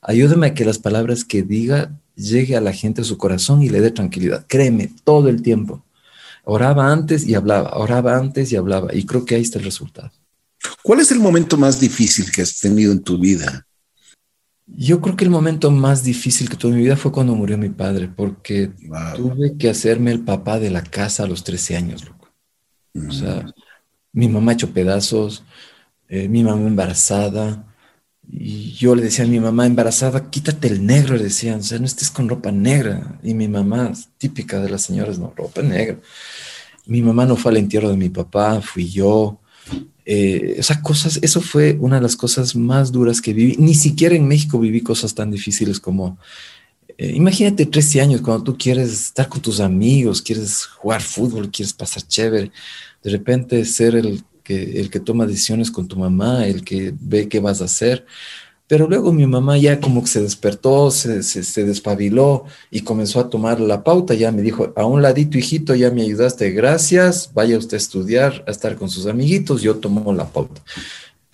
ayúdame 0.02 0.48
a 0.48 0.54
que 0.54 0.66
las 0.66 0.78
palabras 0.78 1.24
que 1.24 1.42
diga 1.42 1.92
llegue 2.16 2.58
a 2.58 2.62
la 2.62 2.74
gente 2.74 3.02
a 3.02 3.06
su 3.06 3.18
corazón 3.18 3.64
y 3.64 3.70
le 3.70 3.80
dé 3.80 3.92
tranquilidad. 3.92 4.46
Créeme, 4.48 4.92
todo 5.06 5.30
el 5.30 5.42
tiempo. 5.42 5.84
Oraba 6.46 6.92
antes 6.92 7.28
y 7.28 7.36
hablaba, 7.36 7.78
oraba 7.78 8.18
antes 8.18 8.52
y 8.52 8.56
hablaba, 8.56 8.94
y 8.94 9.06
creo 9.06 9.26
que 9.26 9.36
ahí 9.36 9.42
está 9.42 9.60
el 9.60 9.66
resultado. 9.66 10.12
¿Cuál 10.84 11.00
es 11.00 11.12
el 11.12 11.20
momento 11.20 11.58
más 11.58 11.80
difícil 11.80 12.32
que 12.32 12.42
has 12.42 12.60
tenido 12.60 12.92
en 12.92 13.02
tu 13.02 13.18
vida? 13.18 13.68
Yo 14.68 15.00
creo 15.02 15.16
que 15.16 15.26
el 15.26 15.30
momento 15.30 15.70
más 15.70 16.04
difícil 16.04 16.50
que 16.50 16.56
tuve 16.56 16.72
en 16.72 16.78
mi 16.78 16.84
vida 16.84 16.98
fue 16.98 17.12
cuando 17.12 17.36
murió 17.36 17.58
mi 17.58 17.70
padre, 17.70 18.08
porque 18.08 18.72
tuve 19.16 19.58
que 19.58 19.70
hacerme 19.70 20.12
el 20.12 20.22
papá 20.22 20.60
de 20.60 20.72
la 20.72 20.84
casa 20.84 21.24
a 21.24 21.28
los 21.28 21.44
13 21.44 21.78
años. 21.78 22.04
O 23.08 23.12
sea, 23.12 23.46
mi 24.12 24.28
mamá 24.28 24.54
hecho 24.54 24.72
pedazos, 24.72 25.44
eh, 26.08 26.28
mi 26.28 26.44
mamá 26.44 26.68
embarazada. 26.68 27.75
Y 28.32 28.72
yo 28.74 28.96
le 28.96 29.04
decía 29.04 29.26
a 29.26 29.28
mi 29.28 29.40
mamá 29.40 29.66
embarazada, 29.66 30.30
quítate 30.30 30.68
el 30.68 30.86
negro, 30.86 31.16
le 31.16 31.26
decían, 31.26 31.60
o 31.60 31.64
sea, 31.64 31.80
no 31.80 31.86
estés 31.86 32.10
con 32.12 32.28
ropa 32.30 32.52
negra. 32.52 33.20
Y 33.24 33.34
mi 33.34 33.48
mamá, 33.48 33.94
típica 34.18 34.60
de 34.60 34.70
las 34.70 34.84
señoras, 34.84 35.20
no, 35.20 35.34
ropa 35.36 35.62
negra. 35.62 35.98
Mi 36.86 37.02
mamá 37.02 37.26
no 37.26 37.36
fue 37.36 37.52
al 37.52 37.58
entierro 37.58 37.90
de 37.90 37.98
mi 37.98 38.10
papá, 38.10 38.62
fui 38.62 38.90
yo. 38.90 39.40
Eh, 40.06 40.56
esas 40.58 40.80
cosas, 40.80 41.20
eso 41.22 41.42
fue 41.42 41.78
una 41.80 41.96
de 41.96 42.02
las 42.04 42.16
cosas 42.16 42.56
más 42.56 42.92
duras 42.92 43.22
que 43.22 43.34
viví. 43.34 43.56
Ni 43.58 43.74
siquiera 43.74 44.16
en 44.16 44.28
México 44.28 44.60
viví 44.60 44.82
cosas 44.82 45.16
tan 45.16 45.32
difíciles 45.32 45.80
como 45.80 46.18
eh, 46.98 47.12
imagínate 47.14 47.66
13 47.66 48.02
años 48.02 48.22
cuando 48.22 48.44
tú 48.44 48.58
quieres 48.58 48.92
estar 48.92 49.28
con 49.28 49.42
tus 49.42 49.60
amigos, 49.60 50.22
quieres 50.22 50.66
jugar 50.66 51.02
fútbol, 51.02 51.52
quieres 51.52 51.74
pasar 51.74 52.04
chévere, 52.04 52.52
de 53.04 53.12
repente 53.12 53.66
ser 53.66 53.96
el 53.96 54.24
el 54.50 54.90
que 54.90 55.00
toma 55.00 55.26
decisiones 55.26 55.72
con 55.72 55.88
tu 55.88 55.98
mamá, 55.98 56.48
el 56.48 56.64
que 56.64 56.94
ve 57.00 57.28
qué 57.30 57.40
vas 57.40 57.62
a 57.62 57.66
hacer. 57.66 58.06
Pero 58.68 58.88
luego 58.88 59.12
mi 59.12 59.28
mamá 59.28 59.58
ya 59.58 59.80
como 59.80 60.02
que 60.02 60.08
se 60.08 60.22
despertó, 60.22 60.90
se, 60.90 61.22
se, 61.22 61.44
se, 61.44 61.66
despabiló 61.66 62.46
y 62.72 62.82
comenzó 62.82 63.20
a 63.20 63.30
tomar 63.30 63.60
la 63.60 63.84
pauta. 63.84 64.16
Ya 64.16 64.32
me 64.32 64.42
dijo, 64.42 64.74
a 64.76 64.86
un 64.86 65.04
ladito, 65.04 65.38
hijito, 65.38 65.76
ya 65.76 65.92
me 65.92 66.02
ayudaste, 66.02 66.50
gracias, 66.52 67.32
vaya 67.34 67.60
usted 67.60 67.76
a 67.76 67.78
estudiar, 67.78 68.44
a 68.48 68.52
estar 68.52 68.76
con 68.76 68.90
sus 68.90 69.06
amiguitos, 69.06 69.62
yo 69.62 69.76
tomo 69.76 70.12
la 70.14 70.28
pauta 70.28 70.62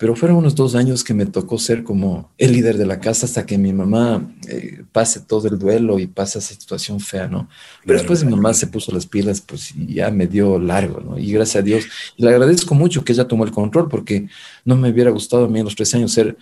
pero 0.02 0.16
fueron 0.16 0.38
unos 0.38 0.56
dos 0.56 0.74
años 0.74 1.04
que 1.04 1.14
me 1.14 1.26
tocó 1.26 1.60
ser 1.60 1.84
como 1.84 2.28
el 2.36 2.54
líder 2.54 2.76
de 2.76 2.86
la 2.86 2.98
casa 2.98 3.24
hasta 3.24 3.46
que 3.46 3.56
mi 3.56 3.72
mamá 3.72 4.20
eh, 4.48 4.82
pase 4.90 5.20
todo 5.20 5.46
el 5.46 5.60
duelo 5.60 6.00
y 6.00 6.08
pase 6.08 6.40
esa 6.40 6.54
situación 6.54 6.98
fea, 6.98 7.28
¿no? 7.28 7.48
Pero 7.86 8.00
después 8.00 8.24
mi 8.24 8.32
mamá 8.32 8.52
se 8.52 8.66
puso 8.66 8.90
las 8.90 9.06
pilas, 9.06 9.40
pues 9.40 9.72
y 9.76 9.94
ya 9.94 10.10
me 10.10 10.26
dio 10.26 10.58
largo, 10.58 10.98
¿no? 10.98 11.20
Y 11.20 11.30
gracias 11.30 11.62
a 11.62 11.64
Dios, 11.64 11.84
y 12.16 12.24
le 12.24 12.30
agradezco 12.30 12.74
mucho 12.74 13.04
que 13.04 13.12
ella 13.12 13.28
tomó 13.28 13.44
el 13.44 13.52
control 13.52 13.88
porque 13.88 14.26
no 14.64 14.74
me 14.74 14.90
hubiera 14.90 15.12
gustado 15.12 15.44
a 15.44 15.48
mí 15.48 15.60
en 15.60 15.66
los 15.66 15.76
tres 15.76 15.94
años 15.94 16.10
ser 16.10 16.36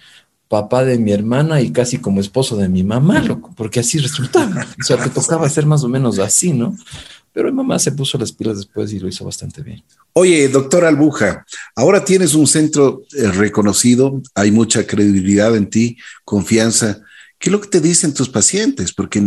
papá 0.49 0.83
de 0.83 0.99
mi 0.99 1.13
hermana 1.13 1.61
y 1.61 1.71
casi 1.71 1.99
como 1.99 2.23
esposo 2.23 2.57
de 2.57 2.71
mi 2.71 2.83
mamá, 2.83 3.21
loco, 3.21 3.53
porque 3.59 3.81
así 3.81 3.99
resultaba. 3.99 4.67
O 4.81 4.83
sea, 4.83 4.97
te 4.97 5.11
tocaba 5.11 5.47
ser 5.51 5.67
más 5.67 5.85
o 5.85 5.89
menos 5.89 6.19
así, 6.19 6.55
¿no? 6.55 6.75
Pero 7.33 7.51
mi 7.51 7.57
mamá 7.57 7.79
se 7.79 7.93
puso 7.93 8.19
las 8.19 8.33
pilas 8.33 8.57
después 8.57 8.93
y 8.93 8.99
lo 8.99 9.09
hizo 9.09 9.25
bastante 9.25 9.63
bien. 9.63 9.83
Oye, 10.13 10.49
doctor 10.49 10.85
Albuja, 10.85 11.45
ahora 11.77 12.05
tienes 12.05 12.35
un 12.35 12.47
centro 12.47 13.03
eh, 13.17 13.29
reconocido, 13.29 14.21
hay 14.35 14.51
mucha 14.51 14.87
credibilidad 14.87 15.55
en 15.57 15.71
ti, 15.71 15.97
confianza. 16.25 17.01
¿Qué 17.39 17.49
es 17.49 17.53
lo 17.53 17.61
que 17.61 17.69
te 17.69 17.81
dicen 17.81 18.13
tus 18.13 18.29
pacientes? 18.29 18.93
Porque 18.93 19.23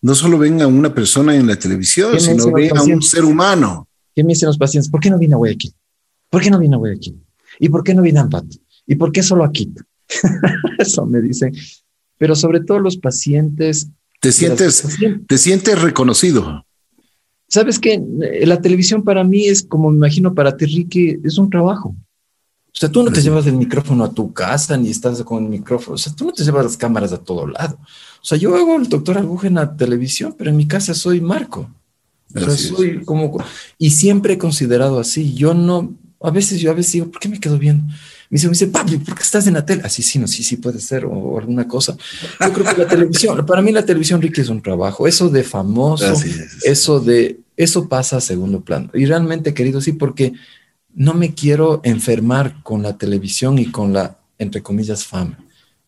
no 0.00 0.14
solo 0.14 0.38
ven 0.38 0.60
a 0.60 0.66
una 0.66 0.94
persona 0.94 1.34
en 1.34 1.46
la 1.46 1.56
televisión, 1.56 2.20
sino 2.20 2.52
ven 2.52 2.76
a 2.76 2.82
un 2.82 3.02
ser 3.02 3.24
humano. 3.24 3.88
¿Qué 4.14 4.22
me 4.22 4.32
dicen 4.32 4.48
los 4.48 4.58
pacientes? 4.58 4.90
¿Por 4.90 5.00
qué 5.00 5.10
no 5.10 5.18
vine 5.18 5.34
a 5.34 5.38
Guayaquil? 5.38 5.72
¿Por 6.28 6.42
qué 6.42 6.50
no 6.50 6.58
vine 6.58 6.74
a 6.74 6.78
Guayaquil? 6.78 7.18
¿Y 7.58 7.68
por 7.68 7.82
qué 7.82 7.94
no 7.94 8.02
vine 8.02 8.18
a 8.18 8.22
Ampat? 8.22 8.44
¿Y 8.86 8.94
por 8.96 9.10
qué 9.10 9.22
solo 9.22 9.44
aquí? 9.44 9.72
Eso 10.78 11.06
me 11.06 11.20
dicen. 11.20 11.54
Pero 12.18 12.34
sobre 12.34 12.60
todo 12.60 12.80
los 12.80 12.96
pacientes. 12.96 13.88
¿Te 14.20 14.32
sientes, 14.32 14.84
¿te 15.26 15.38
sientes 15.38 15.80
reconocido? 15.80 16.64
Sabes 17.48 17.78
que 17.78 17.94
eh, 17.94 18.46
la 18.46 18.60
televisión 18.60 19.02
para 19.02 19.24
mí 19.24 19.46
es 19.46 19.62
como 19.62 19.90
me 19.90 19.96
imagino 19.96 20.34
para 20.34 20.56
ti, 20.56 20.66
Ricky, 20.66 21.18
es 21.24 21.38
un 21.38 21.48
trabajo. 21.48 21.94
O 22.68 22.80
sea, 22.80 22.90
tú 22.90 23.02
no 23.02 23.10
te 23.10 23.22
llevas 23.22 23.46
el 23.46 23.56
micrófono 23.56 24.04
a 24.04 24.12
tu 24.12 24.32
casa 24.32 24.76
ni 24.76 24.90
estás 24.90 25.22
con 25.22 25.42
el 25.42 25.50
micrófono. 25.50 25.94
O 25.94 25.98
sea, 25.98 26.14
tú 26.14 26.26
no 26.26 26.32
te 26.32 26.44
llevas 26.44 26.64
las 26.64 26.76
cámaras 26.76 27.12
a 27.12 27.18
todo 27.18 27.46
lado. 27.46 27.76
O 27.76 28.24
sea, 28.24 28.38
yo 28.38 28.54
hago 28.54 28.76
el 28.76 28.88
doctor 28.88 29.18
Aguja 29.18 29.48
en 29.48 29.54
la 29.54 29.76
televisión, 29.76 30.34
pero 30.36 30.50
en 30.50 30.56
mi 30.56 30.68
casa 30.68 30.94
soy 30.94 31.20
Marco. 31.20 31.68
O 32.34 32.38
sea, 32.38 32.56
soy 32.56 33.02
como. 33.04 33.42
Y 33.78 33.90
siempre 33.90 34.34
he 34.34 34.38
considerado 34.38 35.00
así. 35.00 35.34
Yo 35.34 35.54
no. 35.54 35.92
A 36.20 36.30
veces 36.30 36.60
yo 36.60 36.70
a 36.70 36.74
veces 36.74 36.92
digo, 36.92 37.10
¿por 37.10 37.20
qué 37.20 37.28
me 37.28 37.40
quedo 37.40 37.58
viendo? 37.58 37.84
Me 38.30 38.36
dice, 38.36 38.46
me 38.46 38.52
dice, 38.52 38.66
Pablo, 38.68 38.98
¿por 39.00 39.14
qué 39.14 39.22
estás 39.22 39.46
en 39.46 39.54
la 39.54 39.64
tele? 39.64 39.82
Así, 39.84 40.02
sí, 40.02 40.18
no, 40.18 40.26
sí, 40.26 40.42
sí 40.44 40.56
puede 40.56 40.80
ser, 40.80 41.06
o, 41.06 41.38
alguna 41.38 41.66
cosa. 41.66 41.96
Yo 42.40 42.52
creo 42.52 42.66
que 42.66 42.82
la 42.82 42.88
televisión, 42.88 43.44
para 43.46 43.62
mí 43.62 43.72
la 43.72 43.84
televisión, 43.84 44.20
Ricky, 44.20 44.42
es 44.42 44.48
un 44.48 44.62
trabajo. 44.62 45.06
Eso 45.06 45.28
de 45.30 45.42
famoso, 45.44 46.12
eso 46.62 47.00
de, 47.00 47.40
eso 47.56 47.88
pasa 47.88 48.18
a 48.18 48.20
segundo 48.20 48.60
plano. 48.60 48.90
Y 48.94 49.06
realmente, 49.06 49.54
querido, 49.54 49.80
sí, 49.80 49.92
porque 49.92 50.34
no 50.94 51.14
me 51.14 51.34
quiero 51.34 51.80
enfermar 51.84 52.62
con 52.62 52.82
la 52.82 52.98
televisión 52.98 53.58
y 53.58 53.70
con 53.70 53.92
la 53.92 54.18
entre 54.38 54.62
comillas, 54.62 55.04
fama, 55.04 55.38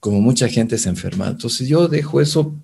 como 0.00 0.20
mucha 0.20 0.48
gente 0.48 0.76
se 0.76 0.88
enferma. 0.88 1.28
Entonces 1.28 1.68
yo 1.68 1.88
dejo 1.88 2.20
eso 2.20 2.54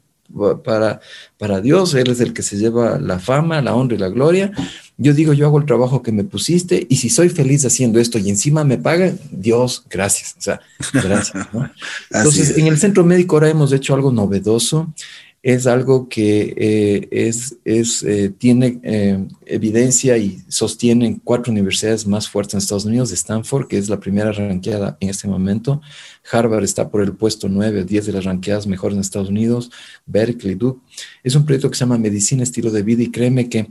para, 0.64 1.01
para 1.39 1.61
Dios, 1.61 1.95
Él 1.95 2.11
es 2.11 2.20
el 2.20 2.33
que 2.33 2.43
se 2.43 2.57
lleva 2.57 2.99
la 2.99 3.20
fama, 3.20 3.62
la 3.62 3.74
honra 3.74 3.95
y 3.95 3.99
la 3.99 4.09
gloria. 4.09 4.53
Yo 4.99 5.13
digo, 5.13 5.33
yo 5.33 5.47
hago 5.47 5.59
el 5.59 5.67
trabajo 5.67 6.03
que 6.03 6.13
me 6.13 6.25
pusiste 6.25 6.87
y 6.89 6.97
si 6.97 7.11
soy 7.11 7.29
feliz 7.29 7.65
haciendo 7.67 8.01
esto 8.01 8.19
y 8.19 8.31
encima 8.31 8.65
me 8.65 8.79
pagan, 8.79 9.19
Dios, 9.31 9.85
gracias. 9.91 10.35
O 10.39 10.41
sea, 10.41 10.61
gracias. 10.93 11.47
Entonces, 12.11 12.57
en 12.57 12.67
el 12.67 12.79
centro 12.79 13.05
médico 13.05 13.37
ahora 13.37 13.51
hemos 13.51 13.73
hecho 13.73 13.95
algo 13.95 14.11
novedoso 14.11 14.93
es 15.47 15.69
algo 15.69 16.09
que 16.09 16.55
eh, 16.57 17.09
es, 17.13 17.57
es 17.65 18.03
eh, 18.03 18.33
tiene 18.37 18.81
eh, 18.83 19.25
evidencia 19.45 20.19
y 20.19 20.41
sostiene 20.49 21.21
cuatro 21.23 21.53
universidades 21.53 22.05
más 22.05 22.29
fuertes 22.29 22.55
en 22.55 22.59
Estados 22.59 22.85
Unidos, 22.85 23.13
Stanford, 23.13 23.69
que 23.69 23.79
es 23.79 23.89
la 23.89 24.01
primera 24.01 24.33
ranqueada 24.33 24.97
en 24.99 25.09
este 25.09 25.29
momento, 25.29 25.81
Harvard 26.33 26.65
está 26.65 26.91
por 26.91 27.01
el 27.01 27.13
puesto 27.13 27.49
9, 27.49 27.85
10 27.85 28.07
de 28.07 28.13
las 28.13 28.25
ranqueadas 28.25 28.67
mejores 28.67 28.97
en 28.97 29.03
Estados 29.03 29.29
Unidos, 29.29 29.71
Berkeley, 30.05 30.57
Duke. 30.57 30.81
Es 31.23 31.37
un 31.37 31.45
proyecto 31.45 31.71
que 31.71 31.77
se 31.77 31.85
llama 31.85 31.99
Medicina 31.99 32.43
Estilo 32.43 32.73
de 32.73 32.83
Vida 32.83 33.05
y 33.05 33.13
créeme 33.13 33.49
que 33.49 33.69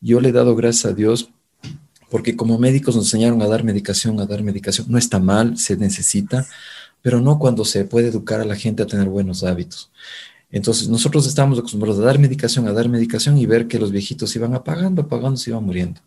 yo 0.00 0.20
le 0.20 0.30
he 0.30 0.32
dado 0.32 0.54
gracias 0.56 0.92
a 0.92 0.94
Dios 0.94 1.30
porque 2.10 2.36
como 2.36 2.58
médicos 2.58 2.96
nos 2.96 3.06
enseñaron 3.06 3.42
a 3.42 3.46
dar 3.46 3.64
medicación, 3.64 4.18
a 4.20 4.26
dar 4.26 4.42
medicación. 4.42 4.86
No 4.88 4.98
está 4.98 5.18
mal, 5.18 5.58
se 5.58 5.76
necesita, 5.76 6.46
pero 7.02 7.20
no 7.20 7.38
cuando 7.38 7.64
se 7.64 7.84
puede 7.84 8.08
educar 8.08 8.40
a 8.40 8.44
la 8.44 8.56
gente 8.56 8.82
a 8.82 8.86
tener 8.86 9.08
buenos 9.08 9.44
hábitos. 9.44 9.90
Entonces, 10.50 10.88
nosotros 10.88 11.26
estamos 11.26 11.58
acostumbrados 11.58 12.00
a 12.00 12.06
dar 12.06 12.18
medicación, 12.18 12.66
a 12.66 12.72
dar 12.72 12.88
medicación 12.88 13.36
y 13.36 13.44
ver 13.44 13.68
que 13.68 13.78
los 13.78 13.92
viejitos 13.92 14.34
iban 14.36 14.54
apagando, 14.54 15.02
apagando, 15.02 15.36
se 15.36 15.50
iban 15.50 15.64
muriendo. 15.64 16.00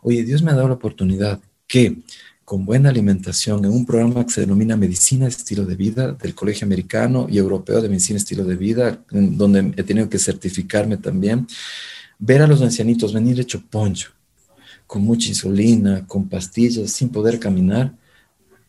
Oye, 0.00 0.24
Dios 0.24 0.42
me 0.42 0.50
ha 0.50 0.54
dado 0.54 0.68
la 0.68 0.74
oportunidad 0.74 1.40
que 1.66 1.98
con 2.44 2.66
buena 2.66 2.90
alimentación, 2.90 3.64
en 3.64 3.72
un 3.72 3.86
programa 3.86 4.24
que 4.24 4.32
se 4.32 4.42
denomina 4.42 4.76
Medicina 4.76 5.26
Estilo 5.26 5.64
de 5.64 5.76
Vida 5.76 6.12
del 6.12 6.34
Colegio 6.34 6.66
Americano 6.66 7.26
y 7.30 7.38
Europeo 7.38 7.80
de 7.80 7.88
Medicina 7.88 8.18
Estilo 8.18 8.44
de 8.44 8.56
Vida, 8.56 8.98
donde 9.10 9.72
he 9.76 9.82
tenido 9.82 10.08
que 10.10 10.18
certificarme 10.18 10.98
también, 10.98 11.46
ver 12.24 12.40
a 12.40 12.46
los 12.46 12.62
ancianitos 12.62 13.12
venir 13.12 13.38
hecho 13.38 13.60
poncho, 13.60 14.10
con 14.86 15.02
mucha 15.02 15.28
insulina, 15.28 16.06
con 16.06 16.28
pastillas, 16.28 16.90
sin 16.90 17.10
poder 17.10 17.38
caminar, 17.38 17.92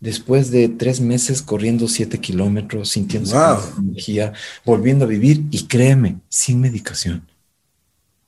después 0.01 0.51
de 0.51 0.68
tres 0.68 0.99
meses 0.99 1.41
corriendo 1.41 1.88
siete 1.88 2.20
kilómetros, 2.20 2.89
sintiendo 2.89 3.32
energía, 3.80 4.34
volviendo 4.66 5.06
a 5.06 5.08
vivir 5.08 5.45
y 5.51 5.64
créeme, 5.64 6.18
sin 6.28 6.60
medicación. 6.60 7.26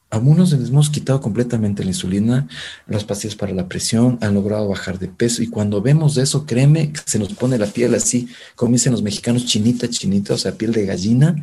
Algunos 0.10 0.54
les 0.54 0.70
hemos 0.70 0.90
quitado 0.90 1.20
completamente 1.20 1.84
la 1.84 1.90
insulina, 1.90 2.48
las 2.88 3.04
pastillas 3.04 3.36
para 3.36 3.52
la 3.52 3.68
presión, 3.68 4.18
han 4.22 4.34
logrado 4.34 4.70
bajar 4.70 4.98
de 4.98 5.10
peso 5.10 5.44
y 5.44 5.48
cuando 5.48 5.82
vemos 5.82 6.16
eso, 6.16 6.46
créeme, 6.46 6.94
se 7.06 7.20
nos 7.20 7.34
pone 7.34 7.58
la 7.58 7.68
piel 7.68 7.94
así, 7.94 8.30
como 8.56 8.72
dicen 8.72 8.94
los 8.94 9.02
mexicanos, 9.02 9.46
chinita, 9.46 9.90
chinita, 9.90 10.36
o 10.36 10.38
sea, 10.38 10.54
piel 10.54 10.72
de 10.72 10.86
gallina 10.86 11.36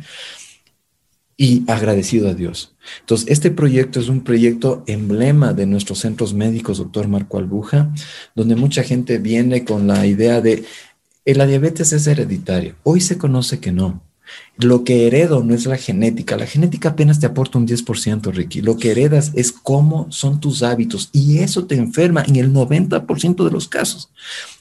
y 1.37 1.63
agradecido 1.69 2.29
a 2.29 2.33
Dios. 2.33 2.75
Entonces, 3.01 3.27
este 3.29 3.51
proyecto 3.51 3.99
es 3.99 4.07
un 4.07 4.21
proyecto 4.21 4.83
emblema 4.87 5.53
de 5.53 5.65
nuestros 5.65 5.99
centros 5.99 6.33
médicos, 6.33 6.77
doctor 6.77 7.07
Marco 7.07 7.37
Albuja, 7.37 7.91
donde 8.35 8.55
mucha 8.55 8.83
gente 8.83 9.17
viene 9.17 9.65
con 9.65 9.87
la 9.87 10.05
idea 10.05 10.39
de 10.41 10.63
eh, 11.25 11.35
la 11.35 11.47
diabetes 11.47 11.91
es 11.91 12.07
hereditaria. 12.07 12.75
Hoy 12.83 13.01
se 13.01 13.17
conoce 13.17 13.59
que 13.59 13.71
no. 13.71 14.01
Lo 14.57 14.85
que 14.85 15.05
heredo 15.05 15.43
no 15.43 15.53
es 15.53 15.65
la 15.65 15.75
genética. 15.75 16.37
La 16.37 16.47
genética 16.47 16.89
apenas 16.89 17.19
te 17.19 17.25
aporta 17.25 17.57
un 17.57 17.67
10%, 17.67 18.31
Ricky. 18.31 18.61
Lo 18.61 18.77
que 18.77 18.91
heredas 18.91 19.31
es 19.33 19.51
cómo 19.51 20.07
son 20.11 20.39
tus 20.39 20.63
hábitos 20.63 21.09
y 21.11 21.39
eso 21.39 21.65
te 21.65 21.75
enferma 21.75 22.23
en 22.25 22.37
el 22.37 22.53
90% 22.53 23.43
de 23.43 23.51
los 23.51 23.67
casos. 23.67 24.09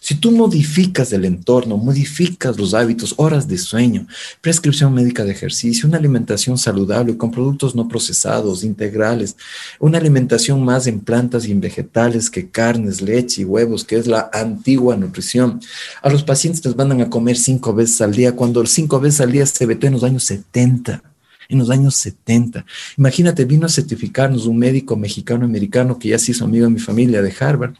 Si 0.01 0.17
tú 0.17 0.33
modificas 0.33 1.13
el 1.13 1.25
entorno, 1.25 1.79
modificas 1.79 2.59
los 2.59 2.75
hábitos, 2.75 3.15
horas 3.17 3.49
de 3.49 3.57
sueño, 3.57 4.07
prescripción 4.41 4.93
médica 4.93 5.25
de 5.25 5.33
ejercicio, 5.33 5.89
una 5.89 5.97
alimentación 5.97 6.59
saludable 6.59 7.17
con 7.17 7.31
productos 7.31 7.75
no 7.75 7.89
procesados, 7.89 8.65
integrales, 8.65 9.37
una 9.79 9.97
alimentación 9.97 10.63
más 10.63 10.87
en 10.89 11.01
plantas 11.01 11.47
y 11.47 11.53
en 11.53 11.61
vegetales 11.61 12.29
que 12.29 12.51
carnes, 12.51 13.01
leche 13.01 13.43
y 13.43 13.45
huevos, 13.45 13.85
que 13.85 13.97
es 13.97 14.07
la 14.07 14.29
antigua 14.33 14.97
nutrición. 14.97 15.61
A 16.03 16.11
los 16.11 16.23
pacientes 16.23 16.65
les 16.65 16.77
mandan 16.77 17.01
a 17.01 17.09
comer 17.09 17.39
cinco 17.39 17.73
veces 17.73 18.01
al 18.03 18.13
día, 18.13 18.37
cuando 18.37 18.67
cinco 18.67 19.01
veces 19.01 19.23
al 19.23 19.33
día 19.33 19.47
se 19.47 19.65
vetó 19.65 19.84
en 19.87 19.95
los 19.95 20.05
años 20.05 20.25
70 20.25 21.03
en 21.47 21.59
los 21.59 21.69
años 21.69 21.95
70. 21.97 22.65
Imagínate, 22.97 23.45
vino 23.45 23.67
a 23.67 23.69
certificarnos 23.69 24.47
un 24.47 24.57
médico 24.57 24.97
mexicano-americano 24.97 25.99
que 25.99 26.09
ya 26.09 26.19
se 26.19 26.31
hizo 26.31 26.47
amigo 26.47 26.65
de 26.65 26.73
mi 26.73 26.81
familia 26.81 27.21
de 27.21 27.35
Harvard, 27.39 27.75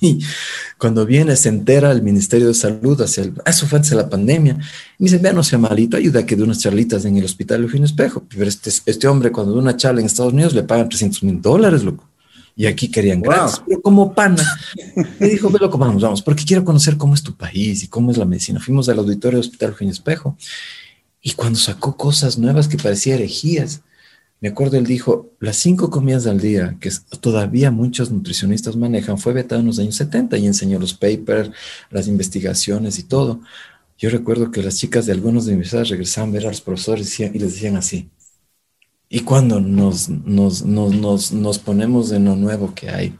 y 0.00 0.20
cuando 0.78 1.04
viene, 1.04 1.34
se 1.36 1.48
entera 1.48 1.90
el 1.90 2.02
Ministerio 2.02 2.48
de 2.48 2.54
Salud, 2.54 3.00
hacia 3.00 3.24
el, 3.24 3.34
eso 3.44 3.66
fue 3.66 3.78
antes 3.78 3.90
de 3.90 3.96
la 3.96 4.08
pandemia, 4.08 4.52
y 4.98 5.04
me 5.04 5.10
dice, 5.10 5.18
vea, 5.18 5.32
no 5.32 5.42
sea 5.42 5.58
malito, 5.58 5.96
ayuda 5.96 6.24
que 6.24 6.36
de 6.36 6.42
unas 6.42 6.60
charlitas 6.60 7.04
en 7.04 7.16
el 7.16 7.24
hospital 7.24 7.66
de 7.66 7.84
Espejo. 7.84 8.24
Pero 8.28 8.44
este, 8.44 8.70
este 8.86 9.08
hombre, 9.08 9.32
cuando 9.32 9.54
da 9.54 9.60
una 9.60 9.76
charla 9.76 10.00
en 10.00 10.06
Estados 10.06 10.32
Unidos, 10.32 10.54
le 10.54 10.62
pagan 10.62 10.88
300 10.88 11.22
mil 11.24 11.42
dólares, 11.42 11.82
loco. 11.82 12.08
Y 12.54 12.66
aquí 12.66 12.88
querían 12.90 13.22
gratis, 13.22 13.62
pero 13.66 13.80
como 13.80 14.12
pana. 14.14 14.44
Me 15.20 15.28
dijo, 15.28 15.48
ve 15.48 15.60
loco, 15.60 15.78
vamos, 15.78 16.02
vamos, 16.02 16.22
porque 16.22 16.44
quiero 16.44 16.64
conocer 16.64 16.96
cómo 16.96 17.14
es 17.14 17.22
tu 17.22 17.34
país 17.34 17.84
y 17.84 17.86
cómo 17.86 18.10
es 18.10 18.16
la 18.16 18.24
medicina. 18.24 18.58
Fuimos 18.58 18.88
al 18.88 18.98
auditorio 18.98 19.38
del 19.38 19.46
Hospital 19.46 19.70
Eugenio 19.70 19.92
Espejo 19.92 20.36
y 21.20 21.32
cuando 21.32 21.58
sacó 21.58 21.96
cosas 21.96 22.38
nuevas 22.38 22.68
que 22.68 22.76
parecían 22.76 23.18
herejías, 23.18 23.82
me 24.40 24.50
acuerdo, 24.50 24.76
él 24.76 24.86
dijo, 24.86 25.32
las 25.40 25.56
cinco 25.56 25.90
comidas 25.90 26.26
al 26.26 26.40
día, 26.40 26.76
que 26.80 26.92
todavía 27.20 27.72
muchos 27.72 28.12
nutricionistas 28.12 28.76
manejan, 28.76 29.18
fue 29.18 29.32
vetado 29.32 29.60
en 29.60 29.66
los 29.66 29.80
años 29.80 29.96
70 29.96 30.38
y 30.38 30.46
enseñó 30.46 30.78
los 30.78 30.94
papers, 30.94 31.50
las 31.90 32.06
investigaciones 32.06 33.00
y 33.00 33.02
todo. 33.02 33.40
Yo 33.98 34.10
recuerdo 34.10 34.52
que 34.52 34.62
las 34.62 34.76
chicas 34.76 35.06
de 35.06 35.12
algunos 35.12 35.44
de 35.44 35.52
universidades 35.52 35.88
regresaban 35.88 36.30
a 36.30 36.32
ver 36.34 36.46
a 36.46 36.50
los 36.50 36.60
profesores 36.60 37.18
y, 37.18 37.28
les 37.30 37.54
decían 37.54 37.74
así. 37.74 38.10
Y 39.08 39.20
cuando 39.20 39.58
nos, 39.60 40.08
nos, 40.08 40.64
nos, 40.64 41.32
nos, 41.32 41.58
ponemos 41.58 42.12
en 42.12 42.26
lo 42.26 42.36
nuevo 42.36 42.74
que 42.74 42.90
hay 42.90 43.18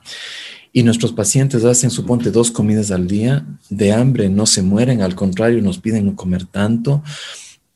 y 0.72 0.84
nuestros 0.84 1.12
pacientes 1.12 1.64
hacen, 1.64 1.90
suponte, 1.90 2.30
dos 2.30 2.52
comidas 2.52 2.92
al 2.92 3.08
día, 3.08 3.44
de 3.70 3.92
hambre 3.92 4.28
no 4.28 4.46
se 4.46 4.62
mueren, 4.62 5.00
al 5.00 5.16
contrario, 5.16 5.62
nos 5.62 5.78
piden 5.78 6.06
no 6.06 6.14
comer 6.14 6.44
tanto 6.44 7.02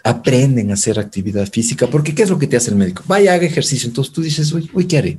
aprenden 0.05 0.71
a 0.71 0.75
hacer 0.75 0.99
actividad 0.99 1.49
física, 1.51 1.87
porque 1.87 2.15
¿qué 2.15 2.23
es 2.23 2.31
lo 2.31 2.39
que 2.39 2.47
te 2.47 2.57
hace 2.57 2.71
el 2.71 2.77
médico? 2.77 3.03
Vaya, 3.07 3.35
haga 3.35 3.47
ejercicio. 3.47 3.89
Entonces 3.89 4.13
tú 4.13 4.23
dices, 4.23 4.53
hoy, 4.53 4.71
hoy 4.75 4.87
¿qué 4.87 4.99
haré? 4.99 5.19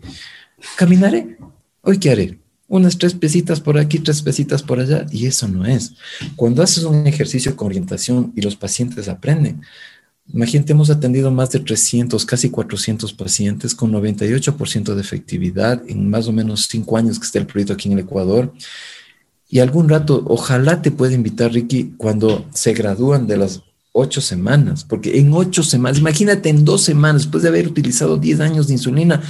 ¿Caminaré? 0.77 1.37
¿Hoy 1.81 1.97
qué 1.99 2.11
haré? 2.11 2.39
Unas 2.67 2.97
tres 2.97 3.13
pesitas 3.13 3.59
por 3.59 3.77
aquí, 3.77 3.99
tres 3.99 4.21
pesitas 4.21 4.63
por 4.63 4.79
allá, 4.79 5.05
y 5.11 5.25
eso 5.25 5.47
no 5.47 5.65
es. 5.65 5.93
Cuando 6.35 6.63
haces 6.63 6.83
un 6.83 7.05
ejercicio 7.05 7.55
con 7.55 7.67
orientación 7.67 8.33
y 8.35 8.41
los 8.41 8.55
pacientes 8.55 9.07
aprenden, 9.07 9.61
imagínate, 10.33 10.71
hemos 10.71 10.89
atendido 10.89 11.29
más 11.29 11.51
de 11.51 11.59
300, 11.59 12.25
casi 12.25 12.49
400 12.49 13.13
pacientes 13.13 13.75
con 13.75 13.91
98% 13.91 14.95
de 14.95 15.01
efectividad 15.01 15.83
en 15.87 16.09
más 16.09 16.27
o 16.27 16.31
menos 16.31 16.67
cinco 16.69 16.97
años 16.97 17.19
que 17.19 17.25
está 17.25 17.39
el 17.39 17.45
proyecto 17.45 17.73
aquí 17.73 17.89
en 17.89 17.93
el 17.93 18.05
Ecuador. 18.05 18.53
Y 19.49 19.59
algún 19.59 19.87
rato, 19.87 20.23
ojalá 20.27 20.81
te 20.81 20.89
pueda 20.89 21.13
invitar, 21.13 21.51
Ricky, 21.51 21.93
cuando 21.97 22.47
se 22.53 22.73
gradúan 22.73 23.27
de 23.27 23.37
las 23.37 23.61
ocho 23.93 24.19
semanas, 24.19 24.83
porque 24.83 25.19
en 25.19 25.31
ocho 25.31 25.63
semanas, 25.63 25.99
imagínate 25.99 26.49
en 26.49 26.65
dos 26.65 26.81
semanas, 26.81 27.21
después 27.23 27.43
de 27.43 27.49
haber 27.49 27.67
utilizado 27.67 28.17
diez 28.17 28.41
años 28.41 28.67
de 28.67 28.73
insulina, 28.73 29.21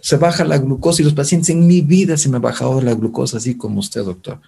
se 0.00 0.16
baja 0.16 0.44
la 0.44 0.58
glucosa 0.58 1.02
y 1.02 1.04
los 1.04 1.14
pacientes 1.14 1.50
en 1.50 1.66
mi 1.66 1.80
vida 1.80 2.16
se 2.16 2.28
me 2.28 2.36
ha 2.36 2.40
bajado 2.40 2.80
la 2.80 2.94
glucosa, 2.94 3.38
así 3.38 3.56
como 3.56 3.80
usted, 3.80 4.04
doctor. 4.04 4.40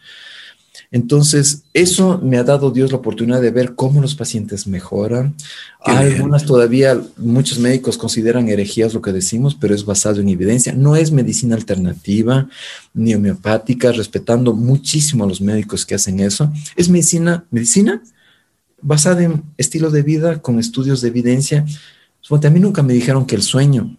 Entonces, 0.91 1.65
eso 1.75 2.19
me 2.23 2.39
ha 2.39 2.45
dado 2.45 2.71
Dios 2.71 2.93
la 2.93 2.99
oportunidad 2.99 3.43
de 3.43 3.51
ver 3.51 3.75
cómo 3.75 4.01
los 4.01 4.15
pacientes 4.15 4.67
mejoran. 4.67 5.35
Hay 5.81 6.15
algunas 6.15 6.47
todavía, 6.47 6.99
muchos 7.19 7.59
médicos 7.59 7.99
consideran 7.99 8.49
herejías 8.49 8.95
lo 8.95 9.03
que 9.03 9.13
decimos, 9.13 9.55
pero 9.55 9.75
es 9.75 9.85
basado 9.85 10.21
en 10.21 10.31
evidencia. 10.31 10.73
No 10.73 10.97
es 10.97 11.13
medicina 11.13 11.57
alternativa 11.57 12.49
ni 12.95 13.15
homeopática, 13.15 13.93
respetando 13.93 14.55
muchísimo 14.55 15.25
a 15.25 15.29
los 15.29 15.43
médicos 15.43 15.85
que 15.85 15.95
hacen 15.95 16.21
eso. 16.21 16.51
Es 16.75 16.89
medicina, 16.89 17.45
medicina 17.51 18.03
basada 18.81 19.23
en 19.23 19.45
estilo 19.57 19.91
de 19.91 20.03
vida 20.03 20.41
con 20.41 20.59
estudios 20.59 21.01
de 21.01 21.09
evidencia. 21.09 21.65
A 22.31 22.51
mí 22.51 22.61
nunca 22.61 22.83
me 22.83 22.93
dijeron 22.93 23.27
que 23.27 23.35
el 23.35 23.43
sueño, 23.43 23.97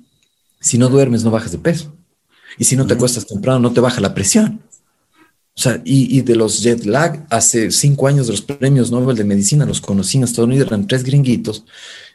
si 0.59 0.77
no 0.77 0.89
duermes, 0.89 1.23
no 1.23 1.31
bajas 1.31 1.51
de 1.51 1.57
peso. 1.57 1.95
Y 2.57 2.65
si 2.65 2.75
no 2.75 2.85
te 2.85 2.93
acuestas 2.93 3.25
temprano, 3.25 3.59
no 3.59 3.71
te 3.71 3.79
baja 3.79 4.01
la 4.01 4.13
presión. 4.13 4.61
O 5.55 5.61
sea, 5.61 5.81
y, 5.83 6.21
de 6.21 6.35
los 6.35 6.61
jet 6.61 6.85
lag, 6.85 7.25
hace 7.29 7.69
cinco 7.71 8.07
años 8.07 8.27
de 8.27 8.33
los 8.33 8.41
premios 8.41 8.91
Nobel 8.91 9.17
de 9.17 9.25
Medicina, 9.25 9.65
los 9.65 9.81
conocí 9.81 10.17
en 10.17 10.23
Estados 10.23 10.47
Unidos, 10.47 10.67
eran 10.67 10.87
tres 10.87 11.03
gringuitos 11.03 11.65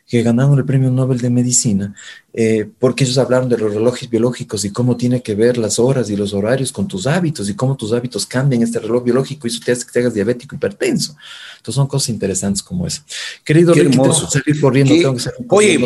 que 0.07 0.23
ganaron 0.23 0.59
el 0.59 0.65
premio 0.65 0.91
Nobel 0.91 1.19
de 1.19 1.31
Medicina, 1.31 1.95
eh, 2.33 2.69
porque 2.79 3.05
ellos 3.05 3.17
hablaron 3.17 3.49
de 3.49 3.57
los 3.57 3.73
relojes 3.73 4.11
biológicos 4.11 4.65
y 4.65 4.71
cómo 4.71 4.97
tiene 4.97 5.23
que 5.23 5.35
ver 5.35 5.57
las 5.57 5.79
horas 5.79 6.11
y 6.11 6.17
los 6.17 6.35
horarios 6.35 6.73
con 6.73 6.87
tus 6.87 7.07
hábitos 7.07 7.49
y 7.49 7.55
cómo 7.55 7.77
tus 7.77 7.93
hábitos 7.93 8.27
cambian 8.27 8.63
este 8.63 8.81
reloj 8.81 9.05
biológico 9.05 9.47
y 9.47 9.51
eso 9.51 9.61
te 9.65 9.73
hace 9.73 9.87
que 9.87 9.93
te 9.93 9.99
hagas 10.01 10.15
diabético 10.15 10.57
hipertenso. 10.57 11.17
Entonces 11.57 11.75
son 11.77 11.87
cosas 11.87 12.11
interesantes 12.11 12.63
como 12.63 12.87
eso. 12.87 13.03
Querido 13.45 13.73
Ricky, 13.73 13.87
hermoso. 13.87 14.29
salir 14.29 14.61
corriendo. 14.61 14.95
Oye, 15.49 15.79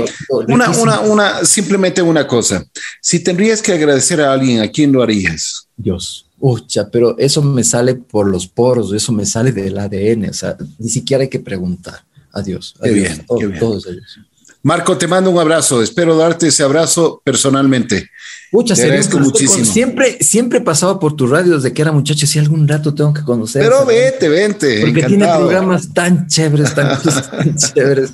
una, 0.48 0.70
una, 0.70 1.00
una, 1.00 1.44
simplemente 1.44 2.02
una 2.02 2.26
cosa. 2.26 2.66
Si 3.00 3.20
tendrías 3.20 3.62
que 3.62 3.72
agradecer 3.72 4.20
a 4.20 4.32
alguien, 4.32 4.60
¿a 4.60 4.68
quién 4.68 4.90
lo 4.90 5.02
harías? 5.02 5.68
Dios. 5.76 6.26
Ucha, 6.40 6.88
pero 6.90 7.18
eso 7.18 7.42
me 7.42 7.64
sale 7.64 7.94
por 7.94 8.28
los 8.28 8.46
poros, 8.46 8.92
eso 8.92 9.12
me 9.12 9.26
sale 9.26 9.50
del 9.50 9.76
ADN, 9.76 10.30
o 10.30 10.32
sea, 10.32 10.56
ni 10.78 10.88
siquiera 10.88 11.22
hay 11.22 11.28
que 11.28 11.40
preguntar. 11.40 12.04
Adiós. 12.32 12.74
Qué 12.82 12.90
adiós, 12.90 13.02
bien, 13.08 13.26
todo- 13.26 13.38
qué 13.38 13.46
bien. 13.46 13.58
todos 13.58 13.86
ellos. 13.86 14.18
Marco, 14.62 14.98
te 14.98 15.06
mando 15.06 15.30
un 15.30 15.38
abrazo. 15.38 15.82
Espero 15.82 16.16
darte 16.16 16.48
ese 16.48 16.62
abrazo 16.62 17.22
personalmente. 17.24 18.10
Agradezco 18.52 19.18
gusto 19.18 19.32
muchísimo. 19.40 19.64
siempre, 19.64 20.18
siempre 20.20 20.60
pasaba 20.60 20.98
por 20.98 21.14
tu 21.14 21.26
radio 21.26 21.56
desde 21.56 21.72
que 21.72 21.82
era 21.82 21.92
muchacho, 21.92 22.26
si 22.26 22.38
algún 22.38 22.66
rato 22.66 22.94
tengo 22.94 23.12
que 23.12 23.22
conocer. 23.22 23.62
Pero 23.62 23.84
vente, 23.86 24.28
vente. 24.28 24.80
Porque 24.80 25.02
tiene 25.04 25.26
programas 25.26 25.92
tan 25.92 26.26
chéveres, 26.26 26.74
tan, 26.74 27.00
tan 27.02 27.56
chéveres. 27.56 28.10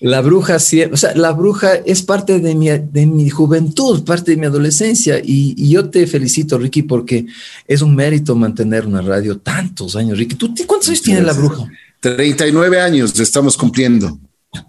La 0.00 0.20
bruja, 0.20 0.58
sí, 0.58 0.82
o 0.82 0.96
sea, 0.96 1.14
la 1.14 1.32
bruja 1.32 1.74
es 1.76 2.02
parte 2.02 2.38
de 2.38 2.54
mi, 2.54 2.68
de 2.68 3.06
mi 3.06 3.30
juventud, 3.30 4.04
parte 4.04 4.32
de 4.32 4.36
mi 4.36 4.46
adolescencia. 4.46 5.18
Y, 5.18 5.54
y 5.56 5.70
yo 5.70 5.88
te 5.88 6.06
felicito, 6.06 6.58
Ricky, 6.58 6.82
porque 6.82 7.26
es 7.66 7.80
un 7.80 7.94
mérito 7.94 8.34
mantener 8.34 8.86
una 8.86 9.00
radio 9.00 9.38
tantos 9.38 9.96
años. 9.96 10.18
Ricky, 10.18 10.34
¿tú 10.34 10.52
cuántos 10.66 10.88
años 10.90 11.02
tiene 11.02 11.22
la 11.22 11.32
bruja? 11.32 11.66
39 12.04 12.80
años 12.80 13.18
estamos 13.18 13.56
cumpliendo. 13.56 14.18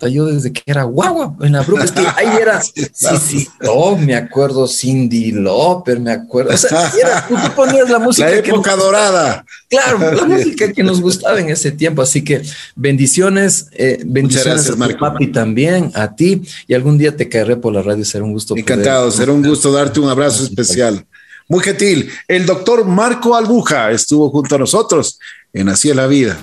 Yo 0.10 0.26
desde 0.26 0.52
que 0.52 0.64
era 0.66 0.84
guagua 0.84 1.36
en 1.42 1.52
la 1.52 1.62
bruja, 1.62 1.84
es 1.84 1.92
que 1.92 2.00
ahí 2.00 2.30
era, 2.42 2.60
sí, 2.94 3.18
sí, 3.24 3.48
oh, 3.68 3.96
me 3.96 4.16
acuerdo 4.16 4.68
Cindy 4.68 5.32
Lauper, 5.32 6.00
me 6.00 6.12
acuerdo, 6.12 6.54
o 6.54 6.58
sea, 6.58 6.92
era, 7.00 7.28
tú, 7.28 7.36
ponías 7.56 7.88
la 7.90 8.00
música 8.00 8.30
La 8.30 8.42
que 8.42 8.50
época 8.50 8.76
dorada. 8.76 9.46
Claro, 9.70 10.00
la 10.14 10.26
música 10.26 10.72
que 10.72 10.82
nos 10.82 11.02
gustaba 11.02 11.40
en 11.40 11.50
ese 11.50 11.72
tiempo. 11.72 12.02
Así 12.02 12.24
que 12.24 12.42
bendiciones, 12.76 13.68
eh, 13.74 14.00
bendiciones 14.06 14.46
gracias, 14.46 14.70
a 14.70 14.74
tu 14.74 14.80
Marco. 14.80 15.00
papi 15.00 15.28
también, 15.28 15.92
a 15.94 16.16
ti. 16.16 16.42
Y 16.68 16.74
algún 16.74 16.98
día 16.98 17.16
te 17.16 17.30
caeré 17.30 17.58
por 17.58 17.74
la 17.74 17.82
radio, 17.84 18.04
será 18.06 18.24
un 18.24 18.32
gusto. 18.32 18.56
Encantado, 18.58 19.08
poder- 19.08 19.18
será 19.18 19.34
un 19.34 19.44
gusto 19.44 19.72
darte 19.72 20.00
un 20.00 20.10
abrazo 20.10 20.46
especial. 20.46 21.06
Muy 21.48 21.60
gentil. 21.60 22.10
El 22.28 22.46
doctor 22.46 22.86
Marco 22.86 23.36
Albuja 23.36 23.92
estuvo 23.92 24.32
junto 24.32 24.56
a 24.56 24.58
nosotros 24.58 25.20
en 25.54 25.70
Así 25.70 25.90
es 25.90 25.96
la 25.96 26.08
vida. 26.08 26.38